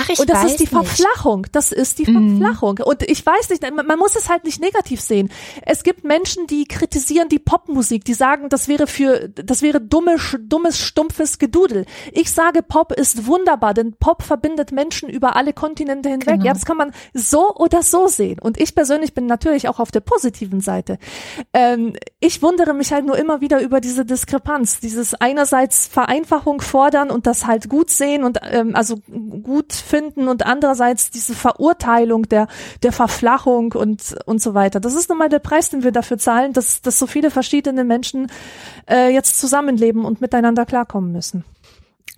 Ach, 0.00 0.08
ich 0.08 0.20
und 0.20 0.30
das 0.30 0.44
weiß 0.44 0.52
ist 0.52 0.60
die 0.60 0.66
Verflachung. 0.68 1.40
Nicht. 1.40 1.56
Das 1.56 1.72
ist 1.72 1.98
die 1.98 2.08
mhm. 2.08 2.38
Verflachung. 2.38 2.76
Mhm. 2.78 2.84
Und 2.84 3.02
ich 3.02 3.26
weiß 3.26 3.50
nicht, 3.50 3.62
man, 3.74 3.84
man, 3.84 3.98
muss 3.98 4.14
es 4.14 4.28
halt 4.28 4.44
nicht 4.44 4.60
negativ 4.60 5.00
sehen. 5.00 5.28
Es 5.66 5.82
gibt 5.82 6.04
Menschen, 6.04 6.46
die 6.46 6.66
kritisieren 6.66 7.28
die 7.28 7.40
Popmusik, 7.40 8.04
die 8.04 8.14
sagen, 8.14 8.48
das 8.48 8.68
wäre 8.68 8.86
für, 8.86 9.28
das 9.28 9.60
wäre 9.60 9.80
dummes, 9.80 10.36
dummes, 10.40 10.78
stumpfes 10.78 11.40
Gedudel. 11.40 11.84
Ich 12.12 12.30
sage, 12.30 12.62
Pop 12.62 12.92
ist 12.92 13.26
wunderbar, 13.26 13.74
denn 13.74 13.94
Pop 13.94 14.22
verbindet 14.22 14.70
Menschen 14.70 15.08
über 15.08 15.34
alle 15.34 15.52
Kontinente 15.52 16.08
hinweg. 16.08 16.34
Genau. 16.34 16.44
Ja, 16.44 16.52
das 16.52 16.64
kann 16.64 16.76
man 16.76 16.92
so 17.12 17.56
oder 17.56 17.82
so 17.82 18.06
sehen. 18.06 18.38
Und 18.38 18.60
ich 18.60 18.76
persönlich 18.76 19.14
bin 19.14 19.26
natürlich 19.26 19.68
auch 19.68 19.80
auf 19.80 19.90
der 19.90 20.00
positiven 20.00 20.60
Seite. 20.60 20.98
Ähm, 21.52 21.94
ich 22.20 22.40
wundere 22.40 22.72
mich 22.72 22.92
halt 22.92 23.04
nur 23.04 23.18
immer 23.18 23.40
wieder 23.40 23.60
über 23.60 23.80
diese 23.80 24.04
Diskrepanz, 24.04 24.78
dieses 24.78 25.14
einerseits 25.14 25.88
Vereinfachung 25.88 26.60
fordern 26.60 27.10
und 27.10 27.26
das 27.26 27.46
halt 27.46 27.68
gut 27.68 27.90
sehen 27.90 28.22
und 28.22 28.38
ähm, 28.48 28.76
also 28.76 28.96
gut 29.42 29.72
finden 29.88 30.28
und 30.28 30.46
andererseits 30.46 31.10
diese 31.10 31.34
Verurteilung 31.34 32.28
der, 32.28 32.46
der 32.82 32.92
Verflachung 32.92 33.72
und, 33.72 34.16
und 34.26 34.40
so 34.40 34.54
weiter. 34.54 34.80
Das 34.80 34.94
ist 34.94 35.08
nun 35.08 35.18
mal 35.18 35.28
der 35.28 35.38
Preis, 35.38 35.70
den 35.70 35.82
wir 35.82 35.92
dafür 35.92 36.18
zahlen, 36.18 36.52
dass, 36.52 36.82
dass 36.82 36.98
so 36.98 37.06
viele 37.06 37.30
verschiedene 37.30 37.84
Menschen 37.84 38.30
äh, 38.88 39.12
jetzt 39.12 39.40
zusammenleben 39.40 40.04
und 40.04 40.20
miteinander 40.20 40.66
klarkommen 40.66 41.12
müssen. 41.12 41.44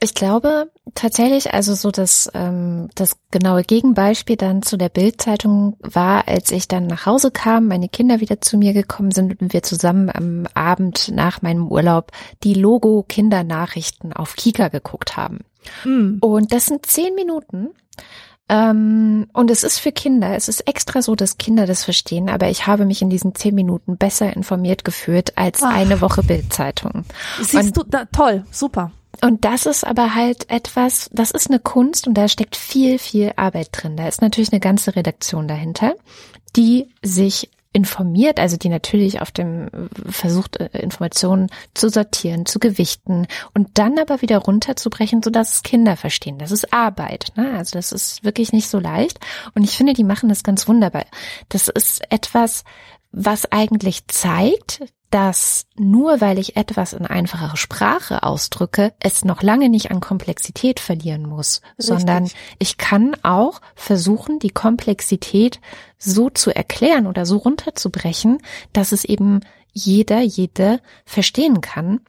Ich 0.02 0.14
glaube 0.14 0.70
tatsächlich, 0.94 1.52
also 1.52 1.74
so 1.74 1.90
das, 1.90 2.30
ähm, 2.32 2.88
das 2.94 3.18
genaue 3.30 3.64
Gegenbeispiel 3.64 4.36
dann 4.36 4.62
zu 4.62 4.78
der 4.78 4.88
Bildzeitung 4.88 5.76
war, 5.80 6.26
als 6.26 6.50
ich 6.52 6.68
dann 6.68 6.86
nach 6.86 7.04
Hause 7.04 7.30
kam, 7.30 7.68
meine 7.68 7.90
Kinder 7.90 8.20
wieder 8.20 8.40
zu 8.40 8.56
mir 8.56 8.72
gekommen 8.72 9.10
sind 9.10 9.42
und 9.42 9.52
wir 9.52 9.62
zusammen 9.62 10.10
am 10.12 10.46
Abend 10.54 11.10
nach 11.14 11.42
meinem 11.42 11.68
Urlaub 11.68 12.12
die 12.44 12.54
Logo 12.54 13.04
Kindernachrichten 13.06 14.14
auf 14.14 14.36
Kika 14.36 14.68
geguckt 14.68 15.18
haben. 15.18 15.40
Mhm. 15.84 16.18
Und 16.20 16.52
das 16.52 16.66
sind 16.66 16.86
zehn 16.86 17.14
Minuten. 17.14 17.70
Ähm, 18.48 19.28
und 19.32 19.50
es 19.50 19.62
ist 19.62 19.78
für 19.78 19.92
Kinder, 19.92 20.34
es 20.34 20.48
ist 20.48 20.66
extra 20.66 21.02
so, 21.02 21.14
dass 21.14 21.38
Kinder 21.38 21.66
das 21.66 21.84
verstehen, 21.84 22.28
aber 22.28 22.50
ich 22.50 22.66
habe 22.66 22.84
mich 22.84 23.00
in 23.00 23.08
diesen 23.08 23.36
zehn 23.36 23.54
Minuten 23.54 23.96
besser 23.96 24.34
informiert 24.34 24.84
geführt 24.84 25.34
als 25.36 25.62
Ach. 25.62 25.72
eine 25.72 26.00
Woche 26.00 26.24
Bildzeitung. 26.24 27.04
Siehst 27.40 27.54
und, 27.54 27.76
du, 27.76 27.82
da, 27.84 28.06
toll, 28.06 28.44
super. 28.50 28.90
Und 29.22 29.44
das 29.44 29.66
ist 29.66 29.86
aber 29.86 30.16
halt 30.16 30.50
etwas, 30.50 31.11
das 31.12 31.30
ist 31.30 31.48
eine 31.48 31.61
Kunst 31.61 32.08
und 32.08 32.14
da 32.14 32.26
steckt 32.26 32.56
viel, 32.56 32.98
viel 32.98 33.32
Arbeit 33.36 33.68
drin. 33.70 33.96
Da 33.96 34.08
ist 34.08 34.20
natürlich 34.20 34.52
eine 34.52 34.61
ganze 34.61 34.96
Redaktion 34.96 35.46
dahinter, 35.46 35.94
die 36.56 36.88
sich 37.02 37.50
informiert, 37.72 38.40
also 38.40 38.56
die 38.56 38.68
natürlich 38.68 39.20
auf 39.20 39.30
dem 39.30 39.88
versucht, 40.08 40.58
äh, 40.58 40.68
Informationen 40.78 41.50
zu 41.74 41.88
sortieren, 41.88 42.44
zu 42.44 42.58
gewichten 42.58 43.26
und 43.54 43.68
dann 43.74 43.98
aber 43.98 44.22
wieder 44.22 44.38
runterzubrechen, 44.38 45.22
sodass 45.22 45.54
es 45.54 45.62
Kinder 45.62 45.96
verstehen. 45.96 46.38
Das 46.38 46.50
ist 46.50 46.72
Arbeit. 46.72 47.32
Ne? 47.36 47.52
Also 47.56 47.78
das 47.78 47.92
ist 47.92 48.24
wirklich 48.24 48.52
nicht 48.52 48.68
so 48.68 48.80
leicht. 48.80 49.20
Und 49.54 49.62
ich 49.62 49.76
finde, 49.76 49.92
die 49.92 50.04
machen 50.04 50.28
das 50.28 50.42
ganz 50.42 50.66
wunderbar. 50.66 51.04
Das 51.48 51.68
ist 51.68 52.02
etwas, 52.10 52.64
was 53.12 53.50
eigentlich 53.50 54.06
zeigt, 54.08 54.82
dass 55.11 55.66
nur 55.76 56.20
weil 56.20 56.38
ich 56.38 56.56
etwas 56.56 56.92
in 56.92 57.04
einfacher 57.04 57.56
Sprache 57.56 58.22
ausdrücke, 58.22 58.92
es 59.00 59.24
noch 59.24 59.42
lange 59.42 59.68
nicht 59.68 59.90
an 59.90 60.00
Komplexität 60.00 60.78
verlieren 60.78 61.26
muss, 61.26 61.62
Richtig. 61.70 61.86
sondern 61.86 62.30
ich 62.61 62.76
kann 62.76 63.16
auch 63.24 63.61
versuchen, 63.74 64.38
die 64.38 64.50
Komplexität 64.50 65.61
so 65.98 66.30
zu 66.30 66.54
erklären 66.54 67.08
oder 67.08 67.26
so 67.26 67.38
runterzubrechen, 67.38 68.38
dass 68.72 68.92
es 68.92 69.04
eben 69.04 69.40
jeder, 69.72 70.20
jede 70.20 70.80
verstehen 71.04 71.61
kann 71.61 72.00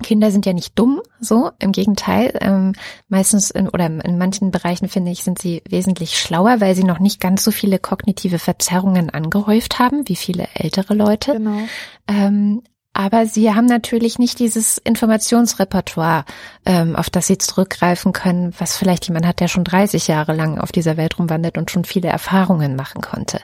Kinder 0.00 0.30
sind 0.30 0.46
ja 0.46 0.52
nicht 0.52 0.78
dumm, 0.78 1.00
so 1.20 1.50
im 1.58 1.72
Gegenteil. 1.72 2.36
Ähm, 2.40 2.72
meistens 3.08 3.50
in, 3.50 3.68
oder 3.68 3.86
in 3.86 4.18
manchen 4.18 4.50
Bereichen 4.50 4.88
finde 4.88 5.10
ich, 5.10 5.22
sind 5.22 5.38
sie 5.38 5.62
wesentlich 5.68 6.18
schlauer, 6.18 6.60
weil 6.60 6.74
sie 6.74 6.84
noch 6.84 6.98
nicht 6.98 7.20
ganz 7.20 7.44
so 7.44 7.50
viele 7.50 7.78
kognitive 7.78 8.38
Verzerrungen 8.38 9.10
angehäuft 9.10 9.78
haben 9.78 10.08
wie 10.08 10.16
viele 10.16 10.48
ältere 10.54 10.94
Leute. 10.94 11.32
Genau. 11.34 11.60
Ähm, 12.08 12.62
aber 12.92 13.26
sie 13.26 13.54
haben 13.54 13.66
natürlich 13.66 14.18
nicht 14.18 14.40
dieses 14.40 14.76
Informationsrepertoire, 14.78 16.24
ähm, 16.66 16.96
auf 16.96 17.08
das 17.08 17.28
sie 17.28 17.38
zurückgreifen 17.38 18.12
können, 18.12 18.52
was 18.58 18.76
vielleicht 18.76 19.06
jemand 19.06 19.26
hat, 19.26 19.38
der 19.38 19.46
schon 19.46 19.62
30 19.62 20.08
Jahre 20.08 20.34
lang 20.34 20.58
auf 20.58 20.72
dieser 20.72 20.96
Welt 20.96 21.18
rumwandert 21.18 21.56
und 21.56 21.70
schon 21.70 21.84
viele 21.84 22.08
Erfahrungen 22.08 22.74
machen 22.74 23.00
konnte. 23.00 23.40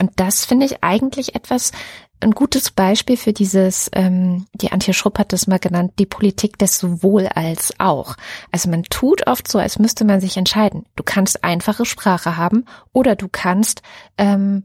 Und 0.00 0.10
das 0.16 0.44
finde 0.44 0.66
ich 0.66 0.82
eigentlich 0.82 1.36
etwas, 1.36 1.70
ein 2.20 2.32
gutes 2.32 2.70
Beispiel 2.70 3.16
für 3.16 3.32
dieses, 3.32 3.90
ähm, 3.94 4.46
die 4.54 4.72
Antje 4.72 4.94
Schrupp 4.94 5.18
hat 5.18 5.32
das 5.32 5.46
mal 5.46 5.58
genannt, 5.58 5.94
die 5.98 6.06
Politik 6.06 6.58
des 6.58 6.78
sowohl 6.78 7.26
als 7.28 7.72
auch. 7.78 8.16
Also 8.50 8.68
man 8.70 8.84
tut 8.84 9.26
oft 9.26 9.50
so, 9.50 9.58
als 9.58 9.78
müsste 9.78 10.04
man 10.04 10.20
sich 10.20 10.36
entscheiden. 10.36 10.84
Du 10.96 11.02
kannst 11.02 11.44
einfache 11.44 11.86
Sprache 11.86 12.36
haben 12.36 12.66
oder 12.92 13.16
du 13.16 13.28
kannst 13.30 13.82
ähm, 14.18 14.64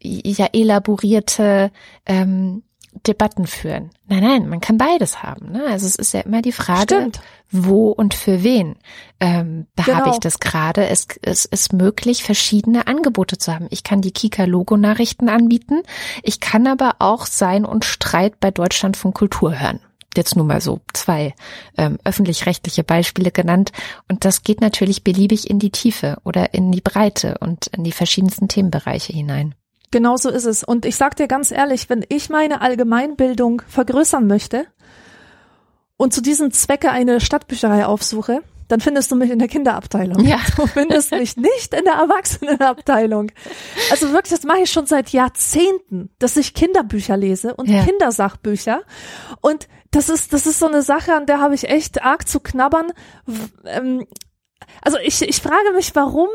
ja 0.00 0.48
elaborierte 0.52 1.70
ähm, 2.06 2.62
Debatten 3.06 3.46
führen. 3.46 3.90
Nein, 4.08 4.22
nein, 4.22 4.48
man 4.48 4.60
kann 4.60 4.78
beides 4.78 5.22
haben. 5.22 5.52
Ne? 5.52 5.64
Also 5.66 5.86
es 5.86 5.96
ist 5.96 6.12
ja 6.12 6.20
immer 6.20 6.42
die 6.42 6.52
Frage, 6.52 6.94
Stimmt. 6.94 7.20
wo 7.50 7.90
und 7.90 8.14
für 8.14 8.42
wen 8.42 8.76
ähm, 9.20 9.66
genau. 9.76 9.98
habe 9.98 10.10
ich 10.10 10.18
das 10.18 10.40
gerade. 10.40 10.86
Es, 10.88 11.06
es 11.22 11.44
ist 11.44 11.72
möglich, 11.72 12.22
verschiedene 12.22 12.86
Angebote 12.86 13.38
zu 13.38 13.52
haben. 13.52 13.66
Ich 13.70 13.82
kann 13.82 14.00
die 14.00 14.12
Kika-Logo-Nachrichten 14.12 15.28
anbieten. 15.28 15.82
Ich 16.22 16.40
kann 16.40 16.66
aber 16.66 16.96
auch 16.98 17.26
Sein 17.26 17.64
und 17.64 17.84
Streit 17.84 18.40
bei 18.40 18.50
Deutschland 18.50 18.96
von 18.96 19.12
Kultur 19.12 19.58
hören. 19.58 19.80
jetzt 20.16 20.36
nur 20.36 20.46
mal 20.46 20.60
so 20.60 20.80
zwei 20.92 21.34
ähm, 21.76 21.98
öffentlich-rechtliche 22.04 22.84
Beispiele 22.84 23.30
genannt. 23.30 23.72
Und 24.08 24.24
das 24.24 24.42
geht 24.42 24.60
natürlich 24.60 25.04
beliebig 25.04 25.50
in 25.50 25.58
die 25.58 25.70
Tiefe 25.70 26.18
oder 26.24 26.54
in 26.54 26.72
die 26.72 26.80
Breite 26.80 27.36
und 27.38 27.66
in 27.68 27.84
die 27.84 27.92
verschiedensten 27.92 28.48
Themenbereiche 28.48 29.12
hinein. 29.12 29.54
Genau 29.90 30.16
so 30.16 30.30
ist 30.30 30.44
es. 30.44 30.64
Und 30.64 30.84
ich 30.84 30.96
sag 30.96 31.16
dir 31.16 31.28
ganz 31.28 31.50
ehrlich, 31.50 31.88
wenn 31.88 32.04
ich 32.08 32.28
meine 32.28 32.60
Allgemeinbildung 32.60 33.62
vergrößern 33.68 34.26
möchte 34.26 34.66
und 35.96 36.12
zu 36.12 36.20
diesem 36.20 36.52
Zwecke 36.52 36.90
eine 36.90 37.20
Stadtbücherei 37.20 37.86
aufsuche, 37.86 38.42
dann 38.68 38.80
findest 38.80 39.10
du 39.10 39.16
mich 39.16 39.30
in 39.30 39.38
der 39.38 39.48
Kinderabteilung. 39.48 40.24
Ja. 40.24 40.38
Du 40.56 40.66
findest 40.66 41.12
mich 41.12 41.36
nicht 41.36 41.72
in 41.72 41.84
der 41.84 41.94
Erwachsenenabteilung. 41.94 43.30
Also 43.90 44.12
wirklich, 44.12 44.32
das 44.32 44.42
mache 44.42 44.62
ich 44.62 44.70
schon 44.72 44.86
seit 44.86 45.10
Jahrzehnten, 45.10 46.10
dass 46.18 46.36
ich 46.36 46.54
Kinderbücher 46.54 47.16
lese 47.16 47.54
und 47.54 47.68
ja. 47.68 47.84
Kindersachbücher. 47.84 48.82
Und 49.40 49.68
das 49.92 50.08
ist, 50.08 50.32
das 50.32 50.46
ist 50.46 50.58
so 50.58 50.66
eine 50.66 50.82
Sache, 50.82 51.14
an 51.14 51.26
der 51.26 51.40
habe 51.40 51.54
ich 51.54 51.68
echt 51.68 52.02
arg 52.02 52.26
zu 52.26 52.40
knabbern. 52.40 52.92
Ähm, 53.64 54.06
also 54.82 54.98
ich, 54.98 55.22
ich 55.22 55.40
frage 55.40 55.72
mich, 55.74 55.94
warum 55.94 56.28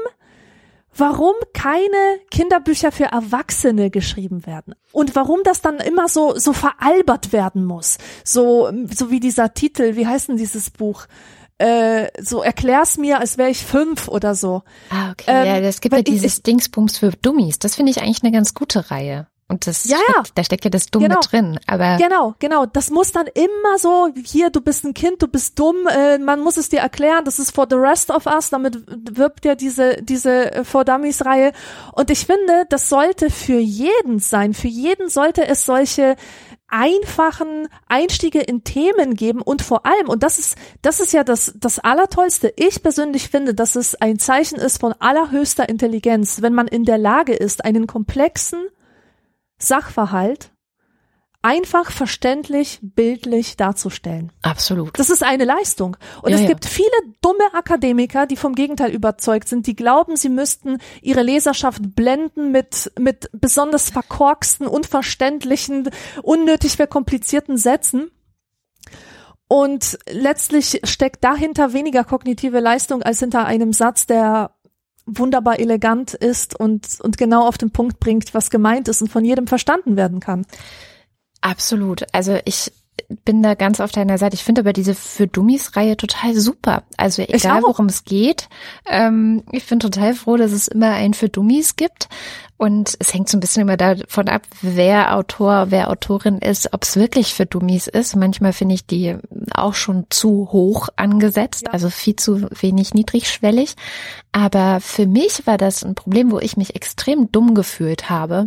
warum 0.95 1.33
keine 1.53 2.19
Kinderbücher 2.29 2.91
für 2.91 3.05
Erwachsene 3.05 3.89
geschrieben 3.89 4.45
werden 4.45 4.75
und 4.91 5.15
warum 5.15 5.41
das 5.43 5.61
dann 5.61 5.79
immer 5.79 6.07
so 6.07 6.37
so 6.37 6.53
veralbert 6.53 7.33
werden 7.33 7.65
muss. 7.65 7.97
So 8.23 8.71
so 8.93 9.09
wie 9.11 9.19
dieser 9.19 9.53
Titel, 9.53 9.95
wie 9.95 10.07
heißt 10.07 10.29
denn 10.29 10.37
dieses 10.37 10.69
Buch? 10.69 11.07
Äh, 11.57 12.07
so 12.19 12.41
erklär's 12.41 12.97
mir, 12.97 13.19
als 13.19 13.37
wäre 13.37 13.51
ich 13.51 13.63
fünf 13.63 14.07
oder 14.07 14.33
so. 14.33 14.63
Ah, 14.89 15.11
okay. 15.11 15.25
Ähm, 15.27 15.45
ja, 15.45 15.57
es 15.59 15.79
gibt 15.79 15.95
ja 15.95 16.01
dieses 16.01 16.37
ich, 16.37 16.43
Dingsbums 16.43 16.97
für 16.97 17.11
Dummies. 17.11 17.59
Das 17.59 17.75
finde 17.75 17.91
ich 17.91 18.01
eigentlich 18.01 18.23
eine 18.23 18.31
ganz 18.31 18.55
gute 18.55 18.89
Reihe. 18.89 19.27
Und 19.51 19.67
das 19.67 19.83
ja, 19.83 19.97
steckt, 19.97 20.17
ja. 20.17 20.23
da 20.35 20.43
steckt 20.45 20.63
ja 20.63 20.69
das 20.69 20.85
Dumme 20.85 21.09
genau. 21.09 21.19
drin. 21.19 21.59
Aber 21.67 21.97
genau, 21.97 22.35
genau. 22.39 22.65
Das 22.65 22.89
muss 22.89 23.11
dann 23.11 23.27
immer 23.27 23.77
so, 23.77 24.09
hier, 24.23 24.49
du 24.49 24.61
bist 24.61 24.85
ein 24.85 24.93
Kind, 24.93 25.21
du 25.21 25.27
bist 25.27 25.59
dumm, 25.59 25.75
äh, 25.87 26.17
man 26.19 26.39
muss 26.39 26.55
es 26.55 26.69
dir 26.69 26.79
erklären, 26.79 27.25
das 27.25 27.37
ist 27.37 27.53
for 27.53 27.67
the 27.69 27.75
rest 27.75 28.11
of 28.11 28.27
us, 28.27 28.49
damit 28.49 28.81
wirbt 28.87 29.43
ja 29.43 29.55
diese, 29.55 29.97
diese 30.01 30.53
äh, 30.53 30.63
For 30.63 30.85
Dummies 30.85 31.25
Reihe. 31.25 31.51
Und 31.91 32.09
ich 32.09 32.25
finde, 32.25 32.65
das 32.69 32.87
sollte 32.87 33.29
für 33.29 33.59
jeden 33.59 34.19
sein. 34.19 34.53
Für 34.53 34.69
jeden 34.69 35.09
sollte 35.09 35.45
es 35.45 35.65
solche 35.65 36.15
einfachen 36.69 37.67
Einstiege 37.87 38.39
in 38.39 38.63
Themen 38.63 39.15
geben 39.15 39.41
und 39.41 39.61
vor 39.61 39.85
allem, 39.85 40.07
und 40.07 40.23
das 40.23 40.39
ist, 40.39 40.55
das 40.81 41.01
ist 41.01 41.11
ja 41.11 41.25
das, 41.25 41.53
das 41.57 41.79
Allertollste. 41.79 42.53
Ich 42.55 42.81
persönlich 42.81 43.27
finde, 43.27 43.53
dass 43.53 43.75
es 43.75 43.95
ein 43.95 44.17
Zeichen 44.17 44.57
ist 44.57 44.79
von 44.79 44.93
allerhöchster 44.93 45.67
Intelligenz, 45.67 46.41
wenn 46.41 46.53
man 46.53 46.67
in 46.67 46.85
der 46.85 46.97
Lage 46.97 47.33
ist, 47.33 47.65
einen 47.65 47.85
komplexen 47.87 48.67
Sachverhalt 49.61 50.51
einfach 51.41 51.91
verständlich, 51.91 52.79
bildlich 52.81 53.57
darzustellen. 53.57 54.31
Absolut. 54.41 54.97
Das 54.99 55.09
ist 55.09 55.23
eine 55.23 55.45
Leistung. 55.45 55.97
Und 56.21 56.31
ja, 56.31 56.35
es 56.35 56.43
ja. 56.43 56.49
gibt 56.49 56.65
viele 56.65 56.89
dumme 57.21 57.53
Akademiker, 57.53 58.27
die 58.27 58.35
vom 58.35 58.53
Gegenteil 58.53 58.91
überzeugt 58.91 59.47
sind, 59.47 59.65
die 59.65 59.75
glauben, 59.75 60.17
sie 60.17 60.29
müssten 60.29 60.77
ihre 61.01 61.23
Leserschaft 61.23 61.95
blenden 61.95 62.51
mit, 62.51 62.91
mit 62.99 63.29
besonders 63.33 63.89
verkorksten, 63.89 64.67
unverständlichen, 64.67 65.89
unnötig 66.21 66.75
verkomplizierten 66.75 67.57
Sätzen. 67.57 68.11
Und 69.47 69.97
letztlich 70.09 70.79
steckt 70.83 71.23
dahinter 71.23 71.73
weniger 71.73 72.03
kognitive 72.03 72.59
Leistung 72.59 73.01
als 73.01 73.19
hinter 73.19 73.45
einem 73.45 73.73
Satz, 73.73 74.05
der 74.05 74.51
wunderbar 75.05 75.59
elegant 75.59 76.13
ist 76.13 76.59
und, 76.59 76.99
und 77.01 77.17
genau 77.17 77.47
auf 77.47 77.57
den 77.57 77.71
Punkt 77.71 77.99
bringt, 77.99 78.33
was 78.33 78.49
gemeint 78.49 78.87
ist 78.87 79.01
und 79.01 79.09
von 79.09 79.25
jedem 79.25 79.47
verstanden 79.47 79.95
werden 79.97 80.19
kann. 80.19 80.45
Absolut. 81.41 82.05
Also 82.13 82.39
ich 82.45 82.71
bin 83.25 83.43
da 83.43 83.55
ganz 83.55 83.79
auf 83.79 83.91
deiner 83.91 84.17
Seite. 84.17 84.35
Ich 84.35 84.43
finde 84.43 84.61
aber 84.61 84.73
diese 84.73 84.95
für 84.95 85.27
Dummies-Reihe 85.27 85.97
total 85.97 86.35
super. 86.35 86.83
Also 86.97 87.21
egal, 87.21 87.61
worum 87.63 87.87
es 87.87 88.03
geht. 88.03 88.49
Ähm, 88.85 89.43
ich 89.51 89.65
bin 89.65 89.79
total 89.79 90.13
froh, 90.13 90.37
dass 90.37 90.51
es 90.51 90.67
immer 90.67 90.91
einen 90.91 91.13
für 91.13 91.29
Dummies 91.29 91.75
gibt. 91.75 92.09
Und 92.57 92.95
es 92.99 93.11
hängt 93.13 93.27
so 93.27 93.37
ein 93.37 93.39
bisschen 93.39 93.63
immer 93.63 93.75
davon 93.75 94.29
ab, 94.29 94.43
wer 94.61 95.15
Autor, 95.15 95.71
wer 95.71 95.89
Autorin 95.89 96.37
ist, 96.37 96.73
ob 96.73 96.83
es 96.83 96.95
wirklich 96.95 97.33
für 97.33 97.47
Dummies 97.47 97.87
ist. 97.87 98.15
Manchmal 98.15 98.53
finde 98.53 98.75
ich 98.75 98.85
die 98.85 99.17
auch 99.55 99.73
schon 99.73 100.05
zu 100.11 100.49
hoch 100.51 100.89
angesetzt, 100.95 101.63
ja. 101.65 101.73
also 101.73 101.89
viel 101.89 102.15
zu 102.17 102.47
wenig 102.51 102.93
niedrigschwellig. 102.93 103.75
Aber 104.31 104.79
für 104.79 105.07
mich 105.07 105.47
war 105.47 105.57
das 105.57 105.83
ein 105.83 105.95
Problem, 105.95 106.31
wo 106.31 106.37
ich 106.37 106.55
mich 106.55 106.75
extrem 106.75 107.31
dumm 107.31 107.55
gefühlt 107.55 108.11
habe, 108.11 108.45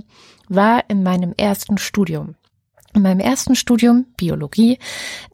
war 0.49 0.85
in 0.89 1.03
meinem 1.03 1.35
ersten 1.37 1.77
Studium 1.77 2.37
in 2.95 3.03
meinem 3.03 3.21
ersten 3.21 3.57
Studium 3.57 4.07
Biologie, 4.17 4.79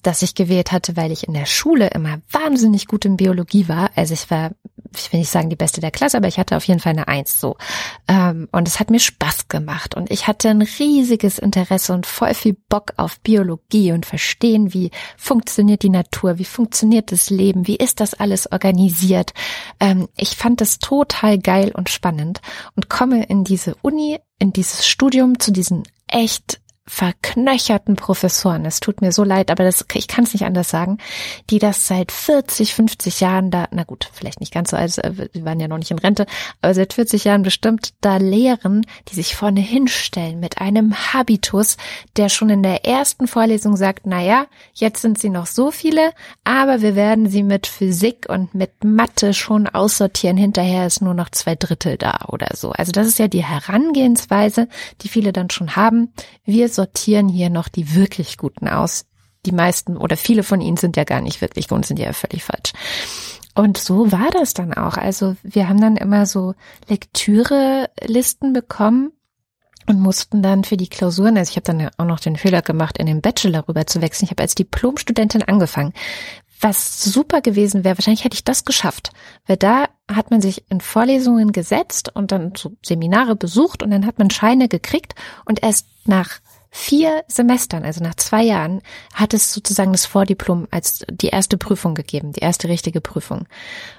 das 0.03 0.23
ich 0.23 0.35
gewählt 0.35 0.73
hatte, 0.73 0.97
weil 0.97 1.13
ich 1.13 1.27
in 1.29 1.35
der 1.35 1.47
Schule 1.47 1.89
immer 1.89 2.21
wahnsinnig 2.31 2.87
gut 2.87 3.05
in 3.05 3.17
Biologie 3.17 3.69
war. 3.69 3.91
Also 3.95 4.15
ich 4.15 4.31
war, 4.31 4.53
ich 4.97 5.13
will 5.13 5.21
nicht 5.21 5.31
sagen 5.31 5.51
die 5.51 5.57
Beste 5.57 5.81
der 5.81 5.91
Klasse, 5.91 6.17
aber 6.17 6.29
ich 6.29 6.39
hatte 6.39 6.57
auf 6.57 6.65
jeden 6.65 6.81
Fall 6.81 6.93
eine 6.93 7.09
Eins 7.09 7.41
so. 7.41 7.57
Ähm, 8.09 8.49
und 8.51 8.67
es 8.67 8.81
hat 8.81 8.91
mir 8.91 9.01
Spaß 9.01 9.49
gemacht 9.49 9.95
und 9.95 10.11
ich 10.11 10.27
hatte 10.27 10.49
ein 10.49 10.63
riesiges 10.63 11.39
Interesse 11.39 11.93
und 11.93 12.07
voll 12.07 12.35
viel 12.35 12.57
Bock 12.69 12.93
auf 12.97 13.21
Biologie 13.21 13.93
und 13.93 14.07
verstehen, 14.07 14.73
wie 14.73 14.91
funktioniert 15.17 15.83
die 15.83 15.91
Natur, 15.91 16.39
wie 16.39 16.45
funktioniert 16.45 17.13
das 17.13 17.31
Leben, 17.31 17.67
wie 17.67 17.77
ist 17.77 18.01
das 18.01 18.15
alles 18.15 18.51
organisiert. 18.51 19.33
Ähm, 19.79 20.09
ich 20.17 20.37
fand 20.37 20.61
das 20.61 20.79
total 20.79 21.39
geil 21.39 21.73
und 21.75 21.91
spannend 21.91 22.41
und 22.75 22.89
komme 22.89 23.25
in 23.25 23.45
diese 23.45 23.77
Uni, 23.83 24.19
in 24.39 24.53
dieses 24.53 24.87
Studium 24.87 25.39
zu 25.39 25.53
diesen 25.53 25.85
echt 26.09 26.61
verknöcherten 26.87 27.95
Professoren, 27.95 28.65
es 28.65 28.81
tut 28.81 29.01
mir 29.01 29.13
so 29.13 29.23
leid, 29.23 29.51
aber 29.51 29.65
das, 29.65 29.85
ich 29.93 30.09
kann 30.09 30.25
es 30.25 30.33
nicht 30.33 30.45
anders 30.45 30.71
sagen, 30.71 30.99
die 31.49 31.59
das 31.59 31.87
seit 31.87 32.11
40, 32.11 32.75
50 32.75 33.21
Jahren 33.21 33.51
da, 33.51 33.69
na 33.71 33.85
gut, 33.85 34.11
vielleicht 34.13 34.41
nicht 34.41 34.53
ganz 34.53 34.71
so, 34.71 34.77
als 34.77 34.99
äh, 34.99 35.29
die 35.35 35.45
waren 35.45 35.61
ja 35.61 35.69
noch 35.69 35.79
nicht 35.79 35.91
in 35.91 35.99
Rente, 35.99 36.27
aber 36.61 36.75
seit 36.75 36.95
40 36.95 37.25
Jahren 37.25 37.43
bestimmt 37.43 37.91
da 38.01 38.17
lehren, 38.17 38.87
die 39.09 39.15
sich 39.15 39.37
vorne 39.37 39.61
hinstellen 39.61 40.41
mit 40.41 40.61
einem 40.61 40.95
Habitus, 41.13 41.77
der 42.17 42.29
schon 42.29 42.51
in 42.51 42.63
der 42.63 42.85
ersten 42.85 43.29
Vorlesung 43.29 43.77
sagt, 43.77 44.07
na 44.07 44.21
ja, 44.23 44.47
jetzt 44.75 45.03
sind 45.03 45.19
sie 45.19 45.31
noch 45.31 45.47
so 45.47 45.71
viele, 45.71 46.13
aber 46.45 46.81
wir 46.83 46.97
werden 46.97 47.29
sie 47.29 47.43
mit 47.43 47.67
Physik 47.67 48.27
und 48.29 48.55
mit 48.55 48.83
Mathe 48.83 49.35
schon 49.35 49.69
aussortieren, 49.69 50.37
hinterher 50.37 50.87
ist 50.87 51.03
nur 51.03 51.15
noch 51.15 51.29
zwei 51.31 51.55
Drittel 51.55 51.99
da 51.99 52.27
oder 52.29 52.49
so. 52.57 52.71
Also 52.73 52.91
das 52.91 53.07
ist 53.07 53.19
ja 53.19 53.29
die 53.29 53.45
Herangehensweise, 53.45 54.67
die 55.03 55.09
viele 55.09 55.33
dann 55.33 55.51
schon 55.51 55.77
haben. 55.77 56.13
Wir 56.45 56.70
sortieren 56.71 57.29
hier 57.29 57.51
noch 57.51 57.69
die 57.69 57.95
wirklich 57.95 58.39
Guten 58.39 58.69
aus. 58.69 59.07
Die 59.47 59.53
meisten 59.53 59.97
oder 59.97 60.17
viele 60.17 60.43
von 60.43 60.61
ihnen 60.61 60.77
sind 60.77 60.97
ja 60.97 61.05
gar 61.05 61.21
nicht 61.21 61.41
wirklich 61.41 61.69
gut 61.69 61.77
und 61.77 61.87
sind 61.87 61.99
ja 61.99 62.13
völlig 62.13 62.45
falsch. 62.45 62.73
Und 63.55 63.79
so 63.79 64.13
war 64.13 64.31
das 64.33 64.55
dann 64.55 64.75
auch. 64.75 64.97
Also 64.97 65.37
wir 65.43 65.69
haben 65.69 65.81
dann 65.81 65.97
immer 65.97 66.27
so 66.27 66.55
Lektürelisten 66.89 68.53
bekommen 68.53 69.13
und 69.87 70.01
mussten 70.01 70.43
dann 70.43 70.65
für 70.65 70.77
die 70.77 70.89
Klausuren, 70.89 71.37
also 71.37 71.51
ich 71.51 71.57
habe 71.57 71.65
dann 71.65 71.91
auch 71.97 72.05
noch 72.05 72.21
den 72.21 72.37
Fehler 72.37 72.63
gemacht, 72.63 72.99
in 72.99 73.07
den 73.07 73.21
Bachelor 73.21 73.67
rüber 73.69 73.87
zu 73.87 74.01
wechseln. 74.01 74.27
Ich 74.27 74.31
habe 74.31 74.43
als 74.43 74.55
Diplomstudentin 74.55 75.43
angefangen. 75.43 75.93
Was 76.61 77.03
super 77.03 77.41
gewesen 77.41 77.85
wäre, 77.85 77.97
wahrscheinlich 77.97 78.25
hätte 78.25 78.35
ich 78.35 78.45
das 78.45 78.67
geschafft, 78.67 79.11
weil 79.47 79.57
da 79.57 79.89
hat 80.13 80.31
man 80.31 80.43
sich 80.43 80.71
in 80.71 80.83
Vorlesungen 80.83 81.53
gesetzt 81.53 82.15
und 82.15 82.33
dann 82.33 82.53
so 82.55 82.77
Seminare 82.85 83.35
besucht 83.35 83.83
und 83.83 83.91
dann 83.91 84.05
hat 84.05 84.19
man 84.19 84.31
Scheine 84.31 84.69
gekriegt 84.69 85.15
und 85.47 85.63
erst 85.63 85.87
nach 86.05 86.41
vier 86.71 87.25
Semestern, 87.27 87.85
also 87.85 88.03
nach 88.03 88.15
zwei 88.15 88.43
Jahren, 88.43 88.81
hat 89.13 89.35
es 89.35 89.53
sozusagen 89.53 89.93
das 89.93 90.07
Vordiplom 90.07 90.69
als 90.71 91.05
die 91.11 91.29
erste 91.29 91.59
Prüfung 91.59 91.95
gegeben, 91.95 92.33
die 92.33 92.41
erste 92.41 92.69
richtige 92.69 93.01
Prüfung. 93.01 93.47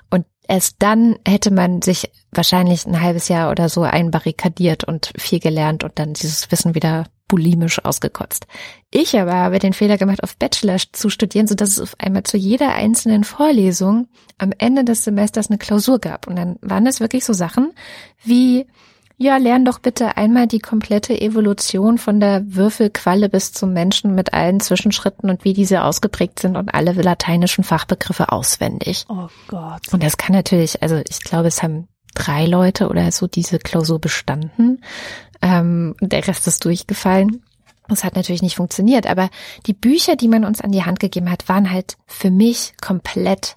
Und 0.10 0.26
erst 0.48 0.78
dann 0.80 1.18
hätte 1.28 1.52
man 1.52 1.82
sich 1.82 2.12
wahrscheinlich 2.32 2.86
ein 2.86 3.02
halbes 3.02 3.28
Jahr 3.28 3.52
oder 3.52 3.70
so 3.70 3.82
einbarrikadiert 3.84 4.86
und 4.86 5.12
viel 5.18 5.40
gelernt 5.40 5.84
und 5.84 6.00
dann 6.00 6.14
dieses 6.14 6.52
Wissen 6.52 6.76
wieder 6.76 7.06
bulimisch 7.28 7.84
ausgekotzt. 7.84 8.46
Ich 8.90 9.18
aber 9.18 9.34
habe 9.34 9.60
den 9.60 9.72
Fehler 9.72 9.98
gemacht, 9.98 10.22
auf 10.22 10.36
Bachelor 10.36 10.78
zu 10.92 11.10
studieren, 11.10 11.48
so 11.48 11.56
dass 11.56 11.70
es 11.70 11.80
auf 11.80 11.96
einmal 11.98 12.24
zu 12.24 12.36
jeder 12.36 12.74
einzelnen 12.74 13.24
Vorlesung 13.24 14.08
am 14.38 14.52
Ende 14.58 14.84
des 14.84 15.06
Semesters 15.06 15.50
eine 15.50 15.58
Klausur 15.58 16.00
gab. 16.00 16.28
Und 16.28 16.36
dann 16.36 16.58
waren 16.62 16.84
das 16.84 17.00
wirklich 17.00 17.24
so 17.24 17.32
Sachen 17.32 17.72
wie 18.22 18.68
ja, 19.22 19.38
lern 19.38 19.66
doch 19.66 19.78
bitte 19.78 20.18
einmal 20.18 20.48
die 20.48 20.60
komplette 20.60 21.20
Evolution 21.20 22.00
von 22.00 22.20
der 22.20 22.44
Würfelqualle 22.48 23.30
bis 23.30 23.54
zum 23.54 23.72
Menschen 23.72 24.16
mit 24.16 24.34
allen 24.34 24.60
Zwischenschritten 24.60 25.30
und 25.30 25.44
wie 25.44 25.54
diese 25.54 25.84
ausgeprägt 25.84 26.40
sind 26.40 26.58
und 26.58 26.74
alle 26.74 26.94
lateinischen 26.94 27.64
Fachbegriffe 27.64 28.32
auswendig. 28.32 29.06
Oh 29.10 29.28
Gott. 29.48 29.94
Und 29.94 30.02
das 30.02 30.18
kann 30.18 30.36
natürlich, 30.36 30.82
also 30.82 31.00
ich 31.08 31.20
glaube, 31.20 31.50
es 31.50 31.62
haben 31.62 31.88
drei 32.16 32.48
Leute 32.48 32.90
oder 32.90 33.12
so 33.12 33.28
diese 33.28 33.60
Klausur 33.60 34.00
bestanden. 34.00 34.82
Ähm, 35.44 35.96
der 36.02 36.28
Rest 36.28 36.48
ist 36.48 36.66
durchgefallen. 36.66 37.44
Das 37.88 38.04
hat 38.04 38.16
natürlich 38.16 38.42
nicht 38.42 38.56
funktioniert, 38.56 39.06
aber 39.06 39.30
die 39.68 39.74
Bücher, 39.74 40.16
die 40.16 40.30
man 40.30 40.46
uns 40.46 40.62
an 40.62 40.72
die 40.72 40.84
Hand 40.84 41.00
gegeben 41.00 41.30
hat, 41.30 41.48
waren 41.48 41.70
halt 41.72 41.96
für 42.08 42.32
mich 42.32 42.74
komplett 42.82 43.56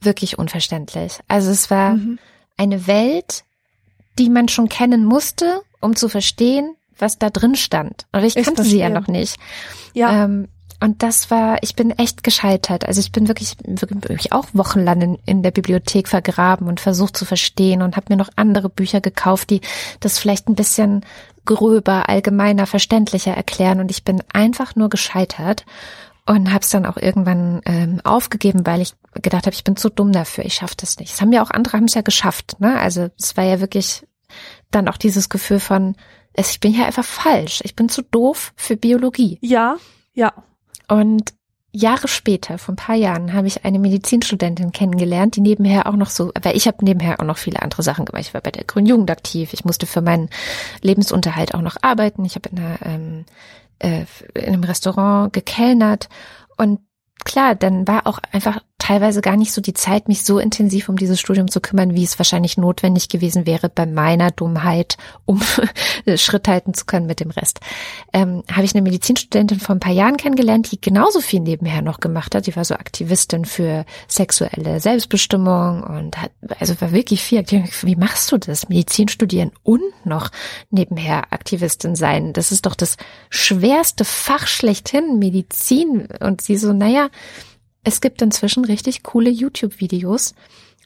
wirklich 0.00 0.38
unverständlich. 0.38 1.18
Also 1.28 1.50
es 1.50 1.70
war 1.70 1.94
mhm. 1.94 2.18
eine 2.56 2.86
Welt, 2.86 3.44
die 4.18 4.28
man 4.28 4.48
schon 4.48 4.68
kennen 4.68 5.04
musste, 5.04 5.62
um 5.80 5.96
zu 5.96 6.08
verstehen, 6.08 6.74
was 6.98 7.18
da 7.18 7.30
drin 7.30 7.54
stand. 7.54 8.06
Aber 8.12 8.24
ich 8.24 8.34
kannte 8.34 8.62
ich 8.62 8.68
sie 8.68 8.78
ja 8.78 8.88
noch 8.88 9.06
nicht. 9.06 9.36
Ja. 9.94 10.24
Ähm, 10.24 10.48
Und 10.80 11.02
das 11.02 11.30
war, 11.30 11.58
ich 11.62 11.74
bin 11.74 11.90
echt 11.90 12.22
gescheitert. 12.22 12.86
Also 12.86 13.00
ich 13.00 13.10
bin 13.10 13.26
wirklich, 13.26 13.56
wirklich 13.64 14.32
auch 14.32 14.46
wochenlang 14.52 15.00
in, 15.00 15.18
in 15.26 15.42
der 15.42 15.50
Bibliothek 15.50 16.06
vergraben 16.08 16.68
und 16.68 16.78
versucht 16.80 17.16
zu 17.16 17.24
verstehen 17.24 17.82
und 17.82 17.96
habe 17.96 18.06
mir 18.10 18.16
noch 18.16 18.30
andere 18.36 18.68
Bücher 18.68 19.00
gekauft, 19.00 19.50
die 19.50 19.60
das 20.00 20.18
vielleicht 20.18 20.48
ein 20.48 20.54
bisschen 20.54 21.04
gröber, 21.44 22.08
allgemeiner, 22.08 22.66
verständlicher 22.66 23.32
erklären. 23.32 23.80
Und 23.80 23.90
ich 23.90 24.04
bin 24.04 24.22
einfach 24.32 24.76
nur 24.76 24.88
gescheitert 24.88 25.64
und 26.26 26.52
habe 26.52 26.62
es 26.62 26.70
dann 26.70 26.86
auch 26.86 26.96
irgendwann 26.96 27.60
ähm, 27.64 28.00
aufgegeben, 28.04 28.66
weil 28.66 28.80
ich 28.80 28.92
gedacht 29.14 29.46
habe, 29.46 29.54
ich 29.54 29.64
bin 29.64 29.76
zu 29.76 29.88
dumm 29.88 30.12
dafür, 30.12 30.44
ich 30.44 30.54
schaffe 30.54 30.74
das 30.76 30.98
nicht. 30.98 31.14
Es 31.14 31.20
haben 31.20 31.32
ja 31.32 31.42
auch 31.42 31.50
andere 31.50 31.76
haben 31.76 31.86
es 31.86 31.94
ja 31.94 32.02
geschafft. 32.02 32.60
Ne? 32.60 32.78
Also 32.78 33.08
es 33.18 33.36
war 33.36 33.44
ja 33.44 33.60
wirklich 33.60 34.06
dann 34.70 34.88
auch 34.88 34.96
dieses 34.96 35.28
Gefühl 35.28 35.60
von, 35.60 35.96
ich 36.34 36.60
bin 36.60 36.72
ja 36.72 36.86
einfach 36.86 37.04
falsch. 37.04 37.60
Ich 37.64 37.74
bin 37.74 37.88
zu 37.88 38.02
doof 38.02 38.52
für 38.56 38.76
Biologie. 38.76 39.38
Ja, 39.40 39.76
ja. 40.12 40.32
Und 40.88 41.34
Jahre 41.72 42.08
später, 42.08 42.58
vor 42.58 42.72
ein 42.72 42.76
paar 42.76 42.94
Jahren, 42.94 43.34
habe 43.34 43.46
ich 43.46 43.64
eine 43.64 43.78
Medizinstudentin 43.78 44.72
kennengelernt, 44.72 45.36
die 45.36 45.40
nebenher 45.40 45.86
auch 45.86 45.96
noch 45.96 46.10
so, 46.10 46.32
weil 46.42 46.56
ich 46.56 46.66
habe 46.66 46.84
nebenher 46.84 47.20
auch 47.20 47.24
noch 47.24 47.36
viele 47.36 47.60
andere 47.60 47.82
Sachen 47.82 48.04
gemacht. 48.04 48.24
Ich 48.26 48.34
war 48.34 48.40
bei 48.40 48.50
der 48.50 48.64
Grünen 48.64 48.86
Jugend 48.86 49.10
aktiv. 49.10 49.52
Ich 49.52 49.64
musste 49.64 49.86
für 49.86 50.00
meinen 50.00 50.30
Lebensunterhalt 50.80 51.54
auch 51.54 51.60
noch 51.60 51.76
arbeiten. 51.82 52.24
Ich 52.24 52.36
habe 52.36 52.48
in, 52.48 52.58
einer, 52.58 52.78
ähm, 52.84 53.24
äh, 53.80 54.04
in 54.34 54.54
einem 54.54 54.64
Restaurant 54.64 55.32
gekellnert 55.32 56.08
und 56.56 56.80
klar, 57.24 57.54
dann 57.54 57.86
war 57.86 58.06
auch 58.06 58.18
einfach 58.32 58.60
teilweise 58.78 59.20
gar 59.20 59.36
nicht 59.36 59.52
so 59.52 59.60
die 59.60 59.74
Zeit, 59.74 60.08
mich 60.08 60.24
so 60.24 60.38
intensiv 60.38 60.88
um 60.88 60.96
dieses 60.96 61.20
Studium 61.20 61.50
zu 61.50 61.60
kümmern, 61.60 61.94
wie 61.94 62.04
es 62.04 62.18
wahrscheinlich 62.18 62.56
notwendig 62.56 63.08
gewesen 63.08 63.44
wäre 63.44 63.68
bei 63.68 63.86
meiner 63.86 64.30
Dummheit, 64.30 64.96
um 65.26 65.42
Schritt 66.16 66.48
halten 66.48 66.74
zu 66.74 66.86
können 66.86 67.06
mit 67.06 67.20
dem 67.20 67.30
Rest. 67.30 67.60
Ähm, 68.12 68.44
habe 68.50 68.64
ich 68.64 68.74
eine 68.74 68.82
Medizinstudentin 68.82 69.58
vor 69.58 69.74
ein 69.74 69.80
paar 69.80 69.92
Jahren 69.92 70.16
kennengelernt, 70.16 70.70
die 70.70 70.80
genauso 70.80 71.20
viel 71.20 71.40
nebenher 71.40 71.82
noch 71.82 72.00
gemacht 72.00 72.34
hat. 72.34 72.46
Die 72.46 72.54
war 72.54 72.64
so 72.64 72.74
Aktivistin 72.74 73.44
für 73.44 73.84
sexuelle 74.06 74.80
Selbstbestimmung 74.80 75.82
und 75.82 76.16
hat, 76.16 76.30
also 76.60 76.80
war 76.80 76.92
wirklich 76.92 77.22
viel. 77.22 77.44
Wie 77.82 77.96
machst 77.96 78.30
du 78.30 78.38
das? 78.38 78.68
Medizin 78.68 79.08
studieren 79.08 79.50
und 79.64 79.82
noch 80.04 80.30
nebenher 80.70 81.32
Aktivistin 81.32 81.96
sein. 81.96 82.32
Das 82.32 82.52
ist 82.52 82.64
doch 82.64 82.76
das 82.76 82.96
schwerste 83.28 84.04
Fach 84.04 84.46
schlechthin, 84.46 85.18
Medizin. 85.18 86.08
Und 86.20 86.40
sie 86.40 86.56
so, 86.56 86.72
naja, 86.72 87.08
es 87.84 88.00
gibt 88.00 88.22
inzwischen 88.22 88.64
richtig 88.64 89.02
coole 89.02 89.30
YouTube-Videos, 89.30 90.34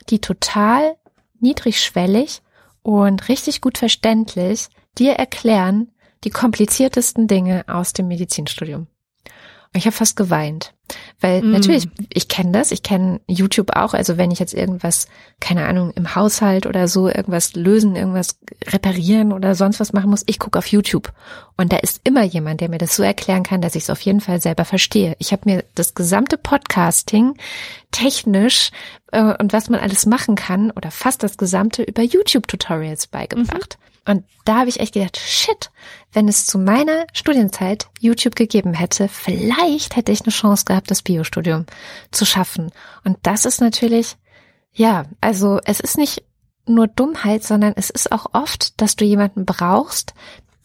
die 0.08 0.20
total 0.20 0.96
niedrigschwellig 1.40 2.42
und 2.82 3.28
richtig 3.28 3.60
gut 3.60 3.78
verständlich 3.78 4.68
dir 4.98 5.14
erklären 5.14 5.88
die 6.24 6.30
kompliziertesten 6.30 7.26
Dinge 7.26 7.64
aus 7.66 7.92
dem 7.92 8.08
Medizinstudium. 8.08 8.86
Ich 9.74 9.86
habe 9.86 9.96
fast 9.96 10.16
geweint. 10.16 10.74
Weil 11.20 11.42
mm. 11.42 11.50
natürlich, 11.52 11.88
ich 12.12 12.28
kenne 12.28 12.52
das, 12.52 12.72
ich 12.72 12.82
kenne 12.82 13.20
YouTube 13.26 13.74
auch. 13.74 13.94
Also 13.94 14.18
wenn 14.18 14.30
ich 14.30 14.38
jetzt 14.38 14.52
irgendwas, 14.52 15.06
keine 15.40 15.66
Ahnung, 15.66 15.92
im 15.92 16.14
Haushalt 16.14 16.66
oder 16.66 16.88
so, 16.88 17.08
irgendwas 17.08 17.54
lösen, 17.54 17.96
irgendwas 17.96 18.38
reparieren 18.66 19.32
oder 19.32 19.54
sonst 19.54 19.80
was 19.80 19.92
machen 19.92 20.10
muss, 20.10 20.24
ich 20.26 20.38
gucke 20.38 20.58
auf 20.58 20.66
YouTube. 20.66 21.12
Und 21.56 21.72
da 21.72 21.78
ist 21.78 22.02
immer 22.04 22.24
jemand, 22.24 22.60
der 22.60 22.68
mir 22.68 22.78
das 22.78 22.96
so 22.96 23.02
erklären 23.02 23.44
kann, 23.44 23.62
dass 23.62 23.74
ich 23.74 23.84
es 23.84 23.90
auf 23.90 24.00
jeden 24.02 24.20
Fall 24.20 24.42
selber 24.42 24.66
verstehe. 24.66 25.16
Ich 25.18 25.32
habe 25.32 25.42
mir 25.46 25.64
das 25.74 25.94
gesamte 25.94 26.36
Podcasting 26.36 27.34
technisch 27.92 28.70
äh, 29.12 29.34
und 29.38 29.54
was 29.54 29.70
man 29.70 29.80
alles 29.80 30.04
machen 30.04 30.34
kann 30.34 30.70
oder 30.70 30.90
fast 30.90 31.22
das 31.22 31.38
gesamte 31.38 31.82
über 31.82 32.02
YouTube-Tutorials 32.02 33.06
beigebracht. 33.06 33.78
Mhm. 33.80 33.91
Und 34.04 34.24
da 34.44 34.58
habe 34.60 34.68
ich 34.68 34.80
echt 34.80 34.94
gedacht, 34.94 35.16
shit, 35.18 35.70
wenn 36.12 36.28
es 36.28 36.46
zu 36.46 36.58
meiner 36.58 37.06
Studienzeit 37.12 37.88
YouTube 38.00 38.34
gegeben 38.34 38.74
hätte, 38.74 39.08
vielleicht 39.08 39.96
hätte 39.96 40.10
ich 40.12 40.22
eine 40.22 40.32
Chance 40.32 40.64
gehabt, 40.64 40.90
das 40.90 41.02
Biostudium 41.02 41.66
zu 42.10 42.24
schaffen. 42.24 42.72
Und 43.04 43.18
das 43.22 43.44
ist 43.44 43.60
natürlich, 43.60 44.16
ja, 44.72 45.04
also 45.20 45.60
es 45.64 45.78
ist 45.78 45.98
nicht 45.98 46.24
nur 46.66 46.86
Dummheit, 46.86 47.44
sondern 47.44 47.74
es 47.76 47.90
ist 47.90 48.12
auch 48.12 48.26
oft, 48.32 48.80
dass 48.80 48.96
du 48.96 49.04
jemanden 49.04 49.44
brauchst, 49.44 50.14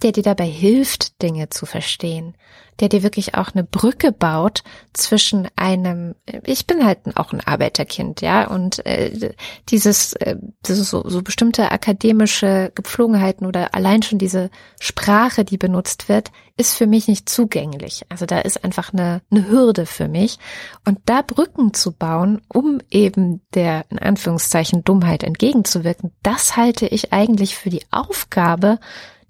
der 0.03 0.11
dir 0.11 0.23
dabei 0.23 0.45
hilft, 0.45 1.21
Dinge 1.21 1.49
zu 1.49 1.65
verstehen, 1.65 2.35
der 2.79 2.89
dir 2.89 3.03
wirklich 3.03 3.35
auch 3.35 3.53
eine 3.53 3.63
Brücke 3.63 4.11
baut 4.11 4.63
zwischen 4.93 5.47
einem, 5.55 6.15
ich 6.43 6.67
bin 6.67 6.85
halt 6.85 6.99
auch 7.15 7.33
ein 7.33 7.41
Arbeiterkind, 7.41 8.21
ja, 8.21 8.47
und 8.47 8.85
äh, 8.85 9.33
dieses, 9.69 10.13
äh, 10.13 10.35
dieses 10.65 10.89
so, 10.89 11.07
so 11.07 11.21
bestimmte 11.23 11.71
akademische 11.71 12.71
Gepflogenheiten 12.75 13.47
oder 13.47 13.73
allein 13.73 14.03
schon 14.03 14.19
diese 14.19 14.51
Sprache, 14.79 15.43
die 15.43 15.57
benutzt 15.57 16.09
wird, 16.09 16.31
ist 16.55 16.75
für 16.75 16.87
mich 16.87 17.07
nicht 17.07 17.29
zugänglich. 17.29 18.03
Also 18.09 18.25
da 18.25 18.39
ist 18.39 18.63
einfach 18.63 18.93
eine, 18.93 19.21
eine 19.31 19.47
Hürde 19.47 19.85
für 19.85 20.07
mich. 20.07 20.37
Und 20.85 20.99
da 21.05 21.21
Brücken 21.21 21.73
zu 21.73 21.91
bauen, 21.91 22.41
um 22.47 22.79
eben 22.89 23.41
der 23.53 23.85
in 23.89 23.99
Anführungszeichen 23.99 24.83
Dummheit 24.83 25.23
entgegenzuwirken, 25.23 26.11
das 26.23 26.57
halte 26.57 26.87
ich 26.87 27.13
eigentlich 27.13 27.55
für 27.55 27.69
die 27.69 27.85
Aufgabe, 27.91 28.79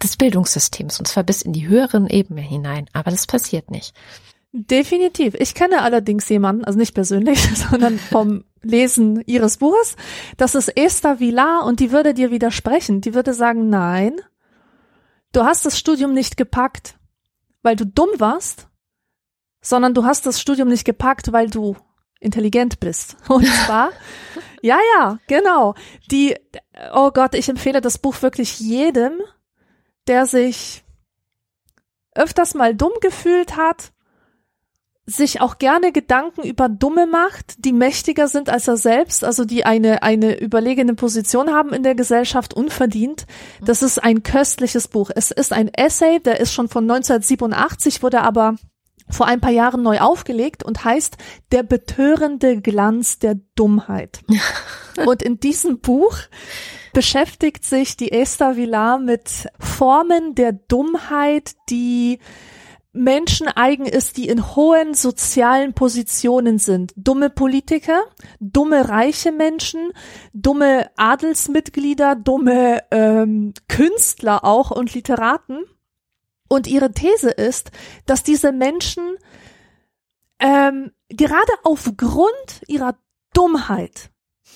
des 0.01 0.17
Bildungssystems 0.17 0.99
und 0.99 1.07
zwar 1.07 1.23
bis 1.23 1.41
in 1.41 1.53
die 1.53 1.67
höheren 1.67 2.07
Ebenen 2.07 2.43
hinein. 2.43 2.87
Aber 2.93 3.11
das 3.11 3.27
passiert 3.27 3.71
nicht. 3.71 3.93
Definitiv. 4.53 5.35
Ich 5.35 5.53
kenne 5.53 5.81
allerdings 5.81 6.27
jemanden, 6.29 6.63
also 6.63 6.79
nicht 6.79 6.93
persönlich, 6.93 7.39
sondern 7.69 7.99
vom 7.99 8.43
Lesen 8.61 9.21
ihres 9.25 9.57
Buches. 9.57 9.95
Das 10.37 10.55
ist 10.55 10.69
Esther 10.69 11.19
Villar 11.19 11.65
und 11.65 11.79
die 11.79 11.91
würde 11.91 12.13
dir 12.13 12.31
widersprechen. 12.31 13.01
Die 13.01 13.13
würde 13.13 13.33
sagen, 13.33 13.69
nein, 13.69 14.19
du 15.31 15.43
hast 15.43 15.65
das 15.65 15.77
Studium 15.77 16.13
nicht 16.13 16.37
gepackt, 16.37 16.97
weil 17.61 17.75
du 17.75 17.85
dumm 17.85 18.09
warst, 18.17 18.67
sondern 19.61 19.93
du 19.93 20.05
hast 20.05 20.25
das 20.25 20.39
Studium 20.39 20.69
nicht 20.69 20.85
gepackt, 20.85 21.31
weil 21.33 21.49
du 21.49 21.75
intelligent 22.19 22.79
bist. 22.79 23.17
Und 23.27 23.45
zwar, 23.45 23.91
ja, 24.61 24.79
ja, 24.95 25.19
genau. 25.27 25.75
Die, 26.09 26.35
oh 26.93 27.11
Gott, 27.11 27.35
ich 27.35 27.49
empfehle 27.49 27.81
das 27.81 27.97
Buch 27.97 28.21
wirklich 28.21 28.59
jedem, 28.59 29.13
der 30.07 30.25
sich 30.25 30.83
öfters 32.15 32.53
mal 32.53 32.75
dumm 32.75 32.93
gefühlt 33.01 33.57
hat, 33.57 33.91
sich 35.09 35.39
auch 35.39 35.57
gerne 35.57 35.93
Gedanken 35.93 36.43
über 36.43 36.67
Dumme 36.67 37.07
macht, 37.07 37.63
die 37.63 37.71
mächtiger 37.71 38.27
sind 38.27 38.49
als 38.49 38.67
er 38.67 38.75
selbst, 38.75 39.23
also 39.23 39.45
die 39.45 39.65
eine, 39.65 40.03
eine 40.03 40.37
überlegene 40.37 40.95
Position 40.95 41.53
haben 41.53 41.71
in 41.71 41.81
der 41.81 41.95
Gesellschaft 41.95 42.53
unverdient. 42.53 43.25
Das 43.63 43.81
ist 43.81 44.03
ein 44.03 44.21
köstliches 44.23 44.89
Buch. 44.89 45.09
Es 45.15 45.31
ist 45.31 45.53
ein 45.53 45.69
Essay, 45.73 46.19
der 46.19 46.41
ist 46.41 46.53
schon 46.53 46.67
von 46.67 46.83
1987, 46.83 48.03
wurde 48.03 48.21
aber 48.21 48.55
vor 49.09 49.27
ein 49.27 49.39
paar 49.39 49.51
Jahren 49.51 49.81
neu 49.81 49.99
aufgelegt 49.99 50.63
und 50.63 50.83
heißt 50.83 51.15
Der 51.53 51.63
betörende 51.63 52.61
Glanz 52.61 53.19
der 53.19 53.35
Dummheit. 53.55 54.19
und 55.05 55.23
in 55.23 55.39
diesem 55.39 55.79
Buch 55.79 56.17
beschäftigt 56.93 57.63
sich 57.65 57.97
die 57.97 58.11
Esther 58.11 58.57
Villar 58.57 58.99
mit 58.99 59.47
Formen 59.59 60.35
der 60.35 60.53
Dummheit, 60.53 61.55
die 61.69 62.19
Menschen 62.97 63.47
eigen 63.47 63.85
ist, 63.85 64.17
die 64.17 64.27
in 64.27 64.55
hohen 64.55 64.93
sozialen 64.93 65.73
Positionen 65.73 66.57
sind. 66.57 66.93
Dumme 66.95 67.29
Politiker, 67.29 68.03
dumme 68.39 68.89
reiche 68.89 69.31
Menschen, 69.31 69.91
dumme 70.33 70.89
Adelsmitglieder, 70.97 72.15
dumme 72.15 72.83
ähm, 72.91 73.53
Künstler 73.67 74.43
auch 74.43 74.71
und 74.71 74.93
Literaten. 74.93 75.63
Und 76.49 76.65
ihre 76.65 76.91
These 76.91 77.29
ist, 77.29 77.71
dass 78.05 78.23
diese 78.23 78.51
Menschen 78.51 79.17
ähm, 80.39 80.91
gerade 81.09 81.53
aufgrund 81.63 82.63
ihrer 82.67 82.97
Dummheit 83.33 84.09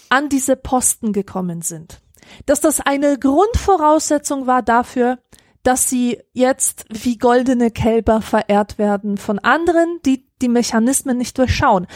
an 0.09 0.29
diese 0.29 0.55
Posten 0.55 1.13
gekommen 1.13 1.61
sind 1.61 2.01
dass 2.45 2.61
das 2.61 2.79
eine 2.79 3.17
Grundvoraussetzung 3.17 4.47
war 4.47 4.61
dafür, 4.61 5.19
dass 5.63 5.89
sie 5.89 6.19
jetzt 6.34 6.86
wie 6.89 7.17
goldene 7.17 7.71
Kälber 7.71 8.21
verehrt 8.21 8.77
werden 8.77 9.17
von 9.17 9.39
anderen, 9.39 9.99
die 10.05 10.27
die 10.41 10.47
Mechanismen 10.47 11.17
nicht 11.17 11.38
durchschauen. 11.38 11.88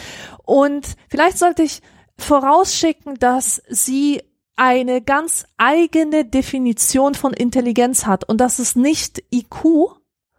Und 0.44 0.94
vielleicht 1.08 1.38
sollte 1.38 1.62
ich 1.62 1.82
vorausschicken, 2.16 3.16
dass 3.16 3.62
sie 3.68 4.22
eine 4.56 5.02
ganz 5.02 5.44
eigene 5.58 6.24
Definition 6.24 7.14
von 7.14 7.32
Intelligenz 7.34 8.06
hat 8.06 8.24
und 8.24 8.40
das 8.40 8.58
ist 8.58 8.76
nicht 8.76 9.22
IQ, 9.30 9.64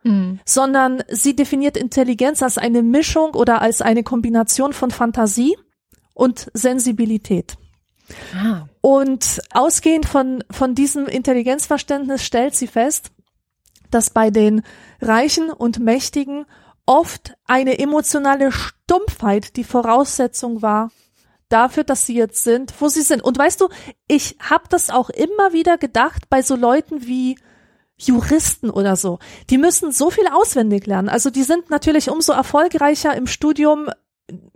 mhm. 0.03 0.39
sondern 0.43 1.03
sie 1.09 1.35
definiert 1.35 1.77
Intelligenz 1.77 2.41
als 2.41 2.57
eine 2.57 2.81
Mischung 2.81 3.35
oder 3.35 3.61
als 3.61 3.81
eine 3.81 4.01
Kombination 4.03 4.73
von 4.73 4.89
Fantasie 4.89 5.55
und 6.15 6.49
Sensibilität. 6.53 7.57
Ah. 8.35 8.67
Und 8.81 9.41
ausgehend 9.51 10.05
von, 10.05 10.43
von 10.49 10.75
diesem 10.75 11.07
Intelligenzverständnis 11.07 12.23
stellt 12.23 12.55
sie 12.55 12.67
fest, 12.67 13.11
dass 13.91 14.09
bei 14.09 14.29
den 14.29 14.63
Reichen 15.01 15.49
und 15.49 15.79
Mächtigen 15.79 16.45
oft 16.85 17.35
eine 17.45 17.79
emotionale 17.79 18.51
Stumpfheit 18.51 19.55
die 19.57 19.63
Voraussetzung 19.63 20.61
war 20.61 20.91
dafür, 21.49 21.83
dass 21.83 22.05
sie 22.05 22.15
jetzt 22.15 22.43
sind, 22.43 22.73
wo 22.79 22.89
sie 22.89 23.01
sind. 23.01 23.23
Und 23.23 23.37
weißt 23.37 23.61
du, 23.61 23.69
ich 24.07 24.37
habe 24.41 24.65
das 24.69 24.89
auch 24.89 25.09
immer 25.09 25.53
wieder 25.53 25.77
gedacht 25.77 26.29
bei 26.29 26.41
so 26.41 26.55
Leuten 26.55 27.07
wie 27.07 27.37
Juristen 27.97 28.69
oder 28.69 28.95
so, 28.95 29.19
die 29.49 29.57
müssen 29.57 29.91
so 29.91 30.11
viel 30.11 30.27
auswendig 30.27 30.85
lernen. 30.85 31.09
Also 31.09 31.29
die 31.29 31.43
sind 31.43 31.69
natürlich 31.69 32.09
umso 32.09 32.31
erfolgreicher 32.31 33.15
im 33.15 33.25
Studium, 33.27 33.89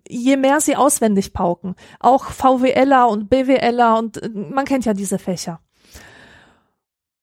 je 0.08 0.38
mehr 0.38 0.60
sie 0.60 0.76
auswendig 0.76 1.34
pauken. 1.34 1.76
Auch 2.00 2.26
VWLer 2.26 3.08
und 3.10 3.30
BWLer 3.30 3.98
und 3.98 4.22
äh, 4.22 4.30
man 4.30 4.66
kennt 4.66 4.86
ja 4.86 4.94
diese 4.94 5.20
Fächer. 5.20 5.62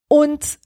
Und 0.07 0.59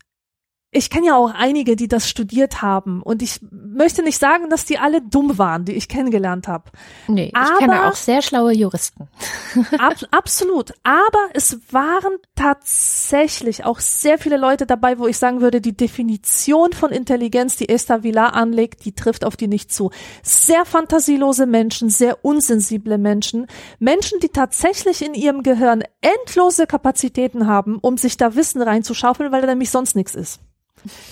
ich 0.73 0.89
kenne 0.89 1.07
ja 1.07 1.15
auch 1.15 1.31
einige, 1.33 1.75
die 1.75 1.87
das 1.87 2.09
studiert 2.09 2.61
haben 2.61 3.01
und 3.03 3.21
ich 3.21 3.39
möchte 3.51 4.01
nicht 4.01 4.19
sagen, 4.19 4.49
dass 4.49 4.65
die 4.65 4.79
alle 4.79 5.01
dumm 5.01 5.37
waren, 5.37 5.65
die 5.65 5.73
ich 5.73 5.87
kennengelernt 5.87 6.47
habe. 6.47 6.71
Nee, 7.07 7.27
ich 7.27 7.35
Aber, 7.35 7.59
kenne 7.59 7.87
auch 7.87 7.95
sehr 7.95 8.21
schlaue 8.21 8.53
Juristen. 8.53 9.07
ab, 9.77 9.93
absolut. 10.11 10.73
Aber 10.83 11.29
es 11.33 11.59
waren 11.71 12.17
tatsächlich 12.35 13.65
auch 13.65 13.79
sehr 13.79 14.17
viele 14.17 14.37
Leute 14.37 14.65
dabei, 14.65 14.97
wo 14.97 15.07
ich 15.07 15.17
sagen 15.17 15.41
würde, 15.41 15.61
die 15.61 15.77
Definition 15.77 16.73
von 16.73 16.91
Intelligenz, 16.91 17.55
die 17.55 17.69
Esther 17.69 18.03
Villar 18.03 18.33
anlegt, 18.33 18.85
die 18.85 18.93
trifft 18.93 19.25
auf 19.25 19.37
die 19.37 19.47
nicht 19.47 19.71
zu. 19.71 19.91
Sehr 20.23 20.65
fantasielose 20.65 21.45
Menschen, 21.45 21.89
sehr 21.89 22.25
unsensible 22.25 22.97
Menschen, 22.97 23.47
Menschen, 23.79 24.19
die 24.19 24.29
tatsächlich 24.29 25.05
in 25.05 25.13
ihrem 25.13 25.43
Gehirn 25.43 25.83
endlose 26.01 26.65
Kapazitäten 26.65 27.47
haben, 27.47 27.77
um 27.79 27.97
sich 27.97 28.17
da 28.17 28.35
Wissen 28.35 28.61
reinzuschaufeln, 28.61 29.31
weil 29.31 29.41
da 29.41 29.47
nämlich 29.47 29.69
sonst 29.69 29.95
nichts 29.95 30.15
ist. 30.15 30.39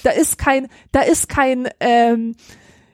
Da 0.03 0.11
ist 0.11 0.37
kein, 0.37 0.67
da 0.91 1.01
ist 1.01 1.29
kein, 1.29 1.69
ähm, 1.79 2.35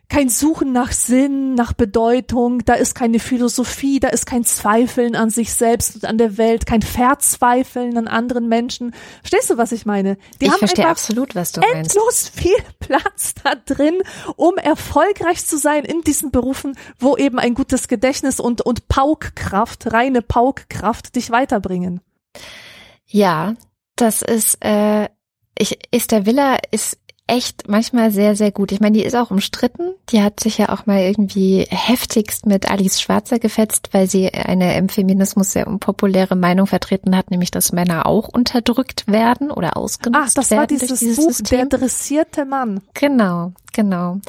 kein 0.09 0.29
Suchen 0.29 0.71
nach 0.71 0.93
Sinn, 0.93 1.53
nach 1.55 1.73
Bedeutung, 1.73 2.63
da 2.63 2.75
ist 2.75 2.95
keine 2.95 3.19
Philosophie, 3.19 3.99
da 3.99 4.07
ist 4.07 4.25
kein 4.25 4.45
Zweifeln 4.45 5.15
an 5.15 5.29
sich 5.29 5.53
selbst 5.53 5.95
und 5.95 6.05
an 6.05 6.17
der 6.17 6.37
Welt, 6.37 6.65
kein 6.65 6.81
Verzweifeln 6.81 7.97
an 7.97 8.07
anderen 8.07 8.47
Menschen. 8.47 8.93
Verstehst 9.19 9.49
du, 9.49 9.57
was 9.57 9.73
ich 9.73 9.85
meine? 9.85 10.17
Die 10.39 10.45
ich 10.45 10.51
haben 10.51 10.59
verstehe 10.59 10.87
absolut, 10.87 11.35
was 11.35 11.51
du 11.51 11.59
meinst. 11.59 11.95
Endlos 11.95 12.29
viel 12.29 12.55
Platz 12.79 13.33
da 13.43 13.55
drin, 13.55 14.01
um 14.37 14.55
erfolgreich 14.55 15.45
zu 15.45 15.57
sein 15.57 15.83
in 15.83 16.01
diesen 16.01 16.31
Berufen, 16.31 16.77
wo 16.97 17.17
eben 17.17 17.37
ein 17.37 17.53
gutes 17.53 17.89
Gedächtnis 17.89 18.39
und, 18.39 18.61
und 18.61 18.87
Paukkraft, 18.87 19.91
reine 19.91 20.21
Paukkraft 20.21 21.15
dich 21.15 21.31
weiterbringen. 21.31 21.99
Ja, 23.05 23.55
das 23.97 24.21
ist, 24.21 24.63
äh, 24.63 25.09
ich, 25.59 25.79
Esther 25.91 26.25
Villa 26.25 26.57
ist 26.71 26.97
echt 27.27 27.67
manchmal 27.67 28.11
sehr, 28.11 28.35
sehr 28.35 28.51
gut. 28.51 28.71
Ich 28.71 28.79
meine, 28.79 28.97
die 28.97 29.03
ist 29.03 29.15
auch 29.15 29.31
umstritten. 29.31 29.93
Die 30.09 30.23
hat 30.23 30.39
sich 30.39 30.57
ja 30.57 30.69
auch 30.69 30.85
mal 30.85 31.01
irgendwie 31.01 31.67
heftigst 31.69 32.45
mit 32.45 32.71
Alice 32.71 33.01
Schwarzer 33.01 33.37
gefetzt, 33.37 33.89
weil 33.91 34.09
sie 34.09 34.33
eine 34.33 34.77
im 34.77 34.87
Feminismus 34.89 35.51
sehr 35.51 35.67
unpopuläre 35.67 36.35
Meinung 36.35 36.67
vertreten 36.67 37.15
hat, 37.15 37.29
nämlich 37.29 37.51
dass 37.51 37.73
Männer 37.73 38.05
auch 38.05 38.29
unterdrückt 38.29 39.07
werden 39.07 39.51
oder 39.51 39.75
ausgenutzt 39.75 40.23
Ach, 40.29 40.33
das 40.33 40.51
werden 40.51 40.59
war 40.61 40.67
dieses, 40.67 40.99
dieses 40.99 41.17
Buch, 41.17 41.31
System. 41.31 41.69
der 41.69 41.79
dressierte 41.79 42.45
Mann. 42.45 42.81
Genau, 42.93 43.51
genau. 43.77 44.19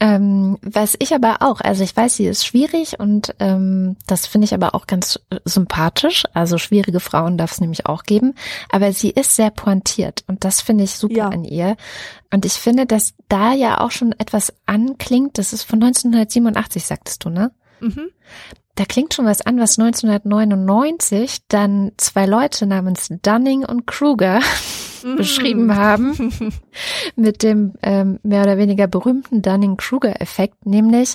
Ähm, 0.00 0.58
was 0.60 0.96
ich 0.98 1.14
aber 1.14 1.38
auch, 1.40 1.62
also 1.62 1.82
ich 1.84 1.96
weiß, 1.96 2.16
sie 2.16 2.26
ist 2.26 2.44
schwierig 2.44 3.00
und 3.00 3.34
ähm, 3.38 3.96
das 4.06 4.26
finde 4.26 4.44
ich 4.44 4.52
aber 4.52 4.74
auch 4.74 4.86
ganz 4.86 5.20
sympathisch. 5.44 6.24
Also 6.34 6.58
schwierige 6.58 7.00
Frauen 7.00 7.38
darf 7.38 7.52
es 7.52 7.60
nämlich 7.60 7.86
auch 7.86 8.02
geben, 8.02 8.34
aber 8.68 8.92
sie 8.92 9.10
ist 9.10 9.36
sehr 9.36 9.50
pointiert 9.50 10.24
und 10.26 10.44
das 10.44 10.60
finde 10.60 10.84
ich 10.84 10.96
super 10.96 11.14
ja. 11.14 11.28
an 11.28 11.44
ihr. 11.44 11.76
Und 12.30 12.44
ich 12.44 12.54
finde, 12.54 12.84
dass 12.84 13.14
da 13.28 13.54
ja 13.54 13.80
auch 13.80 13.92
schon 13.92 14.12
etwas 14.18 14.52
anklingt. 14.66 15.38
Das 15.38 15.52
ist 15.52 15.62
von 15.62 15.82
1987, 15.82 16.84
sagtest 16.84 17.24
du, 17.24 17.30
ne? 17.30 17.52
Mhm. 17.80 18.08
Da 18.74 18.84
klingt 18.84 19.14
schon 19.14 19.24
was 19.24 19.40
an, 19.40 19.58
was 19.58 19.78
1999 19.78 21.46
dann 21.48 21.92
zwei 21.96 22.26
Leute 22.26 22.66
namens 22.66 23.08
Dunning 23.22 23.64
und 23.64 23.86
Kruger 23.86 24.40
mhm. 25.06 25.16
beschrieben 25.16 25.76
haben 25.76 26.52
mit 27.16 27.42
dem 27.42 27.74
ähm, 27.82 28.18
mehr 28.22 28.42
oder 28.42 28.58
weniger 28.58 28.86
berühmten 28.86 29.42
Dunning-Kruger-Effekt, 29.42 30.66
nämlich, 30.66 31.14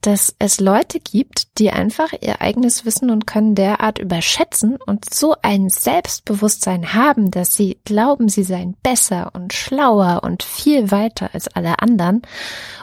dass 0.00 0.34
es 0.38 0.60
Leute 0.60 1.00
gibt, 1.00 1.58
die 1.58 1.70
einfach 1.70 2.12
ihr 2.20 2.40
eigenes 2.40 2.84
Wissen 2.84 3.10
und 3.10 3.26
Können 3.26 3.54
derart 3.54 3.98
überschätzen 3.98 4.78
und 4.84 5.12
so 5.12 5.34
ein 5.42 5.68
Selbstbewusstsein 5.68 6.94
haben, 6.94 7.30
dass 7.30 7.54
sie 7.54 7.78
glauben, 7.84 8.28
sie 8.28 8.44
seien 8.44 8.76
besser 8.82 9.30
und 9.34 9.52
schlauer 9.52 10.20
und 10.22 10.42
viel 10.42 10.90
weiter 10.90 11.30
als 11.32 11.48
alle 11.48 11.80
anderen 11.80 12.22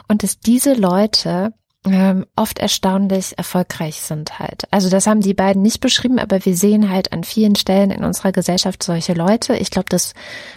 und 0.08 0.22
dass 0.22 0.40
diese 0.40 0.74
Leute 0.74 1.52
ähm, 1.92 2.26
oft 2.36 2.58
erstaunlich 2.58 3.36
erfolgreich 3.36 4.00
sind 4.00 4.38
halt. 4.38 4.64
Also 4.70 4.90
das 4.90 5.06
haben 5.06 5.20
die 5.20 5.34
beiden 5.34 5.62
nicht 5.62 5.80
beschrieben, 5.80 6.18
aber 6.18 6.44
wir 6.44 6.56
sehen 6.56 6.90
halt 6.90 7.12
an 7.12 7.24
vielen 7.24 7.56
Stellen 7.56 7.90
in 7.90 8.04
unserer 8.04 8.32
Gesellschaft 8.32 8.82
solche 8.82 9.14
Leute. 9.14 9.56
Ich 9.56 9.70
glaube, 9.70 9.88
das 9.88 10.14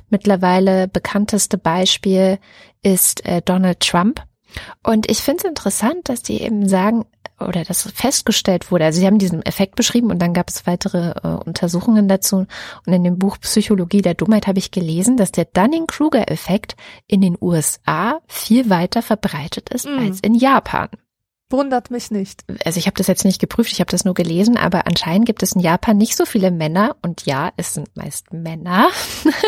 mittlerweile 0.10 0.88
bekannteste 0.88 1.58
Beispiel 1.58 2.40
ist 2.84 3.26
äh, 3.26 3.42
Donald 3.42 3.80
Trump. 3.80 4.24
Und 4.84 5.10
ich 5.10 5.20
finde 5.20 5.44
es 5.44 5.50
interessant, 5.50 6.10
dass 6.10 6.24
die 6.24 6.42
eben 6.42 6.68
sagen, 6.68 7.06
oder 7.40 7.64
dass 7.64 7.90
festgestellt 7.92 8.72
wurde, 8.72 8.86
also 8.86 9.00
sie 9.00 9.08
haben 9.08 9.18
diesen 9.18 9.44
Effekt 9.44 9.76
beschrieben 9.76 10.12
und 10.12 10.20
dann 10.20 10.34
gab 10.34 10.50
es 10.50 10.68
weitere 10.68 11.12
äh, 11.24 11.28
Untersuchungen 11.46 12.08
dazu. 12.08 12.46
Und 12.86 12.94
in 12.94 13.04
dem 13.04 13.18
Buch 13.18 13.38
Psychologie 13.40 14.02
der 14.02 14.14
Dummheit 14.14 14.48
habe 14.48 14.60
ich 14.60 14.72
gelesen, 14.72 15.18
dass 15.18 15.32
der 15.32 15.46
Dunning-Kruger-Effekt 15.46 16.76
in 17.08 17.22
den 17.22 17.38
USA 17.40 18.20
viel 18.28 18.70
weiter 18.70 19.02
verbreitet 19.02 19.70
ist 19.70 19.86
mm. 19.86 20.00
als 20.00 20.20
in 20.20 20.36
Japan. 20.36 20.90
Wundert 21.52 21.92
mich 21.92 22.12
nicht. 22.12 22.44
Also 22.66 22.80
ich 22.80 22.88
habe 22.88 22.96
das 22.96 23.08
jetzt 23.08 23.26
nicht 23.26 23.40
geprüft, 23.40 23.72
ich 23.72 23.80
habe 23.80 23.92
das 23.92 24.06
nur 24.06 24.14
gelesen, 24.14 24.58
aber 24.58 24.88
anscheinend 24.88 25.26
gibt 25.26 25.44
es 25.44 25.54
in 25.54 25.62
Japan 25.62 25.98
nicht 25.98 26.16
so 26.16 26.26
viele 26.26 26.52
Männer 26.52 26.96
und 27.02 27.26
ja, 27.26 27.52
es 27.58 27.74
sind 27.74 27.96
meist 27.96 28.32
Männer. 28.32 28.90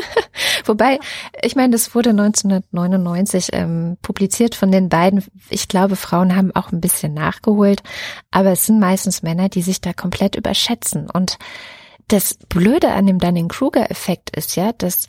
Wobei, 0.66 0.99
ich 1.41 1.56
meine, 1.56 1.72
das 1.72 1.95
wurde 1.95 2.10
1999 2.12 3.49
ähm, 3.54 3.97
publiziert 4.01 4.56
von 4.56 4.72
den 4.72 4.89
beiden. 4.89 5.24
Ich 5.49 5.68
glaube, 5.68 5.95
Frauen 5.95 6.36
haben 6.36 6.54
auch 6.56 6.72
ein 6.72 6.82
bisschen 6.82 7.14
nachgeholt, 7.14 7.82
aber 8.32 8.51
es 8.51 8.66
sind 8.66 8.80
meistens 8.80 9.24
Männer, 9.24 9.49
die 9.49 9.62
sich 9.62 9.82
da 9.82 9.93
komplett 9.93 10.36
überschätzen. 10.36 11.10
Und 11.10 11.38
das 12.08 12.36
Blöde 12.49 12.91
an 12.91 13.08
dem 13.08 13.20
Dunning-Kruger-Effekt 13.20 14.36
ist 14.36 14.56
ja, 14.56 14.74
dass 14.74 15.08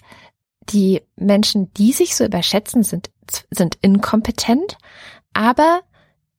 die 0.69 1.03
Menschen, 1.17 1.73
die 1.75 1.93
sich 1.93 2.17
so 2.17 2.25
überschätzen, 2.25 2.83
sind, 2.83 3.11
sind 3.51 3.77
inkompetent, 3.83 4.79
aber 5.33 5.83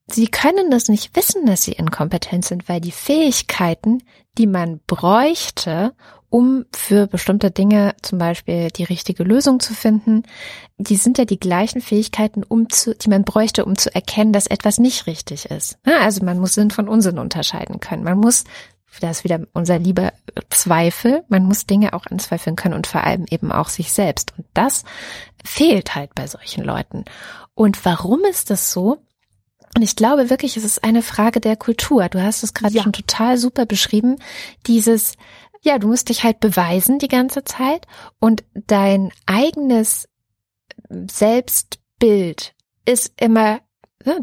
Sie 0.08 0.28
können 0.28 0.70
das 0.70 0.88
nicht 0.88 1.16
wissen, 1.16 1.45
dass 1.45 1.64
sie 1.64 1.72
inkompetent 1.72 2.45
sind, 2.45 2.70
weil 2.70 2.80
die 2.80 2.91
Fähigkeiten, 2.91 4.03
die 4.38 4.45
man 4.45 4.80
bräuchte, 4.86 5.93
um 6.30 6.66
für 6.76 7.08
bestimmte 7.08 7.49
Dinge 7.49 7.95
zum 8.01 8.20
Beispiel 8.20 8.68
die 8.70 8.84
richtige 8.84 9.24
Lösung 9.24 9.60
zu 9.60 9.74
finden, 9.74 10.24
die 10.78 10.97
sind 10.97 11.18
ja 11.18 11.26
die 11.26 11.39
gleichen 11.39 11.82
Fähigkeiten, 11.82 12.43
um 12.43 12.70
zu, 12.70 12.93
die 12.93 13.10
man 13.10 13.24
bräuchte, 13.24 13.66
um 13.66 13.78
zu 13.78 13.93
erkennen, 13.95 14.34
dass 14.34 14.45
etwas 14.45 14.78
nicht 14.78 15.08
richtig 15.08 15.45
ist. 15.45 15.78
Also 16.01 16.24
man 16.26 16.39
muss 16.39 16.53
Sinn 16.53 16.72
von 16.72 16.89
Unsinn 16.89 17.20
unterscheiden 17.20 17.80
können. 17.80 18.03
Man 18.03 18.18
muss, 18.20 18.43
das 18.99 19.20
ist 19.20 19.24
wieder 19.24 19.39
unser 19.53 19.80
lieber 19.80 20.12
Zweifel, 20.49 21.24
man 21.30 21.45
muss 21.45 21.68
Dinge 21.68 21.93
auch 21.93 22.06
anzweifeln 22.06 22.56
können 22.56 22.76
und 22.76 22.86
vor 22.86 23.03
allem 23.03 23.26
eben 23.30 23.51
auch 23.51 23.70
sich 23.70 23.93
selbst. 23.93 24.34
Und 24.38 24.45
das 24.53 24.84
fehlt 25.43 25.95
halt 25.95 26.14
bei 26.16 26.28
solchen 26.28 26.64
Leuten. 26.64 27.06
Und 27.53 27.86
warum 27.86 28.26
ist 28.30 28.49
das 28.49 28.72
so? 28.72 29.05
Und 29.76 29.82
ich 29.82 29.95
glaube 29.95 30.30
wirklich, 30.30 30.55
es 30.55 30.63
ist 30.63 30.84
eine 30.84 31.01
Frage 31.01 31.41
der 31.41 31.57
Kultur. 31.57 32.07
Du 32.07 32.21
hast 32.21 32.43
es 32.43 32.53
gerade 32.53 32.73
ja. 32.73 32.84
schon 32.84 32.93
total 32.93 33.38
super 33.38 33.65
beschrieben. 33.65 34.15
Dieses, 34.67 35.15
ja, 35.61 35.78
du 35.80 35.89
musst 35.89 36.09
dich 36.09 36.23
halt 36.23 36.39
beweisen 36.39 36.97
die 36.97 37.09
ganze 37.09 37.43
Zeit 37.43 37.86
und 38.19 38.43
dein 38.53 39.11
eigenes 39.26 40.07
Selbstbild 40.89 42.53
ist 42.86 43.13
immer 43.19 43.59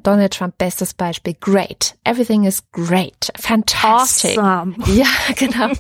Donald 0.02 0.32
Trump, 0.32 0.58
bestes 0.58 0.94
Beispiel. 0.94 1.34
Great. 1.40 1.96
Everything 2.04 2.44
is 2.44 2.62
great. 2.72 3.30
Fantastic. 3.36 4.38
Awesome. 4.38 4.76
Ja, 4.92 5.06
genau. 5.36 5.70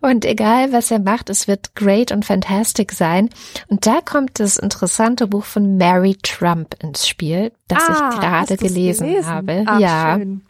und 0.00 0.24
egal, 0.24 0.72
was 0.72 0.90
er 0.90 0.98
macht, 0.98 1.30
es 1.30 1.46
wird 1.46 1.74
great 1.74 2.10
und 2.10 2.24
fantastic 2.24 2.92
sein. 2.92 3.30
Und 3.68 3.86
da 3.86 4.00
kommt 4.00 4.40
das 4.40 4.56
interessante 4.56 5.26
Buch 5.26 5.44
von 5.44 5.76
Mary 5.76 6.16
Trump 6.22 6.74
ins 6.82 7.06
Spiel, 7.06 7.52
das 7.68 7.82
ah, 7.86 8.10
ich 8.12 8.20
gerade 8.20 8.56
gelesen, 8.56 9.06
gelesen, 9.06 9.26
habe. 9.26 9.64
Ach, 9.66 9.78
ja. 9.78 10.16
Schön. 10.16 10.42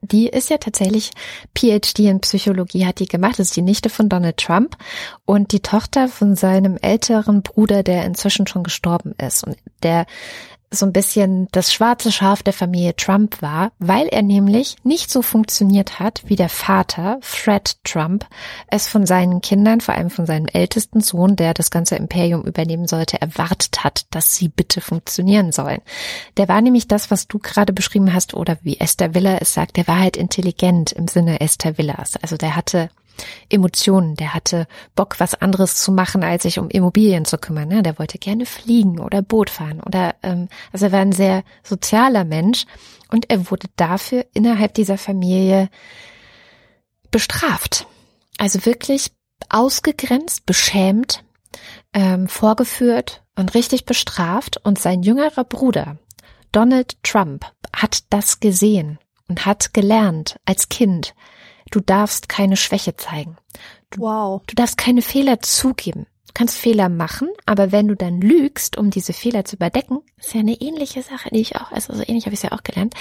Die 0.00 0.28
ist 0.28 0.48
ja 0.48 0.58
tatsächlich 0.58 1.10
PhD 1.56 2.00
in 2.00 2.20
Psychologie, 2.20 2.86
hat 2.86 3.00
die 3.00 3.08
gemacht. 3.08 3.38
Das 3.38 3.48
ist 3.48 3.56
die 3.56 3.62
Nichte 3.62 3.90
von 3.90 4.08
Donald 4.08 4.36
Trump 4.36 4.76
und 5.24 5.52
die 5.52 5.60
Tochter 5.60 6.08
von 6.08 6.36
seinem 6.36 6.76
älteren 6.80 7.42
Bruder, 7.42 7.82
der 7.82 8.04
inzwischen 8.04 8.46
schon 8.46 8.62
gestorben 8.62 9.14
ist. 9.18 9.44
Und 9.44 9.56
der 9.82 10.06
so 10.70 10.84
ein 10.84 10.92
bisschen 10.92 11.48
das 11.52 11.72
schwarze 11.72 12.12
Schaf 12.12 12.42
der 12.42 12.52
Familie 12.52 12.94
Trump 12.94 13.40
war, 13.40 13.72
weil 13.78 14.06
er 14.08 14.22
nämlich 14.22 14.76
nicht 14.84 15.10
so 15.10 15.22
funktioniert 15.22 15.98
hat, 15.98 16.22
wie 16.26 16.36
der 16.36 16.48
Vater, 16.48 17.18
Fred 17.22 17.76
Trump, 17.84 18.26
es 18.68 18.88
von 18.88 19.06
seinen 19.06 19.40
Kindern, 19.40 19.80
vor 19.80 19.94
allem 19.94 20.10
von 20.10 20.26
seinem 20.26 20.46
ältesten 20.46 21.00
Sohn, 21.00 21.36
der 21.36 21.54
das 21.54 21.70
ganze 21.70 21.96
Imperium 21.96 22.42
übernehmen 22.42 22.86
sollte, 22.86 23.20
erwartet 23.20 23.82
hat, 23.84 24.06
dass 24.10 24.34
sie 24.34 24.48
bitte 24.48 24.80
funktionieren 24.80 25.52
sollen. 25.52 25.80
Der 26.36 26.48
war 26.48 26.60
nämlich 26.60 26.88
das, 26.88 27.10
was 27.10 27.28
du 27.28 27.38
gerade 27.38 27.72
beschrieben 27.72 28.12
hast, 28.12 28.34
oder 28.34 28.58
wie 28.62 28.78
Esther 28.78 29.14
Villa 29.14 29.38
es 29.40 29.54
sagt, 29.54 29.76
der 29.76 29.88
war 29.88 29.98
halt 29.98 30.16
intelligent 30.16 30.92
im 30.92 31.08
Sinne 31.08 31.40
Esther 31.40 31.78
Villas. 31.78 32.16
Also 32.16 32.36
der 32.36 32.56
hatte 32.56 32.90
Emotionen. 33.48 34.14
Der 34.16 34.34
hatte 34.34 34.66
Bock, 34.94 35.20
was 35.20 35.34
anderes 35.34 35.76
zu 35.76 35.92
machen, 35.92 36.22
als 36.22 36.44
sich 36.44 36.58
um 36.58 36.68
Immobilien 36.68 37.24
zu 37.24 37.38
kümmern. 37.38 37.68
Ne? 37.68 37.82
Der 37.82 37.98
wollte 37.98 38.18
gerne 38.18 38.46
fliegen 38.46 39.00
oder 39.00 39.22
Boot 39.22 39.50
fahren 39.50 39.80
oder 39.80 40.14
ähm, 40.22 40.48
also 40.72 40.86
er 40.86 40.92
war 40.92 41.00
ein 41.00 41.12
sehr 41.12 41.42
sozialer 41.62 42.24
Mensch 42.24 42.64
und 43.10 43.30
er 43.30 43.50
wurde 43.50 43.68
dafür 43.76 44.24
innerhalb 44.34 44.74
dieser 44.74 44.98
Familie 44.98 45.68
bestraft. 47.10 47.86
Also 48.38 48.64
wirklich 48.66 49.10
ausgegrenzt, 49.48 50.46
beschämt, 50.46 51.24
ähm, 51.92 52.28
vorgeführt 52.28 53.22
und 53.36 53.54
richtig 53.54 53.84
bestraft. 53.84 54.58
Und 54.62 54.78
sein 54.78 55.02
jüngerer 55.02 55.44
Bruder, 55.44 55.98
Donald 56.52 57.02
Trump, 57.02 57.46
hat 57.74 58.04
das 58.10 58.40
gesehen 58.40 58.98
und 59.28 59.46
hat 59.46 59.74
gelernt 59.74 60.38
als 60.44 60.68
Kind, 60.68 61.14
du 61.70 61.80
darfst 61.80 62.28
keine 62.28 62.56
Schwäche 62.56 62.96
zeigen. 62.96 63.36
Du, 63.90 64.00
wow. 64.02 64.42
Du 64.46 64.54
darfst 64.54 64.76
keine 64.76 65.02
Fehler 65.02 65.40
zugeben. 65.40 66.06
Du 66.26 66.32
kannst 66.34 66.58
Fehler 66.58 66.88
machen, 66.88 67.28
aber 67.46 67.72
wenn 67.72 67.88
du 67.88 67.96
dann 67.96 68.20
lügst, 68.20 68.76
um 68.76 68.90
diese 68.90 69.12
Fehler 69.12 69.44
zu 69.44 69.56
überdecken, 69.56 70.00
ist 70.18 70.34
ja 70.34 70.40
eine 70.40 70.60
ähnliche 70.60 71.02
Sache, 71.02 71.30
die 71.30 71.40
ich 71.40 71.56
auch, 71.56 71.72
also 71.72 71.94
so 71.94 72.02
ähnlich 72.02 72.26
habe 72.26 72.34
ich 72.34 72.40
es 72.40 72.48
ja 72.48 72.52
auch 72.52 72.62
gelernt. 72.62 72.94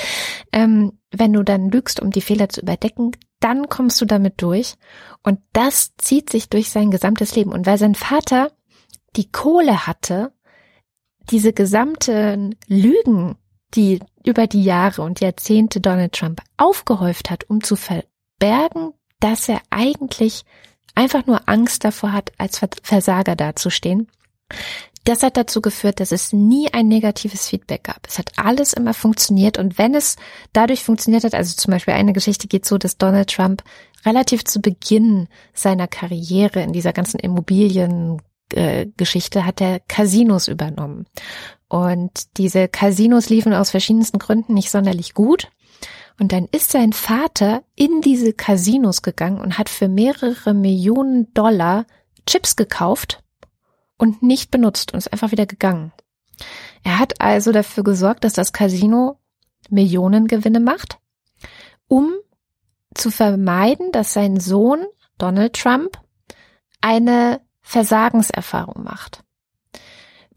Ähm, 0.53 0.93
wenn 1.11 1.33
du 1.33 1.43
dann 1.43 1.69
lügst, 1.69 1.99
um 1.99 2.09
die 2.09 2.21
Fehler 2.21 2.49
zu 2.49 2.61
überdecken, 2.61 3.11
dann 3.39 3.69
kommst 3.69 3.99
du 4.01 4.05
damit 4.05 4.41
durch. 4.41 4.75
Und 5.23 5.39
das 5.53 5.93
zieht 5.97 6.29
sich 6.29 6.49
durch 6.49 6.71
sein 6.71 6.89
gesamtes 6.89 7.35
Leben. 7.35 7.51
Und 7.51 7.65
weil 7.65 7.77
sein 7.77 7.95
Vater 7.95 8.51
die 9.15 9.29
Kohle 9.31 9.85
hatte, 9.85 10.31
diese 11.29 11.53
gesamten 11.53 12.55
Lügen, 12.67 13.35
die 13.73 13.99
über 14.25 14.47
die 14.47 14.63
Jahre 14.63 15.01
und 15.01 15.19
Jahrzehnte 15.19 15.81
Donald 15.81 16.13
Trump 16.13 16.41
aufgehäuft 16.55 17.29
hat, 17.29 17.49
um 17.49 17.61
zu 17.61 17.75
verbergen, 18.39 18.93
dass 19.19 19.49
er 19.49 19.61
eigentlich 19.69 20.43
einfach 20.95 21.25
nur 21.25 21.47
Angst 21.47 21.83
davor 21.83 22.13
hat, 22.13 22.31
als 22.37 22.61
Versager 22.83 23.35
dazustehen. 23.35 24.07
Das 25.03 25.23
hat 25.23 25.37
dazu 25.37 25.61
geführt, 25.61 25.99
dass 25.99 26.11
es 26.11 26.33
nie 26.33 26.73
ein 26.73 26.87
negatives 26.87 27.47
Feedback 27.47 27.85
gab. 27.85 28.05
Es 28.07 28.17
hat 28.17 28.31
alles 28.35 28.73
immer 28.73 28.93
funktioniert 28.93 29.57
und 29.57 29.77
wenn 29.77 29.95
es 29.95 30.17
dadurch 30.51 30.83
funktioniert 30.83 31.23
hat, 31.23 31.33
also 31.33 31.55
zum 31.55 31.71
Beispiel 31.71 31.93
eine 31.93 32.13
Geschichte 32.13 32.47
geht 32.47 32.65
so, 32.65 32.77
dass 32.77 32.97
Donald 32.97 33.29
Trump 33.29 33.63
relativ 34.05 34.43
zu 34.43 34.59
Beginn 34.59 35.27
seiner 35.53 35.87
Karriere 35.87 36.61
in 36.61 36.73
dieser 36.73 36.93
ganzen 36.93 37.19
Immobilien 37.19 38.21
Geschichte 38.49 39.45
hat 39.45 39.59
er 39.59 39.81
Casinos 39.81 40.47
übernommen. 40.47 41.05
Und 41.67 42.37
diese 42.37 42.69
Casinos 42.69 43.27
liefen 43.27 43.53
aus 43.53 43.71
verschiedensten 43.71 44.19
Gründen 44.19 44.53
nicht 44.53 44.71
sonderlich 44.71 45.13
gut. 45.13 45.49
Und 46.19 46.31
dann 46.31 46.47
ist 46.51 46.71
sein 46.71 46.93
Vater 46.93 47.63
in 47.75 48.01
diese 48.01 48.33
Casinos 48.33 49.01
gegangen 49.01 49.39
und 49.39 49.57
hat 49.57 49.69
für 49.69 49.87
mehrere 49.87 50.53
Millionen 50.53 51.33
Dollar 51.33 51.85
Chips 52.25 52.55
gekauft 52.55 53.23
und 53.97 54.23
nicht 54.23 54.51
benutzt 54.51 54.93
und 54.93 54.97
ist 54.97 55.13
einfach 55.13 55.31
wieder 55.31 55.45
gegangen. 55.45 55.93
Er 56.83 56.99
hat 56.99 57.21
also 57.21 57.51
dafür 57.51 57.83
gesorgt, 57.83 58.23
dass 58.23 58.33
das 58.33 58.53
Casino 58.53 59.19
Millionengewinne 59.69 60.59
macht, 60.59 60.99
um 61.87 62.13
zu 62.93 63.11
vermeiden, 63.11 63.91
dass 63.91 64.13
sein 64.13 64.39
Sohn 64.39 64.85
Donald 65.17 65.53
Trump 65.53 65.99
eine 66.81 67.41
Versagenserfahrung 67.61 68.83
macht. 68.83 69.23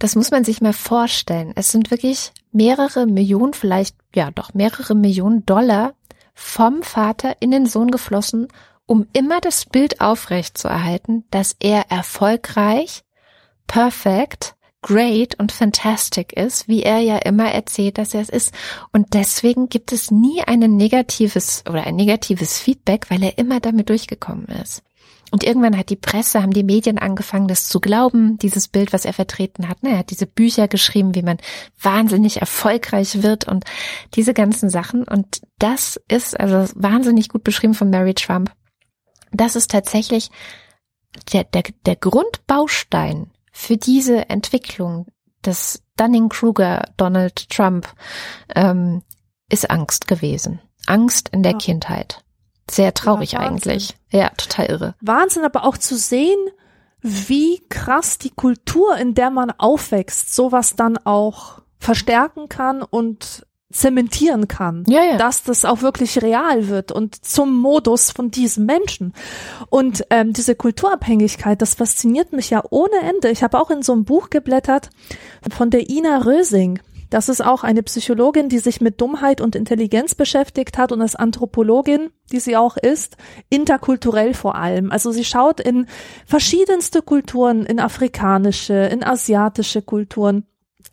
Das 0.00 0.16
muss 0.16 0.30
man 0.30 0.44
sich 0.44 0.62
mal 0.62 0.72
vorstellen. 0.72 1.52
Es 1.56 1.70
sind 1.70 1.90
wirklich 1.90 2.32
mehrere 2.52 3.06
Millionen, 3.06 3.52
vielleicht, 3.52 3.94
ja 4.14 4.30
doch 4.30 4.54
mehrere 4.54 4.94
Millionen 4.94 5.44
Dollar 5.44 5.92
vom 6.32 6.82
Vater 6.82 7.36
in 7.40 7.50
den 7.50 7.66
Sohn 7.66 7.90
geflossen, 7.90 8.48
um 8.86 9.06
immer 9.12 9.42
das 9.42 9.66
Bild 9.66 10.00
aufrecht 10.00 10.56
zu 10.56 10.68
erhalten, 10.68 11.24
dass 11.30 11.54
er 11.60 11.90
erfolgreich, 11.90 13.02
perfect, 13.66 14.54
great 14.80 15.38
und 15.38 15.52
fantastic 15.52 16.32
ist, 16.32 16.66
wie 16.66 16.82
er 16.82 17.00
ja 17.00 17.18
immer 17.18 17.52
erzählt, 17.52 17.98
dass 17.98 18.14
er 18.14 18.22
es 18.22 18.30
ist. 18.30 18.54
Und 18.94 19.12
deswegen 19.12 19.68
gibt 19.68 19.92
es 19.92 20.10
nie 20.10 20.40
ein 20.42 20.60
negatives 20.60 21.62
oder 21.68 21.84
ein 21.86 21.96
negatives 21.96 22.58
Feedback, 22.58 23.10
weil 23.10 23.22
er 23.22 23.36
immer 23.36 23.60
damit 23.60 23.90
durchgekommen 23.90 24.46
ist. 24.46 24.82
Und 25.30 25.44
irgendwann 25.44 25.76
hat 25.76 25.90
die 25.90 25.96
Presse, 25.96 26.42
haben 26.42 26.52
die 26.52 26.64
Medien 26.64 26.98
angefangen, 26.98 27.46
das 27.46 27.68
zu 27.68 27.80
glauben, 27.80 28.36
dieses 28.38 28.68
Bild, 28.68 28.92
was 28.92 29.04
er 29.04 29.12
vertreten 29.12 29.68
hat. 29.68 29.78
Er 29.82 29.98
hat 29.98 30.10
diese 30.10 30.26
Bücher 30.26 30.66
geschrieben, 30.66 31.14
wie 31.14 31.22
man 31.22 31.38
wahnsinnig 31.80 32.40
erfolgreich 32.40 33.22
wird 33.22 33.46
und 33.46 33.64
diese 34.14 34.34
ganzen 34.34 34.70
Sachen. 34.70 35.04
Und 35.04 35.42
das 35.58 36.00
ist 36.08 36.38
also 36.38 36.72
wahnsinnig 36.74 37.28
gut 37.28 37.44
beschrieben 37.44 37.74
von 37.74 37.90
Mary 37.90 38.14
Trump. 38.14 38.52
Das 39.32 39.54
ist 39.54 39.70
tatsächlich 39.70 40.30
der, 41.32 41.44
der, 41.44 41.62
der 41.86 41.96
Grundbaustein 41.96 43.30
für 43.52 43.76
diese 43.76 44.28
Entwicklung 44.28 45.06
des 45.44 45.82
Dunning-Kruger 45.96 46.84
Donald 46.96 47.48
Trump 47.50 47.92
ähm, 48.54 49.02
ist 49.48 49.70
Angst 49.70 50.08
gewesen. 50.08 50.60
Angst 50.86 51.28
in 51.30 51.42
der 51.42 51.52
ja. 51.52 51.58
Kindheit. 51.58 52.24
Sehr 52.70 52.94
traurig 52.94 53.32
ja, 53.32 53.40
eigentlich. 53.40 53.96
Ja, 54.10 54.30
total 54.30 54.66
irre. 54.66 54.94
Wahnsinn, 55.00 55.44
aber 55.44 55.64
auch 55.64 55.76
zu 55.76 55.96
sehen, 55.96 56.38
wie 57.02 57.62
krass 57.68 58.18
die 58.18 58.30
Kultur, 58.30 58.96
in 58.96 59.14
der 59.14 59.30
man 59.30 59.50
aufwächst, 59.50 60.34
sowas 60.34 60.76
dann 60.76 60.98
auch 60.98 61.62
verstärken 61.78 62.48
kann 62.48 62.82
und 62.82 63.46
zementieren 63.72 64.48
kann, 64.48 64.84
ja, 64.88 65.02
ja. 65.04 65.16
dass 65.16 65.44
das 65.44 65.64
auch 65.64 65.80
wirklich 65.80 66.20
real 66.22 66.68
wird 66.68 66.90
und 66.90 67.24
zum 67.24 67.56
Modus 67.56 68.10
von 68.10 68.30
diesem 68.30 68.66
Menschen. 68.66 69.14
Und 69.68 70.04
ähm, 70.10 70.32
diese 70.32 70.56
Kulturabhängigkeit, 70.56 71.62
das 71.62 71.76
fasziniert 71.76 72.32
mich 72.32 72.50
ja 72.50 72.62
ohne 72.70 72.98
Ende. 73.00 73.30
Ich 73.30 73.44
habe 73.44 73.60
auch 73.60 73.70
in 73.70 73.82
so 73.82 73.92
einem 73.92 74.04
Buch 74.04 74.28
geblättert 74.28 74.90
von 75.56 75.70
der 75.70 75.88
Ina 75.88 76.18
Rösing. 76.18 76.80
Das 77.10 77.28
ist 77.28 77.44
auch 77.44 77.64
eine 77.64 77.82
Psychologin, 77.82 78.48
die 78.48 78.60
sich 78.60 78.80
mit 78.80 79.00
Dummheit 79.00 79.40
und 79.40 79.56
Intelligenz 79.56 80.14
beschäftigt 80.14 80.78
hat 80.78 80.92
und 80.92 81.02
als 81.02 81.16
Anthropologin, 81.16 82.10
die 82.32 82.38
sie 82.38 82.56
auch 82.56 82.76
ist, 82.76 83.16
interkulturell 83.48 84.32
vor 84.32 84.54
allem. 84.54 84.92
Also 84.92 85.10
sie 85.10 85.24
schaut 85.24 85.60
in 85.60 85.86
verschiedenste 86.24 87.02
Kulturen, 87.02 87.66
in 87.66 87.80
afrikanische, 87.80 88.74
in 88.74 89.02
asiatische 89.02 89.82
Kulturen 89.82 90.46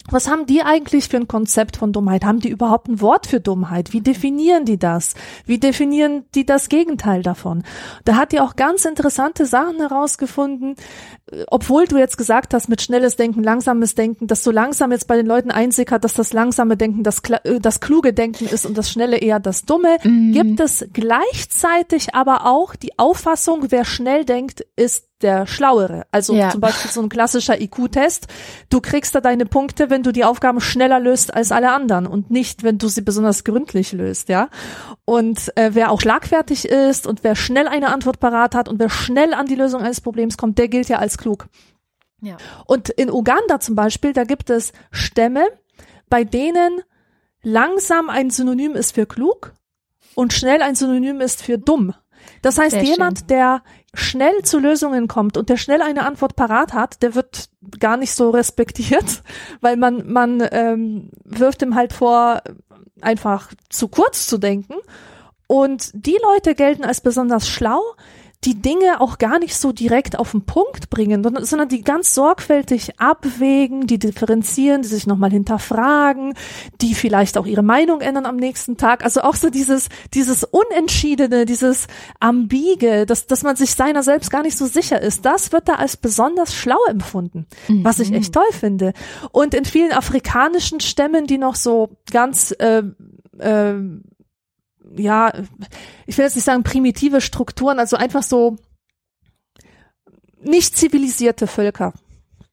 was 0.09 0.29
haben 0.29 0.45
die 0.45 0.61
eigentlich 0.61 1.09
für 1.09 1.17
ein 1.17 1.27
Konzept 1.27 1.77
von 1.77 1.91
Dummheit? 1.91 2.23
Haben 2.23 2.39
die 2.39 2.49
überhaupt 2.49 2.87
ein 2.87 3.01
Wort 3.01 3.27
für 3.27 3.39
Dummheit? 3.39 3.93
Wie 3.93 4.01
definieren 4.01 4.65
die 4.65 4.77
das? 4.77 5.15
Wie 5.45 5.59
definieren 5.59 6.25
die 6.33 6.45
das 6.45 6.69
Gegenteil 6.69 7.23
davon? 7.23 7.63
Da 8.05 8.15
hat 8.15 8.31
die 8.31 8.39
auch 8.39 8.55
ganz 8.55 8.85
interessante 8.85 9.45
Sachen 9.45 9.77
herausgefunden, 9.77 10.75
äh, 11.31 11.43
obwohl 11.47 11.85
du 11.85 11.97
jetzt 11.97 12.17
gesagt 12.17 12.53
hast, 12.53 12.69
mit 12.69 12.81
schnelles 12.81 13.15
Denken, 13.15 13.43
langsames 13.43 13.95
Denken, 13.95 14.27
dass 14.27 14.43
so 14.43 14.51
langsam 14.51 14.91
jetzt 14.91 15.07
bei 15.07 15.17
den 15.17 15.25
Leuten 15.25 15.51
einsickert, 15.51 16.03
dass 16.03 16.13
das 16.13 16.33
langsame 16.33 16.77
Denken 16.77 17.03
das, 17.03 17.21
äh, 17.43 17.59
das 17.59 17.79
kluge 17.79 18.13
Denken 18.13 18.47
ist 18.47 18.65
und 18.65 18.77
das 18.77 18.89
schnelle 18.89 19.17
eher 19.17 19.39
das 19.39 19.65
dumme, 19.65 19.97
mhm. 20.03 20.31
gibt 20.31 20.59
es 20.59 20.85
gleichzeitig 20.93 22.15
aber 22.15 22.45
auch 22.45 22.75
die 22.75 22.97
Auffassung, 22.97 23.67
wer 23.69 23.85
schnell 23.85 24.25
denkt, 24.25 24.65
ist 24.75 25.06
der 25.21 25.47
Schlauere. 25.47 26.05
Also 26.11 26.33
ja. 26.33 26.49
zum 26.49 26.61
Beispiel 26.61 26.91
so 26.91 27.01
ein 27.01 27.09
klassischer 27.09 27.59
IQ-Test. 27.59 28.27
Du 28.69 28.81
kriegst 28.81 29.15
da 29.15 29.21
deine 29.21 29.45
Punkte, 29.45 29.89
wenn 29.89 30.03
du 30.03 30.11
die 30.11 30.23
Aufgaben 30.23 30.61
schneller 30.61 30.99
löst 30.99 31.33
als 31.33 31.51
alle 31.51 31.71
anderen 31.71 32.05
und 32.05 32.29
nicht, 32.29 32.63
wenn 32.63 32.77
du 32.77 32.87
sie 32.87 33.01
besonders 33.01 33.43
gründlich 33.43 33.93
löst, 33.93 34.29
ja. 34.29 34.49
Und 35.05 35.55
äh, 35.57 35.71
wer 35.73 35.91
auch 35.91 36.01
schlagfertig 36.01 36.67
ist 36.67 37.07
und 37.07 37.23
wer 37.23 37.35
schnell 37.35 37.67
eine 37.67 37.91
Antwort 37.93 38.19
parat 38.19 38.55
hat 38.55 38.69
und 38.69 38.79
wer 38.79 38.89
schnell 38.89 39.33
an 39.33 39.47
die 39.47 39.55
Lösung 39.55 39.81
eines 39.81 40.01
Problems 40.01 40.37
kommt, 40.37 40.57
der 40.57 40.67
gilt 40.67 40.89
ja 40.89 40.99
als 40.99 41.17
klug. 41.17 41.47
Ja. 42.21 42.37
Und 42.65 42.89
in 42.89 43.11
Uganda 43.11 43.59
zum 43.59 43.75
Beispiel, 43.75 44.13
da 44.13 44.23
gibt 44.23 44.49
es 44.49 44.71
Stämme, 44.91 45.45
bei 46.09 46.23
denen 46.23 46.81
langsam 47.43 48.09
ein 48.09 48.29
Synonym 48.29 48.75
ist 48.75 48.93
für 48.93 49.05
klug 49.05 49.53
und 50.15 50.33
schnell 50.33 50.61
ein 50.61 50.75
Synonym 50.75 51.21
ist 51.21 51.43
für 51.43 51.57
dumm. 51.57 51.93
Das 52.41 52.57
heißt, 52.57 52.71
Sehr 52.71 52.83
jemand, 52.83 53.19
schön. 53.19 53.27
der 53.27 53.63
schnell 53.97 54.43
zu 54.43 54.59
Lösungen 54.59 55.07
kommt 55.07 55.37
und 55.37 55.49
der 55.49 55.57
schnell 55.57 55.81
eine 55.81 56.05
Antwort 56.05 56.35
parat 56.35 56.73
hat, 56.73 57.01
der 57.01 57.15
wird 57.15 57.49
gar 57.79 57.97
nicht 57.97 58.13
so 58.13 58.29
respektiert, 58.29 59.23
weil 59.61 59.77
man, 59.77 60.11
man 60.11 60.47
ähm, 60.51 61.09
wirft 61.23 61.61
ihm 61.61 61.75
halt 61.75 61.93
vor, 61.93 62.41
einfach 63.01 63.51
zu 63.69 63.87
kurz 63.87 64.27
zu 64.27 64.37
denken. 64.37 64.75
Und 65.47 65.91
die 65.93 66.17
Leute 66.21 66.55
gelten 66.55 66.83
als 66.83 67.01
besonders 67.01 67.47
schlau, 67.47 67.81
die 68.43 68.61
Dinge 68.61 69.01
auch 69.01 69.17
gar 69.17 69.39
nicht 69.39 69.55
so 69.55 69.71
direkt 69.71 70.17
auf 70.19 70.31
den 70.31 70.45
Punkt 70.45 70.89
bringen, 70.89 71.23
sondern 71.41 71.69
die 71.69 71.81
ganz 71.81 72.13
sorgfältig 72.13 72.99
abwägen, 72.99 73.87
die 73.87 73.97
differenzieren, 73.97 74.83
die 74.83 74.87
sich 74.87 75.07
nochmal 75.07 75.31
hinterfragen, 75.31 76.35
die 76.81 76.93
vielleicht 76.93 77.37
auch 77.37 77.47
ihre 77.47 77.63
Meinung 77.63 77.99
ändern 78.01 78.25
am 78.25 78.35
nächsten 78.35 78.77
Tag. 78.77 79.03
Also 79.03 79.21
auch 79.21 79.35
so 79.35 79.49
dieses, 79.49 79.89
dieses 80.13 80.43
Unentschiedene, 80.43 81.45
dieses 81.45 81.87
Ambige, 82.19 83.07
dass, 83.07 83.25
dass 83.25 83.41
man 83.41 83.55
sich 83.55 83.71
seiner 83.71 84.03
selbst 84.03 84.29
gar 84.29 84.43
nicht 84.43 84.57
so 84.57 84.67
sicher 84.67 85.01
ist, 85.01 85.25
das 85.25 85.51
wird 85.51 85.67
da 85.67 85.73
als 85.73 85.97
besonders 85.97 86.53
schlau 86.53 86.79
empfunden, 86.89 87.47
mhm. 87.67 87.83
was 87.83 87.99
ich 87.99 88.13
echt 88.13 88.33
toll 88.33 88.51
finde. 88.51 88.93
Und 89.31 89.55
in 89.55 89.65
vielen 89.65 89.91
afrikanischen 89.91 90.79
Stämmen, 90.79 91.25
die 91.25 91.39
noch 91.39 91.55
so 91.55 91.89
ganz 92.11 92.51
äh, 92.59 92.83
äh, 93.39 93.73
ja, 94.95 95.33
ich 96.05 96.17
will 96.17 96.25
jetzt 96.25 96.35
nicht 96.35 96.45
sagen 96.45 96.63
primitive 96.63 97.21
Strukturen, 97.21 97.79
also 97.79 97.97
einfach 97.97 98.23
so 98.23 98.57
nicht 100.41 100.77
zivilisierte 100.77 101.47
Völker, 101.47 101.93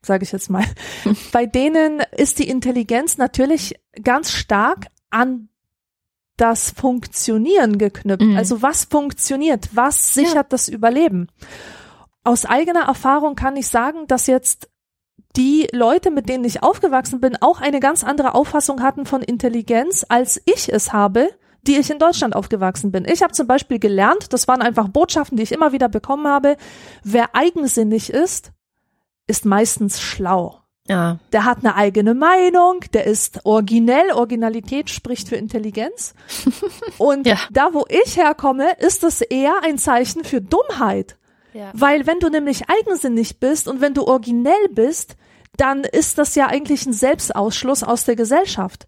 sage 0.03 0.25
ich 0.25 0.33
jetzt 0.33 0.51
mal. 0.51 0.65
Bei 1.33 1.47
denen 1.47 2.01
ist 2.17 2.39
die 2.39 2.49
Intelligenz 2.49 3.19
natürlich 3.19 3.75
ganz 4.03 4.31
stark 4.33 4.87
an 5.11 5.49
das 6.37 6.71
Funktionieren 6.71 7.79
geknüpft. 7.79 8.23
Mhm. 8.23 8.37
Also 8.37 8.63
was 8.63 8.85
funktioniert? 8.85 9.69
Was 9.73 10.15
sichert 10.15 10.35
ja. 10.35 10.43
das 10.49 10.69
Überleben? 10.69 11.29
Aus 12.25 12.45
eigener 12.45 12.87
Erfahrung 12.87 13.37
kann 13.37 13.57
ich 13.57 13.69
sagen, 13.69 14.07
dass 14.09 14.27
jetzt 14.27 14.69
die 15.37 15.69
Leute, 15.73 16.11
mit 16.11 16.29
denen 16.29 16.45
ich 16.45 16.63
aufgewachsen 16.63 17.21
bin, 17.21 17.37
auch 17.41 17.61
eine 17.61 17.81
ganz 17.81 18.05
andere 18.05 18.35
Auffassung 18.35 18.83
hatten 18.83 19.05
von 19.05 19.23
Intelligenz, 19.23 20.05
als 20.09 20.41
ich 20.45 20.73
es 20.73 20.93
habe, 20.93 21.29
die 21.67 21.77
ich 21.77 21.91
in 21.91 21.99
Deutschland 21.99 22.37
aufgewachsen 22.37 22.93
bin. 22.93 23.05
Ich 23.05 23.23
habe 23.23 23.33
zum 23.33 23.47
Beispiel 23.47 23.79
gelernt, 23.79 24.33
das 24.33 24.49
waren 24.49 24.63
einfach 24.63 24.89
Botschaften, 24.89 25.37
die 25.37 25.43
ich 25.43 25.53
immer 25.53 25.73
wieder 25.73 25.89
bekommen 25.89 26.27
habe, 26.27 26.57
wer 27.03 27.35
eigensinnig 27.35 28.11
ist, 28.11 28.53
ist 29.27 29.45
meistens 29.45 30.01
schlau. 30.01 30.61
Ja. 30.87 31.19
Der 31.33 31.45
hat 31.45 31.59
eine 31.59 31.77
eigene 31.77 32.15
Meinung, 32.15 32.81
der 32.93 33.07
ist 33.07 33.41
originell, 33.45 34.13
Originalität 34.13 34.91
spricht 34.91 35.29
für 35.29 35.37
Intelligenz. 35.37 36.15
Und 36.99 37.27
ja. 37.27 37.39
da, 37.51 37.71
wo 37.73 37.87
ich 37.89 38.19
herkomme, 38.19 38.77
ist 38.79 39.03
das 39.03 39.23
eher 39.23 39.63
ein 39.63 39.79
Zeichen 39.79 40.25
für 40.25 40.43
Dummheit. 40.43 41.17
Ja. 41.55 41.71
Weil 41.73 42.07
wenn 42.07 42.19
du 42.19 42.29
nämlich 42.29 42.69
eigensinnig 42.69 43.39
bist 43.39 43.69
und 43.69 43.81
wenn 43.81 43.95
du 43.95 44.05
originell 44.07 44.69
bist, 44.73 45.17
dann 45.57 45.85
ist 45.85 46.19
das 46.19 46.35
ja 46.35 46.49
eigentlich 46.49 46.85
ein 46.85 46.93
Selbstausschluss 46.93 47.85
aus 47.85 48.05
der 48.05 48.17
Gesellschaft. 48.17 48.87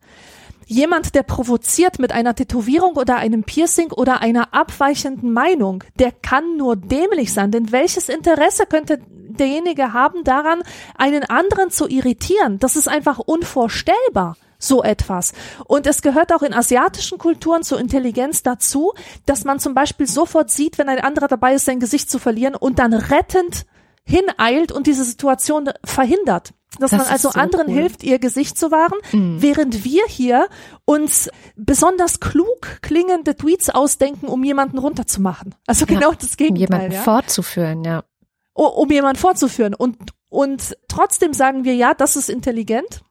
Jemand, 0.68 1.14
der 1.14 1.22
provoziert 1.22 2.00
mit 2.00 2.10
einer 2.10 2.34
Tätowierung 2.34 2.96
oder 2.96 3.16
einem 3.16 3.44
Piercing 3.44 3.92
oder 3.92 4.20
einer 4.20 4.52
abweichenden 4.52 5.32
Meinung, 5.32 5.84
der 6.00 6.10
kann 6.10 6.56
nur 6.56 6.74
dämlich 6.74 7.32
sein. 7.32 7.52
Denn 7.52 7.70
welches 7.70 8.08
Interesse 8.08 8.66
könnte 8.66 9.00
derjenige 9.06 9.92
haben 9.92 10.24
daran, 10.24 10.62
einen 10.96 11.22
anderen 11.22 11.70
zu 11.70 11.88
irritieren? 11.88 12.58
Das 12.58 12.74
ist 12.74 12.88
einfach 12.88 13.20
unvorstellbar 13.20 14.36
so 14.58 14.82
etwas. 14.82 15.34
Und 15.66 15.86
es 15.86 16.02
gehört 16.02 16.32
auch 16.32 16.42
in 16.42 16.54
asiatischen 16.54 17.18
Kulturen 17.18 17.62
zur 17.62 17.78
Intelligenz 17.78 18.42
dazu, 18.42 18.92
dass 19.24 19.44
man 19.44 19.60
zum 19.60 19.74
Beispiel 19.74 20.08
sofort 20.08 20.50
sieht, 20.50 20.78
wenn 20.78 20.88
ein 20.88 20.98
anderer 20.98 21.28
dabei 21.28 21.54
ist, 21.54 21.66
sein 21.66 21.78
Gesicht 21.78 22.10
zu 22.10 22.18
verlieren 22.18 22.56
und 22.56 22.80
dann 22.80 22.92
rettend 22.92 23.66
hineilt 24.06 24.72
und 24.72 24.86
diese 24.86 25.04
Situation 25.04 25.70
verhindert. 25.84 26.54
Dass 26.78 26.90
das 26.90 26.98
man 26.98 27.08
also 27.08 27.30
so 27.30 27.38
anderen 27.38 27.68
cool. 27.68 27.74
hilft, 27.74 28.02
ihr 28.02 28.18
Gesicht 28.18 28.58
zu 28.58 28.70
wahren, 28.70 28.98
mhm. 29.12 29.40
während 29.40 29.84
wir 29.84 30.04
hier 30.08 30.48
uns 30.84 31.30
besonders 31.56 32.20
klug 32.20 32.82
klingende 32.82 33.34
Tweets 33.34 33.70
ausdenken, 33.70 34.26
um 34.26 34.44
jemanden 34.44 34.78
runterzumachen. 34.78 35.54
Also 35.66 35.86
ja, 35.86 35.94
genau 35.94 36.12
das 36.12 36.36
Gegenteil. 36.36 36.66
Um 36.66 36.72
jemanden 36.72 36.92
ja. 36.92 37.02
fortzuführen, 37.02 37.84
ja. 37.84 38.04
Um 38.52 38.90
jemanden 38.90 39.18
fortzuführen. 39.18 39.74
Und, 39.74 39.96
und 40.28 40.76
trotzdem 40.88 41.32
sagen 41.32 41.64
wir, 41.64 41.74
ja, 41.74 41.94
das 41.94 42.16
ist 42.16 42.28
intelligent. 42.28 43.02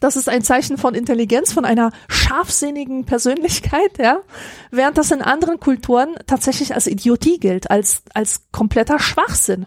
Das 0.00 0.16
ist 0.16 0.28
ein 0.28 0.42
Zeichen 0.42 0.78
von 0.78 0.94
Intelligenz, 0.94 1.52
von 1.52 1.64
einer 1.64 1.90
scharfsinnigen 2.08 3.04
Persönlichkeit, 3.04 3.98
ja. 3.98 4.20
Während 4.70 4.98
das 4.98 5.10
in 5.10 5.22
anderen 5.22 5.60
Kulturen 5.60 6.14
tatsächlich 6.26 6.74
als 6.74 6.86
Idiotie 6.86 7.38
gilt, 7.38 7.70
als, 7.70 8.02
als 8.14 8.42
kompletter 8.52 8.98
Schwachsinn. 8.98 9.66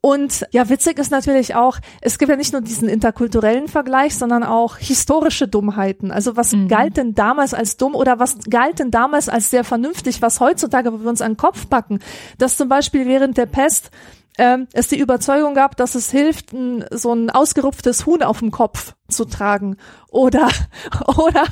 Und 0.00 0.46
ja, 0.52 0.68
witzig 0.68 0.98
ist 0.98 1.10
natürlich 1.10 1.54
auch, 1.54 1.78
es 2.00 2.18
gibt 2.18 2.30
ja 2.30 2.36
nicht 2.36 2.52
nur 2.52 2.62
diesen 2.62 2.88
interkulturellen 2.88 3.68
Vergleich, 3.68 4.16
sondern 4.16 4.44
auch 4.44 4.76
historische 4.76 5.48
Dummheiten. 5.48 6.12
Also 6.12 6.36
was 6.36 6.52
mhm. 6.52 6.68
galt 6.68 6.96
denn 6.96 7.14
damals 7.14 7.52
als 7.52 7.76
dumm 7.76 7.94
oder 7.94 8.18
was 8.18 8.36
galt 8.48 8.78
denn 8.78 8.90
damals 8.90 9.28
als 9.28 9.50
sehr 9.50 9.64
vernünftig, 9.64 10.22
was 10.22 10.40
heutzutage, 10.40 10.92
wo 10.92 11.00
wir 11.00 11.10
uns 11.10 11.20
an 11.20 11.32
den 11.32 11.36
Kopf 11.36 11.68
packen, 11.68 11.98
dass 12.38 12.56
zum 12.56 12.68
Beispiel 12.68 13.06
während 13.06 13.36
der 13.36 13.46
Pest 13.46 13.90
ähm, 14.38 14.68
es 14.72 14.88
die 14.88 14.98
Überzeugung 14.98 15.54
gab, 15.54 15.76
dass 15.76 15.94
es 15.94 16.10
hilft, 16.10 16.52
ein, 16.52 16.84
so 16.90 17.12
ein 17.12 17.28
ausgerupftes 17.28 18.06
Huhn 18.06 18.22
auf 18.22 18.38
dem 18.38 18.52
Kopf 18.52 18.94
zu 19.10 19.24
tragen 19.24 19.76
oder 20.10 20.48
oder 21.18 21.44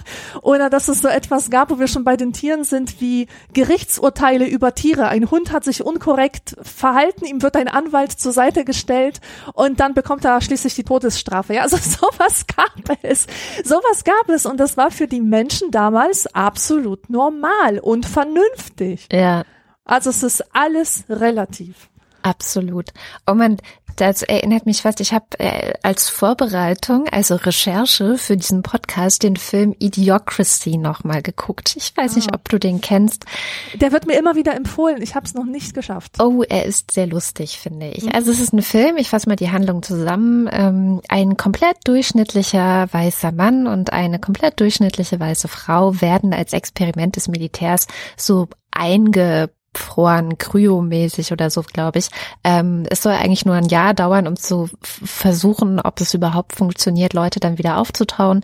oder 0.43 0.71
dass 0.71 0.89
es 0.89 1.01
so 1.01 1.09
etwas 1.09 1.51
gab, 1.51 1.71
wo 1.71 1.79
wir 1.79 1.89
schon 1.89 2.05
bei 2.05 2.17
den 2.17 2.33
Tieren 2.33 2.65
sind, 2.65 3.01
wie 3.01 3.27
Gerichtsurteile 3.53 4.47
über 4.47 4.75
Tiere. 4.75 5.09
Ein 5.09 5.31
Hund 5.31 5.53
hat 5.53 5.65
sich 5.65 5.83
unkorrekt 5.83 6.57
verhalten, 6.63 7.25
ihm 7.25 7.43
wird 7.43 7.57
ein 7.57 7.69
Anwalt 7.69 8.13
zur 8.13 8.33
Seite 8.33 8.65
gestellt 8.65 9.21
und 9.55 9.81
dann 9.81 9.95
bekommt 9.95 10.25
er 10.25 10.41
schließlich 10.41 10.75
die 10.75 10.85
Todesstrafe. 10.85 11.55
Ja, 11.55 11.63
also 11.63 11.77
sowas 11.81 12.47
gab 12.47 12.97
es, 13.03 13.27
sowas 13.65 14.05
gab 14.05 14.29
es 14.29 14.47
und 14.47 14.61
das 14.61 14.77
war 14.77 14.91
für 14.91 15.09
die 15.09 15.21
Menschen 15.21 15.71
damals 15.71 16.27
absolut 16.35 17.11
normal 17.11 17.81
und 17.81 18.07
vernünftig. 18.07 19.09
Ja. 19.11 19.45
Also 19.85 20.11
es 20.11 20.23
ist 20.23 20.45
alles 20.55 21.05
relativ. 21.09 21.89
Absolut. 22.27 22.91
Oh 23.29 23.35
man, 23.35 23.59
das 23.95 24.23
erinnert 24.25 24.67
mich 24.67 24.83
fast, 24.83 25.01
ich 25.01 25.13
habe 25.13 25.27
äh, 25.39 25.75
als 25.83 26.09
Vorbereitung, 26.09 27.09
also 27.09 27.37
Recherche 27.37 28.19
für 28.19 28.37
diesen 28.37 28.63
Podcast, 28.63 29.23
den 29.23 29.37
Film 29.37 29.77
Idiocracy 29.79 30.77
nochmal 30.77 31.23
geguckt. 31.23 31.77
Ich 31.77 31.97
weiß 31.97 32.13
oh. 32.13 32.17
nicht, 32.17 32.33
ah. 32.33 32.35
ob 32.35 32.49
du 32.49 32.59
den 32.59 32.81
kennst. 32.81 33.27
Der 33.75 33.93
wird 33.93 34.09
mir 34.09 34.19
immer 34.19 34.35
wieder 34.35 34.57
empfohlen. 34.57 35.01
Ich 35.03 35.15
habe 35.15 35.25
es 35.25 35.35
noch 35.35 35.45
nicht 35.45 35.73
geschafft. 35.73 36.21
Oh, 36.21 36.43
er 36.43 36.67
ist 36.67 36.91
sehr 36.91 37.07
lustig, 37.07 37.61
finde 37.61 37.89
ich. 37.91 38.05
Mhm. 38.05 38.11
Also 38.13 38.33
es 38.33 38.41
ist 38.41 38.53
ein 38.53 38.63
Film, 38.63 38.97
ich 38.97 39.09
fasse 39.09 39.29
mal 39.29 39.37
die 39.37 39.53
Handlung 39.53 39.85
zusammen. 39.85 40.51
Ähm, 40.53 41.01
ein 41.09 41.37
komplett 41.37 41.77
durchschnittlicher 41.85 42.93
weißer 42.93 43.31
Mann 43.31 43.69
und 43.69 43.93
eine 43.93 44.19
komplett 44.19 44.59
durchschnittliche 44.59 45.21
weiße 45.21 45.47
Frau 45.47 46.01
werden 46.01 46.35
als 46.35 46.53
Experiment 46.55 47.15
des 47.15 47.29
Militärs 47.29 47.87
so 48.17 48.49
einge 48.73 49.51
eingefroren, 49.77 50.39
kryomäßig 50.39 51.33
oder 51.33 51.51
so, 51.51 51.63
glaube 51.63 51.99
ich. 51.99 52.09
Ähm, 52.45 52.85
es 52.91 53.03
soll 53.03 53.13
eigentlich 53.13 53.45
nur 53.45 53.55
ein 53.55 53.69
Jahr 53.69 53.95
dauern, 53.95 54.27
um 54.27 54.37
zu 54.37 54.69
versuchen, 54.83 55.81
ob 55.81 56.01
es 56.01 56.15
überhaupt 56.15 56.55
funktioniert, 56.55 57.13
Leute 57.13 57.41
dann 57.41 57.59
wieder 57.59 57.79
aufzutauen. 57.79 58.43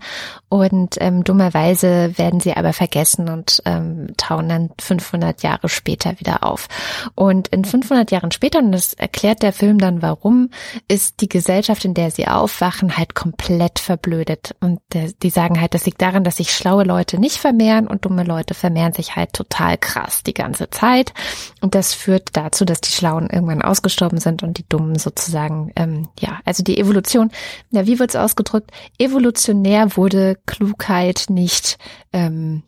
Und 0.49 0.97
ähm, 1.01 1.25
dummerweise 1.25 2.17
werden 2.19 2.41
sie 2.41 2.55
aber 2.55 2.73
vergessen 2.73 3.29
und 3.29 3.63
ähm, 3.65 4.09
tauen 4.17 4.49
dann 4.49 4.71
500 4.81 5.43
Jahre 5.43 5.69
später 5.69 6.19
wieder 6.21 6.45
auf. 6.45 6.69
Und 7.15 7.49
in 7.49 7.65
500 7.65 8.11
Jahren 8.11 8.33
später, 8.33 8.59
und 8.59 8.73
das 8.73 8.93
erklärt 8.93 9.43
der 9.43 9.53
Film 9.53 9.79
dann 9.79 10.03
warum, 10.03 10.51
ist 10.89 11.21
die 11.21 11.29
Gesellschaft, 11.29 11.85
in 11.85 11.95
der 11.95 12.11
sie 12.11 12.29
aufwachen, 12.29 12.97
halt 12.97 13.15
komplett 13.15 13.79
verblödet. 13.79 14.55
Und 14.61 14.81
äh, 14.95 15.13
die 15.23 15.31
sagen 15.31 15.61
halt, 15.61 15.75
das 15.75 15.87
liegt 15.87 16.03
daran, 16.03 16.25
dass 16.25 16.37
sich 16.37 16.53
schlaue 16.53 16.85
Leute 16.85 17.19
nicht 17.19 17.39
vermehren 17.39 17.87
und 17.87 18.05
dumme 18.05 18.25
Leute 18.25 18.55
vermehren 18.55 18.93
sich 18.93 19.17
halt 19.17 19.33
total 19.33 19.79
krass 19.79 20.23
die 20.23 20.35
ganze 20.35 20.69
Zeit. 20.71 21.15
Und 21.61 21.75
das 21.75 21.95
führt 21.95 22.31
dazu, 22.33 22.65
dass 22.65 22.81
die 22.81 22.93
Schlauen 22.93 23.29
irgendwann 23.31 23.63
ausgestorben 23.63 24.19
sind 24.19 24.43
und 24.43 24.59
die 24.59 24.69
Dummen 24.69 24.99
sozusagen, 24.99 25.73
ähm, 25.77 26.09
ja, 26.19 26.41
also 26.45 26.63
die 26.63 26.79
Evolution, 26.79 27.31
na, 27.71 27.87
wie 27.87 27.99
wird 27.99 28.11
es 28.11 28.17
ausgedrückt? 28.17 28.71
Evolutionär 28.99 29.97
wurde 29.97 30.39
Klugheit 30.47 31.27
nicht 31.29 31.79
ähm, 32.13 32.63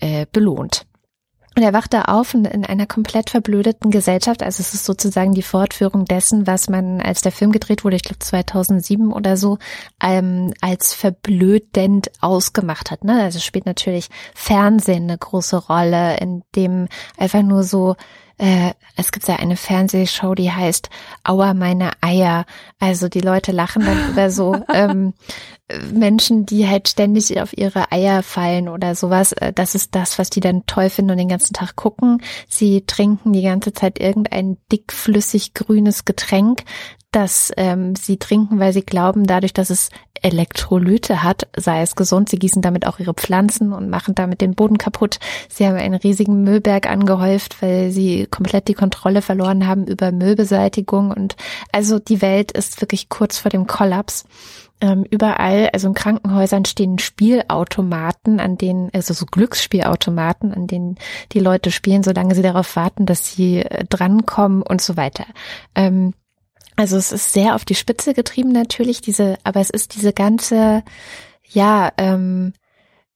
äh, 0.00 0.26
belohnt. 0.32 0.87
Und 1.58 1.64
er 1.64 1.72
wacht 1.72 1.92
da 1.92 2.02
auf 2.02 2.34
in, 2.34 2.44
in, 2.44 2.64
einer 2.64 2.86
komplett 2.86 3.30
verblödeten 3.30 3.90
Gesellschaft. 3.90 4.44
Also 4.44 4.60
es 4.60 4.74
ist 4.74 4.84
sozusagen 4.84 5.32
die 5.32 5.42
Fortführung 5.42 6.04
dessen, 6.04 6.46
was 6.46 6.68
man, 6.68 7.00
als 7.00 7.20
der 7.20 7.32
Film 7.32 7.50
gedreht 7.50 7.82
wurde, 7.82 7.96
ich 7.96 8.04
glaube 8.04 8.20
2007 8.20 9.12
oder 9.12 9.36
so, 9.36 9.58
ähm, 10.00 10.54
als 10.60 10.94
verblödend 10.94 12.12
ausgemacht 12.20 12.92
hat. 12.92 13.02
Ne? 13.02 13.20
Also 13.20 13.40
spielt 13.40 13.66
natürlich 13.66 14.08
Fernsehen 14.36 15.10
eine 15.10 15.18
große 15.18 15.56
Rolle, 15.56 16.18
in 16.18 16.44
dem 16.54 16.86
einfach 17.16 17.42
nur 17.42 17.64
so 17.64 17.96
äh, 18.38 18.72
es 18.96 19.12
gibt 19.12 19.26
ja 19.28 19.36
eine 19.36 19.56
Fernsehshow, 19.56 20.34
die 20.34 20.50
heißt 20.50 20.88
Aua 21.24 21.54
meine 21.54 21.90
Eier. 22.00 22.46
Also 22.78 23.08
die 23.08 23.20
Leute 23.20 23.52
lachen 23.52 23.84
dann 23.84 24.10
über 24.10 24.30
so 24.30 24.56
ähm, 24.72 25.14
Menschen, 25.92 26.46
die 26.46 26.66
halt 26.66 26.88
ständig 26.88 27.40
auf 27.40 27.56
ihre 27.56 27.92
Eier 27.92 28.22
fallen 28.22 28.68
oder 28.68 28.94
sowas. 28.94 29.32
Äh, 29.32 29.52
das 29.52 29.74
ist 29.74 29.94
das, 29.94 30.18
was 30.18 30.30
die 30.30 30.40
dann 30.40 30.66
toll 30.66 30.88
finden 30.88 31.10
und 31.10 31.18
den 31.18 31.28
ganzen 31.28 31.52
Tag 31.52 31.76
gucken. 31.76 32.22
Sie 32.48 32.84
trinken 32.86 33.32
die 33.32 33.42
ganze 33.42 33.72
Zeit 33.72 34.00
irgendein 34.00 34.56
dickflüssig 34.70 35.54
grünes 35.54 36.04
Getränk, 36.04 36.62
das 37.10 37.52
ähm, 37.56 37.96
sie 37.96 38.18
trinken, 38.18 38.60
weil 38.60 38.72
sie 38.72 38.82
glauben, 38.84 39.24
dadurch, 39.24 39.52
dass 39.52 39.70
es 39.70 39.90
Elektrolyte 40.22 41.22
hat, 41.22 41.48
sei 41.56 41.82
es 41.82 41.96
gesund. 41.96 42.28
Sie 42.28 42.38
gießen 42.38 42.62
damit 42.62 42.86
auch 42.86 42.98
ihre 42.98 43.14
Pflanzen 43.14 43.72
und 43.72 43.90
machen 43.90 44.14
damit 44.14 44.40
den 44.40 44.54
Boden 44.54 44.78
kaputt. 44.78 45.18
Sie 45.48 45.66
haben 45.66 45.76
einen 45.76 45.94
riesigen 45.94 46.42
Müllberg 46.42 46.88
angehäuft, 46.88 47.62
weil 47.62 47.90
sie 47.90 48.26
komplett 48.26 48.68
die 48.68 48.74
Kontrolle 48.74 49.22
verloren 49.22 49.66
haben 49.66 49.86
über 49.86 50.12
Müllbeseitigung. 50.12 51.10
Und 51.10 51.36
also 51.72 51.98
die 51.98 52.22
Welt 52.22 52.52
ist 52.52 52.80
wirklich 52.80 53.08
kurz 53.08 53.38
vor 53.38 53.50
dem 53.50 53.66
Kollaps. 53.66 54.24
Ähm, 54.80 55.04
überall, 55.10 55.70
also 55.72 55.88
in 55.88 55.94
Krankenhäusern 55.94 56.64
stehen 56.64 57.00
Spielautomaten, 57.00 58.38
an 58.38 58.56
denen, 58.56 58.90
also 58.92 59.12
so 59.12 59.26
Glücksspielautomaten, 59.26 60.54
an 60.54 60.68
denen 60.68 60.98
die 61.32 61.40
Leute 61.40 61.72
spielen, 61.72 62.04
solange 62.04 62.36
sie 62.36 62.42
darauf 62.42 62.76
warten, 62.76 63.04
dass 63.04 63.32
sie 63.32 63.58
äh, 63.58 63.84
drankommen 63.88 64.62
und 64.62 64.80
so 64.80 64.96
weiter. 64.96 65.24
Ähm, 65.74 66.14
also 66.78 66.96
es 66.96 67.10
ist 67.10 67.32
sehr 67.32 67.56
auf 67.56 67.64
die 67.64 67.74
Spitze 67.74 68.14
getrieben 68.14 68.52
natürlich, 68.52 69.00
diese, 69.00 69.36
aber 69.42 69.58
es 69.58 69.68
ist 69.68 69.96
diese 69.96 70.12
ganze, 70.12 70.84
ja, 71.42 71.92
ähm, 71.98 72.52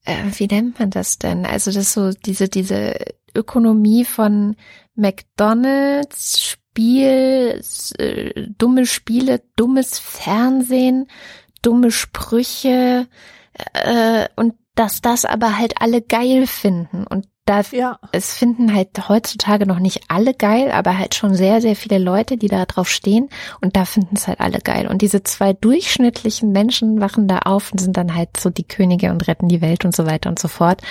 äh, 0.05 0.17
wie 0.35 0.49
nennt 0.49 0.81
man 0.81 0.91
das 0.91 1.21
denn? 1.21 1.47
Also 1.47 1.71
das 1.71 1.93
so 1.93 2.11
diese 2.11 2.49
diese 2.49 2.97
Ökonomie 3.37 4.05
von 4.05 4.57
McDonald's 4.97 6.41
Spiel, 6.43 7.63
äh, 7.99 8.49
dumme 8.59 8.85
Spiele, 8.85 9.45
dummes 9.55 10.01
Fernsehen, 10.01 11.07
dumme 11.63 11.93
Sprüche 11.93 13.07
äh, 13.75 14.29
und 14.35 14.55
dass 14.75 15.03
das 15.03 15.25
aber 15.25 15.57
halt 15.57 15.75
alle 15.81 16.03
geil 16.03 16.49
finden 16.49 17.07
und 17.07 17.29
da 17.45 17.63
ja. 17.73 17.99
es 18.13 18.35
finden 18.35 18.73
halt 18.73 19.09
heutzutage 19.09 19.67
noch 19.67 19.81
nicht 19.81 20.03
alle 20.09 20.33
geil, 20.33 20.71
aber 20.71 20.97
halt 20.97 21.17
schon 21.17 21.35
sehr, 21.35 21.61
sehr 21.61 21.75
viele 21.75 21.99
Leute, 21.99 22.37
die 22.37 22.47
da 22.47 22.65
drauf 22.67 22.89
stehen 22.89 23.31
und 23.61 23.75
da 23.75 23.85
finden 23.85 24.15
es 24.15 24.29
halt 24.29 24.41
alle 24.41 24.61
geil. 24.61 24.87
Und 24.87 25.03
diese 25.03 25.25
zwei 25.25 25.53
durchschnittlichen 25.53 26.53
Menschen 26.53 27.01
wachen 27.01 27.27
da 27.27 27.41
auf 27.41 27.73
und 27.73 27.79
sind 27.79 27.97
dann 27.97 28.15
halt 28.15 28.37
so 28.39 28.49
die 28.49 28.63
Könige 28.63 29.11
und 29.11 29.27
retten 29.27 29.49
die 29.49 29.61
Welt 29.61 29.85
und 29.85 29.95
so 29.95 30.07
weiter 30.07 30.31
und 30.31 30.39
so 30.39 30.47
fort. 30.47 30.83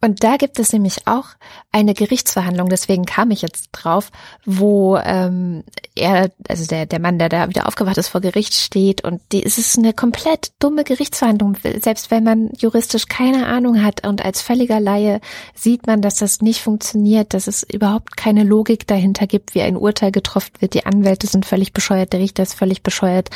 Und 0.00 0.22
da 0.22 0.36
gibt 0.36 0.60
es 0.60 0.72
nämlich 0.72 1.08
auch 1.08 1.26
eine 1.72 1.92
Gerichtsverhandlung, 1.92 2.68
deswegen 2.68 3.04
kam 3.04 3.32
ich 3.32 3.42
jetzt 3.42 3.70
drauf, 3.72 4.10
wo 4.44 4.96
ähm, 4.98 5.64
er, 5.96 6.30
also 6.48 6.66
der, 6.66 6.86
der 6.86 7.00
Mann, 7.00 7.18
der 7.18 7.28
da 7.28 7.48
wieder 7.48 7.66
aufgewacht 7.66 7.98
ist, 7.98 8.08
vor 8.08 8.20
Gericht 8.20 8.54
steht 8.54 9.02
und 9.02 9.20
die, 9.32 9.44
es 9.44 9.58
ist 9.58 9.76
eine 9.76 9.92
komplett 9.92 10.52
dumme 10.60 10.84
Gerichtsverhandlung, 10.84 11.56
selbst 11.80 12.12
wenn 12.12 12.22
man 12.22 12.50
juristisch 12.56 13.06
keine 13.08 13.46
Ahnung 13.46 13.82
hat 13.82 14.06
und 14.06 14.24
als 14.24 14.40
völliger 14.40 14.78
Laie 14.78 15.20
sieht 15.54 15.86
man, 15.86 15.95
daran, 15.96 16.02
dass 16.02 16.16
das 16.16 16.40
nicht 16.42 16.62
funktioniert, 16.62 17.34
dass 17.34 17.46
es 17.46 17.62
überhaupt 17.62 18.16
keine 18.16 18.44
Logik 18.44 18.86
dahinter 18.86 19.26
gibt, 19.26 19.54
wie 19.54 19.62
ein 19.62 19.76
Urteil 19.76 20.12
getroffen 20.12 20.52
wird. 20.60 20.74
Die 20.74 20.86
Anwälte 20.86 21.26
sind 21.26 21.46
völlig 21.46 21.72
bescheuert, 21.72 22.12
der 22.12 22.20
Richter 22.20 22.42
ist 22.42 22.54
völlig 22.54 22.82
bescheuert. 22.82 23.30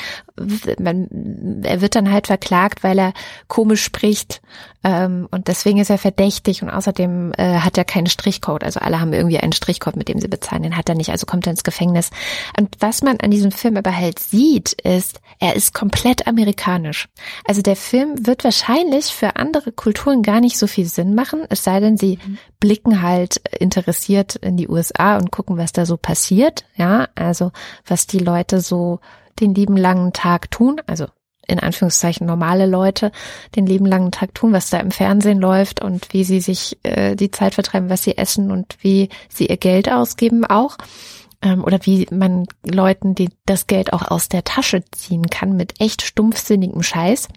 Man, 0.78 1.62
er 1.64 1.80
wird 1.80 1.94
dann 1.94 2.10
halt 2.10 2.26
verklagt, 2.28 2.82
weil 2.82 2.98
er 2.98 3.12
komisch 3.48 3.82
spricht 3.82 4.40
ähm, 4.82 5.28
und 5.30 5.48
deswegen 5.48 5.78
ist 5.78 5.90
er 5.90 5.98
verdächtig 5.98 6.62
und 6.62 6.70
außerdem 6.70 7.32
äh, 7.36 7.58
hat 7.58 7.76
er 7.76 7.84
keinen 7.84 8.06
Strichcode. 8.06 8.64
Also 8.64 8.80
alle 8.80 9.00
haben 9.00 9.12
irgendwie 9.12 9.38
einen 9.38 9.52
Strichcode, 9.52 9.96
mit 9.96 10.08
dem 10.08 10.20
sie 10.20 10.28
bezahlen. 10.28 10.62
Den 10.62 10.76
hat 10.76 10.88
er 10.88 10.94
nicht, 10.94 11.10
also 11.10 11.26
kommt 11.26 11.46
er 11.46 11.50
ins 11.50 11.64
Gefängnis. 11.64 12.10
Und 12.58 12.76
was 12.80 13.02
man 13.02 13.18
an 13.20 13.30
diesem 13.30 13.52
Film 13.52 13.76
aber 13.76 13.94
halt 13.94 14.18
sieht, 14.18 14.72
ist, 14.72 15.20
er 15.38 15.56
ist 15.56 15.74
komplett 15.74 16.26
amerikanisch. 16.26 17.08
Also 17.44 17.62
der 17.62 17.76
Film 17.76 18.26
wird 18.26 18.44
wahrscheinlich 18.44 19.06
für 19.06 19.36
andere 19.36 19.72
Kulturen 19.72 20.22
gar 20.22 20.40
nicht 20.40 20.58
so 20.58 20.66
viel 20.66 20.86
Sinn 20.86 21.14
machen, 21.14 21.42
es 21.48 21.64
sei 21.64 21.80
denn, 21.80 21.96
sie 21.96 22.18
mhm 22.24 22.38
blicken 22.60 23.02
halt 23.02 23.38
interessiert 23.58 24.36
in 24.36 24.56
die 24.56 24.68
USA 24.68 25.16
und 25.16 25.32
gucken, 25.32 25.56
was 25.56 25.72
da 25.72 25.86
so 25.86 25.96
passiert. 25.96 26.64
Ja, 26.76 27.08
also 27.14 27.50
was 27.86 28.06
die 28.06 28.18
Leute 28.18 28.60
so 28.60 29.00
den 29.40 29.54
lieben 29.54 29.76
langen 29.76 30.12
Tag 30.12 30.50
tun, 30.50 30.80
also 30.86 31.06
in 31.46 31.58
Anführungszeichen 31.58 32.26
normale 32.26 32.66
Leute 32.66 33.10
den 33.56 33.66
lieben 33.66 33.86
langen 33.86 34.12
Tag 34.12 34.34
tun, 34.34 34.52
was 34.52 34.70
da 34.70 34.78
im 34.78 34.90
Fernsehen 34.92 35.40
läuft 35.40 35.82
und 35.82 36.12
wie 36.12 36.22
sie 36.22 36.40
sich 36.40 36.78
äh, 36.84 37.16
die 37.16 37.30
Zeit 37.30 37.54
vertreiben, 37.54 37.90
was 37.90 38.04
sie 38.04 38.16
essen 38.16 38.50
und 38.52 38.76
wie 38.82 39.08
sie 39.28 39.46
ihr 39.46 39.56
Geld 39.56 39.90
ausgeben 39.90 40.44
auch 40.44 40.76
ähm, 41.42 41.64
oder 41.64 41.80
wie 41.82 42.06
man 42.10 42.46
Leuten 42.64 43.14
die 43.14 43.30
das 43.46 43.66
Geld 43.66 43.92
auch 43.92 44.10
aus 44.10 44.28
der 44.28 44.44
Tasche 44.44 44.84
ziehen 44.92 45.26
kann 45.26 45.56
mit 45.56 45.80
echt 45.80 46.02
stumpfsinnigem 46.02 46.82
Scheiß. 46.82 47.28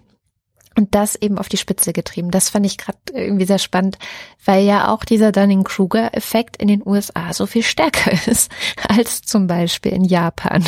Und 0.76 0.96
das 0.96 1.16
eben 1.16 1.38
auf 1.38 1.50
die 1.50 1.58
Spitze 1.58 1.94
getrieben. 1.94 2.32
Das 2.32 2.50
fand 2.50 2.66
ich 2.66 2.78
gerade 2.78 2.98
irgendwie 3.14 3.46
sehr 3.46 3.60
spannend, 3.60 3.98
weil 4.44 4.66
ja 4.66 4.92
auch 4.92 5.04
dieser 5.04 5.32
Dunning-Kruger-Effekt 5.32 6.58
in 6.58 6.68
den 6.68 6.82
USA 6.86 7.34
so 7.34 7.46
viel 7.46 7.64
stärker 7.64 8.12
ist 8.28 8.52
als 8.88 9.22
zum 9.22 9.48
Beispiel 9.48 9.94
in 9.94 10.04
Japan. 10.04 10.64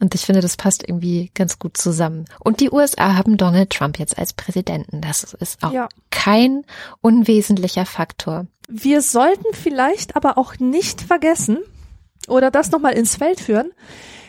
Und 0.00 0.14
ich 0.14 0.22
finde, 0.22 0.40
das 0.40 0.56
passt 0.56 0.88
irgendwie 0.88 1.30
ganz 1.34 1.58
gut 1.58 1.76
zusammen. 1.76 2.24
Und 2.40 2.60
die 2.60 2.70
USA 2.70 3.14
haben 3.16 3.36
Donald 3.36 3.70
Trump 3.70 3.98
jetzt 3.98 4.18
als 4.18 4.32
Präsidenten. 4.32 5.00
Das 5.00 5.34
ist 5.34 5.62
auch 5.62 5.72
ja. 5.72 5.88
kein 6.10 6.64
unwesentlicher 7.00 7.86
Faktor. 7.86 8.46
Wir 8.68 9.02
sollten 9.02 9.52
vielleicht 9.52 10.16
aber 10.16 10.38
auch 10.38 10.58
nicht 10.58 11.00
vergessen 11.00 11.58
oder 12.28 12.50
das 12.50 12.70
nochmal 12.70 12.94
ins 12.94 13.16
Feld 13.16 13.40
führen, 13.40 13.72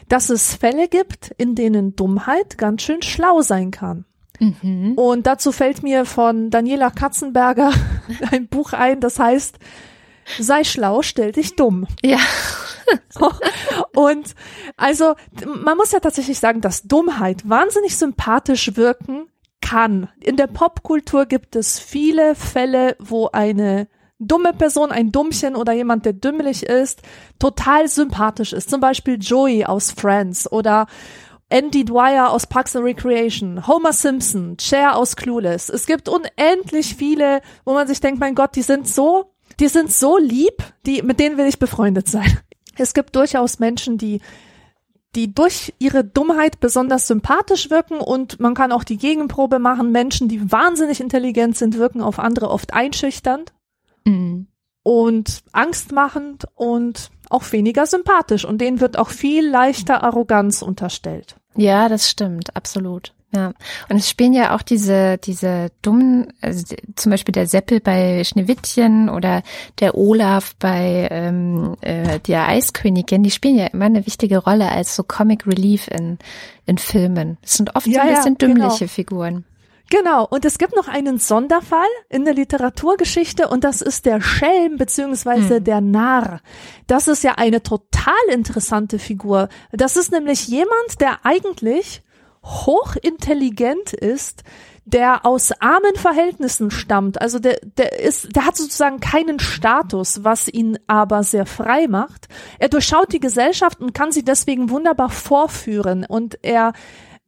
dass 0.10 0.30
es 0.30 0.56
Fälle 0.56 0.88
gibt, 0.88 1.32
in 1.38 1.56
denen 1.56 1.96
Dummheit 1.96 2.58
ganz 2.58 2.82
schön 2.82 3.02
schlau 3.02 3.42
sein 3.42 3.72
kann. 3.72 4.06
Mhm. 4.40 4.94
Und 4.96 5.28
dazu 5.28 5.52
fällt 5.52 5.84
mir 5.84 6.06
von 6.06 6.50
Daniela 6.50 6.90
Katzenberger 6.90 7.72
ein 8.32 8.48
Buch 8.48 8.74
ein, 8.74 9.00
das 9.00 9.20
heißt, 9.20 9.58
sei 10.40 10.64
schlau, 10.64 11.02
stell 11.02 11.32
dich 11.32 11.56
dumm. 11.56 11.88
Ja. 12.04 12.20
Und 13.96 14.36
also, 14.76 15.16
man 15.46 15.78
muss 15.78 15.92
ja 15.92 16.00
tatsächlich 16.00 16.40
sagen, 16.40 16.62
dass 16.62 16.84
Dummheit 16.84 17.48
wahnsinnig 17.48 17.98
sympathisch 17.98 18.76
wirken 18.76 19.28
kann. 19.62 20.10
In 20.20 20.36
der 20.36 20.48
Popkultur 20.48 21.26
gibt 21.26 21.56
es 21.56 21.80
viele 21.80 22.36
Fälle, 22.36 22.96
wo 23.00 23.30
eine 23.32 23.88
dumme 24.20 24.54
Person, 24.54 24.92
ein 24.92 25.12
Dummchen 25.12 25.56
oder 25.56 25.74
jemand, 25.74 26.06
der 26.06 26.14
dümmlich 26.14 26.64
ist, 26.64 27.02
total 27.40 27.88
sympathisch 27.88 28.54
ist. 28.54 28.70
Zum 28.70 28.82
Beispiel 28.82 29.18
Joey 29.20 29.66
aus 29.66 29.92
Friends 29.92 30.52
oder 30.52 30.88
Andy 31.50 31.86
Dwyer 31.86 32.32
aus 32.32 32.48
Parks 32.48 32.76
and 32.76 32.86
Recreation, 32.86 33.68
Homer 33.68 33.94
Simpson, 33.94 34.58
Cher 34.60 34.96
aus 34.96 35.16
Clueless. 35.16 35.70
Es 35.70 35.86
gibt 35.86 36.10
unendlich 36.10 36.96
viele, 36.96 37.42
wo 37.66 37.74
man 37.74 37.88
sich 37.88 38.00
denkt, 38.00 38.20
mein 38.20 38.36
Gott, 38.36 38.56
die 38.56 38.62
sind 38.62 38.88
so, 38.88 39.34
die 39.60 39.68
sind 39.68 39.92
so 39.92 40.18
lieb, 40.18 40.64
die, 40.86 41.02
mit 41.02 41.20
denen 41.20 41.38
will 41.38 41.48
ich 41.48 41.60
befreundet 41.60 42.08
sein. 42.08 42.40
Es 42.76 42.94
gibt 42.94 43.16
durchaus 43.16 43.60
Menschen, 43.60 43.98
die 43.98 44.20
die 45.16 45.34
durch 45.34 45.74
ihre 45.78 46.04
Dummheit 46.04 46.60
besonders 46.60 47.08
sympathisch 47.08 47.70
wirken 47.70 48.00
und 48.00 48.40
man 48.40 48.56
kann 48.56 48.72
auch 48.72 48.84
die 48.84 48.98
Gegenprobe 48.98 49.60
machen. 49.60 49.92
Menschen, 49.92 50.28
die 50.28 50.52
wahnsinnig 50.52 51.00
intelligent 51.02 51.56
sind, 51.56 51.78
wirken 51.78 52.02
auf 52.02 52.20
andere 52.20 52.50
oft 52.50 52.74
einschüchternd 52.74 53.54
mhm. 54.06 54.48
und 54.82 55.44
angstmachend 55.52 56.46
und 56.56 57.12
auch 57.34 57.52
weniger 57.52 57.86
sympathisch 57.86 58.46
und 58.46 58.60
denen 58.60 58.80
wird 58.80 58.98
auch 58.98 59.10
viel 59.10 59.48
leichter 59.48 60.04
Arroganz 60.04 60.62
unterstellt. 60.62 61.36
Ja, 61.56 61.90
das 61.90 62.10
stimmt, 62.10 62.56
absolut. 62.56 63.14
Ja, 63.36 63.54
und 63.90 63.98
es 63.98 64.08
spielen 64.10 64.34
ja 64.34 64.56
auch 64.56 64.62
diese, 64.62 65.18
diese 65.18 65.72
dummen, 65.82 66.28
also 66.42 66.76
zum 66.96 67.10
Beispiel 67.10 67.32
der 67.32 67.48
Seppel 67.48 67.80
bei 67.80 68.24
Schneewittchen 68.24 69.10
oder 69.10 69.42
der 69.80 69.98
Olaf 69.98 70.54
bei 70.60 71.08
ähm, 71.10 71.76
äh, 71.82 72.20
der 72.20 72.48
Eiskönigin, 72.48 73.24
die 73.24 73.32
spielen 73.32 73.58
ja 73.58 73.66
immer 73.68 73.86
eine 73.86 74.06
wichtige 74.06 74.38
Rolle 74.38 74.70
als 74.70 74.96
so 74.96 75.02
Comic 75.02 75.48
Relief 75.48 75.88
in, 75.88 76.20
in 76.68 76.78
Filmen. 76.78 77.38
Das 77.42 77.54
sind 77.54 77.76
oft 77.76 77.88
ja, 77.88 77.94
so 77.94 78.00
ein 78.02 78.16
bisschen 78.16 78.38
ja, 78.40 78.48
dümmliche 78.48 78.80
genau. 78.80 78.92
Figuren. 78.92 79.46
Genau, 79.94 80.26
und 80.28 80.44
es 80.44 80.58
gibt 80.58 80.76
noch 80.76 80.88
einen 80.88 81.20
Sonderfall 81.20 81.86
in 82.10 82.26
der 82.26 82.34
Literaturgeschichte 82.34 83.48
und 83.48 83.64
das 83.64 83.80
ist 83.80 84.08
der 84.08 84.22
Schelm 84.22 84.78
beziehungsweise 84.78 85.58
hm. 85.58 85.64
der 85.66 85.82
Narr. 85.82 86.42
Das 86.88 87.08
ist 87.08 87.24
ja 87.24 87.34
eine 87.36 87.62
total 87.62 88.16
interessante 88.32 88.98
Figur. 88.98 89.50
Das 89.72 89.96
ist 89.96 90.12
nämlich 90.12 90.48
jemand, 90.48 91.00
der 91.00 91.24
eigentlich 91.28 92.02
hochintelligent 92.44 93.94
ist, 93.94 94.44
der 94.84 95.28
aus 95.28 95.52
armen 95.62 95.96
Verhältnissen 95.96 96.72
stammt. 96.72 97.22
Also 97.22 97.38
der, 97.38 97.60
der 97.78 98.00
ist, 98.00 98.36
der 98.36 98.48
hat 98.48 98.58
sozusagen 98.58 99.00
keinen 99.00 99.40
Status, 99.40 100.24
was 100.24 100.48
ihn 100.48 100.80
aber 100.88 101.22
sehr 101.22 101.46
frei 101.46 101.88
macht. 101.88 102.30
Er 102.58 102.70
durchschaut 102.70 103.14
die 103.14 103.20
Gesellschaft 103.20 103.80
und 103.80 103.94
kann 103.94 104.12
sie 104.12 104.26
deswegen 104.26 104.72
wunderbar 104.72 105.12
vorführen 105.12 106.04
und 106.04 106.40
er 106.42 106.74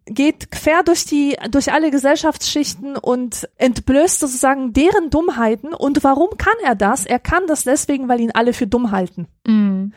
geht 0.05 0.51
quer 0.51 0.83
durch 0.83 1.05
die, 1.05 1.37
durch 1.49 1.71
alle 1.71 1.91
Gesellschaftsschichten 1.91 2.97
und 2.97 3.49
entblößt 3.57 4.19
sozusagen 4.19 4.73
deren 4.73 5.09
Dummheiten. 5.09 5.73
Und 5.73 6.03
warum 6.03 6.37
kann 6.37 6.53
er 6.63 6.75
das? 6.75 7.05
Er 7.05 7.19
kann 7.19 7.47
das 7.47 7.63
deswegen, 7.63 8.07
weil 8.07 8.21
ihn 8.21 8.31
alle 8.31 8.53
für 8.53 8.67
dumm 8.67 8.91
halten. 8.91 9.27
Mm. 9.47 9.87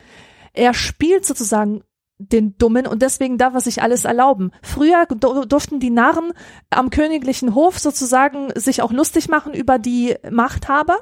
Er 0.53 0.73
spielt 0.73 1.25
sozusagen 1.25 1.83
den 2.17 2.57
Dummen 2.57 2.85
und 2.85 3.01
deswegen 3.01 3.37
darf 3.37 3.53
er 3.53 3.61
sich 3.61 3.81
alles 3.81 4.03
erlauben. 4.03 4.51
Früher 4.61 5.05
durften 5.05 5.79
die 5.79 5.89
Narren 5.89 6.33
am 6.69 6.89
königlichen 6.89 7.55
Hof 7.55 7.79
sozusagen 7.79 8.49
sich 8.55 8.81
auch 8.81 8.91
lustig 8.91 9.29
machen 9.29 9.53
über 9.53 9.79
die 9.79 10.15
Machthaber. 10.29 10.97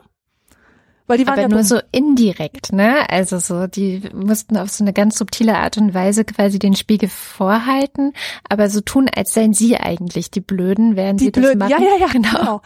Weil 1.08 1.18
die 1.18 1.26
waren 1.26 1.36
Aber 1.36 1.44
ja 1.44 1.48
nur 1.48 1.64
so 1.64 1.80
indirekt, 1.92 2.74
ne? 2.74 3.10
Also 3.10 3.40
so, 3.40 3.66
die 3.68 4.02
mussten 4.14 4.58
auf 4.58 4.70
so 4.70 4.84
eine 4.84 4.92
ganz 4.92 5.18
subtile 5.18 5.58
Art 5.58 5.78
und 5.78 5.94
Weise 5.94 6.26
quasi 6.26 6.60
den 6.60 6.76
Spiegel 6.76 7.08
vorhalten, 7.08 8.14
aber 8.50 8.70
so 8.70 8.82
tun, 8.82 9.10
als 9.16 9.34
seien 9.34 9.54
sie 9.54 9.78
eigentlich 9.78 10.32
die 10.32 10.42
Blöden, 10.42 10.98
während 10.98 11.22
die 11.22 11.26
sie 11.26 11.32
Blöden. 11.32 11.60
das 11.60 11.70
machen. 11.70 11.84
Ja, 11.84 11.90
ja, 11.92 12.00
ja, 12.00 12.08
genau. 12.12 12.28
Genau. 12.28 12.62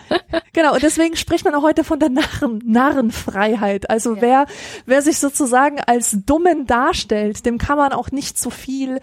genau. 0.54 0.74
Und 0.74 0.84
deswegen 0.84 1.16
spricht 1.16 1.46
man 1.46 1.54
auch 1.54 1.62
heute 1.62 1.84
von 1.84 2.00
der 2.00 2.10
Narren, 2.10 2.62
Narrenfreiheit. 2.66 3.90
Also 3.90 4.16
ja. 4.16 4.22
wer, 4.22 4.46
wer 4.86 5.02
sich 5.02 5.20
sozusagen 5.20 5.80
als 5.80 6.18
Dummen 6.26 6.66
darstellt, 6.66 7.46
dem 7.46 7.58
kann 7.58 7.78
man 7.78 7.94
auch 7.94 8.12
nicht 8.12 8.40
so 8.40 8.50
viel 8.50 9.00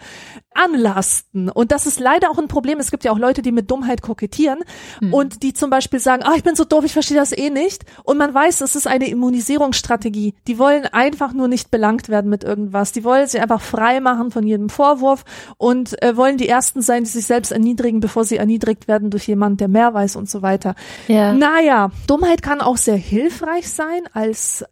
anlasten. 0.59 1.49
Und 1.49 1.71
das 1.71 1.85
ist 1.85 1.99
leider 1.99 2.29
auch 2.29 2.37
ein 2.37 2.47
Problem. 2.47 2.79
Es 2.79 2.91
gibt 2.91 3.03
ja 3.03 3.11
auch 3.11 3.17
Leute, 3.17 3.41
die 3.41 3.51
mit 3.51 3.71
Dummheit 3.71 4.01
kokettieren 4.01 4.59
hm. 4.99 5.13
und 5.13 5.43
die 5.43 5.53
zum 5.53 5.69
Beispiel 5.69 5.99
sagen, 5.99 6.23
ah, 6.23 6.33
ich 6.35 6.43
bin 6.43 6.55
so 6.55 6.65
doof, 6.65 6.83
ich 6.83 6.93
verstehe 6.93 7.17
das 7.17 7.35
eh 7.35 7.49
nicht. 7.49 7.85
Und 8.03 8.17
man 8.17 8.33
weiß, 8.33 8.61
es 8.61 8.75
ist 8.75 8.87
eine 8.87 9.09
Immunisierungsstrategie. 9.09 10.35
Die 10.47 10.59
wollen 10.59 10.85
einfach 10.85 11.33
nur 11.33 11.47
nicht 11.47 11.71
belangt 11.71 12.09
werden 12.09 12.29
mit 12.29 12.43
irgendwas. 12.43 12.91
Die 12.91 13.03
wollen 13.03 13.27
sich 13.27 13.41
einfach 13.41 13.61
frei 13.61 13.99
machen 13.99 14.31
von 14.31 14.45
jedem 14.45 14.69
Vorwurf 14.69 15.23
und 15.57 16.01
äh, 16.03 16.17
wollen 16.17 16.37
die 16.37 16.49
Ersten 16.49 16.81
sein, 16.81 17.03
die 17.03 17.09
sich 17.09 17.25
selbst 17.25 17.51
erniedrigen, 17.51 17.99
bevor 17.99 18.25
sie 18.25 18.37
erniedrigt 18.37 18.87
werden 18.87 19.09
durch 19.09 19.27
jemanden, 19.27 19.57
der 19.57 19.67
mehr 19.67 19.93
weiß 19.93 20.15
und 20.15 20.29
so 20.29 20.41
weiter. 20.41 20.75
Ja. 21.07 21.33
Naja, 21.33 21.91
Dummheit 22.07 22.41
kann 22.41 22.61
auch 22.61 22.77
sehr 22.77 22.97
hilfreich 22.97 23.69
sein 23.69 24.03
als 24.13 24.65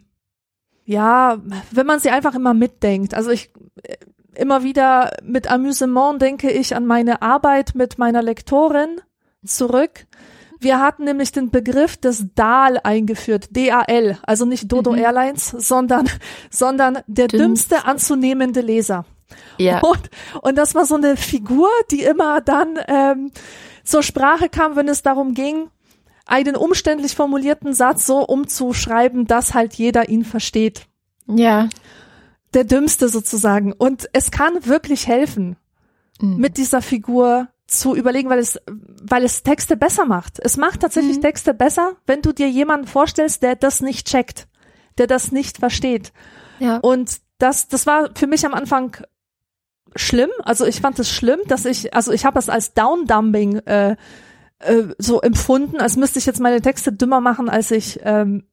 ja, 0.88 1.38
wenn 1.72 1.86
man 1.86 2.00
sie 2.00 2.10
einfach 2.10 2.34
immer 2.34 2.54
mitdenkt. 2.54 3.14
Also 3.14 3.30
ich 3.30 3.52
immer 4.38 4.64
wieder 4.64 5.18
mit 5.24 5.50
Amüsement 5.50 6.22
denke 6.22 6.52
ich 6.52 6.76
an 6.76 6.86
meine 6.86 7.22
Arbeit 7.22 7.76
mit 7.76 7.98
meiner 7.98 8.22
Lektorin 8.22 9.02
zurück. 9.46 10.08
Wir 10.60 10.80
hatten 10.80 11.04
nämlich 11.04 11.32
den 11.32 11.52
Begriff 11.52 11.98
des 11.98 12.34
DAL 12.34 12.80
eingeführt, 12.84 13.50
DAL, 13.56 14.18
also 14.24 14.46
nicht 14.46 14.72
Dodo 14.72 14.92
mhm. 14.92 14.98
Airlines, 14.98 15.50
sondern, 15.50 16.10
sondern 16.50 17.00
der 17.08 17.28
Dünst. 17.28 17.44
dümmste 17.72 17.86
anzunehmende 17.86 18.62
Leser. 18.62 19.06
Ja. 19.58 19.82
Und, 19.82 20.10
und 20.42 20.58
das 20.58 20.74
war 20.74 20.86
so 20.86 20.96
eine 20.96 21.18
Figur, 21.18 21.70
die 21.92 22.04
immer 22.04 22.42
dann 22.42 22.80
ähm, 22.88 23.32
zur 23.84 24.02
Sprache 24.02 24.50
kam, 24.50 24.76
wenn 24.76 24.88
es 24.88 25.04
darum 25.04 25.34
ging, 25.34 25.70
einen 26.26 26.56
umständlich 26.56 27.16
formulierten 27.16 27.74
Satz 27.74 28.06
so 28.06 28.20
umzuschreiben, 28.20 29.28
dass 29.28 29.54
halt 29.54 29.76
jeder 29.76 30.10
ihn 30.10 30.26
versteht. 30.26 30.88
Ja. 31.28 31.70
Der 32.54 32.64
dümmste 32.64 33.10
sozusagen. 33.10 33.74
Und 33.74 34.10
es 34.14 34.32
kann 34.32 34.66
wirklich 34.66 35.08
helfen, 35.08 35.58
mhm. 36.22 36.38
mit 36.38 36.58
dieser 36.58 36.82
Figur 36.82 37.50
zu 37.68 37.96
überlegen, 37.96 38.30
weil 38.30 38.40
es, 38.40 38.60
weil 39.02 39.26
es 39.26 39.44
Texte 39.44 39.76
besser 39.76 40.06
macht. 40.06 40.40
Es 40.40 40.56
macht 40.58 40.82
tatsächlich 40.82 41.18
mhm. 41.18 41.22
Texte 41.22 41.54
besser, 41.54 41.98
wenn 42.06 42.22
du 42.22 42.32
dir 42.32 42.50
jemanden 42.50 42.88
vorstellst, 42.88 43.44
der 43.44 43.56
das 43.56 43.82
nicht 43.82 44.08
checkt, 44.08 44.48
der 44.98 45.08
das 45.08 45.32
nicht 45.32 45.58
versteht. 45.58 46.14
Ja. 46.60 46.78
Und 46.78 47.18
das, 47.40 47.68
das 47.68 47.86
war 47.86 48.10
für 48.16 48.28
mich 48.28 48.46
am 48.46 48.54
Anfang 48.54 48.98
schlimm. 49.96 50.30
Also 50.44 50.66
ich 50.66 50.80
fand 50.80 50.98
es 51.00 51.12
schlimm, 51.12 51.40
dass 51.48 51.66
ich, 51.66 51.94
also 51.94 52.12
ich 52.12 52.26
habe 52.26 52.40
es 52.40 52.50
als 52.50 52.74
Downdumbing 52.74 53.58
äh, 53.60 53.96
äh, 54.60 54.84
so 54.98 55.22
empfunden, 55.22 55.78
als 55.78 55.98
müsste 55.98 56.20
ich 56.20 56.26
jetzt 56.26 56.40
meine 56.40 56.62
Texte 56.62 56.94
dümmer 56.94 57.22
machen, 57.22 57.50
als 57.50 57.72
ich 57.72 58.00
ähm, 58.04 58.48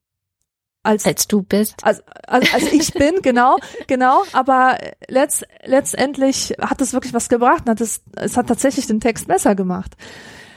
als, 0.84 1.06
als 1.06 1.26
du 1.26 1.42
bist. 1.42 1.82
Als, 1.82 2.02
als, 2.26 2.54
als 2.54 2.72
ich 2.72 2.92
bin, 2.94 3.20
genau, 3.22 3.56
genau. 3.86 4.22
Aber 4.32 4.78
letzt, 5.08 5.44
letztendlich 5.64 6.54
hat 6.60 6.80
es 6.80 6.92
wirklich 6.92 7.14
was 7.14 7.28
gebracht. 7.28 7.68
Hat 7.68 7.80
es, 7.80 8.02
es 8.16 8.36
hat 8.36 8.46
tatsächlich 8.46 8.86
den 8.86 9.00
Text 9.00 9.26
besser 9.26 9.54
gemacht. 9.54 9.96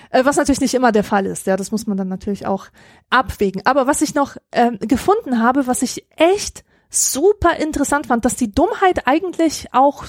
Äh, 0.09 0.25
was 0.25 0.35
natürlich 0.37 0.61
nicht 0.61 0.73
immer 0.73 0.91
der 0.91 1.03
Fall 1.03 1.25
ist. 1.25 1.47
Ja, 1.47 1.57
das 1.57 1.71
muss 1.71 1.87
man 1.87 1.97
dann 1.97 2.07
natürlich 2.09 2.45
auch 2.45 2.67
abwägen. 3.09 3.61
Aber 3.65 3.87
was 3.87 4.01
ich 4.01 4.13
noch 4.13 4.37
ähm, 4.51 4.77
gefunden 4.79 5.41
habe, 5.41 5.67
was 5.67 5.81
ich 5.81 6.05
echt 6.15 6.63
super 6.89 7.57
interessant 7.57 8.07
fand, 8.07 8.25
dass 8.25 8.35
die 8.35 8.51
Dummheit 8.51 9.07
eigentlich 9.07 9.67
auch 9.73 10.05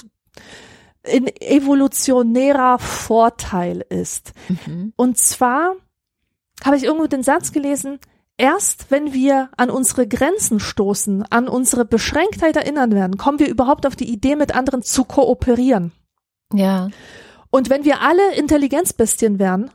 in 1.03 1.27
evolutionärer 1.27 2.79
Vorteil 2.79 3.85
ist. 3.89 4.33
Mhm. 4.65 4.93
Und 4.95 5.17
zwar 5.17 5.75
habe 6.63 6.77
ich 6.77 6.83
irgendwo 6.83 7.07
den 7.07 7.23
Satz 7.23 7.51
gelesen, 7.51 7.99
erst 8.39 8.89
wenn 8.89 9.13
wir 9.13 9.49
an 9.57 9.69
unsere 9.69 10.07
Grenzen 10.07 10.59
stoßen, 10.59 11.23
an 11.29 11.47
unsere 11.47 11.85
Beschränktheit 11.85 12.55
erinnern 12.55 12.91
werden, 12.91 13.17
kommen 13.17 13.39
wir 13.39 13.49
überhaupt 13.49 13.85
auf 13.85 13.95
die 13.95 14.11
Idee, 14.11 14.35
mit 14.35 14.55
anderen 14.55 14.81
zu 14.81 15.03
kooperieren. 15.03 15.91
Ja. 16.53 16.89
Und 17.51 17.69
wenn 17.69 17.85
wir 17.85 18.01
alle 18.01 18.35
Intelligenzbestien 18.35 19.39
wären, 19.39 19.69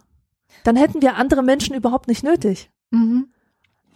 dann 0.65 0.77
hätten 0.77 1.03
wir 1.03 1.17
andere 1.17 1.43
Menschen 1.43 1.77
überhaupt 1.77 2.09
nicht 2.09 2.25
nötig. 2.25 2.71
Mhm. 2.91 3.29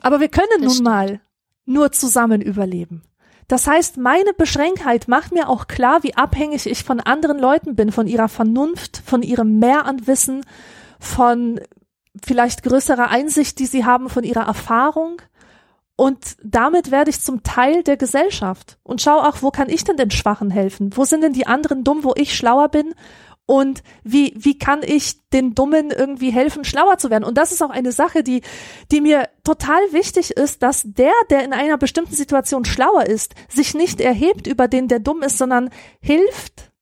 Aber 0.00 0.20
wir 0.20 0.28
können 0.28 0.48
das 0.50 0.60
nun 0.60 0.70
stimmt. 0.70 0.84
mal 0.84 1.20
nur 1.64 1.92
zusammen 1.92 2.40
überleben. 2.40 3.02
Das 3.48 3.66
heißt, 3.66 3.96
meine 3.96 4.34
Beschränktheit 4.34 5.08
macht 5.08 5.32
mir 5.32 5.48
auch 5.48 5.68
klar, 5.68 6.02
wie 6.02 6.14
abhängig 6.14 6.66
ich 6.66 6.84
von 6.84 7.00
anderen 7.00 7.38
Leuten 7.38 7.74
bin, 7.74 7.90
von 7.92 8.06
ihrer 8.06 8.28
Vernunft, 8.28 9.02
von 9.04 9.22
ihrem 9.22 9.58
Mehr 9.58 9.86
an 9.86 10.06
Wissen, 10.06 10.44
von 11.00 11.58
vielleicht 12.24 12.62
größerer 12.62 13.08
Einsicht, 13.08 13.58
die 13.58 13.66
sie 13.66 13.84
haben, 13.84 14.08
von 14.08 14.24
ihrer 14.24 14.46
Erfahrung. 14.46 15.22
Und 15.96 16.36
damit 16.44 16.90
werde 16.90 17.10
ich 17.10 17.20
zum 17.20 17.42
Teil 17.42 17.82
der 17.82 17.96
Gesellschaft 17.96 18.78
und 18.84 19.02
schau 19.02 19.18
auch, 19.18 19.42
wo 19.42 19.50
kann 19.50 19.68
ich 19.68 19.82
denn 19.82 19.96
den 19.96 20.12
Schwachen 20.12 20.50
helfen? 20.50 20.96
Wo 20.96 21.04
sind 21.04 21.22
denn 21.22 21.32
die 21.32 21.48
anderen 21.48 21.82
dumm, 21.82 22.04
wo 22.04 22.14
ich 22.16 22.36
schlauer 22.36 22.68
bin? 22.68 22.94
und 23.48 23.82
wie, 24.04 24.34
wie 24.36 24.58
kann 24.58 24.82
ich 24.84 25.26
den 25.30 25.54
Dummen 25.54 25.90
irgendwie 25.90 26.30
helfen, 26.30 26.64
schlauer 26.64 26.98
zu 26.98 27.08
werden? 27.08 27.24
Und 27.24 27.38
das 27.38 27.50
ist 27.50 27.62
auch 27.62 27.70
eine 27.70 27.92
Sache, 27.92 28.22
die, 28.22 28.42
die 28.92 29.00
mir 29.00 29.30
total 29.42 29.80
wichtig 29.90 30.32
ist, 30.32 30.62
dass 30.62 30.82
der, 30.84 31.14
der 31.30 31.44
in 31.44 31.54
einer 31.54 31.78
bestimmten 31.78 32.14
Situation 32.14 32.66
schlauer 32.66 33.06
ist, 33.06 33.34
sich 33.48 33.72
nicht 33.72 34.02
erhebt 34.02 34.46
über 34.46 34.68
den, 34.68 34.86
der 34.86 34.98
dumm 34.98 35.22
ist, 35.22 35.38
sondern 35.38 35.70
hilft, 36.02 36.72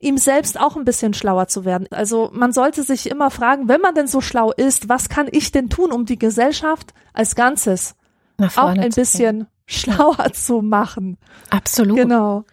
ihm 0.00 0.16
selbst 0.16 0.58
auch 0.58 0.76
ein 0.76 0.84
bisschen 0.84 1.14
schlauer 1.14 1.46
zu 1.46 1.64
werden. 1.64 1.86
Also 1.90 2.30
man 2.32 2.52
sollte 2.52 2.82
sich 2.82 3.08
immer 3.08 3.30
fragen, 3.30 3.68
wenn 3.68 3.80
man 3.80 3.94
denn 3.94 4.06
so 4.06 4.20
schlau 4.20 4.50
ist, 4.50 4.88
was 4.88 5.08
kann 5.08 5.28
ich 5.30 5.52
denn 5.52 5.68
tun, 5.68 5.92
um 5.92 6.06
die 6.06 6.18
Gesellschaft 6.18 6.94
als 7.12 7.34
Ganzes 7.34 7.94
auch 8.38 8.70
ein 8.70 8.90
bisschen 8.90 9.46
schlauer 9.66 10.32
zu 10.32 10.62
machen? 10.62 11.18
Absolut. 11.50 11.98
Genau. 11.98 12.44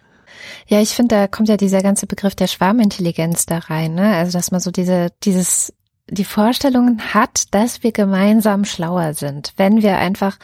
Ja, 0.66 0.80
ich 0.80 0.90
finde, 0.90 1.16
da 1.16 1.26
kommt 1.26 1.48
ja 1.48 1.56
dieser 1.56 1.82
ganze 1.82 2.06
Begriff 2.06 2.34
der 2.34 2.46
Schwarmintelligenz 2.46 3.46
da 3.46 3.58
rein, 3.58 3.94
ne? 3.94 4.14
Also, 4.16 4.32
dass 4.32 4.50
man 4.50 4.60
so 4.60 4.70
diese, 4.70 5.08
dieses, 5.24 5.72
die 6.08 6.24
Vorstellungen 6.24 7.14
hat, 7.14 7.54
dass 7.54 7.82
wir 7.82 7.92
gemeinsam 7.92 8.64
schlauer 8.64 9.14
sind, 9.14 9.54
wenn 9.56 9.82
wir 9.82 9.96
einfach 9.96 10.38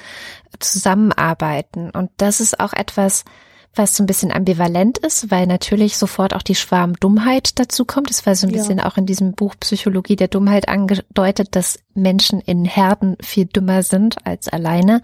zusammenarbeiten. 0.59 1.91
Und 1.91 2.11
das 2.17 2.41
ist 2.41 2.59
auch 2.59 2.73
etwas, 2.73 3.25
was 3.75 3.97
so 3.97 4.03
ein 4.03 4.07
bisschen 4.07 4.33
ambivalent 4.33 4.99
ist, 4.99 5.31
weil 5.31 5.47
natürlich 5.47 5.97
sofort 5.97 6.35
auch 6.35 6.43
die 6.43 6.55
Schwarmdummheit 6.55 7.59
dazu 7.59 7.85
kommt. 7.85 8.11
Es 8.11 8.27
war 8.27 8.35
so 8.35 8.47
ein 8.47 8.51
ja. 8.51 8.59
bisschen 8.59 8.81
auch 8.81 8.97
in 8.97 9.07
diesem 9.07 9.33
Buch 9.33 9.55
Psychologie 9.61 10.17
der 10.17 10.29
Dummheit 10.29 10.69
angedeutet, 10.69 11.57
dass 11.57 11.79
Menschen 11.95 12.41
in 12.41 12.65
Herden 12.65 13.17
viel 13.21 13.47
dümmer 13.47 13.83
sind 13.83 14.17
als 14.27 14.49
alleine, 14.49 15.01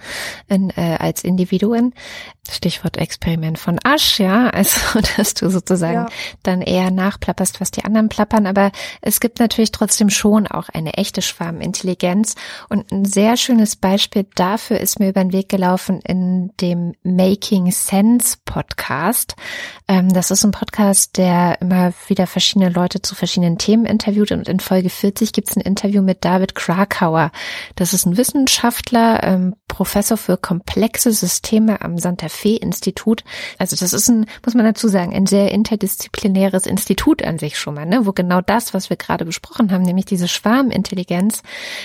in, 0.49 0.71
äh, 0.71 0.97
als 0.99 1.25
Individuen. 1.25 1.95
Stichwort 2.51 2.97
Experiment 2.97 3.59
von 3.59 3.79
Asch, 3.85 4.19
ja, 4.19 4.49
also 4.51 5.01
dass 5.17 5.35
du 5.35 5.51
sozusagen 5.51 5.95
ja. 5.95 6.07
dann 6.43 6.63
eher 6.63 6.91
nachplapperst, 6.91 7.61
was 7.61 7.71
die 7.71 7.85
anderen 7.85 8.09
plappern. 8.09 8.47
Aber 8.47 8.73
es 9.01 9.21
gibt 9.21 9.39
natürlich 9.39 9.71
trotzdem 9.71 10.11
schon 10.11 10.47
auch 10.47 10.69
eine 10.69 10.95
echte 10.95 11.23
Schwarmintelligenz. 11.23 12.35
Und 12.69 12.91
ein 12.91 13.05
sehr 13.05 13.37
schönes 13.37 13.77
Beispiel 13.77 14.27
dafür 14.35 14.81
ist 14.81 14.99
mir 14.99 15.11
über 15.11 15.23
den 15.23 15.33
Weg 15.33 15.49
gelaufen 15.49 16.01
in 16.01 16.51
dem 16.61 16.95
Making 17.03 17.71
Sense 17.71 18.37
Podcast. 18.45 18.60
Ähm, 19.87 20.13
das 20.13 20.31
ist 20.31 20.45
ein 20.45 20.51
Podcast, 20.51 21.19
der 21.19 21.61
immer 21.61 21.93
wieder 22.09 22.27
verschiedene 22.27 22.71
Leute 22.71 23.01
zu 23.01 23.15
verschiedenen 23.15 23.59
Themen 23.59 23.87
interviewt. 23.87 24.33
Und 24.33 24.49
in 24.49 24.61
Folge 24.61 24.91
40 24.91 25.33
gibt 25.33 25.51
es 25.51 25.57
ein 25.57 25.61
Interview 25.61 26.03
mit 26.03 26.25
David 26.25 26.55
Kra 26.55 26.81
Krakauer. 26.81 27.31
Das 27.77 27.93
ist 27.93 28.07
ein 28.07 28.17
Wissenschaftler, 28.17 29.23
ähm, 29.23 29.55
Professor 29.69 30.17
für 30.17 30.37
komplexe 30.37 31.13
Systeme 31.13 31.81
am 31.81 31.97
Santa 31.97 32.29
Fe 32.29 32.57
Institut. 32.57 33.23
Also 33.59 33.77
das 33.77 33.93
ist 33.93 34.09
ein, 34.09 34.27
muss 34.45 34.55
man 34.55 34.65
dazu 34.65 34.89
sagen, 34.89 35.15
ein 35.15 35.27
sehr 35.27 35.53
interdisziplinäres 35.53 36.67
Institut 36.67 37.23
an 37.23 37.39
sich 37.39 37.59
schon 37.59 37.75
mal, 37.75 37.87
ne? 37.87 38.05
wo 38.05 38.13
genau 38.13 38.41
das, 38.41 38.75
was 38.75 38.91
wir 38.91 38.97
gerade 38.97 39.25
besprochen 39.25 39.73
haben, 39.73 39.83
nämlich 39.83 40.07
diese 40.07 40.29
Schwarmintelligenz, 40.29 41.43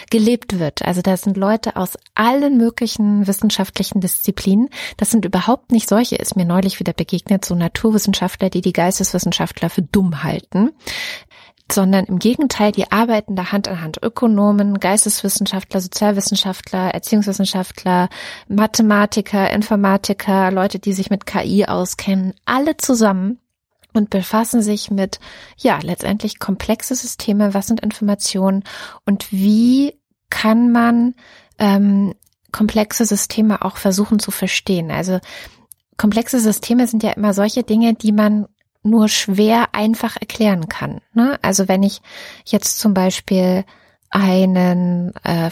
gelebt 0.10 0.60
wird. 0.60 0.82
Also 0.84 1.02
da 1.02 1.16
sind 1.16 1.38
Leute 1.38 1.76
aus 1.76 1.98
allen 2.16 2.58
möglichen 2.58 3.28
wissenschaftlichen 3.28 4.02
Disziplinen. 4.02 4.70
Das 4.98 5.12
sind 5.12 5.26
überhaupt 5.26 5.72
nicht 5.72 5.88
solche, 5.88 6.16
ist 6.16 6.36
mir 6.36 6.46
neulich 6.46 6.65
wieder 6.80 6.94
begegnet, 6.94 7.46
so 7.46 7.56
Naturwissenschaftler, 7.56 8.50
die 8.50 8.62
die 8.62 8.74
Geisteswissenschaftler 8.74 9.70
für 9.70 9.82
dumm 9.82 10.24
halten 10.24 10.72
sondern 11.72 12.06
im 12.06 12.20
Gegenteil, 12.20 12.72
die 12.72 12.92
arbeiten 12.92 13.36
da 13.36 13.52
Hand 13.52 13.68
an 13.68 13.82
Hand. 13.82 14.00
Ökonomen, 14.04 14.80
Geisteswissenschaftler, 14.80 15.82
Sozialwissenschaftler, 15.82 16.94
Erziehungswissenschaftler, 16.94 18.10
Mathematiker, 18.48 19.50
Informatiker, 19.52 20.52
Leute, 20.52 20.80
die 20.80 20.94
sich 20.94 21.10
mit 21.10 21.26
KI 21.26 21.66
auskennen, 21.66 22.34
alle 22.46 22.78
zusammen 22.78 23.40
und 23.94 24.10
befassen 24.10 24.62
sich 24.62 24.92
mit, 24.92 25.20
ja, 25.58 25.80
letztendlich 25.82 26.40
komplexe 26.40 26.96
Systeme, 26.96 27.54
was 27.54 27.68
sind 27.68 27.80
Informationen 27.80 28.64
und 29.06 29.32
wie 29.32 30.00
kann 30.30 30.72
man 30.72 31.16
ähm, 31.58 32.14
komplexe 32.52 33.06
Systeme 33.06 33.64
auch 33.64 33.78
versuchen 33.78 34.20
zu 34.20 34.32
verstehen. 34.32 34.92
Also 34.92 35.20
komplexe 35.98 36.40
Systeme 36.40 36.88
sind 36.88 37.04
ja 37.04 37.12
immer 37.12 37.34
solche 37.34 37.64
Dinge, 37.64 37.94
die 37.94 38.12
man 38.12 38.48
nur 38.84 39.10
schwer 39.10 39.70
einfach 39.74 40.16
erklären 40.16 40.70
kann. 40.70 41.02
Ne? 41.14 41.40
Also 41.42 41.68
wenn 41.68 41.84
ich 41.84 42.02
jetzt 42.46 42.80
zum 42.80 42.94
Beispiel 42.94 43.66
einen 44.10 45.14
äh, 45.24 45.50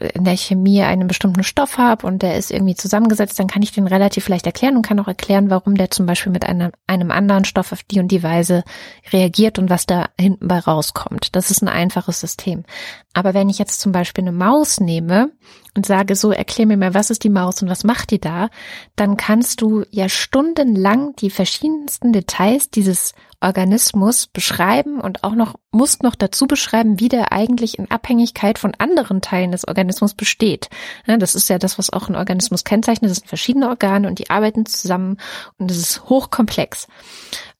in 0.00 0.24
der 0.24 0.36
Chemie 0.36 0.82
einen 0.82 1.08
bestimmten 1.08 1.42
Stoff 1.42 1.76
habe 1.76 2.06
und 2.06 2.22
der 2.22 2.36
ist 2.36 2.50
irgendwie 2.50 2.74
zusammengesetzt, 2.74 3.38
dann 3.38 3.46
kann 3.46 3.62
ich 3.62 3.72
den 3.72 3.86
relativ 3.86 4.28
leicht 4.28 4.46
erklären 4.46 4.76
und 4.76 4.82
kann 4.82 4.98
auch 4.98 5.08
erklären, 5.08 5.50
warum 5.50 5.76
der 5.76 5.90
zum 5.90 6.06
Beispiel 6.06 6.32
mit 6.32 6.46
einem, 6.46 6.72
einem 6.86 7.10
anderen 7.10 7.44
Stoff 7.44 7.72
auf 7.72 7.82
die 7.82 8.00
und 8.00 8.08
die 8.08 8.22
Weise 8.22 8.64
reagiert 9.12 9.58
und 9.58 9.68
was 9.68 9.84
da 9.84 10.06
hinten 10.18 10.48
bei 10.48 10.58
rauskommt. 10.58 11.36
Das 11.36 11.50
ist 11.50 11.62
ein 11.62 11.68
einfaches 11.68 12.20
System. 12.20 12.64
Aber 13.12 13.34
wenn 13.34 13.48
ich 13.48 13.58
jetzt 13.58 13.80
zum 13.80 13.92
Beispiel 13.92 14.24
eine 14.24 14.32
Maus 14.32 14.80
nehme 14.80 15.32
und 15.76 15.84
sage 15.84 16.16
so, 16.16 16.32
erklär 16.32 16.66
mir 16.66 16.76
mal, 16.76 16.94
was 16.94 17.10
ist 17.10 17.24
die 17.24 17.28
Maus 17.28 17.60
und 17.60 17.68
was 17.68 17.84
macht 17.84 18.10
die 18.10 18.20
da, 18.20 18.48
dann 18.96 19.16
kannst 19.16 19.60
du 19.60 19.84
ja 19.90 20.08
stundenlang 20.08 21.14
die 21.16 21.30
verschiedensten 21.30 22.12
Details 22.12 22.70
dieses 22.70 23.12
Organismus 23.40 24.26
beschreiben 24.26 25.00
und 25.00 25.24
auch 25.24 25.34
noch, 25.34 25.54
musst 25.70 26.02
noch 26.02 26.14
dazu 26.14 26.46
beschreiben, 26.46 27.00
wie 27.00 27.08
der 27.08 27.32
eigentlich 27.32 27.78
in 27.78 27.90
Abhängigkeit 27.90 28.58
von 28.58 28.74
anderen 28.76 29.22
Teilen 29.22 29.52
des 29.52 29.66
Organismus 29.66 30.14
besteht. 30.14 30.68
Das 31.06 31.34
ist 31.34 31.48
ja 31.48 31.58
das, 31.58 31.78
was 31.78 31.90
auch 31.90 32.08
ein 32.08 32.16
Organismus 32.16 32.64
kennzeichnet. 32.64 33.10
Das 33.10 33.18
sind 33.18 33.28
verschiedene 33.28 33.68
Organe 33.68 34.08
und 34.08 34.18
die 34.18 34.30
arbeiten 34.30 34.66
zusammen 34.66 35.16
und 35.58 35.70
es 35.70 35.78
ist 35.78 36.04
hochkomplex. 36.08 36.86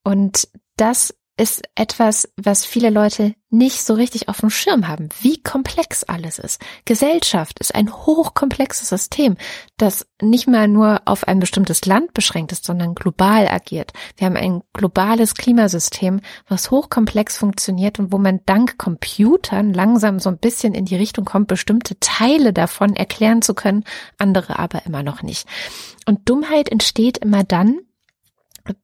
Und 0.05 0.49
das 0.77 1.15
ist 1.41 1.63
etwas, 1.75 2.29
was 2.37 2.67
viele 2.67 2.91
Leute 2.91 3.35
nicht 3.49 3.83
so 3.83 3.95
richtig 3.95 4.29
auf 4.29 4.41
dem 4.41 4.51
Schirm 4.51 4.87
haben, 4.87 5.09
wie 5.23 5.43
komplex 5.43 6.05
alles 6.05 6.39
ist. 6.39 6.61
Gesellschaft 6.85 7.59
ist 7.61 7.75
ein 7.75 7.91
hochkomplexes 7.91 8.91
System, 8.91 9.39
das 9.79 10.07
nicht 10.21 10.49
mal 10.49 10.69
nur 10.69 11.01
auf 11.07 11.27
ein 11.27 11.41
bestimmtes 11.41 11.87
Land 11.87 12.13
beschränkt 12.13 12.53
ist, 12.53 12.67
sondern 12.67 12.95
global 12.95 13.49
agiert. 13.49 13.95
Wir 14.19 14.27
haben 14.27 14.37
ein 14.37 14.61
globales 14.75 15.35
Klimasystem, 15.35 16.21
was 16.47 16.71
hochkomplex 16.71 17.39
funktioniert 17.39 17.99
und 17.99 18.13
wo 18.13 18.19
man 18.19 18.41
dank 18.45 18.77
Computern 18.77 19.73
langsam 19.73 20.19
so 20.19 20.29
ein 20.29 20.39
bisschen 20.39 20.75
in 20.75 20.85
die 20.85 20.97
Richtung 20.97 21.25
kommt, 21.25 21.49
bestimmte 21.49 21.99
Teile 22.01 22.53
davon 22.53 22.95
erklären 22.95 23.41
zu 23.41 23.55
können, 23.55 23.85
andere 24.19 24.59
aber 24.59 24.85
immer 24.85 25.03
noch 25.03 25.23
nicht. 25.23 25.49
Und 26.05 26.29
Dummheit 26.29 26.69
entsteht 26.69 27.17
immer 27.17 27.45
dann, 27.45 27.81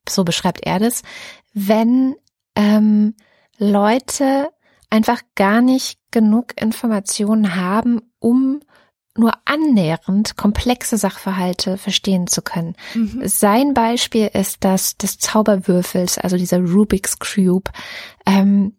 so 0.08 0.24
beschreibt 0.24 0.64
er 0.66 0.78
das, 0.78 1.02
wenn 1.52 2.16
ähm, 2.56 3.14
Leute 3.58 4.48
einfach 4.90 5.20
gar 5.34 5.60
nicht 5.60 5.98
genug 6.10 6.60
Informationen 6.60 7.56
haben, 7.56 8.00
um 8.18 8.60
nur 9.18 9.32
annähernd 9.44 10.36
komplexe 10.36 10.96
Sachverhalte 10.96 11.78
verstehen 11.78 12.26
zu 12.26 12.42
können. 12.42 12.76
Mhm. 12.94 13.22
Sein 13.24 13.74
Beispiel 13.74 14.30
ist 14.32 14.58
das 14.64 14.96
des 14.96 15.18
Zauberwürfels, 15.18 16.18
also 16.18 16.36
dieser 16.36 16.60
Rubik's 16.60 17.18
Cube. 17.18 17.70
Ähm, 18.26 18.76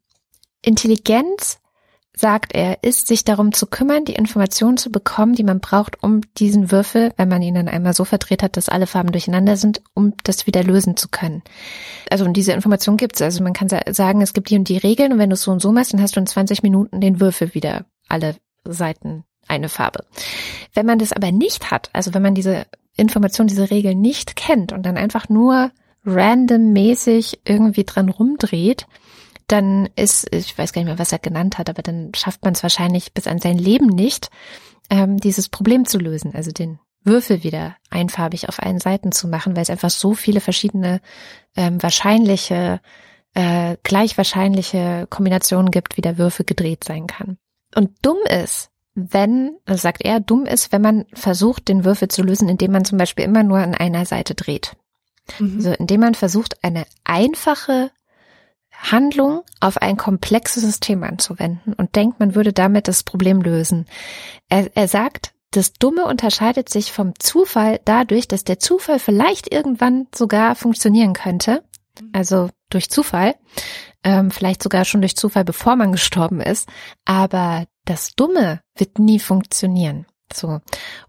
Intelligenz 0.61 1.59
sagt 2.17 2.55
er, 2.55 2.83
ist 2.83 3.07
sich 3.07 3.23
darum 3.23 3.53
zu 3.53 3.67
kümmern, 3.67 4.05
die 4.05 4.15
Informationen 4.15 4.77
zu 4.77 4.91
bekommen, 4.91 5.33
die 5.33 5.43
man 5.43 5.59
braucht, 5.59 6.01
um 6.01 6.21
diesen 6.37 6.71
Würfel, 6.71 7.13
wenn 7.15 7.29
man 7.29 7.41
ihn 7.41 7.55
dann 7.55 7.67
einmal 7.67 7.93
so 7.93 8.05
verdreht 8.05 8.41
hat, 8.41 8.57
dass 8.57 8.69
alle 8.69 8.87
Farben 8.87 9.11
durcheinander 9.11 9.55
sind, 9.55 9.81
um 9.93 10.13
das 10.23 10.47
wieder 10.47 10.63
lösen 10.63 10.97
zu 10.97 11.09
können. 11.09 11.43
Also 12.09 12.25
und 12.25 12.33
diese 12.33 12.53
Information 12.53 12.97
gibt 12.97 13.15
es. 13.15 13.21
Also 13.21 13.43
man 13.43 13.53
kann 13.53 13.69
sagen, 13.69 14.21
es 14.21 14.33
gibt 14.33 14.49
die 14.49 14.57
und 14.57 14.67
die 14.67 14.77
Regeln 14.77 15.13
und 15.13 15.19
wenn 15.19 15.29
du 15.29 15.35
es 15.35 15.43
so 15.43 15.51
und 15.51 15.61
so 15.61 15.71
machst, 15.71 15.93
dann 15.93 16.01
hast 16.01 16.15
du 16.15 16.19
in 16.19 16.27
20 16.27 16.63
Minuten 16.63 17.01
den 17.01 17.19
Würfel 17.19 17.53
wieder 17.53 17.85
alle 18.09 18.35
Seiten 18.65 19.23
eine 19.47 19.69
Farbe. 19.69 20.03
Wenn 20.73 20.85
man 20.85 20.99
das 20.99 21.13
aber 21.13 21.31
nicht 21.31 21.71
hat, 21.71 21.89
also 21.93 22.13
wenn 22.13 22.21
man 22.21 22.35
diese 22.35 22.65
Information, 22.95 23.47
diese 23.47 23.69
Regeln 23.69 24.01
nicht 24.01 24.35
kennt 24.35 24.73
und 24.73 24.85
dann 24.85 24.97
einfach 24.97 25.29
nur 25.29 25.71
randommäßig 26.05 27.41
irgendwie 27.45 27.83
dran 27.83 28.09
rumdreht, 28.09 28.87
dann 29.47 29.89
ist, 29.95 30.27
ich 30.33 30.57
weiß 30.57 30.73
gar 30.73 30.81
nicht 30.81 30.89
mehr, 30.89 30.99
was 30.99 31.11
er 31.11 31.19
genannt 31.19 31.57
hat, 31.57 31.69
aber 31.69 31.81
dann 31.81 32.11
schafft 32.15 32.43
man 32.43 32.53
es 32.53 32.63
wahrscheinlich 32.63 33.13
bis 33.13 33.27
an 33.27 33.39
sein 33.39 33.57
Leben 33.57 33.87
nicht, 33.87 34.29
ähm, 34.89 35.17
dieses 35.17 35.49
Problem 35.49 35.85
zu 35.85 35.97
lösen, 35.97 36.35
also 36.35 36.51
den 36.51 36.79
Würfel 37.03 37.43
wieder 37.43 37.75
einfarbig 37.89 38.49
auf 38.49 38.61
allen 38.61 38.79
Seiten 38.79 39.11
zu 39.11 39.27
machen, 39.27 39.55
weil 39.55 39.63
es 39.63 39.69
einfach 39.69 39.89
so 39.89 40.13
viele 40.13 40.41
verschiedene 40.41 41.01
ähm, 41.55 41.81
wahrscheinliche, 41.81 42.81
äh, 43.33 43.77
gleich 43.83 44.17
wahrscheinliche 44.17 45.07
Kombinationen 45.09 45.71
gibt, 45.71 45.97
wie 45.97 46.01
der 46.01 46.17
Würfel 46.17 46.45
gedreht 46.45 46.83
sein 46.83 47.07
kann. 47.07 47.37
Und 47.75 47.91
dumm 48.01 48.17
ist, 48.29 48.69
wenn, 48.93 49.57
sagt 49.67 50.03
er, 50.03 50.19
dumm 50.19 50.45
ist, 50.45 50.71
wenn 50.71 50.81
man 50.81 51.05
versucht, 51.13 51.67
den 51.67 51.85
Würfel 51.85 52.07
zu 52.07 52.23
lösen, 52.23 52.49
indem 52.49 52.71
man 52.71 52.83
zum 52.83 52.97
Beispiel 52.97 53.25
immer 53.25 53.43
nur 53.43 53.59
an 53.59 53.75
einer 53.75 54.05
Seite 54.05 54.35
dreht. 54.35 54.75
Mhm. 55.39 55.57
Also 55.57 55.71
indem 55.73 56.01
man 56.01 56.15
versucht, 56.15 56.63
eine 56.63 56.85
einfache 57.03 57.91
Handlung 58.77 59.43
auf 59.59 59.77
ein 59.77 59.97
komplexes 59.97 60.63
System 60.63 61.03
anzuwenden 61.03 61.73
und 61.73 61.95
denkt, 61.95 62.19
man 62.19 62.35
würde 62.35 62.53
damit 62.53 62.87
das 62.87 63.03
Problem 63.03 63.41
lösen. 63.41 63.85
Er, 64.49 64.69
er 64.75 64.87
sagt, 64.87 65.33
das 65.51 65.73
Dumme 65.73 66.05
unterscheidet 66.05 66.69
sich 66.69 66.91
vom 66.91 67.13
Zufall 67.19 67.79
dadurch, 67.85 68.27
dass 68.27 68.43
der 68.43 68.59
Zufall 68.59 68.99
vielleicht 68.99 69.51
irgendwann 69.51 70.07
sogar 70.13 70.55
funktionieren 70.55 71.13
könnte, 71.13 71.63
also 72.13 72.49
durch 72.69 72.89
Zufall, 72.89 73.35
ähm, 74.03 74.29
vielleicht 74.29 74.61
sogar 74.61 74.85
schon 74.85 75.01
durch 75.01 75.15
Zufall, 75.15 75.45
bevor 75.45 75.75
man 75.75 75.91
gestorben 75.91 76.41
ist, 76.41 76.69
aber 77.05 77.65
das 77.85 78.15
Dumme 78.15 78.61
wird 78.75 78.99
nie 78.99 79.19
funktionieren. 79.19 80.05
So. 80.33 80.59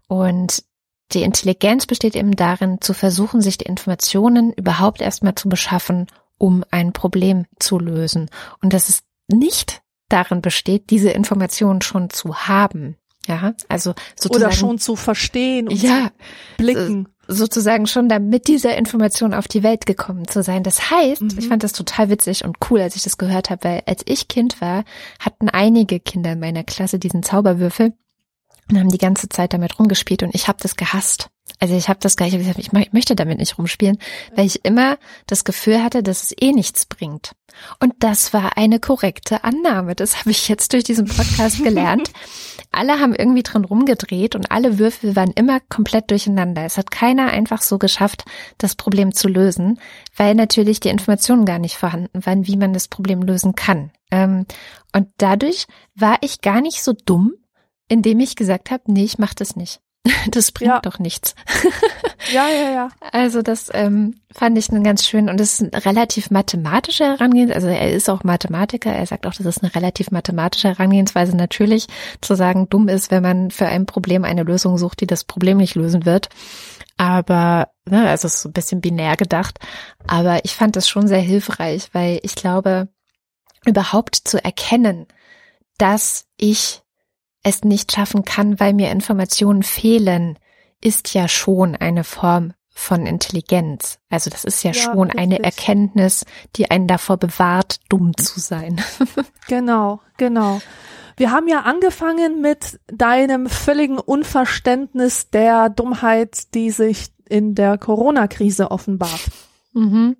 Und 0.07 0.63
die 1.11 1.23
Intelligenz 1.23 1.85
besteht 1.85 2.15
eben 2.15 2.35
darin, 2.35 2.81
zu 2.81 2.93
versuchen, 2.93 3.41
sich 3.41 3.57
die 3.57 3.65
Informationen 3.65 4.53
überhaupt 4.53 5.01
erstmal 5.01 5.35
zu 5.35 5.49
beschaffen, 5.49 6.07
um 6.39 6.63
ein 6.71 6.93
Problem 6.93 7.45
zu 7.59 7.77
lösen. 7.77 8.31
Und 8.63 8.73
dass 8.73 8.89
es 8.89 9.03
nicht 9.27 9.83
darin 10.07 10.41
besteht, 10.41 10.89
diese 10.89 11.11
Informationen 11.11 11.83
schon 11.83 12.09
zu 12.09 12.35
haben. 12.35 12.95
Ja, 13.27 13.53
also 13.67 13.93
sozusagen. 14.15 14.45
Oder 14.45 14.51
schon 14.51 14.79
zu 14.79 14.95
verstehen 14.95 15.67
und 15.67 15.79
ja, 15.79 16.07
zu 16.07 16.63
blicken. 16.63 17.09
Sozusagen 17.27 17.85
schon 17.85 18.09
da 18.09 18.17
mit 18.17 18.47
dieser 18.47 18.75
Information 18.75 19.35
auf 19.35 19.47
die 19.47 19.61
Welt 19.61 19.85
gekommen 19.85 20.27
zu 20.27 20.41
sein. 20.41 20.63
Das 20.63 20.89
heißt, 20.89 21.21
mhm. 21.21 21.35
ich 21.37 21.47
fand 21.47 21.63
das 21.63 21.73
total 21.73 22.09
witzig 22.09 22.43
und 22.43 22.57
cool, 22.71 22.81
als 22.81 22.95
ich 22.95 23.03
das 23.03 23.19
gehört 23.19 23.51
habe, 23.51 23.65
weil 23.65 23.83
als 23.85 24.01
ich 24.05 24.27
Kind 24.27 24.59
war, 24.61 24.83
hatten 25.19 25.47
einige 25.47 25.99
Kinder 25.99 26.31
in 26.31 26.39
meiner 26.39 26.63
Klasse 26.63 26.97
diesen 26.97 27.21
Zauberwürfel 27.21 27.93
und 28.71 28.79
haben 28.79 28.89
die 28.89 28.97
ganze 28.97 29.29
Zeit 29.29 29.53
damit 29.53 29.77
rumgespielt 29.77 30.23
und 30.23 30.33
ich 30.33 30.47
habe 30.47 30.57
das 30.59 30.75
gehasst. 30.75 31.29
Also 31.59 31.75
ich 31.75 31.89
habe 31.89 31.99
das 32.01 32.15
gar 32.15 32.25
nicht, 32.25 32.57
ich 32.57 32.71
möchte 32.71 33.15
damit 33.15 33.37
nicht 33.37 33.57
rumspielen, 33.57 33.97
weil 34.33 34.45
ich 34.45 34.63
immer 34.63 34.97
das 35.27 35.43
Gefühl 35.43 35.83
hatte, 35.83 36.01
dass 36.01 36.23
es 36.23 36.35
eh 36.39 36.53
nichts 36.53 36.85
bringt. 36.85 37.33
Und 37.79 37.93
das 37.99 38.33
war 38.33 38.57
eine 38.57 38.79
korrekte 38.79 39.43
Annahme. 39.43 39.93
Das 39.93 40.19
habe 40.19 40.31
ich 40.31 40.47
jetzt 40.47 40.71
durch 40.71 40.85
diesen 40.85 41.05
Podcast 41.05 41.61
gelernt. 41.63 42.11
alle 42.71 42.99
haben 42.99 43.13
irgendwie 43.13 43.43
drin 43.43 43.65
rumgedreht 43.65 44.35
und 44.35 44.51
alle 44.51 44.79
Würfel 44.79 45.17
waren 45.17 45.31
immer 45.31 45.59
komplett 45.59 46.11
durcheinander. 46.11 46.63
Es 46.63 46.77
hat 46.77 46.91
keiner 46.91 47.27
einfach 47.27 47.61
so 47.61 47.77
geschafft, 47.77 48.23
das 48.57 48.75
Problem 48.75 49.13
zu 49.13 49.27
lösen, 49.27 49.79
weil 50.15 50.35
natürlich 50.35 50.79
die 50.79 50.89
Informationen 50.89 51.45
gar 51.45 51.59
nicht 51.59 51.75
vorhanden 51.75 52.25
waren, 52.25 52.47
wie 52.47 52.55
man 52.55 52.71
das 52.71 52.87
Problem 52.87 53.21
lösen 53.21 53.55
kann. 53.55 53.91
Ähm, 54.11 54.45
und 54.95 55.07
dadurch 55.17 55.65
war 55.95 56.17
ich 56.21 56.39
gar 56.41 56.61
nicht 56.61 56.81
so 56.81 56.93
dumm, 56.93 57.33
indem 57.89 58.21
ich 58.21 58.37
gesagt 58.37 58.71
habe, 58.71 58.83
nee, 58.87 59.03
ich 59.03 59.17
mach 59.17 59.33
das 59.33 59.57
nicht. 59.57 59.81
Das 60.31 60.51
bringt 60.51 60.71
ja. 60.71 60.79
doch 60.81 60.99
nichts. 60.99 61.35
Ja, 62.33 62.47
ja, 62.49 62.71
ja. 62.71 62.89
Also 63.11 63.41
das 63.41 63.71
ähm, 63.73 64.15
fand 64.31 64.57
ich 64.57 64.69
einen 64.69 64.83
ganz 64.83 65.07
schön 65.07 65.29
und 65.29 65.39
es 65.39 65.53
ist 65.53 65.61
ein 65.61 65.79
relativ 65.79 66.29
mathematische 66.29 67.05
Herangehensweise. 67.05 67.55
Also 67.55 67.67
er 67.69 67.91
ist 67.91 68.09
auch 68.09 68.23
Mathematiker. 68.23 68.91
Er 68.91 69.05
sagt 69.05 69.25
auch, 69.25 69.33
das 69.33 69.45
ist 69.45 69.63
eine 69.63 69.73
relativ 69.73 70.11
mathematische 70.11 70.67
Herangehensweise. 70.67 71.35
Natürlich 71.35 71.87
zu 72.21 72.35
sagen, 72.35 72.69
dumm 72.69 72.87
ist, 72.87 73.09
wenn 73.09 73.23
man 73.23 73.51
für 73.51 73.65
ein 73.65 73.85
Problem 73.85 74.25
eine 74.25 74.43
Lösung 74.43 74.77
sucht, 74.77 75.01
die 75.01 75.07
das 75.07 75.23
Problem 75.23 75.57
nicht 75.57 75.75
lösen 75.75 76.05
wird. 76.05 76.29
Aber, 76.97 77.69
ne, 77.85 78.09
also 78.09 78.27
es 78.27 78.35
ist 78.35 78.41
so 78.41 78.49
ein 78.49 78.53
bisschen 78.53 78.81
binär 78.81 79.15
gedacht. 79.15 79.57
Aber 80.05 80.43
ich 80.43 80.53
fand 80.55 80.75
das 80.75 80.87
schon 80.87 81.07
sehr 81.07 81.21
hilfreich, 81.21 81.89
weil 81.93 82.19
ich 82.23 82.35
glaube, 82.35 82.89
überhaupt 83.65 84.15
zu 84.15 84.43
erkennen, 84.43 85.07
dass 85.77 86.25
ich 86.37 86.81
es 87.43 87.63
nicht 87.63 87.91
schaffen 87.91 88.25
kann, 88.25 88.59
weil 88.59 88.73
mir 88.73 88.91
Informationen 88.91 89.63
fehlen, 89.63 90.37
ist 90.81 91.13
ja 91.13 91.27
schon 91.27 91.75
eine 91.75 92.03
Form 92.03 92.53
von 92.69 93.05
Intelligenz. 93.05 93.99
Also 94.09 94.29
das 94.29 94.45
ist 94.45 94.63
ja, 94.63 94.71
ja 94.71 94.81
schon 94.81 95.03
richtig. 95.03 95.19
eine 95.19 95.43
Erkenntnis, 95.43 96.25
die 96.55 96.71
einen 96.71 96.87
davor 96.87 97.17
bewahrt, 97.17 97.79
dumm 97.89 98.15
zu 98.15 98.39
sein. 98.39 98.81
genau, 99.47 100.01
genau. 100.17 100.61
Wir 101.17 101.31
haben 101.31 101.49
ja 101.49 101.61
angefangen 101.61 102.39
mit 102.39 102.79
deinem 102.87 103.47
völligen 103.47 103.99
Unverständnis 103.99 105.29
der 105.29 105.69
Dummheit, 105.69 106.53
die 106.53 106.71
sich 106.71 107.09
in 107.27 107.55
der 107.55 107.77
Corona-Krise 107.77 108.71
offenbart. 108.71 109.29
Mhm. 109.73 110.15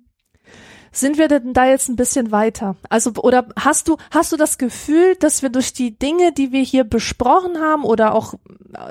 Sind 0.92 1.18
wir 1.18 1.28
denn 1.28 1.52
da 1.52 1.66
jetzt 1.66 1.88
ein 1.88 1.96
bisschen 1.96 2.32
weiter? 2.32 2.76
Also, 2.88 3.12
oder 3.22 3.46
hast 3.56 3.88
du, 3.88 3.96
hast 4.10 4.32
du 4.32 4.36
das 4.36 4.58
Gefühl, 4.58 5.14
dass 5.16 5.42
wir 5.42 5.50
durch 5.50 5.72
die 5.72 5.96
Dinge, 5.98 6.32
die 6.32 6.50
wir 6.52 6.62
hier 6.62 6.84
besprochen 6.84 7.60
haben 7.60 7.84
oder 7.84 8.14
auch 8.14 8.34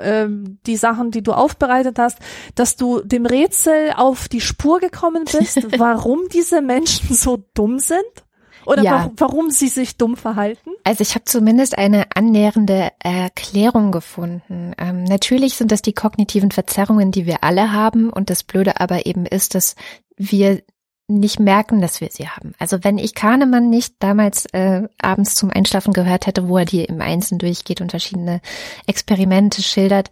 ähm, 0.00 0.58
die 0.66 0.76
Sachen, 0.76 1.10
die 1.10 1.22
du 1.22 1.32
aufbereitet 1.32 1.98
hast, 1.98 2.18
dass 2.54 2.76
du 2.76 3.00
dem 3.00 3.26
Rätsel 3.26 3.92
auf 3.96 4.28
die 4.28 4.40
Spur 4.40 4.80
gekommen 4.80 5.24
bist, 5.24 5.66
warum 5.78 6.28
diese 6.32 6.62
Menschen 6.62 7.14
so 7.14 7.44
dumm 7.54 7.78
sind? 7.78 8.00
Oder 8.66 8.82
ja. 8.82 8.92
warum, 8.92 9.12
warum 9.16 9.50
sie 9.50 9.68
sich 9.68 9.96
dumm 9.96 10.16
verhalten? 10.16 10.70
Also 10.84 11.02
ich 11.02 11.14
habe 11.14 11.24
zumindest 11.24 11.78
eine 11.78 12.04
annähernde 12.14 12.90
Erklärung 12.98 13.90
gefunden. 13.90 14.74
Ähm, 14.78 15.04
natürlich 15.04 15.56
sind 15.56 15.72
das 15.72 15.82
die 15.82 15.94
kognitiven 15.94 16.50
Verzerrungen, 16.50 17.10
die 17.10 17.26
wir 17.26 17.42
alle 17.42 17.72
haben. 17.72 18.10
Und 18.10 18.30
das 18.30 18.42
Blöde 18.42 18.80
aber 18.80 19.06
eben 19.06 19.26
ist, 19.26 19.54
dass 19.54 19.76
wir 20.16 20.62
nicht 21.18 21.40
merken, 21.40 21.80
dass 21.80 22.00
wir 22.00 22.08
sie 22.10 22.28
haben. 22.28 22.54
Also 22.58 22.82
wenn 22.82 22.98
ich 22.98 23.14
Kahnemann 23.14 23.68
nicht 23.68 23.94
damals 23.98 24.46
äh, 24.52 24.88
abends 25.00 25.34
zum 25.34 25.50
Einschlafen 25.50 25.92
gehört 25.92 26.26
hätte, 26.26 26.48
wo 26.48 26.58
er 26.58 26.64
die 26.64 26.84
im 26.84 27.00
Einzelnen 27.00 27.40
durchgeht 27.40 27.80
und 27.80 27.90
verschiedene 27.90 28.40
Experimente 28.86 29.62
schildert, 29.62 30.10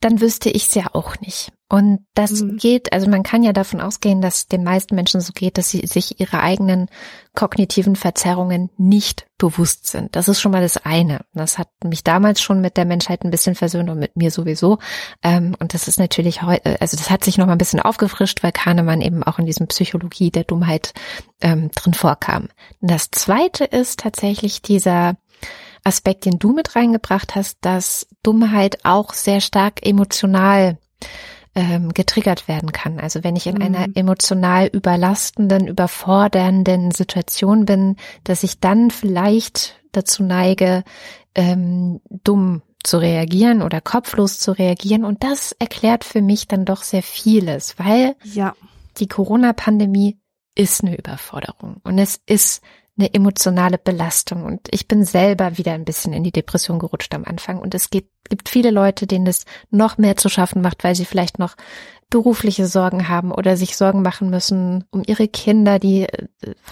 dann 0.00 0.20
wüsste 0.20 0.50
ich 0.50 0.66
es 0.66 0.74
ja 0.74 0.86
auch 0.92 1.18
nicht. 1.20 1.52
Und 1.68 2.04
das 2.14 2.42
mhm. 2.42 2.56
geht, 2.56 2.92
also 2.92 3.08
man 3.08 3.22
kann 3.22 3.44
ja 3.44 3.52
davon 3.52 3.80
ausgehen, 3.80 4.20
dass 4.20 4.48
den 4.48 4.64
meisten 4.64 4.96
Menschen 4.96 5.20
so 5.20 5.32
geht, 5.32 5.56
dass 5.56 5.70
sie 5.70 5.86
sich 5.86 6.18
ihre 6.18 6.40
eigenen 6.40 6.88
kognitiven 7.34 7.96
Verzerrungen 7.96 8.70
nicht 8.76 9.26
bewusst 9.38 9.86
sind. 9.86 10.16
Das 10.16 10.28
ist 10.28 10.40
schon 10.40 10.52
mal 10.52 10.62
das 10.62 10.76
eine. 10.76 11.20
Das 11.32 11.58
hat 11.58 11.68
mich 11.84 12.02
damals 12.02 12.40
schon 12.40 12.60
mit 12.60 12.76
der 12.76 12.84
Menschheit 12.84 13.24
ein 13.24 13.30
bisschen 13.30 13.54
versöhnt 13.54 13.88
und 13.88 13.98
mit 13.98 14.16
mir 14.16 14.30
sowieso. 14.30 14.78
Ähm, 15.22 15.54
und 15.58 15.72
das 15.72 15.88
ist 15.88 15.98
natürlich 15.98 16.42
heute, 16.42 16.80
also 16.80 16.96
das 16.96 17.10
hat 17.10 17.24
sich 17.24 17.38
noch 17.38 17.46
mal 17.46 17.52
ein 17.52 17.58
bisschen 17.58 17.80
aufgefrischt, 17.80 18.42
weil 18.42 18.52
Kahnemann 18.52 19.00
eben 19.00 19.22
auch 19.22 19.38
in 19.38 19.46
diesem 19.46 19.68
Psychologie 19.68 20.30
der 20.30 20.44
Dummheit 20.44 20.92
ähm, 21.40 21.70
drin 21.74 21.94
vorkam. 21.94 22.48
Das 22.80 23.10
zweite 23.10 23.64
ist 23.64 24.00
tatsächlich 24.00 24.60
dieser 24.62 25.16
Aspekt, 25.84 26.26
den 26.26 26.38
du 26.38 26.52
mit 26.52 26.76
reingebracht 26.76 27.34
hast, 27.36 27.58
dass 27.62 28.06
Dummheit 28.22 28.84
auch 28.84 29.14
sehr 29.14 29.40
stark 29.40 29.86
emotional 29.86 30.78
ähm, 31.54 31.92
getriggert 31.92 32.48
werden 32.48 32.72
kann. 32.72 33.00
Also 33.00 33.24
wenn 33.24 33.36
ich 33.36 33.46
in 33.46 33.56
mhm. 33.56 33.62
einer 33.62 33.88
emotional 33.94 34.66
überlastenden, 34.66 35.66
überfordernden 35.66 36.90
Situation 36.90 37.64
bin, 37.64 37.96
dass 38.24 38.42
ich 38.42 38.60
dann 38.60 38.90
vielleicht 38.90 39.80
dazu 39.92 40.22
neige, 40.22 40.84
ähm, 41.34 42.00
dumm 42.24 42.62
zu 42.82 42.98
reagieren 42.98 43.62
oder 43.62 43.80
kopflos 43.80 44.38
zu 44.38 44.52
reagieren. 44.52 45.04
Und 45.04 45.22
das 45.22 45.52
erklärt 45.52 46.04
für 46.04 46.22
mich 46.22 46.48
dann 46.48 46.64
doch 46.64 46.82
sehr 46.82 47.02
vieles, 47.02 47.78
weil 47.78 48.16
ja. 48.24 48.54
die 48.98 49.08
Corona-Pandemie 49.08 50.18
ist 50.54 50.82
eine 50.82 50.96
Überforderung 50.96 51.80
und 51.84 51.98
es 51.98 52.20
ist 52.26 52.62
eine 52.98 53.12
emotionale 53.14 53.78
Belastung. 53.78 54.44
Und 54.44 54.68
ich 54.70 54.88
bin 54.88 55.04
selber 55.04 55.58
wieder 55.58 55.72
ein 55.72 55.84
bisschen 55.84 56.12
in 56.12 56.24
die 56.24 56.32
Depression 56.32 56.78
gerutscht 56.78 57.14
am 57.14 57.24
Anfang. 57.24 57.58
Und 57.58 57.74
es 57.74 57.90
gibt, 57.90 58.10
gibt 58.28 58.48
viele 58.48 58.70
Leute, 58.70 59.06
denen 59.06 59.26
es 59.26 59.44
noch 59.70 59.98
mehr 59.98 60.16
zu 60.16 60.28
schaffen 60.28 60.62
macht, 60.62 60.84
weil 60.84 60.94
sie 60.94 61.04
vielleicht 61.04 61.38
noch 61.38 61.56
berufliche 62.10 62.66
Sorgen 62.66 63.08
haben 63.08 63.30
oder 63.30 63.56
sich 63.56 63.76
Sorgen 63.76 64.02
machen 64.02 64.30
müssen 64.30 64.84
um 64.90 65.02
ihre 65.06 65.28
Kinder, 65.28 65.78
die 65.78 66.02
äh, 66.02 66.26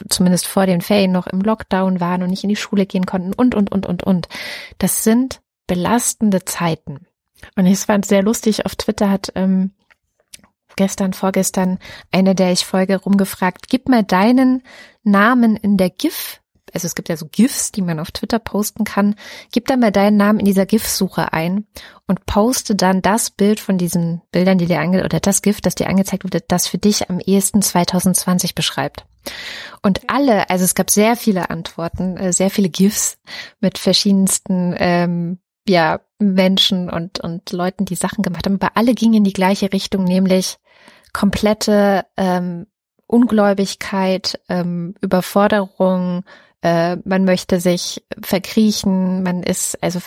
zumindest 0.09 0.47
vor 0.47 0.67
den 0.67 0.81
Ferien 0.81 1.13
noch 1.13 1.29
im 1.29 1.41
Lockdown 1.41 2.01
waren 2.01 2.23
und 2.23 2.31
nicht 2.31 2.43
in 2.43 2.51
die 2.51 2.57
Schule 2.57 2.87
gehen 2.87 3.07
konnten 3.07 3.33
und, 3.33 3.55
und, 3.55 3.71
und, 3.71 3.87
und, 3.87 4.03
und. 4.03 4.29
Das 4.79 5.05
sind 5.05 5.41
belastende 5.67 6.45
Zeiten. 6.45 7.07
Und 7.55 7.67
es 7.67 7.87
war 7.89 8.03
sehr 8.05 8.23
lustig, 8.23 8.67
auf 8.67 8.75
Twitter 8.75 9.09
hat 9.09 9.33
ähm, 9.37 9.71
gestern, 10.79 11.13
vorgestern 11.13 11.79
eine, 12.11 12.35
der 12.35 12.53
ich 12.53 12.65
folge, 12.65 12.97
rumgefragt, 12.97 13.69
gib 13.69 13.89
mal 13.89 14.03
deinen 14.03 14.63
Namen 15.03 15.57
in 15.57 15.77
der 15.77 15.91
GIF, 15.91 16.41
also 16.75 16.87
es 16.87 16.95
gibt 16.95 17.09
ja 17.09 17.17
so 17.17 17.27
GIFs, 17.27 17.73
die 17.73 17.83
man 17.83 17.99
auf 17.99 18.11
Twitter 18.11 18.39
posten 18.39 18.85
kann, 18.85 19.15
gib 19.53 19.67
da 19.67 19.77
mal 19.77 19.93
deinen 19.93 20.17
Namen 20.17 20.39
in 20.39 20.45
dieser 20.45 20.67
GIF-Suche 20.67 21.33
ein 21.33 21.67
und 22.07 22.27
poste 22.27 22.75
dann 22.75 23.03
das 23.03 23.31
Bild 23.31 23.61
von 23.61 23.79
diesen 23.79 24.23
Bildern, 24.31 24.59
die 24.59 24.67
dir 24.67 24.81
ange 24.81 25.05
oder 25.05 25.21
das 25.21 25.43
GIF, 25.43 25.61
das 25.61 25.75
dir 25.75 25.89
angezeigt 25.89 26.25
wurde, 26.25 26.43
das 26.47 26.67
für 26.67 26.79
dich 26.79 27.11
am 27.11 27.21
ehesten 27.21 27.63
2020 27.63 28.55
beschreibt. 28.55 29.05
Und 29.83 30.09
alle, 30.09 30.49
also 30.51 30.65
es 30.65 30.75
gab 30.75 30.91
sehr 30.91 31.17
viele 31.17 31.51
Antworten, 31.51 32.17
äh, 32.17 32.33
sehr 32.33 32.51
viele 32.51 32.69
GIFs 32.69 33.19
mit 33.61 33.79
verschiedensten 33.79 34.75
ähm, 34.79 35.39
ja, 35.69 36.01
Menschen 36.19 36.91
und, 36.91 37.21
und 37.21 37.53
Leuten, 37.53 37.85
die 37.85 37.95
Sachen 37.95 38.23
gemacht 38.23 38.47
haben, 38.47 38.59
aber 38.61 38.77
alle 38.77 38.95
gingen 38.95 39.15
in 39.15 39.25
die 39.25 39.33
gleiche 39.33 39.73
Richtung, 39.73 40.05
nämlich 40.05 40.57
komplette 41.13 42.05
ähm, 42.17 42.67
Ungläubigkeit, 43.07 44.41
ähm, 44.49 44.95
Überforderung, 45.01 46.25
äh, 46.63 46.97
man 47.05 47.25
möchte 47.25 47.61
sich 47.61 48.05
verkriechen, 48.21 49.23
man 49.23 49.43
ist 49.43 49.83
also 49.83 50.01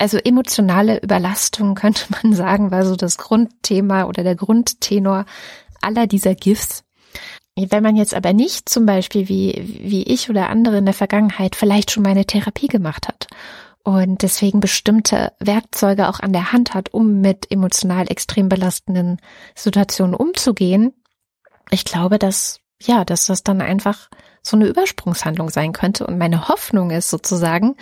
also 0.00 0.16
emotionale 0.18 1.02
Überlastung 1.02 1.74
könnte 1.74 2.04
man 2.22 2.32
sagen, 2.32 2.70
war 2.70 2.84
so 2.84 2.96
das 2.96 3.18
Grundthema 3.18 4.04
oder 4.04 4.22
der 4.22 4.36
Grundtenor 4.36 5.26
aller 5.80 6.06
dieser 6.06 6.34
GIFs. 6.34 6.84
Wenn 7.56 7.82
man 7.82 7.96
jetzt 7.96 8.14
aber 8.14 8.32
nicht 8.32 8.68
zum 8.68 8.86
Beispiel 8.86 9.28
wie, 9.28 9.80
wie 9.82 10.04
ich 10.04 10.30
oder 10.30 10.48
andere 10.48 10.78
in 10.78 10.84
der 10.84 10.94
Vergangenheit 10.94 11.56
vielleicht 11.56 11.90
schon 11.90 12.04
mal 12.04 12.10
eine 12.10 12.24
Therapie 12.24 12.68
gemacht 12.68 13.08
hat 13.08 13.26
und 13.88 14.20
deswegen 14.20 14.60
bestimmte 14.60 15.32
Werkzeuge 15.40 16.10
auch 16.10 16.20
an 16.20 16.34
der 16.34 16.52
Hand 16.52 16.74
hat, 16.74 16.92
um 16.92 17.22
mit 17.22 17.50
emotional 17.50 18.04
extrem 18.10 18.50
belastenden 18.50 19.16
Situationen 19.54 20.14
umzugehen, 20.14 20.92
ich 21.70 21.86
glaube, 21.86 22.18
dass, 22.18 22.60
ja, 22.82 23.06
dass 23.06 23.24
das 23.24 23.44
dann 23.44 23.62
einfach 23.62 24.10
so 24.42 24.58
eine 24.58 24.66
Übersprungshandlung 24.66 25.48
sein 25.48 25.72
könnte. 25.72 26.06
Und 26.06 26.18
meine 26.18 26.48
Hoffnung 26.48 26.90
ist 26.90 27.08
sozusagen, 27.08 27.76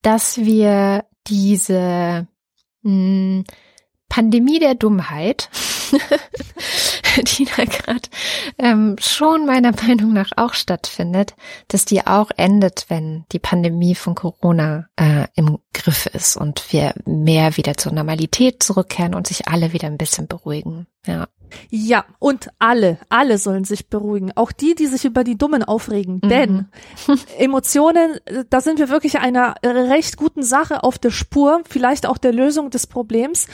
dass 0.00 0.38
wir 0.38 1.04
diese 1.26 2.26
mh, 2.80 2.90
hm, 2.90 3.44
Pandemie 4.08 4.60
der 4.60 4.76
Dummheit, 4.76 5.50
die 7.24 7.44
da 7.44 7.64
gerade 7.64 8.08
ähm, 8.58 8.96
schon 9.00 9.46
meiner 9.46 9.72
Meinung 9.72 10.12
nach 10.12 10.30
auch 10.36 10.54
stattfindet, 10.54 11.34
dass 11.68 11.84
die 11.84 12.06
auch 12.06 12.30
endet, 12.36 12.86
wenn 12.88 13.24
die 13.32 13.38
Pandemie 13.38 13.94
von 13.94 14.14
Corona 14.14 14.88
äh, 14.96 15.26
im 15.34 15.58
Griff 15.72 16.06
ist 16.06 16.36
und 16.36 16.72
wir 16.72 16.94
mehr 17.04 17.56
wieder 17.56 17.76
zur 17.76 17.92
Normalität 17.92 18.62
zurückkehren 18.62 19.14
und 19.14 19.26
sich 19.26 19.48
alle 19.48 19.72
wieder 19.72 19.86
ein 19.86 19.98
bisschen 19.98 20.26
beruhigen. 20.28 20.86
Ja. 21.06 21.28
Ja, 21.70 22.04
und 22.18 22.50
alle, 22.58 22.98
alle 23.08 23.38
sollen 23.38 23.64
sich 23.64 23.88
beruhigen. 23.88 24.32
Auch 24.36 24.52
die, 24.52 24.74
die 24.74 24.86
sich 24.86 25.06
über 25.06 25.24
die 25.24 25.38
Dummen 25.38 25.62
aufregen. 25.62 26.20
Mhm. 26.22 26.28
Denn 26.28 26.68
Emotionen, 27.38 28.18
da 28.50 28.60
sind 28.60 28.78
wir 28.78 28.90
wirklich 28.90 29.18
einer 29.18 29.54
recht 29.64 30.18
guten 30.18 30.42
Sache 30.42 30.82
auf 30.82 30.98
der 30.98 31.10
Spur, 31.10 31.62
vielleicht 31.66 32.06
auch 32.06 32.18
der 32.18 32.32
Lösung 32.32 32.68
des 32.68 32.86
Problems. 32.86 33.46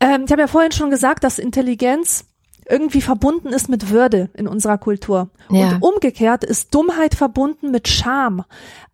Ähm, 0.00 0.24
ich 0.26 0.32
habe 0.32 0.42
ja 0.42 0.48
vorhin 0.48 0.72
schon 0.72 0.90
gesagt, 0.90 1.22
dass 1.22 1.38
Intelligenz 1.38 2.26
irgendwie 2.68 3.00
verbunden 3.00 3.48
ist 3.48 3.68
mit 3.68 3.90
Würde 3.90 4.30
in 4.34 4.48
unserer 4.48 4.78
Kultur. 4.78 5.30
Ja. 5.50 5.76
Und 5.76 5.82
umgekehrt 5.82 6.44
ist 6.44 6.74
Dummheit 6.74 7.14
verbunden 7.14 7.70
mit 7.70 7.88
Scham. 7.88 8.44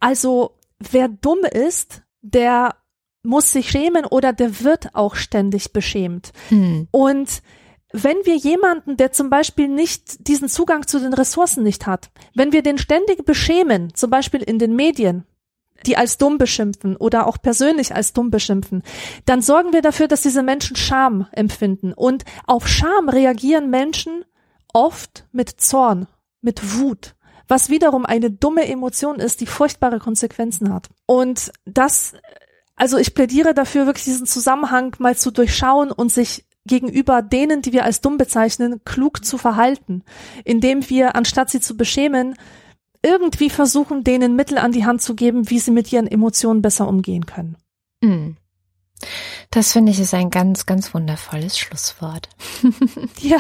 Also 0.00 0.56
wer 0.78 1.08
dumm 1.08 1.40
ist, 1.44 2.02
der 2.22 2.74
muss 3.22 3.52
sich 3.52 3.70
schämen 3.70 4.04
oder 4.04 4.32
der 4.32 4.60
wird 4.62 4.94
auch 4.94 5.14
ständig 5.14 5.72
beschämt. 5.72 6.32
Hm. 6.48 6.88
Und 6.90 7.42
wenn 7.92 8.16
wir 8.24 8.36
jemanden, 8.36 8.96
der 8.96 9.12
zum 9.12 9.30
Beispiel 9.30 9.68
nicht 9.68 10.28
diesen 10.28 10.48
Zugang 10.48 10.86
zu 10.86 11.00
den 11.00 11.14
Ressourcen 11.14 11.62
nicht 11.62 11.86
hat, 11.86 12.10
wenn 12.34 12.52
wir 12.52 12.62
den 12.62 12.78
ständig 12.78 13.24
beschämen, 13.24 13.94
zum 13.94 14.10
Beispiel 14.10 14.42
in 14.42 14.58
den 14.58 14.76
Medien, 14.76 15.24
die 15.86 15.96
als 15.96 16.18
dumm 16.18 16.38
beschimpfen 16.38 16.96
oder 16.96 17.26
auch 17.26 17.38
persönlich 17.40 17.94
als 17.94 18.12
dumm 18.12 18.30
beschimpfen, 18.30 18.82
dann 19.26 19.42
sorgen 19.42 19.72
wir 19.72 19.82
dafür, 19.82 20.08
dass 20.08 20.22
diese 20.22 20.42
Menschen 20.42 20.76
Scham 20.76 21.26
empfinden. 21.32 21.92
Und 21.92 22.24
auf 22.46 22.68
Scham 22.68 23.08
reagieren 23.08 23.70
Menschen 23.70 24.24
oft 24.72 25.26
mit 25.32 25.60
Zorn, 25.60 26.08
mit 26.40 26.78
Wut, 26.78 27.14
was 27.46 27.70
wiederum 27.70 28.04
eine 28.04 28.30
dumme 28.30 28.66
Emotion 28.68 29.16
ist, 29.16 29.40
die 29.40 29.46
furchtbare 29.46 29.98
Konsequenzen 29.98 30.72
hat. 30.72 30.88
Und 31.06 31.52
das, 31.64 32.12
also 32.76 32.98
ich 32.98 33.14
plädiere 33.14 33.54
dafür, 33.54 33.86
wirklich 33.86 34.04
diesen 34.04 34.26
Zusammenhang 34.26 34.94
mal 34.98 35.16
zu 35.16 35.30
durchschauen 35.30 35.90
und 35.90 36.12
sich 36.12 36.44
gegenüber 36.66 37.22
denen, 37.22 37.62
die 37.62 37.72
wir 37.72 37.84
als 37.84 38.00
dumm 38.00 38.18
bezeichnen, 38.18 38.82
klug 38.84 39.24
zu 39.24 39.38
verhalten, 39.38 40.04
indem 40.44 40.88
wir, 40.90 41.16
anstatt 41.16 41.50
sie 41.50 41.60
zu 41.60 41.76
beschämen, 41.76 42.34
irgendwie 43.02 43.50
versuchen, 43.50 44.04
denen 44.04 44.36
Mittel 44.36 44.58
an 44.58 44.72
die 44.72 44.84
Hand 44.84 45.02
zu 45.02 45.14
geben, 45.14 45.50
wie 45.50 45.58
sie 45.58 45.70
mit 45.70 45.92
ihren 45.92 46.06
Emotionen 46.06 46.62
besser 46.62 46.88
umgehen 46.88 47.26
können. 47.26 47.56
Mm. 48.00 48.36
Das 49.50 49.72
finde 49.72 49.92
ich 49.92 50.00
ist 50.00 50.14
ein 50.14 50.30
ganz, 50.30 50.66
ganz 50.66 50.92
wundervolles 50.92 51.58
Schlusswort. 51.58 52.28
ja. 53.20 53.38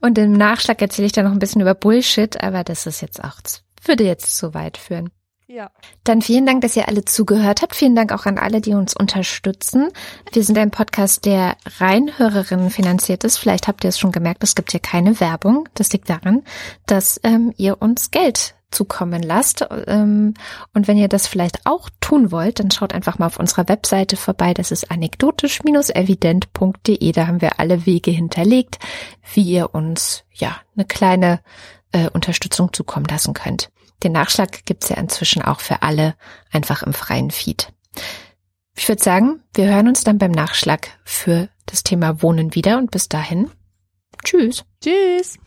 Und 0.00 0.18
im 0.18 0.32
Nachschlag 0.32 0.80
erzähle 0.80 1.06
ich 1.06 1.12
da 1.12 1.22
noch 1.22 1.32
ein 1.32 1.38
bisschen 1.38 1.60
über 1.60 1.74
Bullshit, 1.74 2.42
aber 2.42 2.64
das 2.64 2.86
ist 2.86 3.00
jetzt 3.00 3.22
auch, 3.22 3.38
würde 3.84 4.04
jetzt 4.04 4.36
zu 4.36 4.54
weit 4.54 4.76
führen. 4.76 5.10
Ja. 5.46 5.70
Dann 6.04 6.22
vielen 6.22 6.46
Dank, 6.46 6.62
dass 6.62 6.76
ihr 6.76 6.88
alle 6.88 7.04
zugehört 7.04 7.62
habt. 7.62 7.74
Vielen 7.74 7.94
Dank 7.94 8.12
auch 8.12 8.26
an 8.26 8.38
alle, 8.38 8.60
die 8.60 8.74
uns 8.74 8.96
unterstützen. 8.96 9.88
Wir 10.32 10.44
sind 10.44 10.56
ein 10.56 10.70
Podcast, 10.70 11.26
der 11.26 11.56
rein 11.78 12.10
Hörerinnen 12.16 12.70
finanziert 12.70 13.24
ist. 13.24 13.38
Vielleicht 13.38 13.68
habt 13.68 13.84
ihr 13.84 13.88
es 13.88 13.98
schon 13.98 14.12
gemerkt, 14.12 14.44
es 14.44 14.54
gibt 14.54 14.70
hier 14.70 14.80
keine 14.80 15.20
Werbung. 15.20 15.68
Das 15.74 15.92
liegt 15.92 16.08
daran, 16.08 16.42
dass 16.86 17.20
ähm, 17.22 17.52
ihr 17.56 17.82
uns 17.82 18.10
Geld 18.10 18.54
zukommen 18.72 19.22
lasst. 19.22 19.64
Ähm, 19.86 20.34
und 20.74 20.88
wenn 20.88 20.96
ihr 20.96 21.08
das 21.08 21.26
vielleicht 21.26 21.66
auch 21.66 21.90
tun 22.00 22.32
wollt, 22.32 22.58
dann 22.58 22.70
schaut 22.70 22.94
einfach 22.94 23.18
mal 23.18 23.26
auf 23.26 23.38
unserer 23.38 23.68
Webseite 23.68 24.16
vorbei. 24.16 24.54
Das 24.54 24.70
ist 24.70 24.90
anekdotisch-evident.de. 24.90 27.12
Da 27.12 27.26
haben 27.26 27.42
wir 27.42 27.60
alle 27.60 27.84
Wege 27.86 28.10
hinterlegt, 28.10 28.78
wie 29.34 29.42
ihr 29.42 29.74
uns 29.74 30.24
ja 30.32 30.56
eine 30.74 30.86
kleine 30.86 31.40
äh, 31.92 32.08
Unterstützung 32.08 32.72
zukommen 32.72 33.06
lassen 33.06 33.34
könnt. 33.34 33.70
Den 34.02 34.12
Nachschlag 34.12 34.64
gibt's 34.64 34.88
ja 34.88 34.96
inzwischen 34.96 35.42
auch 35.42 35.60
für 35.60 35.82
alle 35.82 36.14
einfach 36.50 36.82
im 36.82 36.92
freien 36.92 37.30
Feed. 37.30 37.72
Ich 38.74 38.88
würde 38.88 39.02
sagen, 39.02 39.42
wir 39.54 39.66
hören 39.66 39.88
uns 39.88 40.02
dann 40.04 40.18
beim 40.18 40.32
Nachschlag 40.32 40.88
für 41.04 41.48
das 41.66 41.82
Thema 41.82 42.22
Wohnen 42.22 42.54
wieder 42.54 42.78
und 42.78 42.90
bis 42.90 43.08
dahin. 43.08 43.50
Tschüss. 44.24 44.64
Tschüss. 44.82 45.38